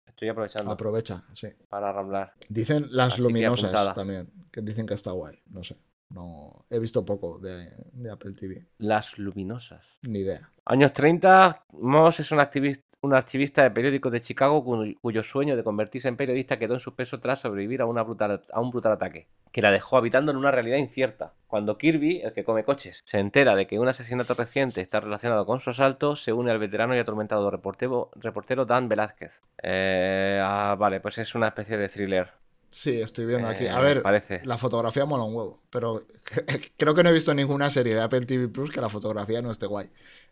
estoy 0.06 0.30
aprovechando 0.30 0.72
Aprovecha, 0.72 1.24
sí. 1.34 1.48
para 1.70 1.92
ramblar. 1.92 2.34
Dicen 2.50 2.88
las 2.92 3.14
Así 3.14 3.22
luminosas 3.22 3.94
también, 3.96 4.30
que 4.52 4.62
dicen 4.62 4.86
que 4.86 4.94
está 4.94 5.12
guay. 5.12 5.40
No 5.50 5.64
sé. 5.64 5.78
No 6.10 6.66
he 6.70 6.78
visto 6.80 7.06
poco 7.06 7.40
de, 7.40 7.70
de 7.94 8.12
Apple 8.12 8.34
TV. 8.34 8.66
Las 8.80 9.18
luminosas. 9.18 9.86
Ni 10.02 10.20
idea. 10.20 10.50
Años 10.66 10.92
30, 10.94 11.66
Moss 11.74 12.20
es 12.20 12.32
un 12.32 12.40
activista, 12.42 12.84
un 13.02 13.16
archivista 13.16 13.64
de 13.64 13.72
periódicos 13.72 14.12
de 14.12 14.22
Chicago 14.22 14.64
cuyo, 15.02 15.24
sueño 15.24 15.56
de 15.56 15.64
convertirse 15.64 16.08
en 16.08 16.18
periodista 16.18 16.60
quedó 16.60 16.76
en 16.76 16.80
suspenso 16.80 17.20
tras 17.20 17.40
sobrevivir 17.40 17.82
a, 17.82 17.88
una 17.88 18.04
brutal, 18.04 18.44
a 18.52 18.62
un 18.62 18.70
brutal 18.70 18.92
ataque, 18.92 19.28
que 19.52 19.62
la 19.64 19.72
dejó 19.72 19.98
habitando 19.98 20.32
en 20.32 20.38
una 20.38 20.52
realidad 20.52 20.78
incierta. 20.78 21.34
Cuando 21.48 21.80
Kirby, 21.80 22.22
el 22.22 22.34
que 22.34 22.44
come 22.44 22.64
coches, 22.64 23.02
se 23.06 23.18
entera 23.18 23.56
de 23.56 23.66
que 23.66 23.80
un 23.80 23.88
asesinato 23.88 24.36
reciente 24.36 24.82
está 24.82 25.00
relacionado 25.00 25.48
con 25.48 25.62
su 25.62 25.72
asalto, 25.72 26.16
se 26.16 26.32
une 26.32 26.52
al 26.52 26.60
veterano 26.60 26.96
y 26.96 27.00
atormentado 27.00 27.50
reportero, 27.50 28.12
reportero 28.16 28.66
Dan 28.66 28.88
Velázquez. 28.88 29.32
Eh, 29.64 30.40
ah, 30.42 30.76
vale, 30.78 31.00
pues 31.00 31.18
es 31.18 31.34
una 31.34 31.48
especie 31.48 31.78
de 31.78 31.90
thriller. 31.90 32.30
Sí, 32.74 33.02
estoy 33.02 33.26
viendo 33.26 33.50
aquí. 33.50 33.68
A 33.68 33.80
Eh, 33.80 33.84
ver, 33.84 34.02
parece. 34.02 34.40
la 34.46 34.58
fotografía 34.58 35.04
mola 35.06 35.26
un 35.26 35.36
huevo, 35.36 35.60
pero 35.70 36.04
creo 36.78 36.96
que 36.96 37.04
no 37.04 37.10
he 37.10 37.14
visto 37.14 37.34
ninguna 37.34 37.70
serie 37.70 37.94
de 37.94 38.02
Apple 38.02 38.22
TV 38.22 38.48
Plus 38.48 38.72
que 38.72 38.80
la 38.80 38.88
fotografía 38.90 39.42
no 39.42 39.52
esté 39.52 39.66
guay. 39.66 39.90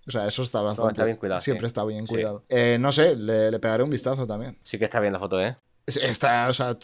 O 0.08 0.12
sea, 0.12 0.26
eso 0.26 0.42
está 0.44 0.62
bastante. 0.62 0.94
está 0.94 1.06
bien 1.06 1.18
cuidado, 1.18 1.42
Siempre 1.42 1.68
sí. 1.68 1.68
está 1.68 1.84
bien 1.86 2.06
Sí. 2.08 2.14
cuidado. 2.14 2.46
Eh, 2.48 2.78
no 2.80 2.92
sé, 2.94 3.16
le, 3.18 3.52
le 3.52 3.60
pegaré 3.60 3.84
un 3.84 3.90
vistazo 3.90 4.26
también. 4.26 4.58
Sí 4.64 4.80
que 4.80 4.86
está 4.86 5.00
bien 5.02 5.12
la 5.14 5.20
foto, 5.20 5.40
¿eh? 5.42 5.58
Es- 5.86 5.98
Está, 5.98 6.48
o 6.48 6.54
sea, 6.54 6.78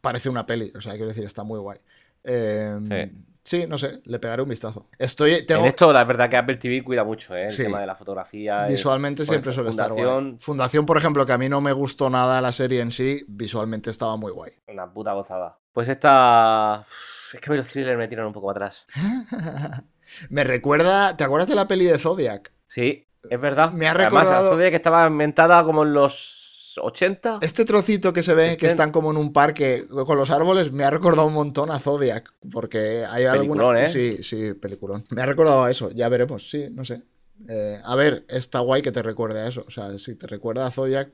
parece 0.00 0.28
una 0.28 0.46
peli, 0.46 0.70
o 0.76 0.80
sea, 0.80 0.92
quiero 0.92 1.08
decir, 1.08 1.24
está 1.24 1.42
muy 1.42 1.58
guay. 1.58 1.78
Eh, 2.22 2.78
Sí. 2.80 3.22
Sí, 3.46 3.64
no 3.66 3.78
sé, 3.78 4.00
le 4.04 4.18
pegaré 4.18 4.42
un 4.42 4.48
vistazo. 4.50 4.84
Estoy, 4.98 5.46
tengo, 5.46 5.62
En 5.62 5.68
esto, 5.68 5.90
la 5.92 6.04
verdad 6.04 6.28
que 6.28 6.36
Apple 6.36 6.56
TV 6.56 6.82
cuida 6.84 7.04
mucho, 7.04 7.34
¿eh? 7.34 7.44
El 7.44 7.50
Sí. 7.50 7.62
tema 7.62 7.80
de 7.80 7.86
la 7.86 7.94
fotografía. 7.96 8.66
visualmente 8.66 9.24
siempre 9.24 9.52
suele 9.52 9.70
estar 9.70 9.92
guay. 9.92 10.36
Fundación, 10.40 10.84
por 10.84 10.98
ejemplo, 10.98 11.24
que 11.24 11.32
a 11.32 11.38
mí 11.38 11.48
no 11.48 11.60
me 11.60 11.72
gustó 11.72 12.10
nada 12.10 12.40
la 12.42 12.52
serie 12.52 12.80
en 12.80 12.90
sí, 12.90 13.24
visualmente 13.28 13.90
estaba 13.90 14.16
muy 14.16 14.32
guay. 14.32 14.52
Una 14.68 14.92
puta 14.92 15.12
gozada. 15.12 15.56
Pues 15.72 15.88
esta. 15.88 16.84
Es 17.32 17.40
que 17.40 17.54
los 17.54 17.66
thrillers 17.68 17.98
me 17.98 18.08
tiran 18.08 18.26
un 18.26 18.32
poco 18.32 18.50
atrás. 18.50 18.84
me 20.30 20.44
recuerda, 20.44 21.16
¿te 21.16 21.24
acuerdas 21.24 21.48
de 21.48 21.54
la 21.54 21.68
peli 21.68 21.84
de 21.86 21.98
Zodiac? 21.98 22.52
Sí, 22.66 23.06
es 23.28 23.40
verdad. 23.40 23.70
Me 23.72 23.86
ha 23.86 23.92
Además, 23.92 24.12
recordado- 24.24 24.44
la 24.44 24.50
Zodiac 24.50 24.70
que 24.70 24.76
estaba 24.76 25.06
inventada 25.06 25.62
como 25.64 25.82
en 25.82 25.92
los 25.92 26.34
80. 26.78 27.38
Este 27.42 27.64
trocito 27.64 28.12
que 28.12 28.22
se 28.22 28.34
ve 28.34 28.56
que 28.56 28.66
están 28.66 28.92
como 28.92 29.10
en 29.10 29.16
un 29.16 29.32
parque 29.32 29.84
con 29.88 30.16
los 30.18 30.30
árboles 30.30 30.72
me 30.72 30.84
ha 30.84 30.90
recordado 30.90 31.26
un 31.28 31.34
montón 31.34 31.70
a 31.70 31.78
Zodiac, 31.78 32.32
porque 32.52 33.04
hay 33.08 33.24
algunas... 33.24 33.94
¿eh? 33.94 34.16
Sí, 34.16 34.22
sí, 34.22 34.54
peliculón. 34.54 35.04
Me 35.10 35.22
ha 35.22 35.26
recordado 35.26 35.64
a 35.64 35.70
eso, 35.70 35.90
ya 35.90 36.08
veremos, 36.08 36.48
sí, 36.50 36.68
no 36.70 36.84
sé. 36.84 37.02
Eh, 37.48 37.78
a 37.84 37.94
ver, 37.96 38.24
está 38.28 38.60
guay 38.60 38.82
que 38.82 38.92
te 38.92 39.02
recuerde 39.02 39.40
a 39.40 39.48
eso, 39.48 39.64
o 39.66 39.70
sea, 39.70 39.90
si 39.98 40.14
te 40.16 40.26
recuerda 40.26 40.66
a 40.66 40.70
Zodiac 40.70 41.10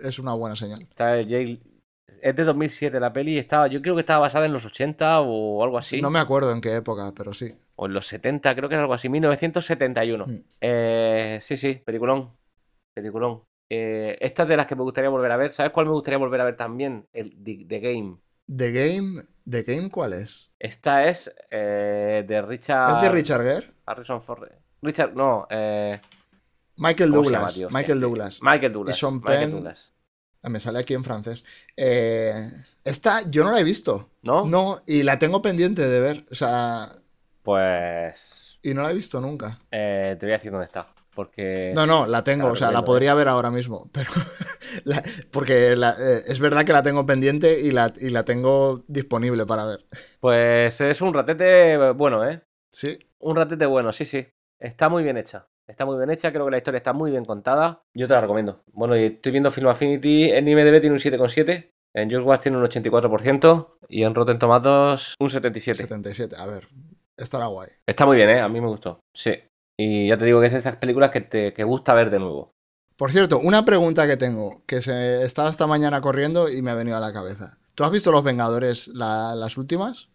es 0.00 0.18
una 0.18 0.34
buena 0.34 0.56
señal. 0.56 0.80
Está 0.82 1.18
el 1.18 1.28
Jay- 1.28 1.60
Es 2.20 2.34
de 2.36 2.44
2007 2.44 2.98
la 3.00 3.12
peli. 3.12 3.38
Estaba, 3.38 3.66
yo 3.68 3.80
creo 3.82 3.94
que 3.94 4.00
estaba 4.00 4.20
basada 4.20 4.46
en 4.46 4.52
los 4.52 4.64
80 4.64 5.20
o 5.20 5.62
algo 5.62 5.78
así. 5.78 6.00
No 6.00 6.10
me 6.10 6.18
acuerdo 6.18 6.52
en 6.52 6.60
qué 6.60 6.74
época, 6.74 7.12
pero 7.16 7.32
sí. 7.34 7.54
O 7.76 7.86
en 7.86 7.92
los 7.92 8.06
70, 8.06 8.54
creo 8.54 8.68
que 8.68 8.74
era 8.76 8.82
algo 8.82 8.94
así. 8.94 9.08
1971. 9.08 10.26
Mm. 10.26 10.36
Eh, 10.60 11.38
sí, 11.42 11.56
sí, 11.56 11.74
peliculón. 11.84 12.30
Peliculón. 12.94 13.42
Eh, 13.70 14.16
esta 14.20 14.42
es 14.44 14.48
de 14.48 14.56
las 14.56 14.66
que 14.66 14.76
me 14.76 14.82
gustaría 14.82 15.10
volver 15.10 15.32
a 15.32 15.36
ver. 15.36 15.52
¿Sabes 15.52 15.72
cuál 15.72 15.86
me 15.86 15.92
gustaría 15.92 16.18
volver 16.18 16.40
a 16.40 16.44
ver 16.44 16.56
también? 16.56 17.06
El 17.12 17.30
The, 17.42 17.64
The 17.68 17.80
Game. 17.80 18.16
¿The 18.46 18.72
Game? 18.72 19.22
¿The 19.46 19.62
Game 19.62 19.90
cuál 19.90 20.12
es? 20.12 20.50
Esta 20.58 21.04
es 21.08 21.34
eh, 21.50 22.24
de 22.26 22.42
Richard. 22.42 22.96
¿Es 22.96 23.02
de 23.02 23.08
Richard 23.10 23.42
Gere? 23.42 23.70
Harrison 23.86 24.22
Ford. 24.22 24.48
Richard, 24.82 25.14
no. 25.14 25.46
Eh, 25.50 26.00
Michael 26.76 27.10
¿Cómo 27.10 27.24
se 27.24 27.30
Douglas. 27.30 27.56
llama? 27.56 27.78
Michael 27.78 28.00
Douglas. 28.00 28.38
Michael 28.42 28.72
Douglas. 28.72 28.96
Y 28.96 29.00
Sean 29.00 29.14
Michael 29.16 29.38
Penn. 29.40 29.50
Douglas. 29.52 29.90
Ah, 30.42 30.48
Me 30.50 30.60
sale 30.60 30.78
aquí 30.80 30.92
en 30.94 31.04
francés. 31.04 31.44
Eh, 31.76 32.50
esta 32.84 33.22
yo 33.30 33.44
no 33.44 33.50
la 33.52 33.60
he 33.60 33.64
visto. 33.64 34.10
¿No? 34.22 34.44
No, 34.44 34.82
y 34.86 35.02
la 35.02 35.18
tengo 35.18 35.40
pendiente 35.40 35.82
de 35.88 36.00
ver. 36.00 36.24
O 36.30 36.34
sea, 36.34 36.88
Pues. 37.42 38.58
y 38.62 38.74
no 38.74 38.82
la 38.82 38.90
he 38.90 38.94
visto 38.94 39.20
nunca. 39.20 39.58
eh, 39.70 40.16
te 40.18 40.26
voy 40.26 40.32
a 40.34 40.36
decir 40.38 40.50
dónde 40.50 40.66
está. 40.66 40.88
Porque. 41.14 41.72
No, 41.74 41.86
no, 41.86 42.06
la 42.06 42.24
tengo, 42.24 42.40
Claro, 42.42 42.52
o 42.52 42.56
sea, 42.56 42.70
la 42.72 42.84
podría 42.84 43.14
ver 43.14 43.28
ahora 43.28 43.50
mismo, 43.50 43.88
pero 43.92 44.10
la- 44.84 45.02
porque 45.30 45.76
la- 45.76 45.90
eh, 45.98 46.22
es 46.26 46.40
verdad 46.40 46.64
que 46.64 46.72
la 46.72 46.82
tengo 46.82 47.06
pendiente 47.06 47.60
y 47.60 47.70
la, 47.70 47.92
y 48.00 48.10
la 48.10 48.24
tengo 48.24 48.84
disponible 48.88 49.46
para 49.46 49.64
ver. 49.64 49.84
Pues 50.20 50.80
es 50.80 51.00
un 51.00 51.14
ratete 51.14 51.90
bueno, 51.92 52.28
¿eh? 52.28 52.42
Sí, 52.72 52.98
Un 53.20 53.36
ratete 53.36 53.66
bueno, 53.66 53.92
sí, 53.92 54.04
sí. 54.04 54.26
Está 54.58 54.88
muy 54.88 55.02
bien 55.04 55.16
hecha. 55.16 55.46
Está 55.66 55.84
muy 55.86 55.96
bien 55.96 56.10
hecha, 56.10 56.30
creo 56.32 56.44
que 56.44 56.50
la 56.50 56.58
historia 56.58 56.78
está 56.78 56.92
muy 56.92 57.10
bien 57.10 57.24
contada. 57.24 57.82
Yo 57.94 58.06
te 58.06 58.12
la 58.14 58.20
recomiendo. 58.20 58.62
Bueno, 58.72 58.96
y 58.96 59.04
estoy 59.04 59.32
viendo 59.32 59.50
Film 59.50 59.68
Affinity. 59.68 60.30
En 60.30 60.46
IMDb 60.48 60.80
tiene 60.80 60.92
un 60.94 60.98
7,7. 61.00 61.70
En 61.94 62.10
Just 62.10 62.26
Watch 62.26 62.42
tiene 62.42 62.58
un 62.58 62.64
84%. 62.64 63.76
Y 63.88 64.02
en 64.02 64.14
Rotten 64.14 64.38
Tomatoes 64.38 65.14
un 65.18 65.30
77. 65.30 65.78
77, 65.82 66.36
a 66.36 66.46
ver, 66.46 66.68
estará 67.16 67.46
guay. 67.46 67.68
Está 67.86 68.04
muy 68.04 68.16
bien, 68.16 68.28
¿eh? 68.30 68.40
A 68.40 68.48
mí 68.48 68.60
me 68.60 68.66
gustó. 68.68 69.00
Sí. 69.14 69.32
Y 69.78 70.08
ya 70.08 70.16
te 70.18 70.24
digo 70.24 70.40
que 70.40 70.46
es 70.46 70.52
de 70.52 70.58
esas 70.60 70.76
películas 70.76 71.10
que 71.10 71.20
te 71.20 71.52
que 71.52 71.64
gusta 71.64 71.94
ver 71.94 72.10
de 72.10 72.18
nuevo. 72.20 72.50
Por 72.96 73.10
cierto, 73.10 73.38
una 73.40 73.64
pregunta 73.64 74.06
que 74.06 74.16
tengo, 74.16 74.62
que 74.66 74.80
se 74.80 75.24
estaba 75.24 75.50
esta 75.50 75.66
mañana 75.66 76.00
corriendo 76.00 76.48
y 76.48 76.62
me 76.62 76.70
ha 76.70 76.74
venido 76.76 76.96
a 76.96 77.00
la 77.00 77.12
cabeza. 77.12 77.58
¿Tú 77.74 77.82
has 77.82 77.90
visto 77.90 78.12
Los 78.12 78.22
Vengadores, 78.22 78.86
la- 78.88 79.34
las 79.34 79.56
últimas? 79.56 80.08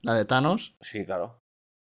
La 0.00 0.14
de 0.14 0.24
Thanos. 0.24 0.74
Sí, 0.80 1.04
claro. 1.04 1.38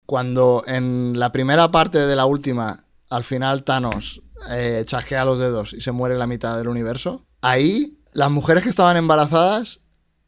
Cuando 0.06 0.62
en 0.66 1.18
la 1.18 1.32
primera 1.32 1.70
parte 1.70 1.98
de 2.06 2.14
la 2.14 2.26
última, 2.26 2.84
al 3.08 3.24
final 3.24 3.64
Thanos 3.64 4.20
eh, 4.50 4.82
chasquea 4.84 5.24
los 5.24 5.38
dedos 5.38 5.72
y 5.72 5.80
se 5.80 5.92
muere 5.92 6.18
la 6.18 6.26
mitad 6.26 6.58
del 6.58 6.68
universo, 6.68 7.24
ahí 7.40 7.98
las 8.12 8.30
mujeres 8.30 8.62
que 8.64 8.68
estaban 8.68 8.98
embarazadas, 8.98 9.80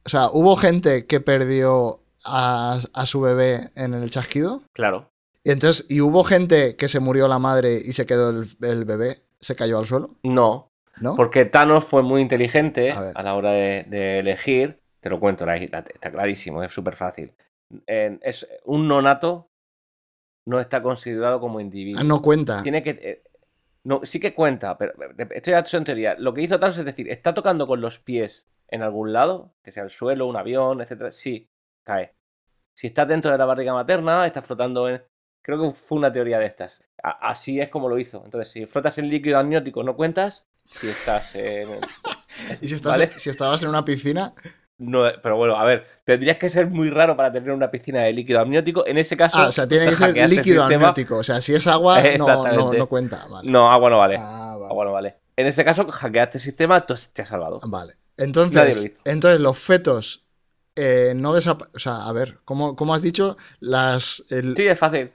o 0.07 0.09
sea, 0.09 0.29
hubo 0.33 0.57
gente 0.57 1.07
que 1.07 1.21
perdió 1.21 2.01
a, 2.25 2.79
a 2.95 3.07
su 3.07 3.21
bebé 3.21 3.71
en 3.77 3.93
el 3.93 4.11
chasquido. 4.11 4.63
Claro. 4.73 5.11
Y 5.47 5.53
entonces, 5.53 5.87
y 5.89 6.01
hubo 6.01 6.25
gente 6.25 6.75
que 6.75 6.89
se 6.89 6.99
murió 6.99 7.29
la 7.29 7.39
madre 7.39 7.75
y 7.75 7.93
se 7.93 8.05
quedó 8.05 8.31
el, 8.31 8.47
el 8.63 8.85
bebé, 8.85 9.19
se 9.39 9.55
cayó 9.55 9.79
al 9.79 9.87
suelo, 9.87 10.17
No. 10.25 10.73
¿no? 11.01 11.15
Porque 11.15 11.45
Thanos 11.45 11.85
fue 11.85 12.03
muy 12.03 12.21
inteligente 12.21 12.91
A 12.91 13.23
la 13.23 13.35
hora 13.35 13.53
de, 13.53 13.85
de 13.89 14.19
elegir. 14.19 14.81
Te 15.01 15.09
lo 15.09 15.21
cuento, 15.21 15.47
la- 15.47 15.57
la- 15.57 15.85
está 15.95 16.11
clarísimo, 16.11 16.65
es 16.65 16.73
súper 16.73 16.97
fácil. 16.97 17.33
Es 17.87 18.45
un 18.65 18.89
nonato 18.89 19.49
no 20.47 20.59
está 20.61 20.83
considerado 20.83 21.39
como 21.39 21.61
individuo. 21.61 22.01
Ah, 22.01 22.05
no 22.05 22.21
cuenta. 22.23 22.63
Tiene 22.63 22.83
que. 22.83 22.91
eh, 22.91 23.23
no, 23.85 24.01
sí 24.05 24.19
que 24.19 24.35
cuenta, 24.35 24.77
pero 24.77 24.95
estoy 25.31 25.53
ya 25.53 25.65
en 25.79 25.85
teoría. 25.85 26.17
Lo 26.19 26.35
que 26.35 26.43
hizo 26.43 26.59
Thanos 26.59 26.79
es 26.79 26.85
decir, 26.85 27.09
está 27.09 27.35
tocando 27.35 27.67
con 27.69 27.81
los 27.81 27.99
pies 28.01 28.47
en 28.69 28.83
algún 28.83 29.13
lado, 29.13 29.55
que 29.63 29.71
sea 29.71 29.85
el 29.85 29.91
suelo, 29.91 30.27
un 30.27 30.37
avión, 30.37 30.81
etcétera. 30.81 31.13
Sí, 31.13 31.49
cae. 31.85 32.15
Si 32.75 32.89
está 32.89 33.07
dentro 33.07 33.31
de 33.31 33.39
la 33.39 33.45
barriga 33.45 33.75
materna, 33.75 34.27
está 34.27 34.43
flotando 34.43 34.89
en. 34.89 35.03
Creo 35.47 35.63
que 35.63 35.79
fue 35.89 35.97
una 35.99 36.13
teoría 36.13 36.41
de 36.41 36.47
estas. 36.47 36.73
A- 37.01 37.31
así 37.31 37.61
es 37.61 37.69
como 37.69 37.89
lo 37.89 37.99
hizo. 38.01 38.21
Entonces, 38.25 38.53
si 38.53 38.67
flotas 38.67 38.99
en 38.99 39.09
líquido 39.09 39.39
amniótico, 39.39 39.85
no 39.85 39.95
cuentas. 39.95 40.43
Si 40.65 40.89
estás 40.89 41.35
en. 41.37 41.69
Y 42.61 42.69
si, 42.69 42.75
estás, 42.75 42.99
¿Vale? 42.99 43.13
si 43.17 43.31
estabas 43.31 43.63
en 43.63 43.71
una 43.71 43.83
piscina, 43.85 44.35
No, 44.77 45.05
pero 45.23 45.37
bueno, 45.39 45.57
a 45.57 45.65
ver, 45.65 45.87
tendrías 46.05 46.37
que 46.37 46.51
ser 46.51 46.67
muy 46.67 46.91
raro 46.91 47.17
para 47.17 47.33
tener 47.33 47.51
una 47.53 47.71
piscina 47.71 48.03
de 48.03 48.13
líquido 48.13 48.41
amniótico. 48.41 48.87
En 48.87 48.99
ese 48.99 49.17
caso. 49.17 49.39
ah, 49.39 49.47
o 49.49 49.53
sea, 49.53 49.67
tiene 49.67 49.87
que 49.87 49.97
ser 49.97 50.19
el 50.19 50.29
líquido 50.29 50.65
amniótico. 50.65 51.17
O 51.17 51.25
sea, 51.25 51.41
si 51.41 51.55
es 51.55 51.67
agua, 51.67 52.03
no, 52.19 52.47
no, 52.53 52.73
no 52.75 52.87
cuenta. 52.89 53.27
Vale. 53.31 53.49
No, 53.51 53.71
agua 53.71 53.89
no 53.89 53.99
vale. 53.99 54.17
Ah, 54.21 54.57
vale. 54.59 54.71
Agua 54.71 54.85
no 54.85 54.93
vale. 54.93 55.15
En 55.37 55.47
ese 55.47 55.65
caso, 55.65 55.87
hackeaste 55.87 56.39
el 56.39 56.45
sistema, 56.45 56.85
tú 56.85 56.95
te 57.13 57.23
has 57.23 57.29
salvado. 57.29 57.61
Vale. 57.65 57.95
Lo 58.17 58.25
Entonces, 58.25 58.93
entonces 59.05 59.41
los 59.41 59.57
fetos 59.57 60.25
eh, 60.75 61.15
no 61.17 61.33
desaparecen. 61.33 61.77
O 61.77 61.79
sea, 61.79 62.07
a 62.07 62.13
ver, 62.13 62.39
¿cómo, 62.45 62.75
cómo 62.77 62.95
has 62.95 63.03
dicho? 63.03 63.37
Las, 63.61 64.25
el- 64.29 64.57
Sí, 64.57 64.67
es 64.67 64.79
fácil. 64.79 65.11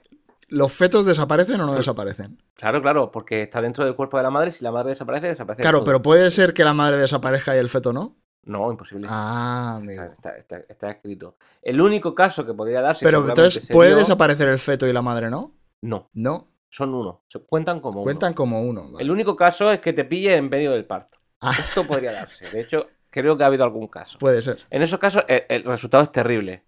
¿Los 0.52 0.72
fetos 0.72 1.04
desaparecen 1.06 1.60
o 1.60 1.66
no 1.66 1.74
desaparecen? 1.74 2.38
Claro, 2.54 2.80
claro, 2.82 3.10
porque 3.10 3.42
está 3.42 3.60
dentro 3.60 3.84
del 3.84 3.94
cuerpo 3.96 4.16
de 4.18 4.22
la 4.22 4.30
madre. 4.30 4.52
Si 4.52 4.62
la 4.62 4.70
madre 4.70 4.90
desaparece, 4.90 5.26
desaparece. 5.28 5.62
Claro, 5.62 5.78
todo. 5.78 5.84
pero 5.86 6.02
puede 6.02 6.30
ser 6.30 6.52
que 6.54 6.64
la 6.64 6.74
madre 6.74 6.98
desaparezca 6.98 7.54
y 7.56 7.58
el 7.58 7.68
feto 7.68 7.92
no. 7.92 8.16
No, 8.44 8.70
imposible. 8.70 9.06
Ah, 9.08 9.78
Está, 9.80 10.02
amigo. 10.02 10.02
está- 10.14 10.36
está- 10.36 10.58
está 10.68 10.90
escrito. 10.90 11.36
El 11.62 11.80
único 11.80 12.14
caso 12.14 12.44
que 12.44 12.52
podría 12.54 12.80
darse. 12.80 13.04
Pero 13.04 13.26
entonces, 13.28 13.68
¿puede 13.70 13.90
dio- 13.90 13.98
desaparecer 13.98 14.48
el 14.48 14.58
feto 14.58 14.86
y 14.86 14.92
la 14.92 15.00
madre 15.02 15.30
no? 15.30 15.52
No, 15.82 16.08
No. 16.12 16.48
son 16.70 16.92
uno. 16.94 17.22
Se 17.28 17.38
cuentan 17.40 17.80
como 17.80 17.98
uno. 18.00 18.04
Cuentan 18.04 18.34
como 18.34 18.62
uno. 18.62 18.82
vale. 18.92 19.02
El 19.04 19.10
único 19.10 19.36
caso 19.36 19.70
es 19.70 19.80
que 19.80 19.92
te 19.92 20.04
pille 20.04 20.34
en 20.36 20.48
medio 20.50 20.72
del 20.72 20.84
parto. 20.84 21.18
Ah. 21.40 21.52
Esto 21.58 21.84
podría 21.86 22.12
darse. 22.12 22.48
De 22.50 22.60
hecho, 22.60 22.88
creo 23.10 23.36
que 23.36 23.44
ha 23.44 23.46
habido 23.46 23.64
algún 23.64 23.86
caso. 23.88 24.18
Puede 24.18 24.42
ser. 24.42 24.58
En 24.70 24.82
esos 24.82 24.98
casos, 24.98 25.24
el, 25.28 25.44
el 25.48 25.64
resultado 25.64 26.02
es 26.02 26.12
terrible. 26.12 26.64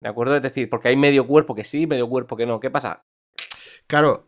¿De 0.00 0.08
acuerdo? 0.08 0.36
Es 0.36 0.42
decir, 0.42 0.68
porque 0.70 0.88
hay 0.88 0.96
medio 0.96 1.26
cuerpo 1.26 1.54
que 1.54 1.64
sí, 1.64 1.86
medio 1.86 2.08
cuerpo 2.08 2.36
que 2.36 2.44
no. 2.46 2.60
¿Qué 2.60 2.70
pasa? 2.70 3.02
Claro. 3.86 4.24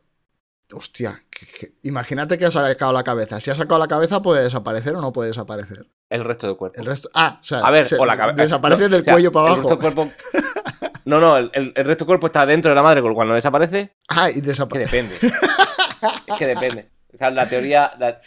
Hostia, 0.75 1.23
que- 1.31 1.47
que- 1.47 1.73
imagínate 1.83 2.37
que 2.37 2.45
ha 2.45 2.51
sacado 2.51 2.93
la 2.93 3.03
cabeza. 3.03 3.41
Si 3.41 3.51
ha 3.51 3.55
sacado 3.57 3.79
la 3.81 3.89
cabeza, 3.89 4.21
¿puede 4.21 4.43
desaparecer 4.43 4.95
o 4.97 5.01
no 5.01 5.13
puede 5.15 5.29
desaparecer? 5.31 5.87
El 6.11 6.25
resto 6.25 6.47
del 6.47 6.57
cuerpo. 6.57 6.79
El 6.79 6.85
resto. 6.87 7.09
Ah, 7.15 7.39
o 7.41 7.45
sea, 7.45 7.61
A 7.61 7.71
ver, 7.71 7.87
se- 7.87 7.97
o 7.97 8.05
la 8.05 8.17
cabeza. 8.19 8.43
desaparece 8.43 8.83
no, 8.83 8.89
del 8.91 9.01
o 9.01 9.05
sea, 9.05 9.13
cuello 9.15 9.33
para 9.33 9.47
el 9.47 9.53
abajo. 9.55 9.69
resto 9.71 9.85
del 9.87 9.95
cuerpo- 9.95 10.13
No, 11.07 11.21
no, 11.21 11.39
el, 11.39 11.51
el- 11.55 11.73
el 11.75 11.85
resto 11.87 12.05
del 12.05 12.09
cuerpo 12.09 12.27
está 12.27 12.45
dentro 12.45 12.69
de 12.71 12.75
la 12.75 12.83
madre, 12.83 13.01
con 13.01 13.11
lo 13.11 13.15
cual 13.15 13.29
no 13.29 13.35
desaparece. 13.35 13.95
Ah, 14.09 14.29
y 14.31 14.35
Que 14.35 14.41
desaparece. 14.43 14.95
depende. 14.97 15.17
es 16.27 16.35
que 16.37 16.47
depende. 16.47 16.91
O 17.15 17.17
sea, 17.17 17.31
la 17.31 17.49
teoría. 17.49 17.93
la- 17.99 18.21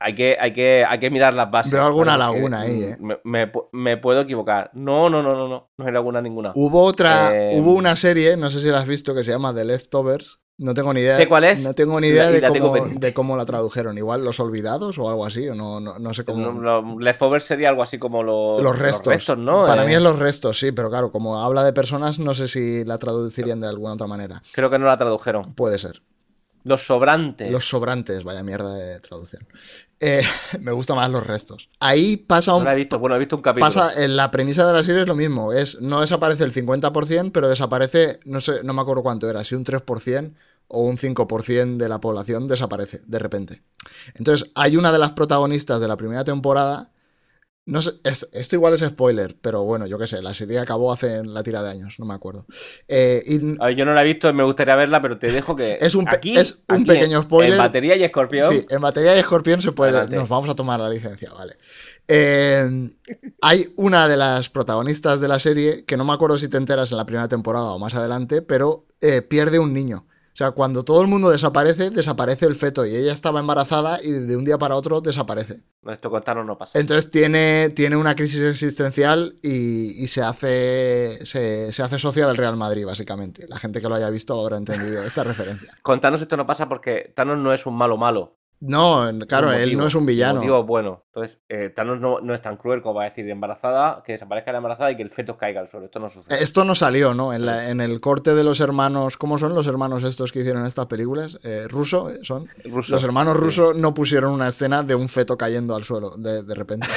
hay, 0.00 0.14
que, 0.16 0.36
hay, 0.40 0.52
que, 0.52 0.84
hay 0.86 0.98
que 0.98 1.08
mirar 1.10 1.34
las 1.34 1.48
bases. 1.50 1.70
Veo 1.72 1.84
alguna 1.86 2.18
laguna 2.18 2.62
ahí, 2.62 2.82
¿eh? 2.82 2.96
Me, 3.00 3.18
me 3.24 3.50
pu- 3.52 3.68
me 3.72 3.96
puedo 3.96 4.22
equivocar. 4.22 4.70
No, 4.74 5.08
no, 5.08 5.22
no, 5.22 5.34
no, 5.36 5.46
no. 5.48 5.70
No 5.78 5.86
hay 5.86 5.92
laguna 5.92 6.20
ninguna. 6.20 6.50
Hubo 6.56 6.82
otra, 6.82 7.30
Eh, 7.32 7.52
hubo 7.60 7.72
una 7.74 7.94
serie, 7.94 8.36
no 8.36 8.50
sé 8.50 8.60
si 8.60 8.68
la 8.68 8.78
has 8.78 8.86
visto, 8.86 9.14
que 9.14 9.22
se 9.22 9.30
llama 9.30 9.54
The 9.54 9.64
Leftovers. 9.64 10.40
No 10.58 10.72
tengo 10.72 10.94
ni 10.94 11.00
idea. 11.00 11.18
Sé 11.18 11.28
cuál 11.28 11.44
es, 11.44 11.62
No 11.62 11.74
tengo 11.74 12.00
ni 12.00 12.06
idea 12.06 12.24
la- 12.24 12.30
de, 12.30 12.40
la 12.40 12.48
cómo, 13.12 13.34
de 13.34 13.38
la 13.38 13.44
tradujeron. 13.44 13.98
Igual 13.98 14.24
Los 14.24 14.40
Olvidados 14.40 14.98
o 14.98 15.06
algo 15.08 15.26
así, 15.26 15.46
o 15.48 15.54
no, 15.54 15.80
no, 15.80 15.98
no 15.98 16.14
sé 16.14 16.24
cómo. 16.24 16.50
Lo- 16.50 16.80
lo- 16.80 16.98
Leftover 16.98 17.42
sería 17.42 17.68
algo 17.68 17.82
así 17.82 17.98
como 17.98 18.22
los, 18.22 18.62
los 18.62 18.78
restos. 18.78 19.36
¿no? 19.36 19.66
Para 19.66 19.82
Eh, 19.82 19.86
mí 19.86 19.92
es 19.94 20.00
los 20.00 20.18
restos, 20.18 20.58
sí, 20.58 20.72
pero 20.72 20.88
claro, 20.88 21.12
como 21.12 21.38
habla 21.42 21.62
de 21.62 21.74
personas, 21.74 22.18
no 22.18 22.32
sé 22.32 22.48
si 22.48 22.84
la 22.86 22.96
traducirían 22.96 23.60
de 23.60 23.68
alguna 23.68 23.92
otra 23.94 24.06
manera. 24.06 24.42
Creo 24.52 24.70
que 24.70 24.78
no 24.78 24.86
la 24.86 24.96
tradujeron. 24.96 25.52
Puede 25.54 25.78
ser. 25.78 26.00
Los 26.64 26.84
sobrantes. 26.86 27.52
Los 27.52 27.68
sobrantes, 27.68 28.24
vaya 28.24 28.42
mierda 28.42 28.74
de 28.74 28.98
traducción. 29.00 29.46
Eh, 30.00 30.22
me 30.60 30.72
gustan 30.72 30.96
más 30.96 31.10
los 31.10 31.26
restos. 31.26 31.68
Ahí 31.80 32.16
pasa 32.16 32.54
un... 32.54 32.60
No 32.60 32.64
la 32.66 32.74
he 32.74 32.76
visto, 32.76 32.98
bueno, 32.98 33.16
he 33.16 33.18
visto 33.18 33.36
un 33.36 33.42
capítulo. 33.42 33.66
Pasa, 33.66 34.02
en 34.02 34.16
la 34.16 34.30
premisa 34.30 34.66
de 34.66 34.72
la 34.72 34.82
serie 34.82 35.02
es 35.02 35.08
lo 35.08 35.14
mismo, 35.16 35.52
es 35.52 35.80
no 35.80 36.00
desaparece 36.00 36.44
el 36.44 36.52
50%, 36.52 37.30
pero 37.32 37.48
desaparece, 37.48 38.20
no 38.24 38.40
sé, 38.40 38.62
no 38.62 38.74
me 38.74 38.82
acuerdo 38.82 39.02
cuánto 39.02 39.28
era, 39.28 39.42
si 39.44 39.54
un 39.54 39.64
3% 39.64 40.34
o 40.68 40.82
un 40.82 40.98
5% 40.98 41.76
de 41.76 41.88
la 41.88 42.00
población 42.00 42.48
desaparece 42.48 43.00
de 43.06 43.18
repente. 43.18 43.62
Entonces, 44.14 44.50
hay 44.54 44.76
una 44.76 44.92
de 44.92 44.98
las 44.98 45.12
protagonistas 45.12 45.80
de 45.80 45.88
la 45.88 45.96
primera 45.96 46.24
temporada 46.24 46.90
no 47.66 47.82
sé, 47.82 47.92
es- 48.04 48.28
esto 48.32 48.54
igual 48.56 48.74
es 48.74 48.80
spoiler, 48.80 49.36
pero 49.40 49.64
bueno, 49.64 49.86
yo 49.86 49.98
qué 49.98 50.06
sé, 50.06 50.22
la 50.22 50.32
serie 50.34 50.58
acabó 50.60 50.92
hace 50.92 51.24
la 51.24 51.42
tira 51.42 51.62
de 51.64 51.70
años, 51.70 51.96
no 51.98 52.06
me 52.06 52.14
acuerdo. 52.14 52.46
Eh, 52.88 53.22
y- 53.26 53.54
A 53.60 53.66
ver, 53.66 53.76
yo 53.76 53.84
no 53.84 53.92
la 53.92 54.02
he 54.02 54.06
visto, 54.06 54.32
me 54.32 54.44
gustaría 54.44 54.76
verla, 54.76 55.02
pero 55.02 55.18
te 55.18 55.30
dejo 55.32 55.54
que. 55.56 55.76
Es 55.80 55.94
un 55.94 56.04
pe- 56.04 56.14
aquí, 56.16 56.36
es 56.36 56.62
un 56.68 56.76
aquí 56.76 56.84
pequeño 56.84 57.22
spoiler. 57.22 57.52
En 57.54 57.58
batería 57.58 57.96
y 57.96 58.04
escorpión. 58.04 58.52
sí, 58.54 58.64
en 58.70 58.80
batería 58.80 59.12
de 59.12 59.20
escorpión 59.20 59.60
se 59.60 59.72
puede. 59.72 59.90
Adelante. 59.92 60.16
Nos 60.16 60.28
vamos 60.28 60.48
a 60.48 60.54
tomar 60.54 60.78
la 60.80 60.88
licencia, 60.88 61.32
vale. 61.32 61.54
Eh, 62.08 62.90
hay 63.42 63.72
una 63.76 64.06
de 64.08 64.16
las 64.16 64.48
protagonistas 64.48 65.20
de 65.20 65.28
la 65.28 65.38
serie, 65.38 65.84
que 65.84 65.96
no 65.96 66.04
me 66.04 66.12
acuerdo 66.12 66.38
si 66.38 66.48
te 66.48 66.56
enteras 66.56 66.90
en 66.92 66.98
la 66.98 67.04
primera 67.06 67.28
temporada 67.28 67.66
o 67.72 67.78
más 67.78 67.94
adelante, 67.94 68.42
pero 68.42 68.86
eh, 69.00 69.22
pierde 69.22 69.58
un 69.58 69.72
niño. 69.74 70.06
O 70.36 70.38
sea, 70.38 70.50
cuando 70.50 70.84
todo 70.84 71.00
el 71.00 71.08
mundo 71.08 71.30
desaparece, 71.30 71.88
desaparece 71.88 72.44
el 72.44 72.56
feto 72.56 72.84
y 72.84 72.94
ella 72.94 73.10
estaba 73.10 73.40
embarazada 73.40 73.98
y 74.02 74.10
de 74.10 74.36
un 74.36 74.44
día 74.44 74.58
para 74.58 74.76
otro 74.76 75.00
desaparece. 75.00 75.62
Esto 75.86 76.10
contarnos 76.10 76.44
no 76.44 76.58
pasa. 76.58 76.78
Entonces 76.78 77.10
tiene, 77.10 77.70
tiene 77.70 77.96
una 77.96 78.14
crisis 78.14 78.42
existencial 78.42 79.36
y, 79.42 80.04
y 80.04 80.08
se, 80.08 80.20
hace, 80.20 81.24
se, 81.24 81.72
se 81.72 81.82
hace 81.82 81.98
socia 81.98 82.26
del 82.26 82.36
Real 82.36 82.54
Madrid, 82.58 82.84
básicamente. 82.84 83.48
La 83.48 83.58
gente 83.58 83.80
que 83.80 83.88
lo 83.88 83.94
haya 83.94 84.10
visto 84.10 84.38
habrá 84.38 84.58
entendido 84.58 85.04
esta 85.04 85.24
referencia. 85.24 85.72
Contarnos 85.80 86.20
esto 86.20 86.36
no 86.36 86.46
pasa 86.46 86.68
porque 86.68 87.14
Thanos 87.16 87.38
no 87.38 87.54
es 87.54 87.64
un 87.64 87.74
malo 87.74 87.96
malo. 87.96 88.35
No, 88.60 89.06
claro, 89.28 89.52
él 89.52 89.76
no 89.76 89.86
es 89.86 89.94
un 89.94 90.06
villano. 90.06 90.36
motivo 90.36 90.64
bueno. 90.64 91.02
Entonces, 91.14 91.38
eh, 91.48 91.70
Thanos 91.76 92.00
no, 92.00 92.20
no 92.20 92.34
es 92.34 92.40
tan 92.42 92.56
cruel 92.56 92.80
como 92.82 92.94
va 92.96 93.02
a 93.02 93.08
decir 93.10 93.28
embarazada, 93.28 94.02
que 94.04 94.12
desaparezca 94.12 94.50
la 94.52 94.58
embarazada 94.58 94.90
y 94.90 94.96
que 94.96 95.02
el 95.02 95.10
feto 95.10 95.36
caiga 95.36 95.60
al 95.60 95.70
suelo. 95.70 95.86
Esto 95.86 95.98
no 95.98 96.10
sucede. 96.10 96.42
Esto 96.42 96.64
no 96.64 96.74
salió, 96.74 97.12
¿no? 97.14 97.32
En, 97.34 97.44
la- 97.46 97.68
en 97.70 97.80
el 97.80 98.00
corte 98.00 98.34
de 98.34 98.44
los 98.44 98.60
hermanos, 98.60 99.16
¿cómo 99.16 99.38
son 99.38 99.54
los 99.54 99.66
hermanos 99.66 100.02
estos 100.04 100.32
que 100.32 100.40
hicieron 100.40 100.64
estas 100.64 100.86
películas? 100.86 101.38
Eh, 101.44 101.66
ruso, 101.68 102.10
eh, 102.10 102.20
son. 102.22 102.48
Ruso. 102.64 102.92
Los 102.94 103.04
hermanos 103.04 103.36
rusos 103.36 103.76
no 103.76 103.92
pusieron 103.92 104.32
una 104.32 104.48
escena 104.48 104.82
de 104.82 104.94
un 104.94 105.08
feto 105.08 105.36
cayendo 105.36 105.74
al 105.76 105.84
suelo 105.84 106.10
de, 106.16 106.42
de 106.42 106.54
repente. 106.54 106.86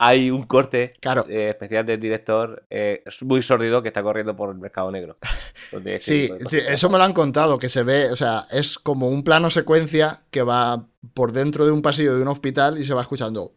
Hay 0.00 0.30
un 0.30 0.44
corte 0.44 0.92
Claro. 1.00 1.26
eh, 1.28 1.48
especial 1.50 1.84
del 1.84 1.98
director 2.00 2.64
eh, 2.70 3.02
muy 3.22 3.42
sórdido 3.42 3.82
que 3.82 3.88
está 3.88 4.02
corriendo 4.02 4.36
por 4.36 4.50
el 4.50 4.58
mercado 4.58 4.90
negro. 4.90 5.18
Sí, 5.98 6.30
eso 6.68 6.88
me 6.88 6.96
lo 6.98 7.04
han 7.04 7.12
contado, 7.12 7.58
que 7.58 7.68
se 7.68 7.82
ve, 7.82 8.10
o 8.10 8.16
sea, 8.16 8.44
es 8.50 8.78
como 8.78 9.08
un 9.08 9.22
plano 9.22 9.50
secuencia 9.50 10.20
que 10.30 10.42
va 10.42 10.86
por 11.14 11.32
dentro 11.32 11.66
de 11.66 11.72
un 11.72 11.82
pasillo 11.82 12.16
de 12.16 12.22
un 12.22 12.28
hospital 12.28 12.78
y 12.78 12.84
se 12.86 12.94
va 12.94 13.02
escuchando. 13.02 13.52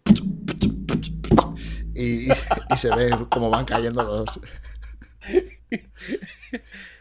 Y, 1.96 2.28
y- 2.28 2.32
y 2.72 2.76
se 2.78 2.94
ve 2.96 3.12
cómo 3.30 3.50
van 3.50 3.66
cayendo 3.66 4.04
los. 4.04 4.40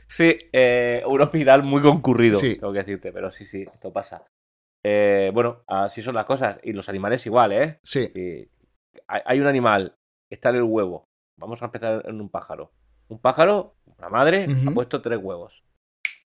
Sí, 0.06 0.36
eh, 0.52 1.02
un 1.06 1.20
hospital 1.20 1.62
muy 1.62 1.80
concurrido, 1.82 2.38
Sí. 2.38 2.56
tengo 2.58 2.72
que 2.72 2.80
decirte, 2.80 3.12
pero 3.12 3.30
sí, 3.32 3.46
sí, 3.46 3.64
esto 3.72 3.92
pasa. 3.92 4.24
Bueno, 4.82 5.62
así 5.68 6.02
son 6.02 6.14
las 6.16 6.26
cosas. 6.26 6.58
Y 6.64 6.72
los 6.72 6.88
animales 6.88 7.24
igual, 7.26 7.52
¿eh? 7.52 7.78
Sí, 7.82 8.08
Y 8.14 8.48
hay, 9.06 9.40
un 9.40 9.46
animal, 9.46 9.96
está 10.30 10.50
en 10.50 10.56
el 10.56 10.62
huevo. 10.62 11.08
Vamos 11.38 11.60
a 11.62 11.66
empezar 11.66 12.02
en 12.06 12.20
un 12.20 12.28
pájaro. 12.28 12.72
Un 13.08 13.18
pájaro, 13.18 13.74
una 13.98 14.08
madre, 14.08 14.46
ha 14.68 14.70
puesto 14.72 15.00
tres 15.02 15.18
huevos. 15.20 15.62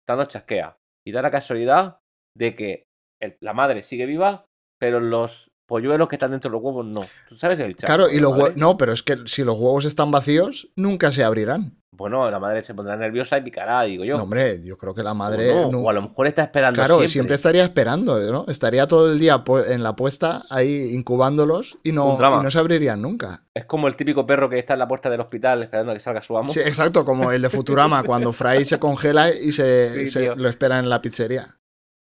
Thanos 0.06 0.28
chasquea. 0.28 0.76
Y 1.04 1.12
da 1.12 1.22
la 1.22 1.30
casualidad 1.30 1.98
de 2.36 2.54
que 2.56 2.86
el- 3.20 3.36
la 3.40 3.52
madre 3.52 3.82
sigue 3.82 4.06
viva, 4.06 4.46
pero 4.78 5.00
los 5.00 5.50
polluelos 5.66 6.08
que 6.08 6.16
están 6.16 6.30
dentro 6.32 6.50
de 6.50 6.52
los 6.54 6.62
huevos 6.62 6.86
no. 6.86 7.02
¿Tú 7.28 7.36
sabes 7.36 7.58
el 7.61 7.76
chasco? 7.76 7.86
claro, 7.94 8.11
y 8.11 8.18
los. 8.18 8.56
No, 8.56 8.76
pero 8.76 8.92
es 8.92 9.02
que 9.02 9.16
si 9.26 9.44
los 9.44 9.56
huevos 9.58 9.84
están 9.84 10.11
vacíos, 10.11 10.70
nunca 10.76 11.11
se 11.12 11.22
abrirán. 11.24 11.80
Bueno, 11.93 12.30
la 12.30 12.38
madre 12.38 12.64
se 12.64 12.72
pondrá 12.72 12.97
nerviosa 12.97 13.36
y 13.38 13.43
picará, 13.43 13.82
digo 13.82 14.05
yo. 14.05 14.16
No, 14.16 14.22
hombre, 14.22 14.61
yo 14.64 14.76
creo 14.78 14.95
que 14.95 15.03
la 15.03 15.11
O 15.11 15.14
madre. 15.16 15.53
no, 15.53 15.72
no- 15.72 15.78
O 15.80 15.91
a 15.91 15.93
lo 15.93 16.03
mejor 16.03 16.28
está 16.28 16.45
esperando 16.45 16.76
Claro, 16.76 16.95
siempre. 16.95 17.09
siempre. 17.09 17.34
estaría 17.34 17.62
esperando, 17.64 18.18
¿no? 18.30 18.45
Estaría 18.49 18.86
todo 18.86 19.12
el 19.12 19.18
día 19.18 19.43
en 19.68 19.82
la 19.82 19.97
puesta 19.97 20.43
ahí 20.51 20.93
incubándolos 20.95 21.78
y 21.82 21.91
no, 21.93 22.16
y 22.16 22.43
no 22.45 22.51
se 22.51 22.59
abrirían 22.61 23.03
nunca. 23.03 23.41
Es 23.55 23.64
como 23.64 23.88
el 23.88 23.97
típico 23.97 24.24
perro 24.24 24.49
que 24.49 24.59
está 24.61 24.74
en 24.74 24.78
la 24.78 24.88
puerta 24.88 25.11
del 25.11 25.20
hospital 25.20 25.61
esperando 25.62 25.91
a 25.91 25.95
que 25.97 26.01
salga 26.01 26.22
su 26.22 26.38
amo. 26.38 26.53
Sí, 26.53 26.61
exacto, 26.61 27.05
como 27.05 27.32
el 27.32 27.43
de 27.43 27.51
Futurama, 27.51 28.03
cuando 28.05 28.32
Fry 28.32 28.64
se 28.64 28.78
congela 28.78 29.28
y 29.30 29.51
se, 29.53 30.07
Sí, 30.07 30.20
lo 30.36 30.49
espera 30.49 30.78
en 30.78 30.88
la 30.88 31.03
pizzería. 31.03 31.59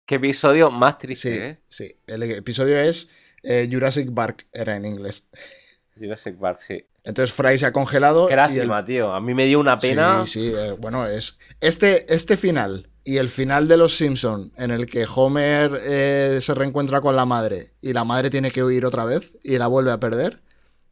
Qué 0.08 0.16
episodio 0.16 0.72
más 0.72 0.94
Sí, 0.94 1.00
triste, 1.02 1.50
¿eh? 1.50 1.58
sí. 1.68 2.00
El 2.08 2.24
episodio 2.24 2.78
es 2.80 3.10
eh, 3.44 3.70
Jurassic 3.72 4.12
Park, 4.14 4.48
era 4.54 4.76
en 4.76 4.86
inglés. 4.86 5.28
Jurassic 6.00 6.38
Park, 6.38 6.60
sí. 6.68 6.86
Entonces 7.04 7.34
Fry 7.34 7.58
se 7.58 7.66
ha 7.66 7.72
congelado. 7.72 8.28
Qué 8.28 8.36
lástima, 8.36 8.80
el- 8.80 8.86
tío. 8.86 9.14
A 9.14 9.22
mí 9.22 9.34
me 9.34 9.46
dio 9.46 9.60
una 9.60 9.78
pena. 9.80 10.24
Sí, 10.26 10.40
sí, 10.50 10.54
eh, 10.56 10.72
bueno, 10.78 11.06
es. 11.06 11.38
Este, 11.62 12.06
este 12.14 12.36
final 12.38 12.90
y 13.06 13.18
el 13.18 13.30
final 13.30 13.68
de 13.70 13.78
Los 13.78 13.96
Simpson 13.96 14.52
en 14.58 14.72
el 14.72 14.88
que 14.88 15.06
Homer 15.14 15.72
eh, 15.86 16.40
se 16.42 16.54
reencuentra 16.54 17.00
con 17.00 17.16
la 17.16 17.26
madre 17.26 17.72
y 17.82 17.94
la 17.94 18.04
madre 18.04 18.30
tiene 18.30 18.52
que 18.52 18.64
huir 18.64 18.86
otra 18.86 19.06
vez 19.06 19.36
y 19.44 19.58
la 19.58 19.68
vuelve 19.68 19.92
a 19.92 20.00
perder, 20.02 20.42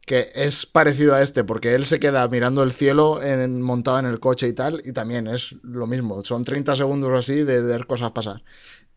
que 0.06 0.26
es 0.34 0.64
parecido 0.64 1.14
a 1.14 1.20
este, 1.20 1.44
porque 1.44 1.74
él 1.74 1.84
se 1.84 2.00
queda 2.00 2.26
mirando 2.28 2.62
el 2.62 2.72
cielo 2.72 3.22
en- 3.22 3.60
montado 3.60 3.98
en 3.98 4.06
el 4.06 4.18
coche 4.20 4.48
y 4.48 4.54
tal, 4.54 4.80
y 4.86 4.92
también 4.92 5.26
es 5.26 5.54
lo 5.62 5.86
mismo, 5.86 6.22
son 6.22 6.44
30 6.44 6.76
segundos 6.76 7.10
así 7.12 7.42
de 7.42 7.60
ver 7.60 7.86
cosas 7.86 8.12
pasar. 8.12 8.42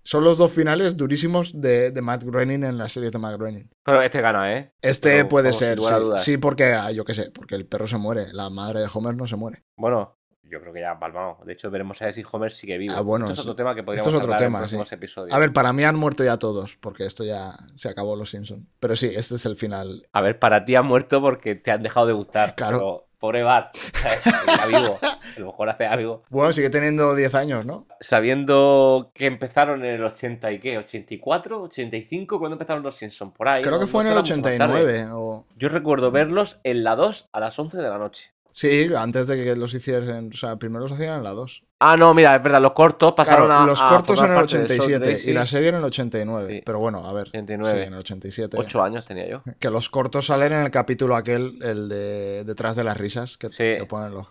Son 0.04 0.24
los 0.24 0.38
dos 0.38 0.52
finales 0.52 0.98
durísimos 0.98 1.60
de, 1.60 1.92
de 1.92 2.02
Matt 2.02 2.24
Groening 2.24 2.64
en 2.64 2.78
la 2.78 2.90
serie 2.90 3.12
de 3.12 3.20
Matt 3.20 3.38
Groening. 3.38 3.70
Pero 3.84 4.02
este 4.02 4.22
gana, 4.22 4.54
¿eh? 4.56 4.72
Este 4.82 5.10
Pero, 5.18 5.30
puede 5.30 5.54
ser, 5.54 5.80
sí. 6.18 6.38
porque, 6.38 6.74
ah, 6.74 6.92
yo 6.92 7.06
qué 7.06 7.14
sé, 7.14 7.32
porque 7.32 7.56
el 7.56 7.66
perro 7.66 7.88
se 7.88 7.98
muere, 7.98 8.26
la 8.34 8.50
madre 8.50 8.80
de 8.80 8.88
Homer 8.94 9.16
no 9.16 9.28
se 9.28 9.36
muere. 9.36 9.64
Bueno, 9.76 10.18
yo 10.50 10.60
creo 10.62 10.74
que 10.74 10.82
ya 10.82 10.98
palmamos. 11.00 11.46
De 11.46 11.54
hecho, 11.54 11.70
veremos 11.70 12.02
a 12.02 12.06
ver 12.06 12.16
si 12.16 12.24
Homer 12.30 12.52
sigue 12.52 12.78
vivo. 12.78 12.94
Ah, 12.96 13.02
bueno, 13.02 13.28
esto 13.28 13.42
es 13.42 13.48
otro 13.48 13.56
tema 13.56 13.74
que 13.76 13.82
Esto 13.82 13.86
podríamos 13.86 14.14
es 14.14 14.20
otro 14.20 14.32
en 14.32 14.38
tema, 14.38 14.60
próximos 14.60 14.90
sí. 14.90 14.96
episodios. 14.96 15.34
A 15.34 15.40
ver, 15.40 15.54
para 15.54 15.74
mí 15.74 15.84
han 15.84 15.96
muerto 15.96 16.24
ya 16.24 16.38
todos, 16.38 16.76
porque 16.78 17.06
esto 17.06 17.24
ya 17.24 17.52
se 17.76 17.90
acabó 17.90 18.16
Los 18.16 18.32
Simpson. 18.32 18.68
Pero 18.80 18.96
sí, 18.96 19.12
este 19.16 19.36
es 19.36 19.46
el 19.46 19.56
final. 19.58 20.08
A 20.12 20.22
ver, 20.22 20.40
para 20.40 20.66
ti 20.66 20.76
ha 20.76 20.82
muerto 20.82 21.22
porque 21.22 21.56
te 21.56 21.72
han 21.72 21.84
dejado 21.84 22.08
de 22.08 22.14
gustar. 22.14 22.56
Claro. 22.56 22.78
Pero, 22.78 23.09
pobre 23.20 23.44
Bart, 23.44 23.76
¿sabes? 23.76 24.26
Está 24.26 24.66
vivo. 24.66 24.98
A 25.02 25.40
lo 25.40 25.46
mejor 25.48 25.70
hace 25.70 25.86
algo. 25.86 26.24
Bueno, 26.30 26.52
sigue 26.54 26.70
teniendo 26.70 27.16
10 27.16 27.36
años, 27.36 27.66
¿no? 27.66 27.86
Sabiendo 28.00 29.12
que 29.14 29.26
empezaron 29.28 29.84
en 29.86 29.96
el 29.96 30.04
80 30.04 30.52
y 30.54 30.60
qué, 30.60 30.78
84, 30.78 31.62
85, 31.64 32.40
cuando 32.40 32.56
empezaron 32.56 32.82
los 32.82 32.98
Simpsons, 32.98 33.34
por 33.36 33.48
ahí. 33.48 33.62
Creo 33.62 33.80
que 33.80 33.88
fue 33.88 34.04
en 34.04 34.08
el 34.08 34.26
será 34.26 34.38
mucho 34.38 34.50
más 34.50 34.58
tarde. 34.58 34.84
89. 34.84 35.10
O... 35.14 35.46
Yo 35.58 35.70
recuerdo 35.70 36.12
verlos 36.12 36.60
en 36.64 36.84
la 36.84 36.96
2 36.96 37.30
a 37.32 37.40
las 37.40 37.60
11 37.60 37.78
de 37.78 37.90
la 37.90 37.98
noche. 37.98 38.32
Sí, 38.52 38.90
antes 38.98 39.28
de 39.28 39.44
que 39.44 39.56
los 39.56 39.74
hiciesen. 39.74 40.32
O 40.34 40.38
sea, 40.38 40.56
primero 40.58 40.84
los 40.84 40.94
hacían 40.94 41.18
en 41.18 41.24
la 41.24 41.32
2. 41.32 41.64
Ah, 41.82 41.96
no, 41.96 42.14
mira, 42.14 42.36
es 42.36 42.44
verdad, 42.44 42.62
los 42.62 42.74
cortos 42.74 43.14
pasaron 43.14 43.46
Claro, 43.48 43.64
a. 43.64 43.66
los 43.66 43.82
a 43.82 43.88
cortos 43.88 44.20
en 44.20 44.26
el 44.32 44.36
parte 44.36 44.58
de 44.58 44.68
Salt 44.68 44.82
87 44.82 45.12
Lake, 45.14 45.30
y 45.30 45.34
la 45.34 45.46
serie 45.46 45.70
en 45.70 45.76
el 45.76 45.84
89. 45.86 46.54
Sí. 46.54 46.62
Pero 46.66 46.80
bueno, 46.80 47.06
a 47.06 47.14
ver. 47.14 47.28
89. 47.30 47.80
Sí, 47.82 47.88
en 47.88 47.94
el 47.94 48.00
87. 48.00 48.58
8 48.60 48.84
años 48.84 49.06
tenía 49.06 49.28
yo. 49.30 49.42
Que 49.60 49.70
los 49.70 49.90
cortos 49.90 50.26
salen 50.26 50.52
en 50.52 50.64
el 50.64 50.72
capítulo 50.72 51.16
aquel, 51.16 51.58
el 51.64 51.88
de 51.88 52.44
Detrás 52.44 52.76
de 52.76 52.84
las 52.84 52.98
risas, 52.98 53.38
que, 53.38 53.48
Sí. 53.48 53.78
que 53.78 53.86
ponen 53.88 54.12
los, 54.14 54.28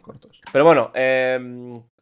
cortos. 0.00 0.40
Pero 0.52 0.64
bueno, 0.64 0.92
eh, 0.94 1.40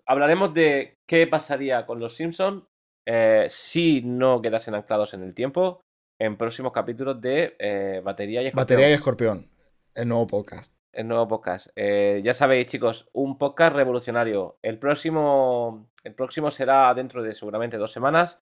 hablaremos 0.05 0.53
de 0.53 0.99
qué 1.07 1.27
pasaría 1.27 1.87
con 1.87 1.99
los 1.99 2.15
Simpsons 2.17 2.65
eh, 3.07 3.47
si 3.49 4.03
no 4.03 4.43
quedasen 4.43 4.75
anclados 4.75 5.15
en 5.15 5.23
el 5.23 5.35
tiempo 5.35 5.81
en 6.19 6.37
próximos 6.37 6.73
capítulos 6.73 7.19
de 7.23 7.57
eh, 7.59 8.03
Batería 8.05 8.43
y 8.43 8.49
Escorpión, 8.49 8.63
Batería 8.63 8.91
y 8.91 8.93
Escorpión, 8.93 9.47
el 9.95 10.09
nuevo 10.09 10.27
podcast. 10.27 10.75
El 10.93 11.09
nuevo 11.09 11.29
podcast. 11.29 11.67
Eh, 11.77 12.21
ya 12.25 12.35
sabéis, 12.35 12.67
chicos, 12.67 13.09
un 13.13 13.39
podcast 13.39 13.75
revolucionario. 13.75 14.59
El 14.63 14.79
próximo, 14.79 15.89
el 16.05 16.15
próximo 16.15 16.51
será 16.51 16.93
dentro 16.95 17.23
de 17.23 17.35
seguramente 17.35 17.77
dos 17.77 17.93
semanas. 17.93 18.39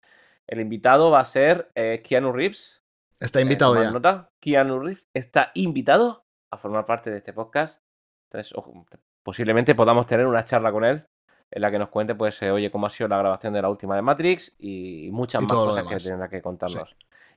El 0.47 0.59
invitado 0.59 1.09
va 1.11 1.21
a 1.21 1.25
ser 1.25 1.69
eh, 1.75 2.01
Keanu 2.03 2.31
Reeves. 2.31 2.81
Está 3.19 3.39
Eh, 3.39 3.43
invitado 3.43 3.73
tomad 3.73 3.87
ya. 3.87 3.91
nota, 3.91 4.29
Keanu 4.39 4.79
Reeves 4.79 5.07
está 5.13 5.51
invitado 5.55 6.25
a 6.51 6.57
formar 6.57 6.85
parte 6.85 7.09
de 7.09 7.17
este 7.17 7.33
podcast. 7.33 7.81
Entonces, 8.29 8.53
ojo, 8.55 8.85
posiblemente 9.23 9.73
podamos 9.75 10.05
tener 10.07 10.27
una 10.27 10.45
charla 10.45 10.71
con 10.71 10.85
él 10.85 11.05
en 11.51 11.61
la 11.61 11.71
que 11.71 11.79
nos 11.79 11.89
cuente, 11.89 12.15
pues, 12.15 12.41
eh, 12.41 12.51
oye, 12.51 12.69
cómo 12.71 12.87
ha 12.87 12.89
sido 12.91 13.07
la 13.07 13.17
grabación 13.17 13.53
de 13.53 13.61
la 13.61 13.69
última 13.69 13.95
de 13.95 14.01
Matrix 14.01 14.53
y 14.59 15.09
muchas 15.11 15.43
Y 15.43 15.45
más 15.45 15.55
cosas 15.55 15.87
que 15.87 15.97
tendrá 15.97 16.27
que 16.29 16.41
contarnos. 16.41 16.95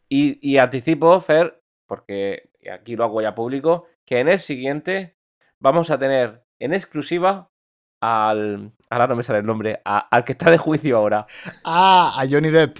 Y, 0.09 0.39
y 0.47 0.59
anticipo, 0.59 1.21
Fer, 1.21 1.61
porque 1.87 2.51
aquí 2.73 2.97
lo 2.97 3.05
hago 3.05 3.21
ya 3.23 3.35
público, 3.35 3.87
que 4.09 4.21
en 4.21 4.29
el 4.29 4.41
siguiente 4.41 5.17
vamos 5.61 5.91
a 5.91 5.99
tener 5.99 6.43
en 6.59 6.73
exclusiva 6.75 7.51
al. 8.01 8.73
Ahora 8.91 9.07
no 9.07 9.17
me 9.17 9.23
sale 9.23 9.41
el 9.41 9.47
nombre, 9.47 9.81
a- 9.85 10.09
al 10.11 10.25
que 10.25 10.33
está 10.33 10.51
de 10.51 10.57
juicio 10.59 10.97
ahora. 10.97 11.27
Ah, 11.65 12.15
a 12.19 12.27
Johnny 12.29 12.49
Depp. 12.49 12.79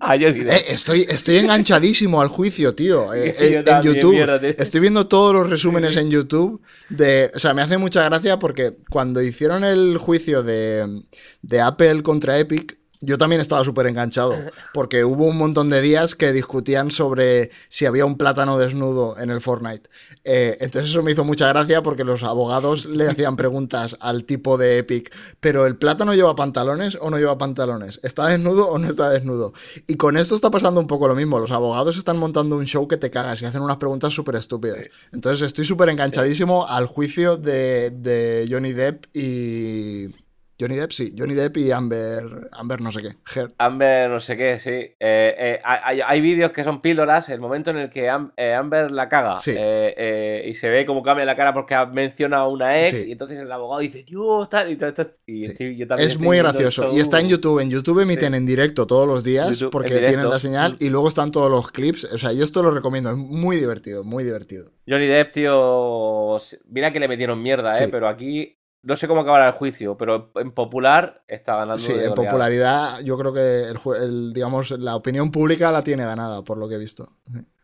A 0.00 0.10
Johnny 0.14 0.40
Depp. 0.40 0.50
Eh, 0.52 0.64
estoy, 0.68 1.06
estoy 1.08 1.36
enganchadísimo 1.36 2.20
al 2.20 2.28
juicio, 2.28 2.74
tío. 2.74 3.14
eh, 3.14 3.34
Yo 3.64 3.72
en- 3.72 3.82
YouTube. 3.82 4.54
Estoy 4.58 4.80
viendo 4.80 5.06
todos 5.06 5.32
los 5.32 5.48
resúmenes 5.48 5.96
en 5.96 6.10
YouTube 6.10 6.60
de. 6.88 7.30
O 7.34 7.38
sea, 7.38 7.54
me 7.54 7.62
hace 7.62 7.78
mucha 7.78 8.04
gracia 8.04 8.38
porque 8.38 8.72
cuando 8.90 9.22
hicieron 9.22 9.62
el 9.64 9.96
juicio 9.98 10.42
de, 10.42 11.02
de 11.42 11.60
Apple 11.60 12.02
contra 12.02 12.38
Epic, 12.38 12.78
Yo 13.00 13.18
también 13.18 13.40
estaba 13.40 13.64
súper 13.64 13.86
enganchado, 13.86 14.34
porque 14.72 15.04
hubo 15.04 15.26
un 15.26 15.36
montón 15.36 15.70
de 15.70 15.80
días 15.80 16.14
que 16.14 16.32
discutían 16.32 16.90
sobre 16.90 17.50
si 17.68 17.86
había 17.86 18.06
un 18.06 18.16
plátano 18.16 18.58
desnudo 18.58 19.18
en 19.18 19.30
el 19.30 19.40
Fortnite. 19.40 19.88
Eh, 20.24 20.56
entonces 20.60 20.90
eso 20.90 21.02
me 21.02 21.12
hizo 21.12 21.24
mucha 21.24 21.48
gracia 21.48 21.82
porque 21.82 22.04
los 22.04 22.22
abogados 22.22 22.86
le 22.86 23.06
hacían 23.06 23.36
preguntas 23.36 23.96
al 24.00 24.24
tipo 24.24 24.56
de 24.56 24.78
Epic, 24.78 25.12
pero 25.40 25.66
¿el 25.66 25.76
plátano 25.76 26.14
lleva 26.14 26.34
pantalones 26.34 26.96
o 27.00 27.10
no 27.10 27.18
lleva 27.18 27.38
pantalones? 27.38 28.00
¿Está 28.02 28.28
desnudo 28.28 28.68
o 28.68 28.78
no 28.78 28.88
está 28.88 29.10
desnudo? 29.10 29.52
Y 29.86 29.96
con 29.96 30.16
esto 30.16 30.34
está 30.34 30.50
pasando 30.50 30.80
un 30.80 30.86
poco 30.86 31.08
lo 31.08 31.14
mismo, 31.14 31.38
los 31.38 31.50
abogados 31.50 31.96
están 31.96 32.18
montando 32.18 32.56
un 32.56 32.66
show 32.66 32.88
que 32.88 32.96
te 32.96 33.10
cagas 33.10 33.42
y 33.42 33.44
hacen 33.44 33.62
unas 33.62 33.76
preguntas 33.76 34.14
súper 34.14 34.36
estúpidas. 34.36 34.78
Entonces 35.12 35.42
estoy 35.42 35.64
súper 35.64 35.90
enganchadísimo 35.90 36.66
al 36.66 36.86
juicio 36.86 37.36
de, 37.36 37.90
de 37.90 38.48
Johnny 38.50 38.72
Depp 38.72 39.06
y... 39.14 40.25
Johnny 40.58 40.76
Depp, 40.76 40.90
sí. 40.92 41.14
Johnny 41.16 41.34
Depp 41.34 41.56
y 41.58 41.70
Amber, 41.70 42.48
Amber 42.52 42.80
no 42.80 42.90
sé 42.90 43.02
qué. 43.02 43.46
Amber 43.58 44.08
no 44.10 44.20
sé 44.20 44.36
qué, 44.36 44.58
sí. 44.58 44.70
Eh, 44.70 44.94
eh, 45.00 45.60
hay 45.64 46.00
hay 46.00 46.20
vídeos 46.20 46.52
que 46.52 46.64
son 46.64 46.80
píldoras, 46.80 47.28
el 47.28 47.40
momento 47.40 47.70
en 47.70 47.76
el 47.78 47.90
que 47.90 48.08
Am- 48.08 48.32
eh, 48.36 48.54
Amber 48.54 48.90
la 48.90 49.08
caga 49.08 49.36
Sí. 49.36 49.50
y 49.52 50.54
se 50.54 50.68
ve 50.70 50.86
como 50.86 51.02
cambia 51.02 51.24
la 51.24 51.36
cara 51.36 51.52
porque 51.52 51.74
ha 51.74 51.84
mencionado 51.86 52.44
a 52.44 52.48
una 52.48 52.80
ex 52.80 53.02
Sí. 53.02 53.08
y 53.08 53.12
entonces 53.12 53.38
el 53.38 53.50
abogado 53.52 53.80
dice, 53.80 54.02
Dios, 54.04 54.48
tal, 54.48 54.70
y, 54.70 54.72
esto- 54.82 55.06
y 55.26 55.44
Sí. 55.44 55.50
estoy- 55.50 55.76
yo 55.76 55.86
también 55.86 56.06
Es 56.08 56.14
estoy 56.14 56.26
muy 56.26 56.38
gracioso. 56.38 56.90
Y 56.92 57.00
está 57.00 57.20
en 57.20 57.28
YouTube. 57.28 57.60
En 57.60 57.70
YouTube 57.70 58.00
emiten 58.00 58.34
en 58.34 58.46
directo 58.46 58.86
todos 58.86 59.06
los 59.06 59.24
días 59.24 59.50
YouTube, 59.50 59.70
porque 59.70 59.98
tienen 59.98 60.28
la 60.30 60.38
señal 60.38 60.72
Mm. 60.72 60.76
y 60.84 60.88
luego 60.90 61.08
están 61.08 61.30
todos 61.30 61.50
los 61.50 61.70
clips. 61.70 62.04
O 62.04 62.18
sea, 62.18 62.32
yo 62.32 62.44
esto 62.44 62.62
lo 62.62 62.70
recomiendo. 62.70 63.10
Es 63.10 63.16
muy 63.16 63.56
divertido, 63.56 64.04
muy 64.04 64.24
divertido. 64.24 64.64
Johnny 64.88 65.06
Depp, 65.06 65.32
tío, 65.32 66.40
mira 66.68 66.92
que 66.92 67.00
le 67.00 67.08
metieron 67.08 67.42
mierda, 67.42 67.82
¿eh? 67.82 67.88
Pero 67.90 68.08
aquí 68.08 68.55
no 68.86 68.94
sé 68.94 69.08
cómo 69.08 69.22
acabará 69.22 69.48
el 69.48 69.54
juicio, 69.54 69.96
pero 69.96 70.30
en 70.36 70.52
popular 70.52 71.22
está 71.26 71.56
ganando 71.56 71.78
Sí, 71.78 71.92
en 71.92 72.14
popularidad 72.14 73.00
yo 73.00 73.18
creo 73.18 73.32
que 73.32 73.64
el, 73.64 73.78
el, 74.00 74.32
digamos, 74.32 74.70
la 74.70 74.94
opinión 74.94 75.32
pública 75.32 75.72
la 75.72 75.82
tiene 75.82 76.04
ganada, 76.04 76.42
por 76.42 76.56
lo 76.56 76.68
que 76.68 76.76
he 76.76 76.78
visto. 76.78 77.08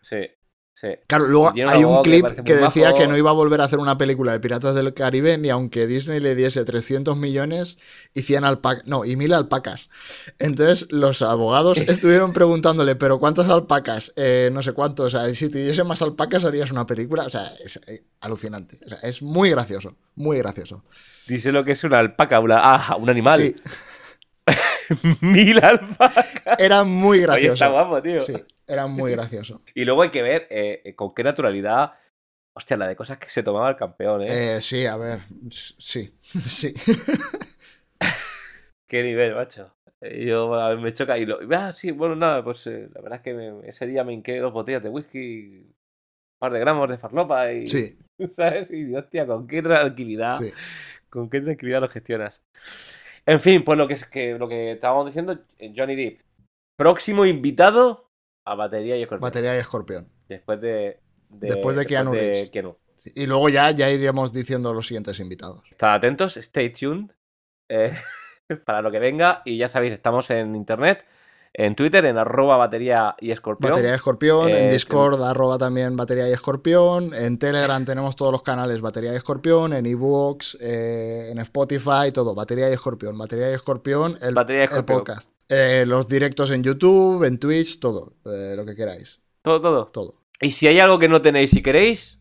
Sí, 0.03 0.29
sí. 0.75 0.89
Claro, 1.07 1.27
luego 1.27 1.53
hay 1.67 1.85
un 1.85 2.03
que 2.03 2.11
clip 2.11 2.27
que 2.45 2.57
decía 2.57 2.93
que 2.95 3.07
no 3.09 3.17
iba 3.17 3.31
a 3.31 3.35
volver 3.35 3.61
a 3.61 3.65
hacer 3.65 3.79
una 3.79 3.99
película 3.99 4.33
de 4.33 4.41
Piratas 4.41 4.75
del 4.75 4.95
Caribe 4.95 5.39
ni 5.39 5.51
aunque 5.51 5.87
Disney 5.87 6.21
le 6.21 6.35
diese 6.35 6.65
300 6.65 7.17
millones 7.17 7.79
y 8.15 8.23
100 8.23 8.45
alpacas, 8.45 8.87
no, 8.87 9.05
y 9.05 9.17
1000 9.17 9.35
alpacas. 9.35 9.91
Entonces 10.39 10.87
los 10.91 11.23
abogados 11.23 11.81
estuvieron 11.89 12.33
preguntándole, 12.33 12.97
pero 12.97 13.19
¿cuántas 13.19 13.49
alpacas? 13.49 14.13
Eh, 14.17 14.51
no 14.53 14.63
sé 14.63 14.73
cuánto, 14.73 15.05
o 15.05 15.11
sea, 15.11 15.27
si 15.35 15.49
te 15.49 15.67
diese 15.67 15.85
más 15.85 16.03
alpacas 16.03 16.45
harías 16.45 16.71
una 16.71 16.87
película, 16.87 17.25
o 17.25 17.31
sea, 17.31 17.51
es 17.65 17.81
eh, 17.87 18.05
alucinante, 18.21 18.79
o 18.85 18.89
sea, 18.89 18.99
es 19.03 19.23
muy 19.23 19.51
gracioso, 19.51 19.97
muy 20.15 20.39
gracioso. 20.39 20.85
Dice 21.27 21.53
lo 21.53 21.65
que 21.65 21.73
es 21.73 21.85
una 21.85 21.99
alpaca, 21.99 22.41
una, 22.41 22.61
ah, 22.63 22.97
un 22.97 23.09
animal. 23.09 23.41
Sí, 23.41 23.55
Mil 25.21 25.65
alpacas. 25.65 26.59
era 26.59 26.85
muy 26.85 27.19
Oye, 27.19 27.23
gracioso. 27.23 27.55
está 27.55 27.69
guapo, 27.69 28.03
tío. 28.03 28.25
Sí, 28.25 28.33
era 28.67 28.87
muy 28.87 29.13
gracioso. 29.13 29.61
Y 29.75 29.85
luego 29.85 30.03
hay 30.03 30.11
que 30.11 30.23
ver 30.23 30.47
eh, 30.51 30.83
eh, 30.85 30.95
con 30.95 31.15
qué 31.15 31.25
naturalidad. 31.25 31.93
Hostia, 32.55 32.77
la 32.77 32.87
de 32.87 32.97
cosas 32.97 33.19
que 33.19 33.31
se 33.31 33.43
tomaba 33.43 33.71
el 33.71 33.77
campeón, 33.77 34.23
¿eh? 34.23 34.27
Eh, 34.29 34.61
sí, 34.61 34.85
a 34.87 34.97
ver, 34.97 35.21
sí, 35.51 36.13
sí. 36.47 36.75
Qué 38.87 39.03
nivel, 39.03 39.35
macho. 39.35 39.75
Eh, 40.01 40.27
Yo 40.27 40.55
a 40.55 40.77
me 40.77 40.93
choca. 40.95 41.19
Y 41.19 41.27
lo, 41.27 41.39
ah, 41.57 41.73
sí, 41.73 41.91
bueno, 41.93 42.15
nada, 42.17 42.45
pues 42.45 42.67
eh, 42.67 42.89
la 42.95 43.01
verdad 43.01 43.19
es 43.19 43.23
que 43.23 43.35
me- 43.35 43.69
ese 43.69 43.87
día 43.87 44.05
me 44.05 44.13
hinqué 44.13 44.39
dos 44.39 44.53
botellas 44.53 44.83
de 44.83 44.89
whisky, 44.91 45.59
un 45.67 45.75
par 46.39 46.53
de 46.53 46.61
gramos 46.61 46.89
de 46.89 46.99
farlopa 46.99 47.53
y. 47.53 47.67
Sí, 47.69 47.99
¿Sabes? 48.37 48.71
Y 48.71 48.95
hostia, 48.95 49.27
con 49.27 49.47
qué 49.47 49.63
tranquilidad. 49.63 50.39
sí. 50.39 50.53
¿Con 51.11 51.31
qué 51.31 51.41
tranquilidad 51.41 51.81
lo 51.83 51.89
gestionas? 51.89 52.43
En 53.27 53.41
fin, 53.41 53.65
pues 53.65 53.79
lo 53.79 53.87
que, 53.87 53.95
es 53.95 54.05
que, 54.07 54.39
lo 54.39 54.49
que 54.49 54.73
estábamos 54.73 55.07
diciendo, 55.07 55.39
eh, 55.59 55.73
Johnny 55.77 55.95
Depp. 55.97 56.21
Próximo 56.77 57.25
invitado 57.25 58.09
a 58.45 58.55
batería 58.55 58.97
y 58.97 59.03
escorpión. 59.03 59.29
Batería 59.29 59.55
y 59.57 59.59
escorpión. 59.61 60.09
Después 60.29 60.61
de, 60.61 60.99
de- 61.29 61.49
Después 61.49 61.77
de 61.77 61.87
Keanu 61.87 62.13
Reeves. 62.13 62.51
Keanu. 62.51 62.77
Sí, 62.97 63.11
Y 63.15 63.27
luego 63.27 63.49
ya, 63.49 63.71
ya 63.71 63.91
iríamos 63.91 64.33
diciendo 64.33 64.73
los 64.75 64.87
siguientes 64.87 65.19
invitados. 65.21 65.63
Estad 65.71 65.95
atentos, 65.95 66.37
stay 66.37 66.71
tuned 66.71 67.11
eh, 67.69 67.95
para 68.65 68.83
lo 68.83 68.91
que 68.91 68.99
venga. 68.99 69.43
Y 69.45 69.57
ya 69.59 69.69
sabéis, 69.69 69.93
estamos 69.93 70.29
en 70.31 70.57
internet, 70.57 71.05
en 71.55 71.75
Twitter, 71.75 72.05
en 72.07 72.17
arroba 72.19 72.57
batería 72.57 73.15
y 73.21 73.31
escorpión. 73.31 73.71
Batería 73.71 73.91
y 73.91 73.95
escorpión, 73.95 74.49
en 74.51 74.67
Eh, 74.67 74.71
Discord 74.73 75.23
arroba 75.23 75.59
también 75.59 75.97
batería 75.97 76.29
y 76.29 76.33
escorpión, 76.33 77.13
en 77.15 77.39
Telegram 77.39 77.85
tenemos 77.85 78.17
todos 78.17 78.33
los 78.33 78.43
canales 78.43 78.81
batería 78.81 79.13
y 79.13 79.17
escorpión, 79.17 79.73
en 79.75 79.85
ebooks, 79.87 80.57
eh, 80.61 81.29
en 81.31 81.39
Spotify, 81.39 82.11
todo, 82.13 82.35
batería 82.35 82.71
y 82.71 82.73
escorpión, 82.73 83.19
batería 83.19 83.51
y 83.51 83.55
escorpión, 83.55 84.17
el, 84.23 84.35
Batería 84.35 84.63
y 84.63 84.65
el 84.65 84.71
escorpión. 84.71 84.99
podcast. 85.01 85.31
Eh, 85.49 85.85
los 85.87 86.09
directos 86.09 86.51
en 86.51 86.63
YouTube, 86.63 87.25
en 87.25 87.39
Twitch, 87.39 87.79
todo, 87.81 88.15
lo 88.25 88.65
que 88.65 88.75
queráis, 88.75 89.21
Todo, 89.43 89.61
todo. 89.61 89.87
todo. 89.89 90.15
Y 90.41 90.53
si 90.53 90.67
hay 90.67 90.81
algo 90.81 90.99
que 90.99 91.09
no 91.09 91.21
tenéis 91.21 91.53
y 91.55 91.63
queréis, 91.63 92.19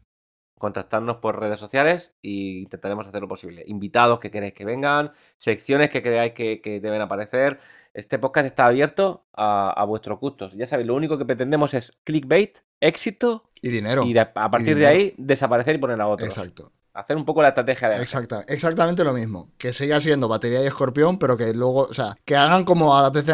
contactadnos 0.59 1.17
por 1.17 1.39
redes 1.39 1.59
sociales 1.59 2.13
e 2.21 2.61
intentaremos 2.61 3.07
hacer 3.07 3.21
lo 3.21 3.27
posible. 3.27 3.63
Invitados 3.65 4.19
que 4.19 4.29
queréis 4.29 4.53
que 4.53 4.65
vengan, 4.65 5.11
secciones 5.37 5.89
que 5.89 6.03
creáis 6.03 6.33
que, 6.33 6.61
que 6.61 6.79
deben 6.79 7.01
aparecer. 7.01 7.59
Este 7.93 8.19
podcast 8.19 8.47
está 8.47 8.67
abierto 8.67 9.25
a, 9.33 9.71
a 9.71 9.83
vuestros 9.85 10.19
gustos. 10.19 10.53
Ya 10.55 10.65
sabéis, 10.67 10.87
lo 10.87 10.95
único 10.95 11.17
que 11.17 11.25
pretendemos 11.25 11.73
es 11.73 11.91
clickbait, 12.05 12.57
éxito 12.79 13.49
Y 13.61 13.69
dinero. 13.69 14.03
y 14.03 14.13
de- 14.13 14.21
a 14.21 14.49
partir 14.49 14.77
de 14.77 14.87
ahí 14.87 15.13
desaparecer 15.17 15.75
y 15.75 15.79
poner 15.79 15.99
a 15.99 16.07
otros. 16.07 16.29
Exacto. 16.29 16.71
Hacer 16.93 17.15
un 17.15 17.23
poco 17.23 17.41
la 17.41 17.49
estrategia 17.49 17.87
de... 17.89 18.01
Exacta, 18.01 18.43
exactamente 18.49 19.03
lo 19.05 19.13
mismo. 19.13 19.51
Que 19.57 19.71
siga 19.71 20.01
siendo 20.01 20.27
batería 20.27 20.61
y 20.61 20.67
escorpión, 20.67 21.17
pero 21.17 21.37
que 21.37 21.53
luego, 21.53 21.83
o 21.83 21.93
sea, 21.93 22.17
que 22.25 22.35
hagan 22.35 22.65
como 22.65 22.97
a 22.97 23.09
veces, 23.09 23.33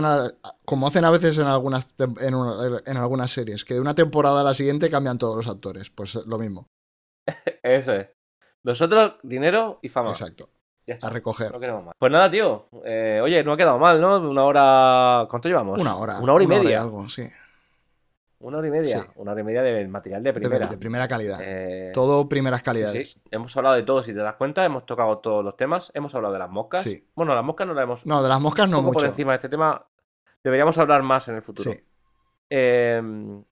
como 0.63 0.87
hacen 0.87 1.05
a 1.05 1.09
veces 1.09 1.37
en 1.39 1.47
algunas 1.47 1.95
en, 2.21 2.35
una- 2.35 2.79
en 2.85 2.97
algunas 2.97 3.31
series, 3.31 3.65
que 3.65 3.73
de 3.73 3.79
una 3.79 3.95
temporada 3.95 4.41
a 4.41 4.43
la 4.43 4.53
siguiente 4.53 4.91
cambian 4.91 5.17
todos 5.17 5.35
los 5.37 5.47
actores. 5.47 5.89
Pues 5.89 6.13
lo 6.27 6.37
mismo. 6.37 6.67
Eso 7.63 7.93
es. 7.93 8.07
Nosotros, 8.63 9.13
dinero 9.23 9.79
y 9.81 9.89
fama. 9.89 10.11
Exacto. 10.11 10.49
Ya 10.87 10.93
está. 10.95 11.07
A 11.07 11.09
recoger. 11.09 11.51
No 11.51 11.59
queremos 11.59 11.83
más. 11.85 11.95
Pues 11.99 12.11
nada, 12.11 12.31
tío. 12.31 12.67
Eh, 12.85 13.19
oye, 13.21 13.43
no 13.43 13.51
ha 13.53 13.57
quedado 13.57 13.77
mal, 13.77 13.99
¿no? 13.99 14.17
Una 14.19 14.43
hora... 14.45 15.27
¿Cuánto 15.29 15.49
llevamos? 15.49 15.79
Una 15.79 15.95
hora. 15.97 16.19
Una 16.21 16.33
hora 16.33 16.43
y 16.43 16.47
media. 16.47 16.81
algo, 16.81 17.07
sí. 17.09 17.27
Una 18.39 18.59
hora 18.59 18.67
y 18.67 18.71
media. 18.71 18.99
Sí. 19.01 19.09
Una 19.17 19.31
hora 19.33 19.41
y 19.41 19.43
media 19.43 19.63
de 19.63 19.87
material 19.87 20.23
de 20.23 20.31
primera. 20.33 20.67
De, 20.67 20.77
primera 20.77 21.07
calidad. 21.07 21.39
Eh, 21.41 21.91
Todo 21.93 22.29
primeras 22.29 22.61
calidades. 22.63 23.11
sí. 23.11 23.21
Hemos 23.31 23.55
hablado 23.57 23.75
de 23.75 23.83
todo, 23.83 24.01
si 24.01 24.13
te 24.13 24.19
das 24.19 24.35
cuenta, 24.35 24.63
hemos 24.63 24.85
tocado 24.85 25.17
todos 25.17 25.43
los 25.43 25.57
temas. 25.57 25.91
Hemos 25.93 26.15
hablado 26.15 26.33
de 26.33 26.39
las 26.39 26.49
moscas. 26.49 26.83
Sí. 26.83 27.05
Bueno, 27.15 27.35
las 27.35 27.43
moscas 27.43 27.67
no 27.67 27.73
las 27.73 27.83
hemos. 27.83 28.05
No, 28.05 28.23
de 28.23 28.29
las 28.29 28.39
moscas 28.39 28.69
no 28.69 28.77
un 28.79 28.85
poco 28.85 28.93
por 28.93 29.01
mucho. 29.03 29.11
encima 29.11 29.33
de 29.33 29.35
este 29.37 29.49
tema. 29.49 29.85
Deberíamos 30.43 30.77
hablar 30.77 31.03
más 31.03 31.27
en 31.27 31.35
el 31.35 31.41
futuro. 31.41 31.69
Sí. 31.71 31.79
Eh, 32.49 33.01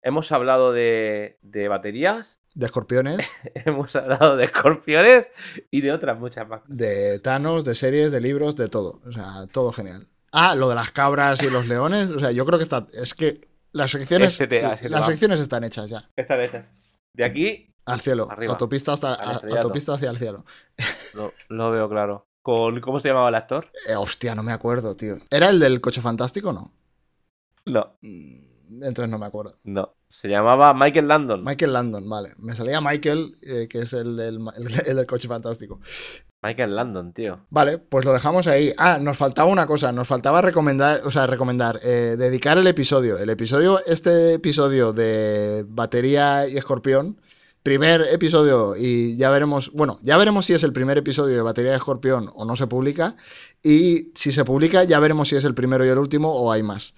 hemos 0.04 0.32
hablado 0.32 0.72
de, 0.72 1.38
de 1.42 1.68
baterías, 1.68 2.40
De 2.56 2.66
escorpiones, 2.66 3.18
hemos 3.54 3.96
hablado 3.96 4.36
de 4.38 4.46
escorpiones 4.46 5.30
y 5.72 5.82
de 5.82 5.92
otras 5.92 6.18
muchas 6.18 6.48
más. 6.48 6.62
de 6.68 7.20
Thanos, 7.20 7.66
de 7.66 7.76
series, 7.76 8.12
de 8.12 8.22
libros, 8.22 8.56
de 8.56 8.70
todo. 8.70 9.02
O 9.06 9.12
sea, 9.12 9.46
todo 9.52 9.72
genial. 9.72 10.08
Ah, 10.32 10.56
lo 10.56 10.68
de 10.70 10.76
las 10.76 10.92
cabras 10.92 11.44
y 11.44 11.50
los 11.50 11.68
leones. 11.68 12.10
O 12.12 12.20
sea, 12.20 12.32
yo 12.32 12.46
creo 12.46 12.58
que 12.58 12.64
está. 12.64 12.86
Es 12.94 13.14
que 13.14 13.48
las 13.74 13.92
secciones. 13.92 14.40
Las 14.90 15.06
secciones 15.06 15.40
están 15.40 15.64
hechas 15.66 15.90
ya. 15.90 16.10
Estas 16.16 16.38
de 16.38 16.46
estas. 16.46 16.66
De 17.14 17.24
aquí 17.26 17.74
Al 17.86 18.00
cielo. 18.02 18.28
Arriba. 18.32 18.54
Autopista 18.54 18.94
hasta 18.94 19.14
a- 19.14 19.40
autopista 19.52 19.94
hacia 19.94 20.10
el 20.10 20.18
cielo. 20.18 20.44
lo, 21.14 21.34
lo 21.50 21.72
veo 21.72 21.90
claro. 21.90 22.28
Con, 22.42 22.80
¿Cómo 22.80 23.00
se 23.02 23.08
llamaba 23.10 23.30
el 23.30 23.36
actor? 23.36 23.70
Eh, 23.90 23.96
hostia, 23.96 24.34
no 24.36 24.44
me 24.44 24.52
acuerdo, 24.52 24.96
tío. 24.96 25.18
¿Era 25.30 25.50
el 25.50 25.60
del 25.60 25.82
coche 25.82 26.00
fantástico 26.02 26.50
o 26.50 26.54
no? 26.54 26.72
No, 27.66 27.98
Mm, 28.02 28.46
Entonces 28.70 29.10
no 29.10 29.18
me 29.20 29.26
acuerdo. 29.26 29.54
no. 29.64 29.94
Se 30.08 30.30
llamaba 30.30 30.74
Michael 30.74 31.10
Landon. 31.10 31.44
Michael 31.44 31.74
Landon, 31.74 32.10
vale. 32.10 32.30
Me 32.38 32.56
salía 32.56 32.80
Michael, 32.80 33.36
eh, 33.42 33.68
que 33.68 33.80
es 33.80 33.92
el 33.92 34.16
del, 34.16 34.36
el- 34.58 34.88
el 34.88 34.96
del 34.96 35.06
coche 35.06 35.28
fantástico. 35.28 35.82
Michael 36.42 36.74
Landon, 36.76 37.12
tío. 37.12 37.46
Vale, 37.50 37.80
pues 37.80 38.06
lo 38.06 38.14
dejamos 38.14 38.48
ahí. 38.48 38.72
Ah, 38.78 38.98
nos 39.02 39.18
faltaba 39.18 39.50
una 39.50 39.68
cosa, 39.68 39.92
nos 39.92 40.08
faltaba 40.08 40.42
recomendar, 40.42 41.02
o 41.04 41.12
sea, 41.12 41.28
recomendar, 41.28 41.80
eh, 41.84 42.16
dedicar 42.18 42.58
el 42.58 42.68
episodio. 42.68 43.18
El 43.18 43.30
episodio, 43.30 43.84
este 43.88 44.36
episodio 44.36 44.94
de 44.94 45.66
batería 45.68 46.48
y 46.48 46.56
escorpión, 46.58 47.20
primer 47.64 48.02
episodio 48.12 48.76
y 48.78 49.18
ya 49.18 49.32
veremos, 49.32 49.72
bueno, 49.74 49.98
ya 50.04 50.18
veremos 50.18 50.46
si 50.46 50.54
es 50.54 50.64
el 50.64 50.72
primer 50.72 50.98
episodio 51.00 51.36
de 51.36 51.42
batería 51.42 51.74
y 51.74 51.76
escorpión 51.76 52.30
o 52.36 52.46
no 52.46 52.56
se 52.56 52.68
publica. 52.68 53.18
Y 53.64 54.12
si 54.16 54.32
se 54.32 54.46
publica, 54.46 54.84
ya 54.84 55.00
veremos 55.00 55.28
si 55.30 55.36
es 55.36 55.44
el 55.44 55.56
primero 55.56 55.84
y 55.84 55.90
el 55.90 55.98
último 55.98 56.32
o 56.32 56.52
hay 56.52 56.62
más. 56.62 56.94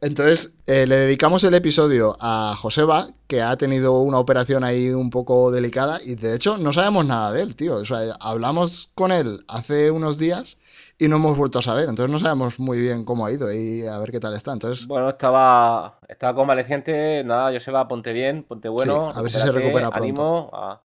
Entonces, 0.00 0.52
eh, 0.66 0.86
le 0.86 0.96
dedicamos 0.96 1.42
el 1.44 1.54
episodio 1.54 2.16
a 2.20 2.54
Joseba, 2.56 3.08
que 3.26 3.42
ha 3.42 3.56
tenido 3.56 4.00
una 4.00 4.18
operación 4.18 4.62
ahí 4.64 4.90
un 4.90 5.10
poco 5.10 5.50
delicada 5.50 5.98
y 6.04 6.14
de 6.14 6.34
hecho 6.36 6.56
no 6.58 6.72
sabemos 6.72 7.04
nada 7.06 7.32
de 7.32 7.42
él, 7.42 7.56
tío. 7.56 7.76
O 7.76 7.84
sea, 7.84 8.14
hablamos 8.20 8.90
con 8.94 9.10
él 9.12 9.44
hace 9.48 9.90
unos 9.90 10.18
días 10.18 10.56
y 10.98 11.08
no 11.08 11.16
hemos 11.16 11.36
vuelto 11.36 11.58
a 11.58 11.62
saber. 11.62 11.88
Entonces 11.88 12.10
no 12.12 12.18
sabemos 12.18 12.58
muy 12.60 12.80
bien 12.80 13.04
cómo 13.04 13.26
ha 13.26 13.32
ido 13.32 13.52
y 13.52 13.86
a 13.86 13.98
ver 13.98 14.10
qué 14.12 14.20
tal 14.20 14.34
está. 14.34 14.52
Entonces, 14.52 14.86
Bueno, 14.86 15.10
estaba, 15.10 15.98
estaba 16.08 16.34
convaleciente. 16.34 17.22
Nada, 17.24 17.52
Joseba, 17.52 17.86
ponte 17.88 18.12
bien, 18.12 18.44
ponte 18.44 18.68
bueno. 18.68 19.10
Sí, 19.10 19.18
a 19.18 19.22
ver 19.22 19.30
si 19.32 19.40
se 19.40 19.52
recupera 19.52 19.92
pronto. 19.92 20.22
Ánimo. 20.22 20.50
ah. 20.52 20.82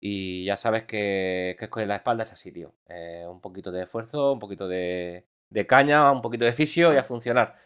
Y 0.00 0.44
ya 0.44 0.56
sabes 0.58 0.84
que, 0.84 1.56
que 1.58 1.70
con 1.70 1.86
la 1.88 1.96
espalda 1.96 2.24
es 2.24 2.32
así, 2.32 2.52
tío. 2.52 2.74
Eh, 2.88 3.24
un 3.28 3.40
poquito 3.40 3.72
de 3.72 3.84
esfuerzo, 3.84 4.32
un 4.32 4.38
poquito 4.38 4.68
de, 4.68 5.26
de 5.50 5.66
caña, 5.66 6.12
un 6.12 6.22
poquito 6.22 6.44
de 6.44 6.52
fisio 6.52 6.92
y 6.92 6.98
a 6.98 7.04
funcionar. 7.04 7.56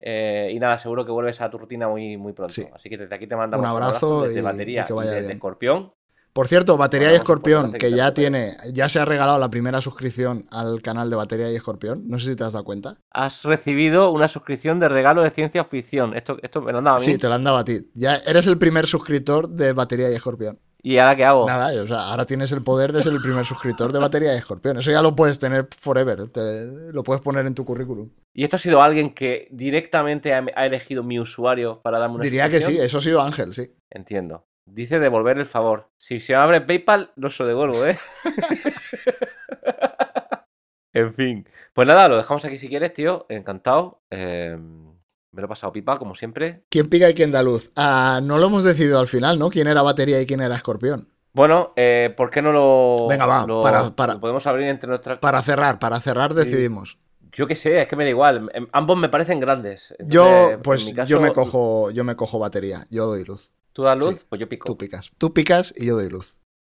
Eh, 0.00 0.50
y 0.54 0.58
nada, 0.58 0.78
seguro 0.78 1.04
que 1.04 1.12
vuelves 1.12 1.40
a 1.40 1.50
tu 1.50 1.58
rutina 1.58 1.88
muy, 1.88 2.16
muy 2.16 2.32
pronto. 2.32 2.52
Sí. 2.52 2.64
Así 2.74 2.88
que 2.88 2.98
desde 2.98 3.14
aquí 3.14 3.26
te 3.26 3.36
mandamos 3.36 3.64
Un 3.64 3.70
abrazo 3.70 4.22
desde 4.22 4.40
y- 4.40 4.42
batería 4.42 4.82
y 4.82 4.84
que 4.86 4.92
vaya 4.92 5.10
y 5.10 5.14
desde 5.14 5.26
bien. 5.28 5.36
Escorpión. 5.38 5.92
Por 6.32 6.48
cierto, 6.48 6.76
Batería 6.76 7.06
y 7.06 7.10
pues, 7.12 7.20
Escorpión, 7.22 7.72
que 7.72 7.90
ya 7.92 8.12
tiene, 8.12 8.50
ya 8.74 8.90
se 8.90 9.00
ha 9.00 9.06
regalado 9.06 9.38
la 9.38 9.48
primera 9.48 9.80
suscripción 9.80 10.44
al 10.50 10.82
canal 10.82 11.08
de 11.08 11.16
Batería 11.16 11.50
y 11.50 11.54
Escorpión. 11.54 12.02
No 12.08 12.18
sé 12.18 12.28
si 12.32 12.36
te 12.36 12.44
has 12.44 12.52
dado 12.52 12.62
cuenta. 12.66 12.98
Has 13.10 13.42
recibido 13.42 14.10
una 14.10 14.28
suscripción 14.28 14.78
de 14.78 14.90
regalo 14.90 15.22
de 15.22 15.30
ciencia 15.30 15.64
ficción. 15.64 16.14
Esto, 16.14 16.36
esto 16.42 16.60
me 16.60 16.72
lo 16.72 16.78
han 16.78 16.84
dado 16.84 16.96
a 16.98 17.00
mí. 17.00 17.06
Sí, 17.06 17.16
te 17.16 17.26
lo 17.28 17.32
han 17.32 17.42
dado 17.44 17.56
a 17.56 17.64
ti. 17.64 17.90
Ya 17.94 18.16
eres 18.16 18.46
el 18.48 18.58
primer 18.58 18.86
suscriptor 18.86 19.48
de 19.48 19.72
Batería 19.72 20.10
y 20.10 20.14
Escorpión. 20.14 20.58
¿Y 20.88 20.98
ahora 20.98 21.16
qué 21.16 21.24
hago? 21.24 21.48
Nada, 21.48 21.82
o 21.82 21.86
sea, 21.88 22.10
ahora 22.12 22.26
tienes 22.26 22.52
el 22.52 22.62
poder 22.62 22.92
de 22.92 23.02
ser 23.02 23.12
el 23.12 23.20
primer 23.20 23.44
suscriptor 23.44 23.92
de 23.92 23.98
Batería 23.98 24.32
y 24.34 24.38
Escorpión. 24.38 24.78
Eso 24.78 24.92
ya 24.92 25.02
lo 25.02 25.16
puedes 25.16 25.36
tener 25.36 25.66
forever. 25.80 26.28
te- 26.28 26.92
lo 26.92 27.02
puedes 27.02 27.20
poner 27.22 27.44
en 27.44 27.56
tu 27.56 27.64
currículum. 27.64 28.08
¿Y 28.32 28.44
esto 28.44 28.54
ha 28.54 28.60
sido 28.60 28.80
alguien 28.80 29.12
que 29.12 29.48
directamente 29.50 30.32
ha, 30.32 30.46
ha 30.54 30.64
elegido 30.64 31.02
mi 31.02 31.18
usuario 31.18 31.80
para 31.82 31.98
darme 31.98 32.14
una 32.14 32.22
Diría 32.22 32.48
que 32.48 32.60
sí, 32.60 32.78
eso 32.78 32.98
ha 32.98 33.00
sido 33.00 33.20
Ángel, 33.20 33.52
sí. 33.52 33.74
Entiendo. 33.90 34.46
Dice 34.64 35.00
devolver 35.00 35.38
el 35.38 35.46
favor. 35.46 35.88
Si 35.98 36.20
se 36.20 36.36
abre 36.36 36.60
PayPal, 36.60 37.10
no 37.16 37.30
se 37.30 37.42
lo 37.42 37.48
devuelvo, 37.48 37.84
¿eh? 37.84 37.98
en 40.92 41.14
fin. 41.14 41.48
Pues 41.74 41.86
nada, 41.88 42.08
lo 42.08 42.16
dejamos 42.16 42.44
aquí 42.44 42.58
si 42.58 42.68
quieres, 42.68 42.94
tío. 42.94 43.26
Encantado. 43.28 44.02
Eh, 44.10 44.56
me 45.36 45.42
lo 45.42 45.46
he 45.46 45.48
pasado 45.48 45.70
pipa, 45.72 45.98
como 45.98 46.14
siempre. 46.16 46.62
¿Quién 46.70 46.88
pica 46.88 47.08
y 47.10 47.14
quién 47.14 47.30
da 47.30 47.42
luz? 47.42 47.70
Ah, 47.76 48.20
no 48.22 48.38
lo 48.38 48.46
hemos 48.46 48.64
decidido 48.64 48.98
al 48.98 49.06
final, 49.06 49.38
¿no? 49.38 49.50
¿Quién 49.50 49.68
era 49.68 49.82
Batería 49.82 50.18
y 50.20 50.26
quién 50.26 50.40
era 50.40 50.54
Escorpión? 50.56 51.08
Bueno, 51.34 51.74
eh, 51.76 52.14
¿por 52.16 52.30
qué 52.30 52.40
no 52.40 52.50
lo, 52.50 53.06
Venga, 53.08 53.26
va, 53.26 53.46
lo- 53.46 53.60
para- 53.60 53.94
para- 53.94 54.14
lo 54.14 54.20
podemos 54.20 54.46
abrir 54.46 54.66
entre 54.68 54.88
nuestras... 54.88 55.18
Para 55.18 55.42
cerrar, 55.42 55.78
para 55.78 56.00
cerrar 56.00 56.32
decidimos. 56.32 56.96
Yo 57.32 57.46
qué 57.46 57.54
sé, 57.54 57.82
es 57.82 57.86
que 57.88 57.96
me 57.96 58.04
da 58.04 58.10
igual. 58.10 58.50
Em- 58.54 58.66
Ambos 58.72 58.96
me 58.96 59.10
parecen 59.10 59.38
grandes. 59.40 59.94
Yo, 59.98 60.26
Entonces, 60.26 60.58
pues 60.64 60.92
caso, 60.94 61.10
yo 61.10 61.20
me 61.20 61.32
cojo, 61.34 61.90
yo 61.90 62.02
me 62.04 62.16
cojo 62.16 62.38
batería, 62.38 62.84
yo 62.90 63.04
doy 63.06 63.24
luz. 63.24 63.52
¿Tú 63.74 63.82
das 63.82 63.98
luz? 63.98 64.14
sí. 64.14 64.20
Pues 64.30 64.40
yo 64.40 64.48
pico. 64.48 64.64
Tú 64.64 64.78
picas. 64.78 65.10
Tú 65.18 65.34
picas 65.34 65.74
y 65.76 65.84
yo 65.84 65.96
doy 65.96 66.08
luz. 66.08 66.38